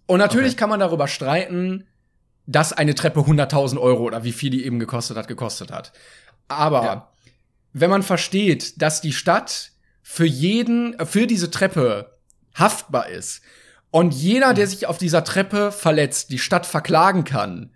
Und 0.07 0.19
natürlich 0.19 0.57
kann 0.57 0.69
man 0.69 0.79
darüber 0.79 1.07
streiten, 1.07 1.85
dass 2.47 2.73
eine 2.73 2.95
Treppe 2.95 3.21
100.000 3.21 3.79
Euro 3.79 4.03
oder 4.03 4.23
wie 4.23 4.31
viel 4.31 4.49
die 4.49 4.65
eben 4.65 4.79
gekostet 4.79 5.15
hat, 5.17 5.27
gekostet 5.27 5.71
hat. 5.71 5.93
Aber 6.47 6.83
Ja. 6.83 7.08
Wenn 7.73 7.89
man 7.89 8.03
versteht, 8.03 8.81
dass 8.81 9.01
die 9.01 9.13
Stadt 9.13 9.71
für 10.01 10.25
jeden, 10.25 10.97
äh, 10.99 11.05
für 11.05 11.27
diese 11.27 11.51
Treppe 11.51 12.17
haftbar 12.55 13.09
ist 13.09 13.41
und 13.91 14.13
jeder, 14.13 14.53
der 14.53 14.67
sich 14.67 14.87
auf 14.87 14.97
dieser 14.97 15.23
Treppe 15.23 15.71
verletzt, 15.71 16.31
die 16.31 16.39
Stadt 16.39 16.65
verklagen 16.65 17.23
kann, 17.23 17.71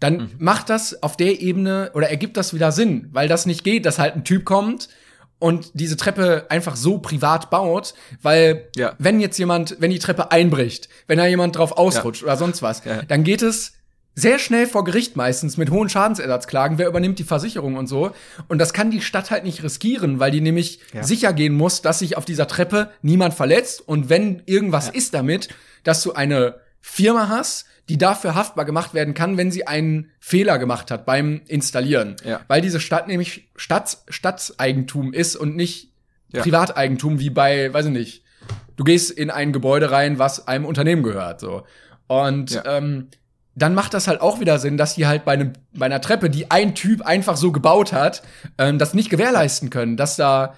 dann 0.00 0.30
macht 0.38 0.68
das 0.68 1.02
auf 1.02 1.16
der 1.16 1.40
Ebene 1.40 1.90
oder 1.94 2.08
ergibt 2.10 2.36
das 2.36 2.54
wieder 2.54 2.72
Sinn, 2.72 3.08
weil 3.12 3.28
das 3.28 3.46
nicht 3.46 3.62
geht, 3.62 3.86
dass 3.86 3.98
halt 4.00 4.16
ein 4.16 4.24
Typ 4.24 4.44
kommt 4.44 4.88
und 5.38 5.70
diese 5.74 5.96
Treppe 5.96 6.46
einfach 6.50 6.74
so 6.76 6.98
privat 6.98 7.50
baut, 7.50 7.94
weil 8.20 8.68
Ja. 8.76 8.94
wenn 8.98 9.20
jetzt 9.20 9.38
jemand, 9.38 9.76
wenn 9.80 9.90
die 9.92 9.98
Treppe 10.00 10.30
einbricht, 10.32 10.88
wenn 11.06 11.18
da 11.18 11.26
jemand 11.26 11.56
drauf 11.56 11.72
ausrutscht 11.78 12.22
oder 12.24 12.36
sonst 12.36 12.62
was, 12.62 12.84
Ja. 12.84 13.02
dann 13.02 13.22
geht 13.22 13.42
es 13.42 13.74
sehr 14.14 14.38
schnell 14.38 14.66
vor 14.66 14.84
Gericht 14.84 15.16
meistens 15.16 15.56
mit 15.56 15.70
hohen 15.70 15.88
Schadensersatzklagen, 15.88 16.76
wer 16.78 16.86
übernimmt 16.88 17.18
die 17.18 17.24
Versicherung 17.24 17.76
und 17.76 17.86
so. 17.86 18.12
Und 18.48 18.58
das 18.58 18.72
kann 18.74 18.90
die 18.90 19.00
Stadt 19.00 19.30
halt 19.30 19.44
nicht 19.44 19.62
riskieren, 19.62 20.20
weil 20.20 20.30
die 20.30 20.40
nämlich 20.42 20.80
Ja. 20.92 21.02
sicher 21.02 21.32
gehen 21.32 21.54
muss, 21.54 21.80
dass 21.82 22.00
sich 22.00 22.16
auf 22.18 22.24
dieser 22.26 22.46
Treppe 22.46 22.90
niemand 23.00 23.32
verletzt. 23.34 23.86
Und 23.86 24.10
wenn 24.10 24.42
irgendwas 24.46 24.90
ist 24.90 25.14
damit, 25.14 25.48
dass 25.82 26.02
du 26.02 26.12
eine 26.12 26.56
Firma 26.80 27.28
hast, 27.28 27.64
die 27.88 27.96
dafür 27.98 28.34
haftbar 28.34 28.64
gemacht 28.64 28.92
werden 28.94 29.14
kann, 29.14 29.36
wenn 29.38 29.50
sie 29.50 29.66
einen 29.66 30.10
Fehler 30.20 30.58
gemacht 30.58 30.90
hat 30.90 31.04
beim 31.06 31.40
Installieren. 31.48 32.16
Ja. 32.24 32.40
Weil 32.48 32.60
diese 32.60 32.80
Stadt 32.80 33.08
nämlich 33.08 33.50
Stadt, 33.56 33.98
Stadteigentum 34.08 35.12
ist 35.12 35.36
und 35.36 35.56
nicht 35.56 35.90
Ja. 36.32 36.42
Privateigentum 36.42 37.18
wie 37.18 37.30
bei, 37.30 37.72
weiß 37.74 37.86
ich 37.86 37.92
nicht, 37.92 38.24
du 38.76 38.84
gehst 38.84 39.10
in 39.10 39.30
ein 39.30 39.52
Gebäude 39.52 39.90
rein, 39.90 40.18
was 40.18 40.46
einem 40.48 40.64
Unternehmen 40.64 41.02
gehört, 41.02 41.40
so. 41.40 41.64
Und 42.06 42.52
Ja. 42.52 42.62
ähm, 42.78 43.08
dann 43.54 43.74
macht 43.74 43.92
das 43.94 44.08
halt 44.08 44.20
auch 44.20 44.40
wieder 44.40 44.58
Sinn, 44.58 44.76
dass 44.76 44.94
die 44.94 45.06
halt 45.06 45.24
bei, 45.24 45.32
einem, 45.32 45.52
bei 45.74 45.86
einer 45.86 46.00
Treppe, 46.00 46.30
die 46.30 46.50
ein 46.50 46.74
Typ 46.74 47.02
einfach 47.02 47.36
so 47.36 47.52
gebaut 47.52 47.92
hat, 47.92 48.22
ähm, 48.58 48.78
das 48.78 48.94
nicht 48.94 49.10
gewährleisten 49.10 49.68
können, 49.70 49.96
dass 49.96 50.16
da, 50.16 50.54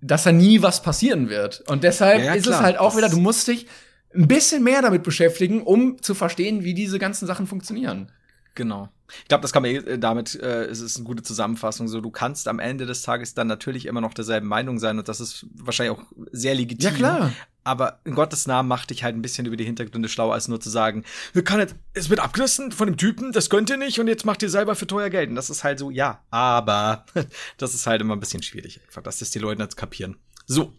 dass 0.00 0.22
da 0.24 0.32
nie 0.32 0.62
was 0.62 0.82
passieren 0.82 1.28
wird. 1.28 1.62
Und 1.68 1.82
deshalb 1.84 2.18
Ja, 2.20 2.24
ja, 2.26 2.34
ist 2.34 2.46
es 2.46 2.60
halt 2.60 2.78
auch 2.78 2.90
Das- 2.90 2.96
wieder, 2.98 3.08
du 3.08 3.18
musst 3.18 3.48
dich 3.48 3.66
ein 4.14 4.28
bisschen 4.28 4.62
mehr 4.62 4.82
damit 4.82 5.02
beschäftigen, 5.02 5.62
um 5.62 6.00
zu 6.00 6.14
verstehen, 6.14 6.62
wie 6.64 6.74
diese 6.74 6.98
ganzen 6.98 7.26
Sachen 7.26 7.46
funktionieren. 7.46 8.10
Genau. 8.54 8.88
Ich 9.22 9.28
glaube, 9.28 9.42
das 9.42 9.52
kann 9.52 9.62
man 9.62 9.70
eh- 9.72 9.98
damit, 9.98 10.34
äh, 10.34 10.64
es 10.64 10.80
ist 10.80 10.96
eine 10.96 11.04
gute 11.04 11.22
Zusammenfassung. 11.22 11.88
So, 11.88 12.00
du 12.00 12.10
kannst 12.10 12.48
am 12.48 12.58
Ende 12.58 12.86
des 12.86 13.02
Tages 13.02 13.34
dann 13.34 13.46
natürlich 13.46 13.86
immer 13.86 14.00
noch 14.00 14.14
derselben 14.14 14.46
Meinung 14.48 14.78
sein 14.78 14.98
und 14.98 15.08
das 15.08 15.20
ist 15.20 15.46
wahrscheinlich 15.54 15.96
auch 15.98 16.02
sehr 16.32 16.54
legitim. 16.54 16.90
Ja, 16.90 16.96
klar. 16.96 17.32
Aber 17.64 18.00
in 18.04 18.14
Gottes 18.14 18.46
Namen 18.46 18.68
mach 18.68 18.86
dich 18.86 19.04
halt 19.04 19.14
ein 19.14 19.20
bisschen 19.22 19.44
über 19.46 19.56
die 19.56 19.64
Hintergründe 19.64 20.08
schlau, 20.08 20.30
als 20.30 20.48
nur 20.48 20.60
zu 20.60 20.70
sagen, 20.70 21.04
"Wir 21.34 21.44
kann 21.44 21.58
nicht, 21.60 21.74
es 21.92 22.08
wird 22.08 22.20
abgerissen 22.20 22.72
von 22.72 22.86
dem 22.86 22.96
Typen, 22.96 23.32
das 23.32 23.50
könnt 23.50 23.68
ihr 23.70 23.76
nicht 23.76 23.98
und 24.00 24.08
jetzt 24.08 24.24
macht 24.24 24.42
ihr 24.42 24.48
selber 24.50 24.74
für 24.74 24.86
teuer 24.86 25.10
Geld. 25.10 25.28
Und 25.28 25.34
das 25.36 25.50
ist 25.50 25.64
halt 25.64 25.78
so, 25.78 25.90
ja, 25.90 26.22
aber 26.30 27.04
das 27.58 27.74
ist 27.74 27.86
halt 27.86 28.00
immer 28.00 28.16
ein 28.16 28.20
bisschen 28.20 28.42
schwierig, 28.42 28.80
einfach, 28.86 29.02
dass 29.02 29.18
das 29.18 29.30
die 29.30 29.38
Leute 29.38 29.60
nicht 29.62 29.76
kapieren. 29.76 30.16
So. 30.46 30.72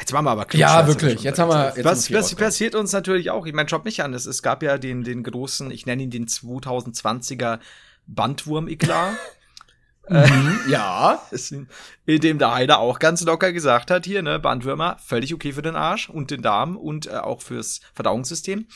Jetzt 0.00 0.12
machen 0.12 0.24
wir 0.24 0.30
aber 0.30 0.46
Ja, 0.54 0.86
wirklich. 0.86 1.22
Jetzt 1.22 1.38
haben 1.38 1.50
wir. 1.50 1.74
Jetzt 1.76 1.84
was, 1.84 2.12
was 2.12 2.34
passiert 2.34 2.74
uns 2.74 2.92
natürlich 2.92 3.30
auch. 3.30 3.46
Ich 3.46 3.52
meine, 3.52 3.68
schaut 3.68 3.84
mich 3.84 4.02
an. 4.02 4.14
Es, 4.14 4.26
es 4.26 4.42
gab 4.42 4.62
ja 4.62 4.78
den, 4.78 5.04
den 5.04 5.22
großen, 5.22 5.70
ich 5.70 5.86
nenne 5.86 6.02
ihn 6.02 6.10
den 6.10 6.26
2020er 6.26 7.60
Bandwurm-Eklat. 8.06 9.14
mhm, 10.08 10.58
ja. 10.68 11.22
In 12.06 12.20
dem 12.20 12.38
der 12.38 12.54
Heider 12.54 12.78
auch 12.78 12.98
ganz 12.98 13.22
locker 13.22 13.52
gesagt 13.52 13.90
hat, 13.90 14.06
hier, 14.06 14.22
ne, 14.22 14.40
Bandwürmer, 14.40 14.96
völlig 15.04 15.34
okay 15.34 15.52
für 15.52 15.62
den 15.62 15.76
Arsch 15.76 16.08
und 16.08 16.30
den 16.30 16.42
Darm 16.42 16.76
und 16.76 17.06
äh, 17.06 17.10
auch 17.10 17.42
fürs 17.42 17.80
Verdauungssystem. 17.94 18.66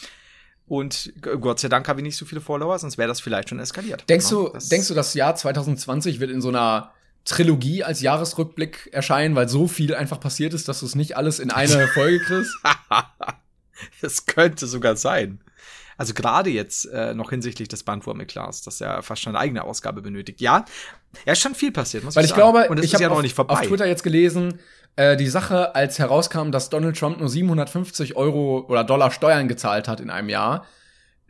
Und 0.66 1.12
Gott 1.20 1.60
sei 1.60 1.68
Dank 1.68 1.88
habe 1.88 2.00
ich 2.00 2.04
nicht 2.04 2.16
so 2.16 2.24
viele 2.24 2.40
Follower, 2.40 2.78
sonst 2.78 2.96
wäre 2.96 3.08
das 3.08 3.20
vielleicht 3.20 3.50
schon 3.50 3.60
eskaliert. 3.60 4.08
Denkst 4.08 4.28
du, 4.30 4.48
das 4.48 4.68
denkst 4.68 4.88
du, 4.88 4.94
das 4.94 5.12
Jahr 5.14 5.34
2020 5.34 6.20
wird 6.20 6.30
in 6.30 6.40
so 6.40 6.48
einer 6.48 6.92
Trilogie 7.24 7.84
als 7.84 8.00
Jahresrückblick 8.00 8.90
erscheinen, 8.92 9.34
weil 9.34 9.48
so 9.48 9.66
viel 9.66 9.94
einfach 9.94 10.20
passiert 10.20 10.52
ist, 10.54 10.68
dass 10.68 10.80
du 10.80 10.86
es 10.86 10.94
nicht 10.94 11.16
alles 11.16 11.38
in 11.38 11.50
eine 11.50 11.88
Folge 11.94 12.20
kriegst? 12.20 12.54
Es 14.02 14.26
könnte 14.26 14.66
sogar 14.66 14.96
sein. 14.96 15.40
Also 15.96 16.12
gerade 16.14 16.50
jetzt 16.50 16.86
äh, 16.86 17.14
noch 17.14 17.30
hinsichtlich 17.30 17.68
des 17.68 17.84
Bandwurm-Eklats, 17.84 18.62
das 18.62 18.78
ja 18.80 19.02
fast 19.02 19.22
schon 19.22 19.34
eine 19.34 19.40
eigene 19.40 19.62
Ausgabe 19.64 20.02
benötigt. 20.02 20.40
Ja, 20.40 20.64
ja, 21.24 21.32
ist 21.32 21.40
schon 21.40 21.54
viel 21.54 21.70
passiert, 21.70 22.04
muss 22.04 22.16
Weil 22.16 22.24
ich, 22.24 22.30
ich 22.30 22.36
glaube, 22.36 22.68
Und 22.68 22.78
es 22.78 22.84
ich 22.86 22.94
habe 22.94 23.04
ja 23.04 23.08
noch 23.08 23.22
nicht 23.22 23.34
vorbei. 23.34 23.54
auf 23.54 23.60
Twitter 23.62 23.86
jetzt 23.86 24.02
gelesen, 24.02 24.58
äh, 24.96 25.16
die 25.16 25.28
Sache, 25.28 25.74
als 25.74 25.98
herauskam, 25.98 26.50
dass 26.50 26.70
Donald 26.70 26.98
Trump 26.98 27.20
nur 27.20 27.28
750 27.28 28.16
Euro 28.16 28.66
oder 28.68 28.84
Dollar 28.84 29.10
Steuern 29.10 29.48
gezahlt 29.48 29.86
hat 29.88 30.00
in 30.00 30.10
einem 30.10 30.28
Jahr, 30.28 30.66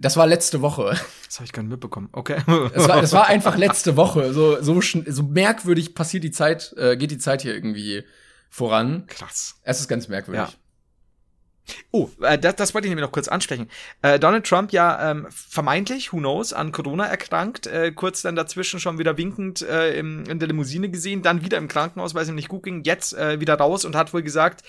das 0.04 0.18
war 0.18 0.26
letzte 0.26 0.60
Woche. 0.60 0.98
Das 1.26 1.36
habe 1.36 1.46
ich 1.46 1.52
gar 1.52 1.62
nicht 1.62 1.70
mitbekommen. 1.70 2.10
Okay. 2.12 2.36
Das 2.74 2.88
war, 2.88 3.00
das 3.00 3.12
war 3.14 3.26
einfach 3.26 3.56
letzte 3.56 3.96
Woche. 3.96 4.34
So, 4.34 4.60
so, 4.60 4.78
so 4.80 5.22
merkwürdig 5.22 5.94
passiert 5.94 6.24
die 6.24 6.30
Zeit, 6.30 6.74
äh, 6.76 6.98
geht 6.98 7.10
die 7.10 7.18
Zeit 7.18 7.40
hier 7.40 7.54
irgendwie 7.54 8.04
voran. 8.50 9.06
Krass. 9.06 9.56
Es 9.62 9.80
ist 9.80 9.88
ganz 9.88 10.08
merkwürdig. 10.08 10.52
Ja. 10.52 11.74
Oh, 11.90 12.10
äh, 12.20 12.38
das, 12.38 12.56
das 12.56 12.74
wollte 12.74 12.86
ich 12.86 12.90
nämlich 12.90 13.06
noch 13.06 13.12
kurz 13.12 13.28
ansprechen. 13.28 13.70
Äh, 14.02 14.18
Donald 14.18 14.46
Trump 14.46 14.72
ja 14.72 15.10
ähm, 15.10 15.26
vermeintlich, 15.30 16.12
who 16.12 16.18
knows, 16.18 16.52
an 16.52 16.70
Corona 16.70 17.06
erkrankt, 17.06 17.66
äh, 17.66 17.90
kurz 17.90 18.20
dann 18.20 18.36
dazwischen 18.36 18.80
schon 18.80 18.98
wieder 18.98 19.16
winkend 19.16 19.62
äh, 19.62 19.96
im, 19.98 20.24
in 20.24 20.38
der 20.38 20.48
Limousine 20.48 20.90
gesehen, 20.90 21.22
dann 21.22 21.42
wieder 21.42 21.56
im 21.56 21.68
Krankenhaus, 21.68 22.14
weil 22.14 22.24
es 22.24 22.28
ihm 22.28 22.34
nicht 22.34 22.48
gut 22.48 22.64
ging, 22.64 22.84
jetzt 22.84 23.14
äh, 23.14 23.40
wieder 23.40 23.54
raus 23.54 23.86
und 23.86 23.96
hat 23.96 24.12
wohl 24.12 24.22
gesagt, 24.22 24.64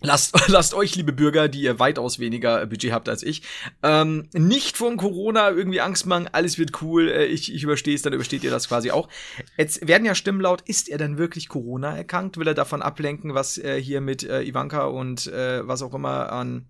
Lasst, 0.00 0.36
lasst 0.48 0.74
euch, 0.74 0.94
liebe 0.96 1.12
Bürger, 1.12 1.48
die 1.48 1.62
ihr 1.62 1.78
weitaus 1.78 2.18
weniger 2.18 2.66
Budget 2.66 2.92
habt 2.92 3.08
als 3.08 3.22
ich, 3.22 3.42
ähm, 3.82 4.28
nicht 4.32 4.76
von 4.76 4.96
Corona 4.96 5.50
irgendwie 5.50 5.80
Angst 5.80 6.06
machen, 6.06 6.28
alles 6.30 6.58
wird 6.58 6.82
cool, 6.82 7.08
äh, 7.08 7.24
ich, 7.24 7.52
ich 7.54 7.62
überstehe 7.62 7.94
es, 7.94 8.02
dann 8.02 8.12
übersteht 8.12 8.44
ihr 8.44 8.50
das 8.50 8.68
quasi 8.68 8.90
auch. 8.90 9.08
Jetzt 9.56 9.86
werden 9.86 10.04
ja 10.04 10.14
Stimmen 10.14 10.40
laut, 10.40 10.62
ist 10.62 10.88
er 10.88 10.98
dann 10.98 11.18
wirklich 11.18 11.48
Corona 11.48 11.96
erkrankt? 11.96 12.36
Will 12.36 12.46
er 12.46 12.54
davon 12.54 12.82
ablenken, 12.82 13.34
was 13.34 13.58
äh, 13.58 13.80
hier 13.80 14.00
mit 14.00 14.22
äh, 14.22 14.42
Ivanka 14.42 14.84
und 14.86 15.26
äh, 15.28 15.66
was 15.66 15.82
auch 15.82 15.94
immer 15.94 16.32
an. 16.32 16.66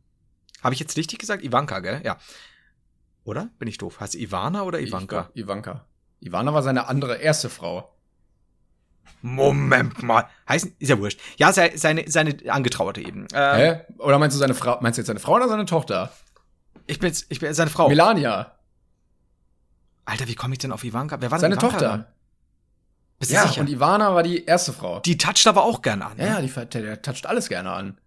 Habe 0.62 0.74
ich 0.74 0.80
jetzt 0.80 0.96
richtig 0.96 1.18
gesagt? 1.18 1.44
Ivanka, 1.44 1.80
gell? 1.80 2.00
Ja. 2.04 2.18
Oder? 3.24 3.50
Bin 3.58 3.68
ich 3.68 3.78
doof? 3.78 4.00
Heißt 4.00 4.14
Ivana 4.14 4.62
oder 4.62 4.80
Ivanka? 4.80 5.30
Ich, 5.34 5.42
Ivanka. 5.42 5.86
Ivana 6.20 6.54
war 6.54 6.62
seine 6.62 6.86
andere 6.88 7.16
erste 7.16 7.50
Frau. 7.50 7.95
Moment 9.22 10.02
mal. 10.02 10.28
Heißen, 10.48 10.74
ist 10.78 10.88
ja 10.88 10.98
wurscht. 10.98 11.20
Ja, 11.36 11.52
seine, 11.52 12.04
seine 12.06 12.36
Angetrauerte 12.48 13.00
eben. 13.00 13.26
Ähm, 13.34 13.56
Hä? 13.56 13.80
Oder 13.98 14.18
meinst 14.18 14.34
du 14.34 14.38
seine 14.38 14.54
Frau, 14.54 14.78
meinst 14.80 14.98
du 14.98 15.00
jetzt 15.00 15.08
seine 15.08 15.20
Frau 15.20 15.34
oder 15.34 15.48
seine 15.48 15.66
Tochter? 15.66 16.12
Ich 16.86 16.98
bin 16.98 17.08
jetzt, 17.08 17.26
ich 17.28 17.40
bin 17.40 17.52
seine 17.52 17.70
Frau. 17.70 17.88
Melania. 17.88 18.52
Alter, 20.04 20.28
wie 20.28 20.34
komme 20.34 20.54
ich 20.54 20.58
denn 20.58 20.72
auf 20.72 20.84
Ivanka? 20.84 21.20
Wer 21.20 21.30
war 21.30 21.38
denn 21.38 21.50
Seine 21.50 21.54
Ivanka 21.54 21.70
Tochter. 21.70 21.88
Dann? 21.88 22.06
Bist 23.18 23.32
ja, 23.32 23.46
sicher? 23.46 23.62
und 23.62 23.70
Ivana 23.70 24.14
war 24.14 24.22
die 24.22 24.44
erste 24.44 24.72
Frau. 24.72 25.00
Die 25.00 25.16
toucht 25.16 25.46
aber 25.46 25.64
auch 25.64 25.82
gerne 25.82 26.06
an. 26.06 26.18
Ja, 26.18 26.38
ne? 26.40 26.48
ja, 26.48 26.64
die, 26.64 26.80
der 26.80 27.02
toucht 27.02 27.26
alles 27.26 27.48
gerne 27.48 27.70
an. 27.70 27.98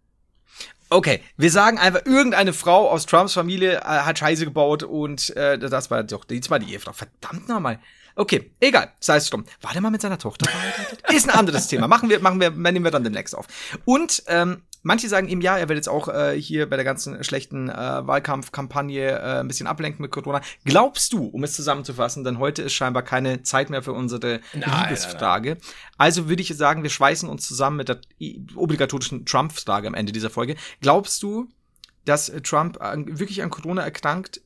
Okay, 0.92 1.22
wir 1.38 1.52
sagen 1.52 1.78
einfach, 1.78 2.06
irgendeine 2.06 2.54
Frau 2.54 2.90
aus 2.90 3.06
Trumps 3.06 3.34
Familie 3.34 3.78
äh, 3.78 3.84
hat 3.84 4.18
Scheiße 4.18 4.46
gebaut 4.46 4.84
und 4.84 5.36
äh, 5.36 5.60
das 5.60 5.92
war 5.92 6.04
doch 6.04 6.26
diesmal 6.26 6.60
die 6.60 6.74
Ehefrau. 6.74 6.94
Verdammt 6.94 7.48
nochmal. 7.48 7.80
Okay, 8.20 8.52
egal, 8.60 8.92
sei 9.00 9.16
es 9.16 9.30
drum. 9.30 9.46
War 9.62 9.72
der 9.72 9.82
mal 9.82 9.92
mit 9.92 10.02
seiner 10.02 10.18
Tochter 10.18 10.52
verheiratet? 10.52 11.02
Ist 11.10 11.30
ein 11.30 11.40
anderes 11.40 11.68
Thema. 11.68 11.88
Machen 11.88 12.10
wir, 12.10 12.20
machen 12.20 12.42
wir, 12.42 12.50
nehmen 12.50 12.84
wir 12.84 12.92
dann 12.92 13.06
demnächst 13.06 13.34
auf. 13.34 13.48
Und 13.86 14.24
ähm, 14.28 14.64
manche 14.84 15.08
sagen 15.08 15.30
ihm, 15.30 15.40
ja, 15.40 15.58
er 15.58 15.70
will 15.70 15.78
jetzt 15.78 15.88
auch 15.88 16.10
äh, 16.10 16.36
hier 16.38 16.70
bei 16.70 16.76
der 16.76 16.84
ganzen 16.84 17.24
schlechten 17.24 17.70
äh, 17.70 17.74
Wahlkampfkampagne 17.74 19.08
äh, 19.08 19.40
ein 19.40 19.48
bisschen 19.48 19.68
ablenken 19.68 20.02
mit 20.02 20.12
Corona. 20.12 20.42
Glaubst 20.66 21.14
du, 21.14 21.28
um 21.28 21.46
es 21.46 21.54
zusammenzufassen, 21.54 22.26
denn 22.26 22.40
heute 22.40 22.62
ist 22.62 22.74
scheinbar 22.74 23.04
keine 23.04 23.44
Zeit 23.44 23.70
mehr 23.70 23.84
für 23.84 23.94
unsere 23.94 24.42
Liebesfrage. 24.52 25.56
Also 25.98 26.28
würde 26.28 26.42
ich 26.42 26.54
sagen, 26.58 26.84
wir 26.84 26.90
schweißen 26.90 27.30
uns 27.30 27.48
zusammen 27.48 27.78
mit 27.78 27.88
der 27.88 28.02
obligatorischen 28.54 29.26
Trump-Frage 29.26 29.88
am 29.88 29.94
Ende 29.94 30.12
dieser 30.12 30.30
Folge. 30.30 30.58
Glaubst 30.82 31.24
du, 31.24 31.48
dass 32.04 32.30
Trump 32.44 32.80
wirklich 32.82 33.44
an 33.44 33.50
Corona 33.50 33.82
erkrankt 33.82 34.42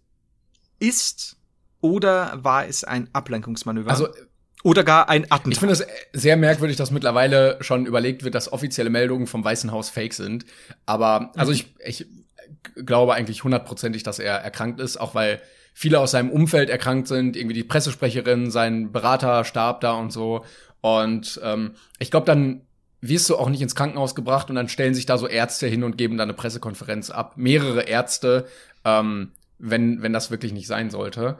ist 0.77 1.37
oder 1.83 2.39
war 2.41 2.65
es 2.65 2.83
ein 2.83 3.09
Ablenkungsmanöver? 3.13 3.91
Also 3.91 4.07
oder 4.63 4.85
gar 4.85 5.09
ein 5.09 5.25
Attentat. 5.25 5.51
Ich 5.51 5.59
finde 5.59 5.73
es 5.73 5.85
sehr 6.13 6.37
merkwürdig, 6.37 6.77
dass 6.77 6.89
mittlerweile 6.89 7.57
schon 7.59 7.85
überlegt 7.85 8.23
wird, 8.23 8.33
dass 8.33 8.51
offizielle 8.51 8.89
Meldungen 8.89 9.27
vom 9.27 9.43
Weißen 9.43 9.73
Haus 9.73 9.89
fake 9.89 10.13
sind. 10.13 10.45
Aber 10.85 11.31
also 11.35 11.51
ich, 11.51 11.75
ich 11.85 12.07
glaube 12.85 13.13
eigentlich 13.13 13.43
hundertprozentig, 13.43 14.03
dass 14.03 14.19
er 14.19 14.35
erkrankt 14.35 14.79
ist, 14.79 14.95
auch 14.95 15.13
weil 15.13 15.41
viele 15.73 15.99
aus 15.99 16.11
seinem 16.11 16.29
Umfeld 16.29 16.69
erkrankt 16.69 17.09
sind, 17.09 17.35
irgendwie 17.35 17.55
die 17.55 17.65
Pressesprecherin, 17.65 18.49
sein 18.49 18.93
Berater 18.93 19.43
starb 19.43 19.81
da 19.81 19.91
und 19.93 20.13
so. 20.13 20.45
Und 20.79 21.41
ähm, 21.43 21.71
ich 21.99 22.09
glaube, 22.09 22.25
dann 22.25 22.61
wirst 23.01 23.29
du 23.29 23.35
auch 23.35 23.49
nicht 23.49 23.61
ins 23.61 23.75
Krankenhaus 23.75 24.15
gebracht 24.15 24.49
und 24.49 24.55
dann 24.55 24.69
stellen 24.69 24.93
sich 24.93 25.05
da 25.05 25.17
so 25.17 25.27
Ärzte 25.27 25.67
hin 25.67 25.83
und 25.83 25.97
geben 25.97 26.15
da 26.15 26.23
eine 26.23 26.33
Pressekonferenz 26.33 27.09
ab. 27.09 27.33
Mehrere 27.35 27.81
Ärzte, 27.81 28.45
ähm, 28.85 29.31
wenn, 29.59 30.01
wenn 30.01 30.13
das 30.13 30.31
wirklich 30.31 30.53
nicht 30.53 30.67
sein 30.67 30.89
sollte. 30.89 31.37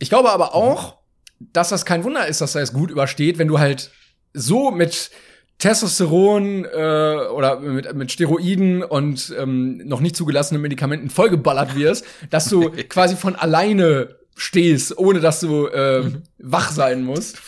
Ich 0.00 0.08
glaube 0.08 0.32
aber 0.32 0.54
auch, 0.54 0.96
dass 1.38 1.68
das 1.68 1.84
kein 1.84 2.02
Wunder 2.02 2.26
ist, 2.26 2.40
dass 2.40 2.54
er 2.54 2.62
es 2.62 2.72
gut 2.72 2.90
übersteht, 2.90 3.38
wenn 3.38 3.48
du 3.48 3.58
halt 3.58 3.90
so 4.32 4.70
mit 4.70 5.10
Testosteron 5.58 6.64
äh, 6.64 7.28
oder 7.30 7.60
mit, 7.60 7.94
mit 7.94 8.10
Steroiden 8.10 8.82
und 8.82 9.32
ähm, 9.38 9.76
noch 9.86 10.00
nicht 10.00 10.16
zugelassenen 10.16 10.62
Medikamenten 10.62 11.10
vollgeballert 11.10 11.76
wirst, 11.76 12.06
dass 12.30 12.48
du 12.48 12.70
quasi 12.88 13.14
von 13.14 13.36
alleine 13.36 14.16
stehst, 14.36 14.96
ohne 14.96 15.20
dass 15.20 15.40
du 15.40 15.66
äh, 15.66 16.10
wach 16.38 16.72
sein 16.72 17.04
musst. 17.04 17.38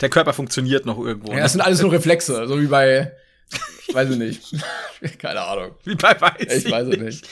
Der 0.00 0.08
Körper 0.08 0.32
funktioniert 0.32 0.84
noch 0.84 0.98
irgendwo. 0.98 1.32
Ja, 1.32 1.40
das 1.40 1.52
sind 1.52 1.60
alles 1.60 1.80
nur 1.80 1.92
Reflexe, 1.92 2.48
so 2.48 2.60
wie 2.60 2.66
bei, 2.66 3.12
weiß 3.92 4.10
ich 4.10 4.18
nicht, 4.18 4.54
keine 5.18 5.42
Ahnung. 5.42 5.76
Wie 5.84 5.94
bei 5.94 6.20
weiß 6.20 6.32
ich, 6.40 6.66
ich 6.66 6.70
weiß 6.72 6.88
es 6.88 6.98
nicht 6.98 7.28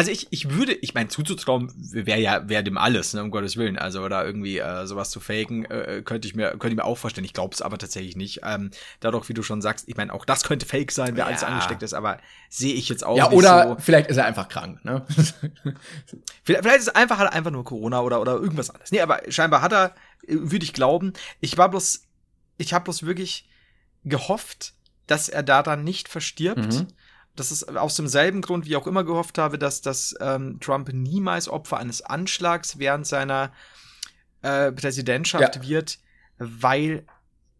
also 0.00 0.12
ich, 0.12 0.28
ich 0.30 0.48
würde, 0.48 0.72
ich 0.72 0.94
meine, 0.94 1.10
zuzutrauen 1.10 1.70
wäre 1.76 2.18
ja, 2.18 2.48
wäre 2.48 2.64
dem 2.64 2.78
alles, 2.78 3.12
ne, 3.12 3.22
um 3.22 3.30
Gottes 3.30 3.58
Willen. 3.58 3.76
Also, 3.76 4.00
oder 4.00 4.24
irgendwie 4.24 4.56
äh, 4.56 4.86
sowas 4.86 5.10
zu 5.10 5.20
faken, 5.20 5.66
äh, 5.66 6.00
könnte 6.02 6.26
ich 6.26 6.34
mir, 6.34 6.52
könnte 6.52 6.68
ich 6.68 6.76
mir 6.76 6.86
auch 6.86 6.96
vorstellen. 6.96 7.26
Ich 7.26 7.34
glaube 7.34 7.54
es 7.54 7.60
aber 7.60 7.76
tatsächlich 7.76 8.16
nicht. 8.16 8.40
Ähm, 8.42 8.70
dadurch, 9.00 9.28
wie 9.28 9.34
du 9.34 9.42
schon 9.42 9.60
sagst, 9.60 9.90
ich 9.90 9.98
meine, 9.98 10.14
auch 10.14 10.24
das 10.24 10.44
könnte 10.44 10.64
fake 10.64 10.90
sein, 10.90 11.16
wer 11.16 11.24
ja. 11.24 11.26
alles 11.26 11.44
angesteckt 11.44 11.82
ist, 11.82 11.92
aber 11.92 12.16
sehe 12.48 12.72
ich 12.72 12.88
jetzt 12.88 13.04
auch 13.04 13.14
ja, 13.14 13.28
nicht 13.28 13.36
oder 13.36 13.68
so. 13.68 13.76
vielleicht 13.78 14.08
ist 14.08 14.16
er 14.16 14.24
einfach 14.24 14.48
krank, 14.48 14.82
ne? 14.86 15.04
vielleicht, 16.44 16.62
vielleicht 16.64 16.80
ist 16.80 16.96
einfach 16.96 17.18
halt 17.18 17.34
einfach 17.34 17.50
nur 17.50 17.64
Corona 17.64 18.00
oder, 18.00 18.22
oder 18.22 18.32
irgendwas 18.32 18.70
anderes. 18.70 18.92
Nee, 18.92 19.02
aber 19.02 19.20
scheinbar 19.28 19.60
hat 19.60 19.74
er, 19.74 19.94
äh, 20.26 20.28
würde 20.28 20.64
ich 20.64 20.72
glauben. 20.72 21.12
Ich 21.40 21.58
war 21.58 21.68
bloß, 21.68 22.06
ich 22.56 22.72
habe 22.72 22.84
bloß 22.84 23.04
wirklich 23.04 23.50
gehofft, 24.04 24.72
dass 25.06 25.28
er 25.28 25.42
da 25.42 25.62
dann 25.62 25.84
nicht 25.84 26.08
verstirbt. 26.08 26.72
Mhm 26.72 26.86
das 27.36 27.52
ist 27.52 27.76
aus 27.76 27.96
demselben 27.96 28.42
Grund, 28.42 28.66
wie 28.66 28.70
ich 28.70 28.76
auch 28.76 28.86
immer 28.86 29.04
gehofft 29.04 29.38
habe, 29.38 29.58
dass, 29.58 29.80
dass 29.80 30.14
ähm, 30.20 30.58
Trump 30.60 30.92
niemals 30.92 31.48
Opfer 31.48 31.78
eines 31.78 32.02
Anschlags 32.02 32.78
während 32.78 33.06
seiner 33.06 33.52
äh, 34.42 34.72
Präsidentschaft 34.72 35.56
ja. 35.56 35.62
wird, 35.62 35.98
weil 36.38 37.04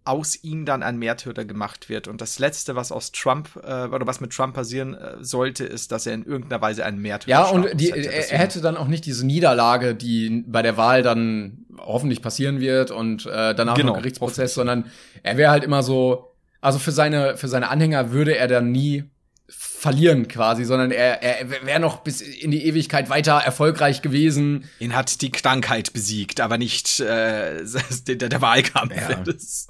aus 0.05 0.43
ihm 0.43 0.65
dann 0.65 0.83
ein 0.83 0.99
Märtyrer 0.99 1.45
gemacht 1.45 1.89
wird. 1.89 2.09
Und 2.09 2.21
das 2.21 2.39
Letzte, 2.39 2.75
was 2.75 2.91
aus 2.91 3.13
Trump 3.13 3.51
äh, 3.63 3.85
oder 3.85 4.07
was 4.07 4.21
mit 4.21 4.33
Trump 4.33 4.55
passieren 4.55 4.95
äh, 4.95 5.17
sollte, 5.21 5.65
ist, 5.65 5.93
dass 5.93 6.07
er 6.07 6.15
in 6.15 6.25
irgendeiner 6.25 6.61
Weise 6.63 6.85
ein 6.85 6.99
Märtyrer 6.99 7.31
Ja, 7.31 7.45
und 7.45 7.79
die, 7.79 7.93
hätte. 7.93 8.11
er 8.11 8.39
hätte 8.39 8.61
dann 8.61 8.77
auch 8.77 8.89
nicht 8.89 9.05
diese 9.05 9.27
Niederlage, 9.27 9.95
die 9.95 10.43
bei 10.47 10.63
der 10.63 10.77
Wahl 10.77 11.03
dann 11.03 11.67
hoffentlich 11.79 12.23
passieren 12.23 12.61
wird 12.61 12.91
und 12.91 13.27
äh, 13.27 13.55
danach 13.55 13.75
genau, 13.75 13.93
noch 13.93 13.99
Gerichtsprozess, 13.99 14.55
sondern 14.55 14.87
er 15.23 15.37
wäre 15.37 15.51
halt 15.51 15.65
immer 15.65 15.83
so, 15.83 16.35
also 16.61 16.79
für 16.79 16.93
seine, 16.93 17.37
für 17.37 17.49
seine 17.49 17.69
Anhänger 17.69 18.11
würde 18.11 18.37
er 18.37 18.49
dann 18.49 18.73
nie 18.73 19.05
verlieren 19.51 20.29
quasi, 20.29 20.65
sondern 20.65 20.91
er, 20.91 21.23
er 21.23 21.51
wäre 21.67 21.81
noch 21.81 21.99
bis 21.99 22.21
in 22.21 22.51
die 22.51 22.65
Ewigkeit 22.67 23.11
weiter 23.11 23.35
erfolgreich 23.35 24.03
gewesen. 24.03 24.69
Ihn 24.79 24.95
hat 24.95 25.21
die 25.23 25.31
Krankheit 25.31 25.93
besiegt, 25.93 26.41
aber 26.41 26.59
nicht 26.59 27.01
äh, 27.01 27.65
der, 28.07 28.29
der 28.29 28.41
Wahlkampf. 28.41 28.95
Ja. 28.97 29.21
Das, 29.31 29.69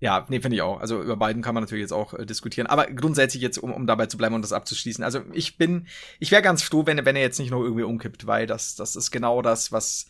ja, 0.00 0.26
nee, 0.28 0.40
finde 0.40 0.56
ich 0.56 0.62
auch. 0.62 0.80
Also 0.80 1.00
über 1.00 1.16
beiden 1.16 1.42
kann 1.42 1.54
man 1.54 1.62
natürlich 1.62 1.82
jetzt 1.82 1.92
auch 1.92 2.12
äh, 2.14 2.26
diskutieren. 2.26 2.66
Aber 2.66 2.86
grundsätzlich 2.86 3.42
jetzt, 3.42 3.58
um, 3.58 3.72
um 3.72 3.86
dabei 3.86 4.06
zu 4.06 4.18
bleiben 4.18 4.34
und 4.34 4.42
das 4.42 4.52
abzuschließen. 4.52 5.02
Also 5.02 5.22
ich 5.32 5.56
bin, 5.56 5.86
ich 6.18 6.30
wäre 6.30 6.42
ganz 6.42 6.62
froh, 6.62 6.84
wenn, 6.84 7.04
wenn 7.06 7.16
er 7.16 7.22
jetzt 7.22 7.38
nicht 7.38 7.50
noch 7.50 7.62
irgendwie 7.62 7.84
umkippt, 7.84 8.26
weil 8.26 8.46
das, 8.46 8.74
das 8.74 8.96
ist 8.96 9.10
genau 9.10 9.40
das, 9.40 9.72
was 9.72 10.06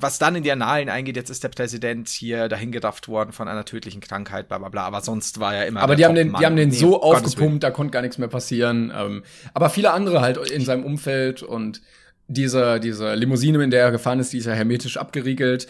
was 0.00 0.18
dann 0.18 0.34
in 0.34 0.42
die 0.42 0.50
Annalen 0.50 0.88
eingeht, 0.88 1.16
jetzt 1.16 1.30
ist 1.30 1.44
der 1.44 1.48
Präsident 1.48 2.08
hier 2.08 2.48
dahin 2.48 2.72
gerafft 2.72 3.06
worden 3.06 3.32
von 3.32 3.46
einer 3.46 3.64
tödlichen 3.64 4.00
Krankheit, 4.00 4.48
bla 4.48 4.58
bla 4.58 4.68
bla, 4.68 4.82
aber 4.84 5.00
sonst 5.00 5.38
war 5.38 5.54
er 5.54 5.66
immer. 5.66 5.80
Aber 5.80 5.94
die 5.94 6.04
haben, 6.04 6.16
den, 6.16 6.34
die 6.34 6.44
haben 6.44 6.56
den 6.56 6.70
Nee, 6.70 6.76
so 6.76 7.00
um 7.00 7.14
aufgepumpt, 7.14 7.62
da 7.62 7.70
konnte 7.70 7.92
gar 7.92 8.02
nichts 8.02 8.18
mehr 8.18 8.28
passieren. 8.28 8.92
Ähm, 8.94 9.22
aber 9.52 9.70
viele 9.70 9.92
andere 9.92 10.20
halt 10.20 10.38
in 10.50 10.64
seinem 10.64 10.84
Umfeld 10.84 11.42
und 11.42 11.82
diese, 12.26 12.80
diese 12.80 13.14
Limousine, 13.14 13.62
in 13.62 13.70
der 13.70 13.82
er 13.82 13.90
gefahren 13.92 14.18
ist, 14.18 14.32
die 14.32 14.38
ist 14.38 14.46
ja 14.46 14.54
hermetisch 14.54 14.96
abgeriegelt. 14.96 15.68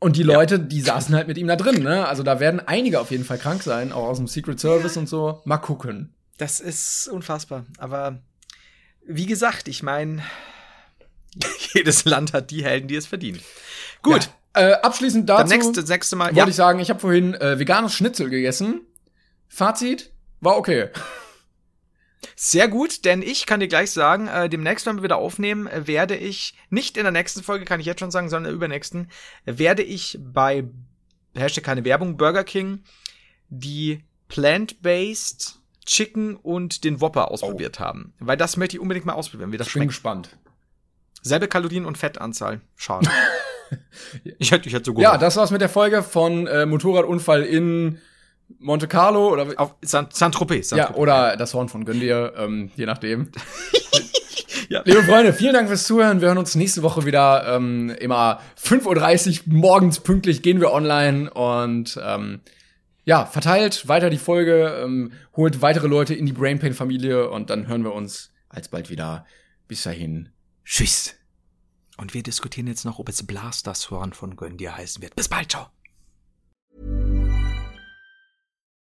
Und 0.00 0.16
die 0.16 0.24
Leute, 0.24 0.58
die 0.58 0.80
saßen 0.80 1.14
halt 1.14 1.28
mit 1.28 1.38
ihm 1.38 1.46
da 1.46 1.54
drin, 1.54 1.80
ne? 1.80 2.08
Also 2.08 2.24
da 2.24 2.40
werden 2.40 2.58
einige 2.58 2.98
auf 2.98 3.12
jeden 3.12 3.24
Fall 3.24 3.38
krank 3.38 3.62
sein, 3.62 3.92
auch 3.92 4.08
aus 4.08 4.16
dem 4.16 4.26
Secret 4.26 4.58
Service 4.58 4.96
und 4.96 5.08
so. 5.08 5.42
Mal 5.44 5.58
gucken. 5.58 6.12
Das 6.38 6.58
ist 6.58 7.08
unfassbar. 7.08 7.66
Aber 7.78 8.18
wie 9.06 9.26
gesagt, 9.26 9.68
ich 9.68 9.84
meine, 9.84 10.22
jedes 11.74 12.04
Land 12.04 12.32
hat 12.32 12.50
die 12.50 12.64
Helden, 12.64 12.88
die 12.88 12.96
es 12.96 13.06
verdienen. 13.06 13.40
Gut, 14.02 14.30
Ja. 14.54 14.70
Äh, 14.70 14.72
abschließend 14.74 15.28
dazu 15.28 15.48
dann 15.48 15.48
nächste, 15.48 15.82
nächste 15.82 16.16
Mal. 16.16 16.34
wollte 16.36 16.50
ich 16.50 16.56
sagen, 16.56 16.78
ich 16.78 16.90
habe 16.90 17.00
vorhin 17.00 17.32
äh, 17.34 17.58
veganes 17.58 17.94
Schnitzel 17.94 18.28
gegessen. 18.28 18.82
Fazit, 19.48 20.12
war 20.40 20.58
okay. 20.58 20.90
Sehr 22.36 22.68
gut, 22.68 23.04
denn 23.04 23.22
ich 23.22 23.46
kann 23.46 23.60
dir 23.60 23.68
gleich 23.68 23.90
sagen, 23.90 24.28
äh, 24.28 24.48
demnächst, 24.48 24.86
wenn 24.86 24.96
wir 24.96 25.02
wieder 25.02 25.16
aufnehmen, 25.16 25.68
werde 25.72 26.16
ich, 26.16 26.54
nicht 26.70 26.96
in 26.96 27.04
der 27.04 27.12
nächsten 27.12 27.42
Folge, 27.42 27.64
kann 27.64 27.80
ich 27.80 27.86
jetzt 27.86 28.00
schon 28.00 28.10
sagen, 28.10 28.28
sondern 28.28 28.44
in 28.44 28.50
der 28.50 28.56
übernächsten, 28.56 29.10
werde 29.44 29.82
ich 29.82 30.18
bei, 30.20 30.64
Hashtag 31.34 31.64
keine 31.64 31.84
Werbung, 31.84 32.16
Burger 32.16 32.44
King, 32.44 32.82
die 33.48 34.04
Plant-Based 34.28 35.58
Chicken 35.84 36.36
und 36.36 36.84
den 36.84 37.00
Whopper 37.00 37.30
ausprobiert 37.30 37.80
haben. 37.80 38.14
Weil 38.18 38.36
das 38.36 38.56
möchte 38.56 38.76
ich 38.76 38.80
unbedingt 38.80 39.06
mal 39.06 39.14
ausprobieren, 39.14 39.52
wie 39.52 39.56
das 39.56 39.66
Ich 39.68 39.72
bin 39.74 39.82
schmeckt. 39.82 39.90
gespannt. 39.90 40.36
Selbe 41.22 41.48
Kalorien 41.48 41.86
und 41.86 41.96
Fettanzahl. 41.96 42.60
Schade. 42.76 43.08
ich 44.38 44.50
hätte, 44.50 44.68
ich 44.68 44.74
hätte 44.74 44.84
so 44.86 44.94
gut. 44.94 45.02
Ja, 45.02 45.16
das 45.16 45.36
war's 45.36 45.50
mit 45.50 45.60
der 45.60 45.68
Folge 45.68 46.02
von 46.02 46.46
äh, 46.46 46.66
Motorradunfall 46.66 47.42
in 47.44 47.98
Monte 48.58 48.88
Carlo 48.88 49.30
oder 49.30 49.46
Auf 49.56 49.76
Saint-Tropez. 49.82 50.68
Saint 50.68 50.90
ja, 50.90 50.94
oder 50.94 51.36
das 51.36 51.54
Horn 51.54 51.68
von 51.68 51.84
Gündir, 51.84 52.34
ähm, 52.36 52.70
je 52.76 52.86
nachdem. 52.86 53.30
Ja. 54.68 54.80
Liebe 54.86 55.02
Freunde, 55.02 55.34
vielen 55.34 55.52
Dank 55.52 55.68
fürs 55.68 55.84
Zuhören. 55.84 56.22
Wir 56.22 56.28
hören 56.28 56.38
uns 56.38 56.54
nächste 56.54 56.82
Woche 56.82 57.04
wieder. 57.04 57.46
Ähm, 57.46 57.90
immer 58.00 58.40
5.30 58.58 59.40
Uhr 59.46 59.52
morgens 59.52 60.00
pünktlich 60.00 60.40
gehen 60.40 60.62
wir 60.62 60.72
online 60.72 61.30
und 61.30 62.00
ähm, 62.02 62.40
ja, 63.04 63.26
verteilt 63.26 63.86
weiter 63.86 64.08
die 64.08 64.16
Folge, 64.16 64.80
ähm, 64.82 65.12
holt 65.36 65.60
weitere 65.60 65.88
Leute 65.88 66.14
in 66.14 66.24
die 66.24 66.32
Brainpain-Familie 66.32 67.28
und 67.28 67.50
dann 67.50 67.68
hören 67.68 67.84
wir 67.84 67.92
uns 67.92 68.32
alsbald 68.48 68.88
wieder. 68.88 69.26
Bis 69.68 69.82
dahin. 69.82 70.31
Tschüss. 70.64 71.14
Und 71.98 72.14
wir 72.14 72.22
diskutieren 72.22 72.66
jetzt 72.66 72.84
noch, 72.84 72.98
ob 72.98 73.08
es 73.08 73.26
Blasters 73.26 73.90
Horn 73.90 74.12
von 74.12 74.36
Göndir 74.36 74.76
heißen 74.76 75.02
wird. 75.02 75.14
Bis 75.14 75.28
bald, 75.28 75.50
ciao. 75.50 75.66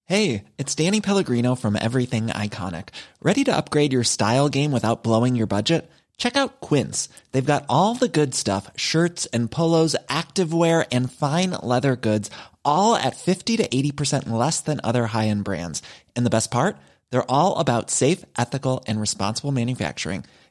Hey, 0.06 0.46
it's 0.58 0.74
Danny 0.74 1.02
Pellegrino 1.02 1.54
from 1.56 1.76
Everything 1.76 2.30
Iconic. 2.30 2.90
Ready 3.22 3.44
to 3.44 3.56
upgrade 3.56 3.94
your 3.94 4.04
style 4.04 4.50
game 4.50 4.72
without 4.72 5.04
blowing 5.04 5.36
your 5.36 5.46
budget? 5.46 5.88
Check 6.18 6.36
out 6.36 6.62
Quince. 6.62 7.10
They've 7.32 7.46
got 7.46 7.66
all 7.70 7.94
the 7.94 8.08
good 8.08 8.34
stuff 8.34 8.72
shirts 8.76 9.28
and 9.28 9.52
polos, 9.52 9.96
activewear, 10.08 10.86
and 10.92 11.12
fine 11.12 11.52
leather 11.62 11.96
goods, 11.96 12.32
all 12.66 12.96
at 12.96 13.18
50 13.18 13.58
to 13.58 13.68
80% 13.68 14.30
less 14.30 14.62
than 14.62 14.82
other 14.84 15.08
high 15.08 15.28
end 15.28 15.44
brands. 15.44 15.84
And 16.16 16.26
the 16.26 16.32
best 16.32 16.50
part? 16.50 16.78
They're 17.12 17.32
all 17.32 17.58
about 17.58 17.92
safe, 17.92 18.26
ethical, 18.38 18.84
and 18.88 19.00
responsible 19.00 19.52
manufacturing. 19.52 20.26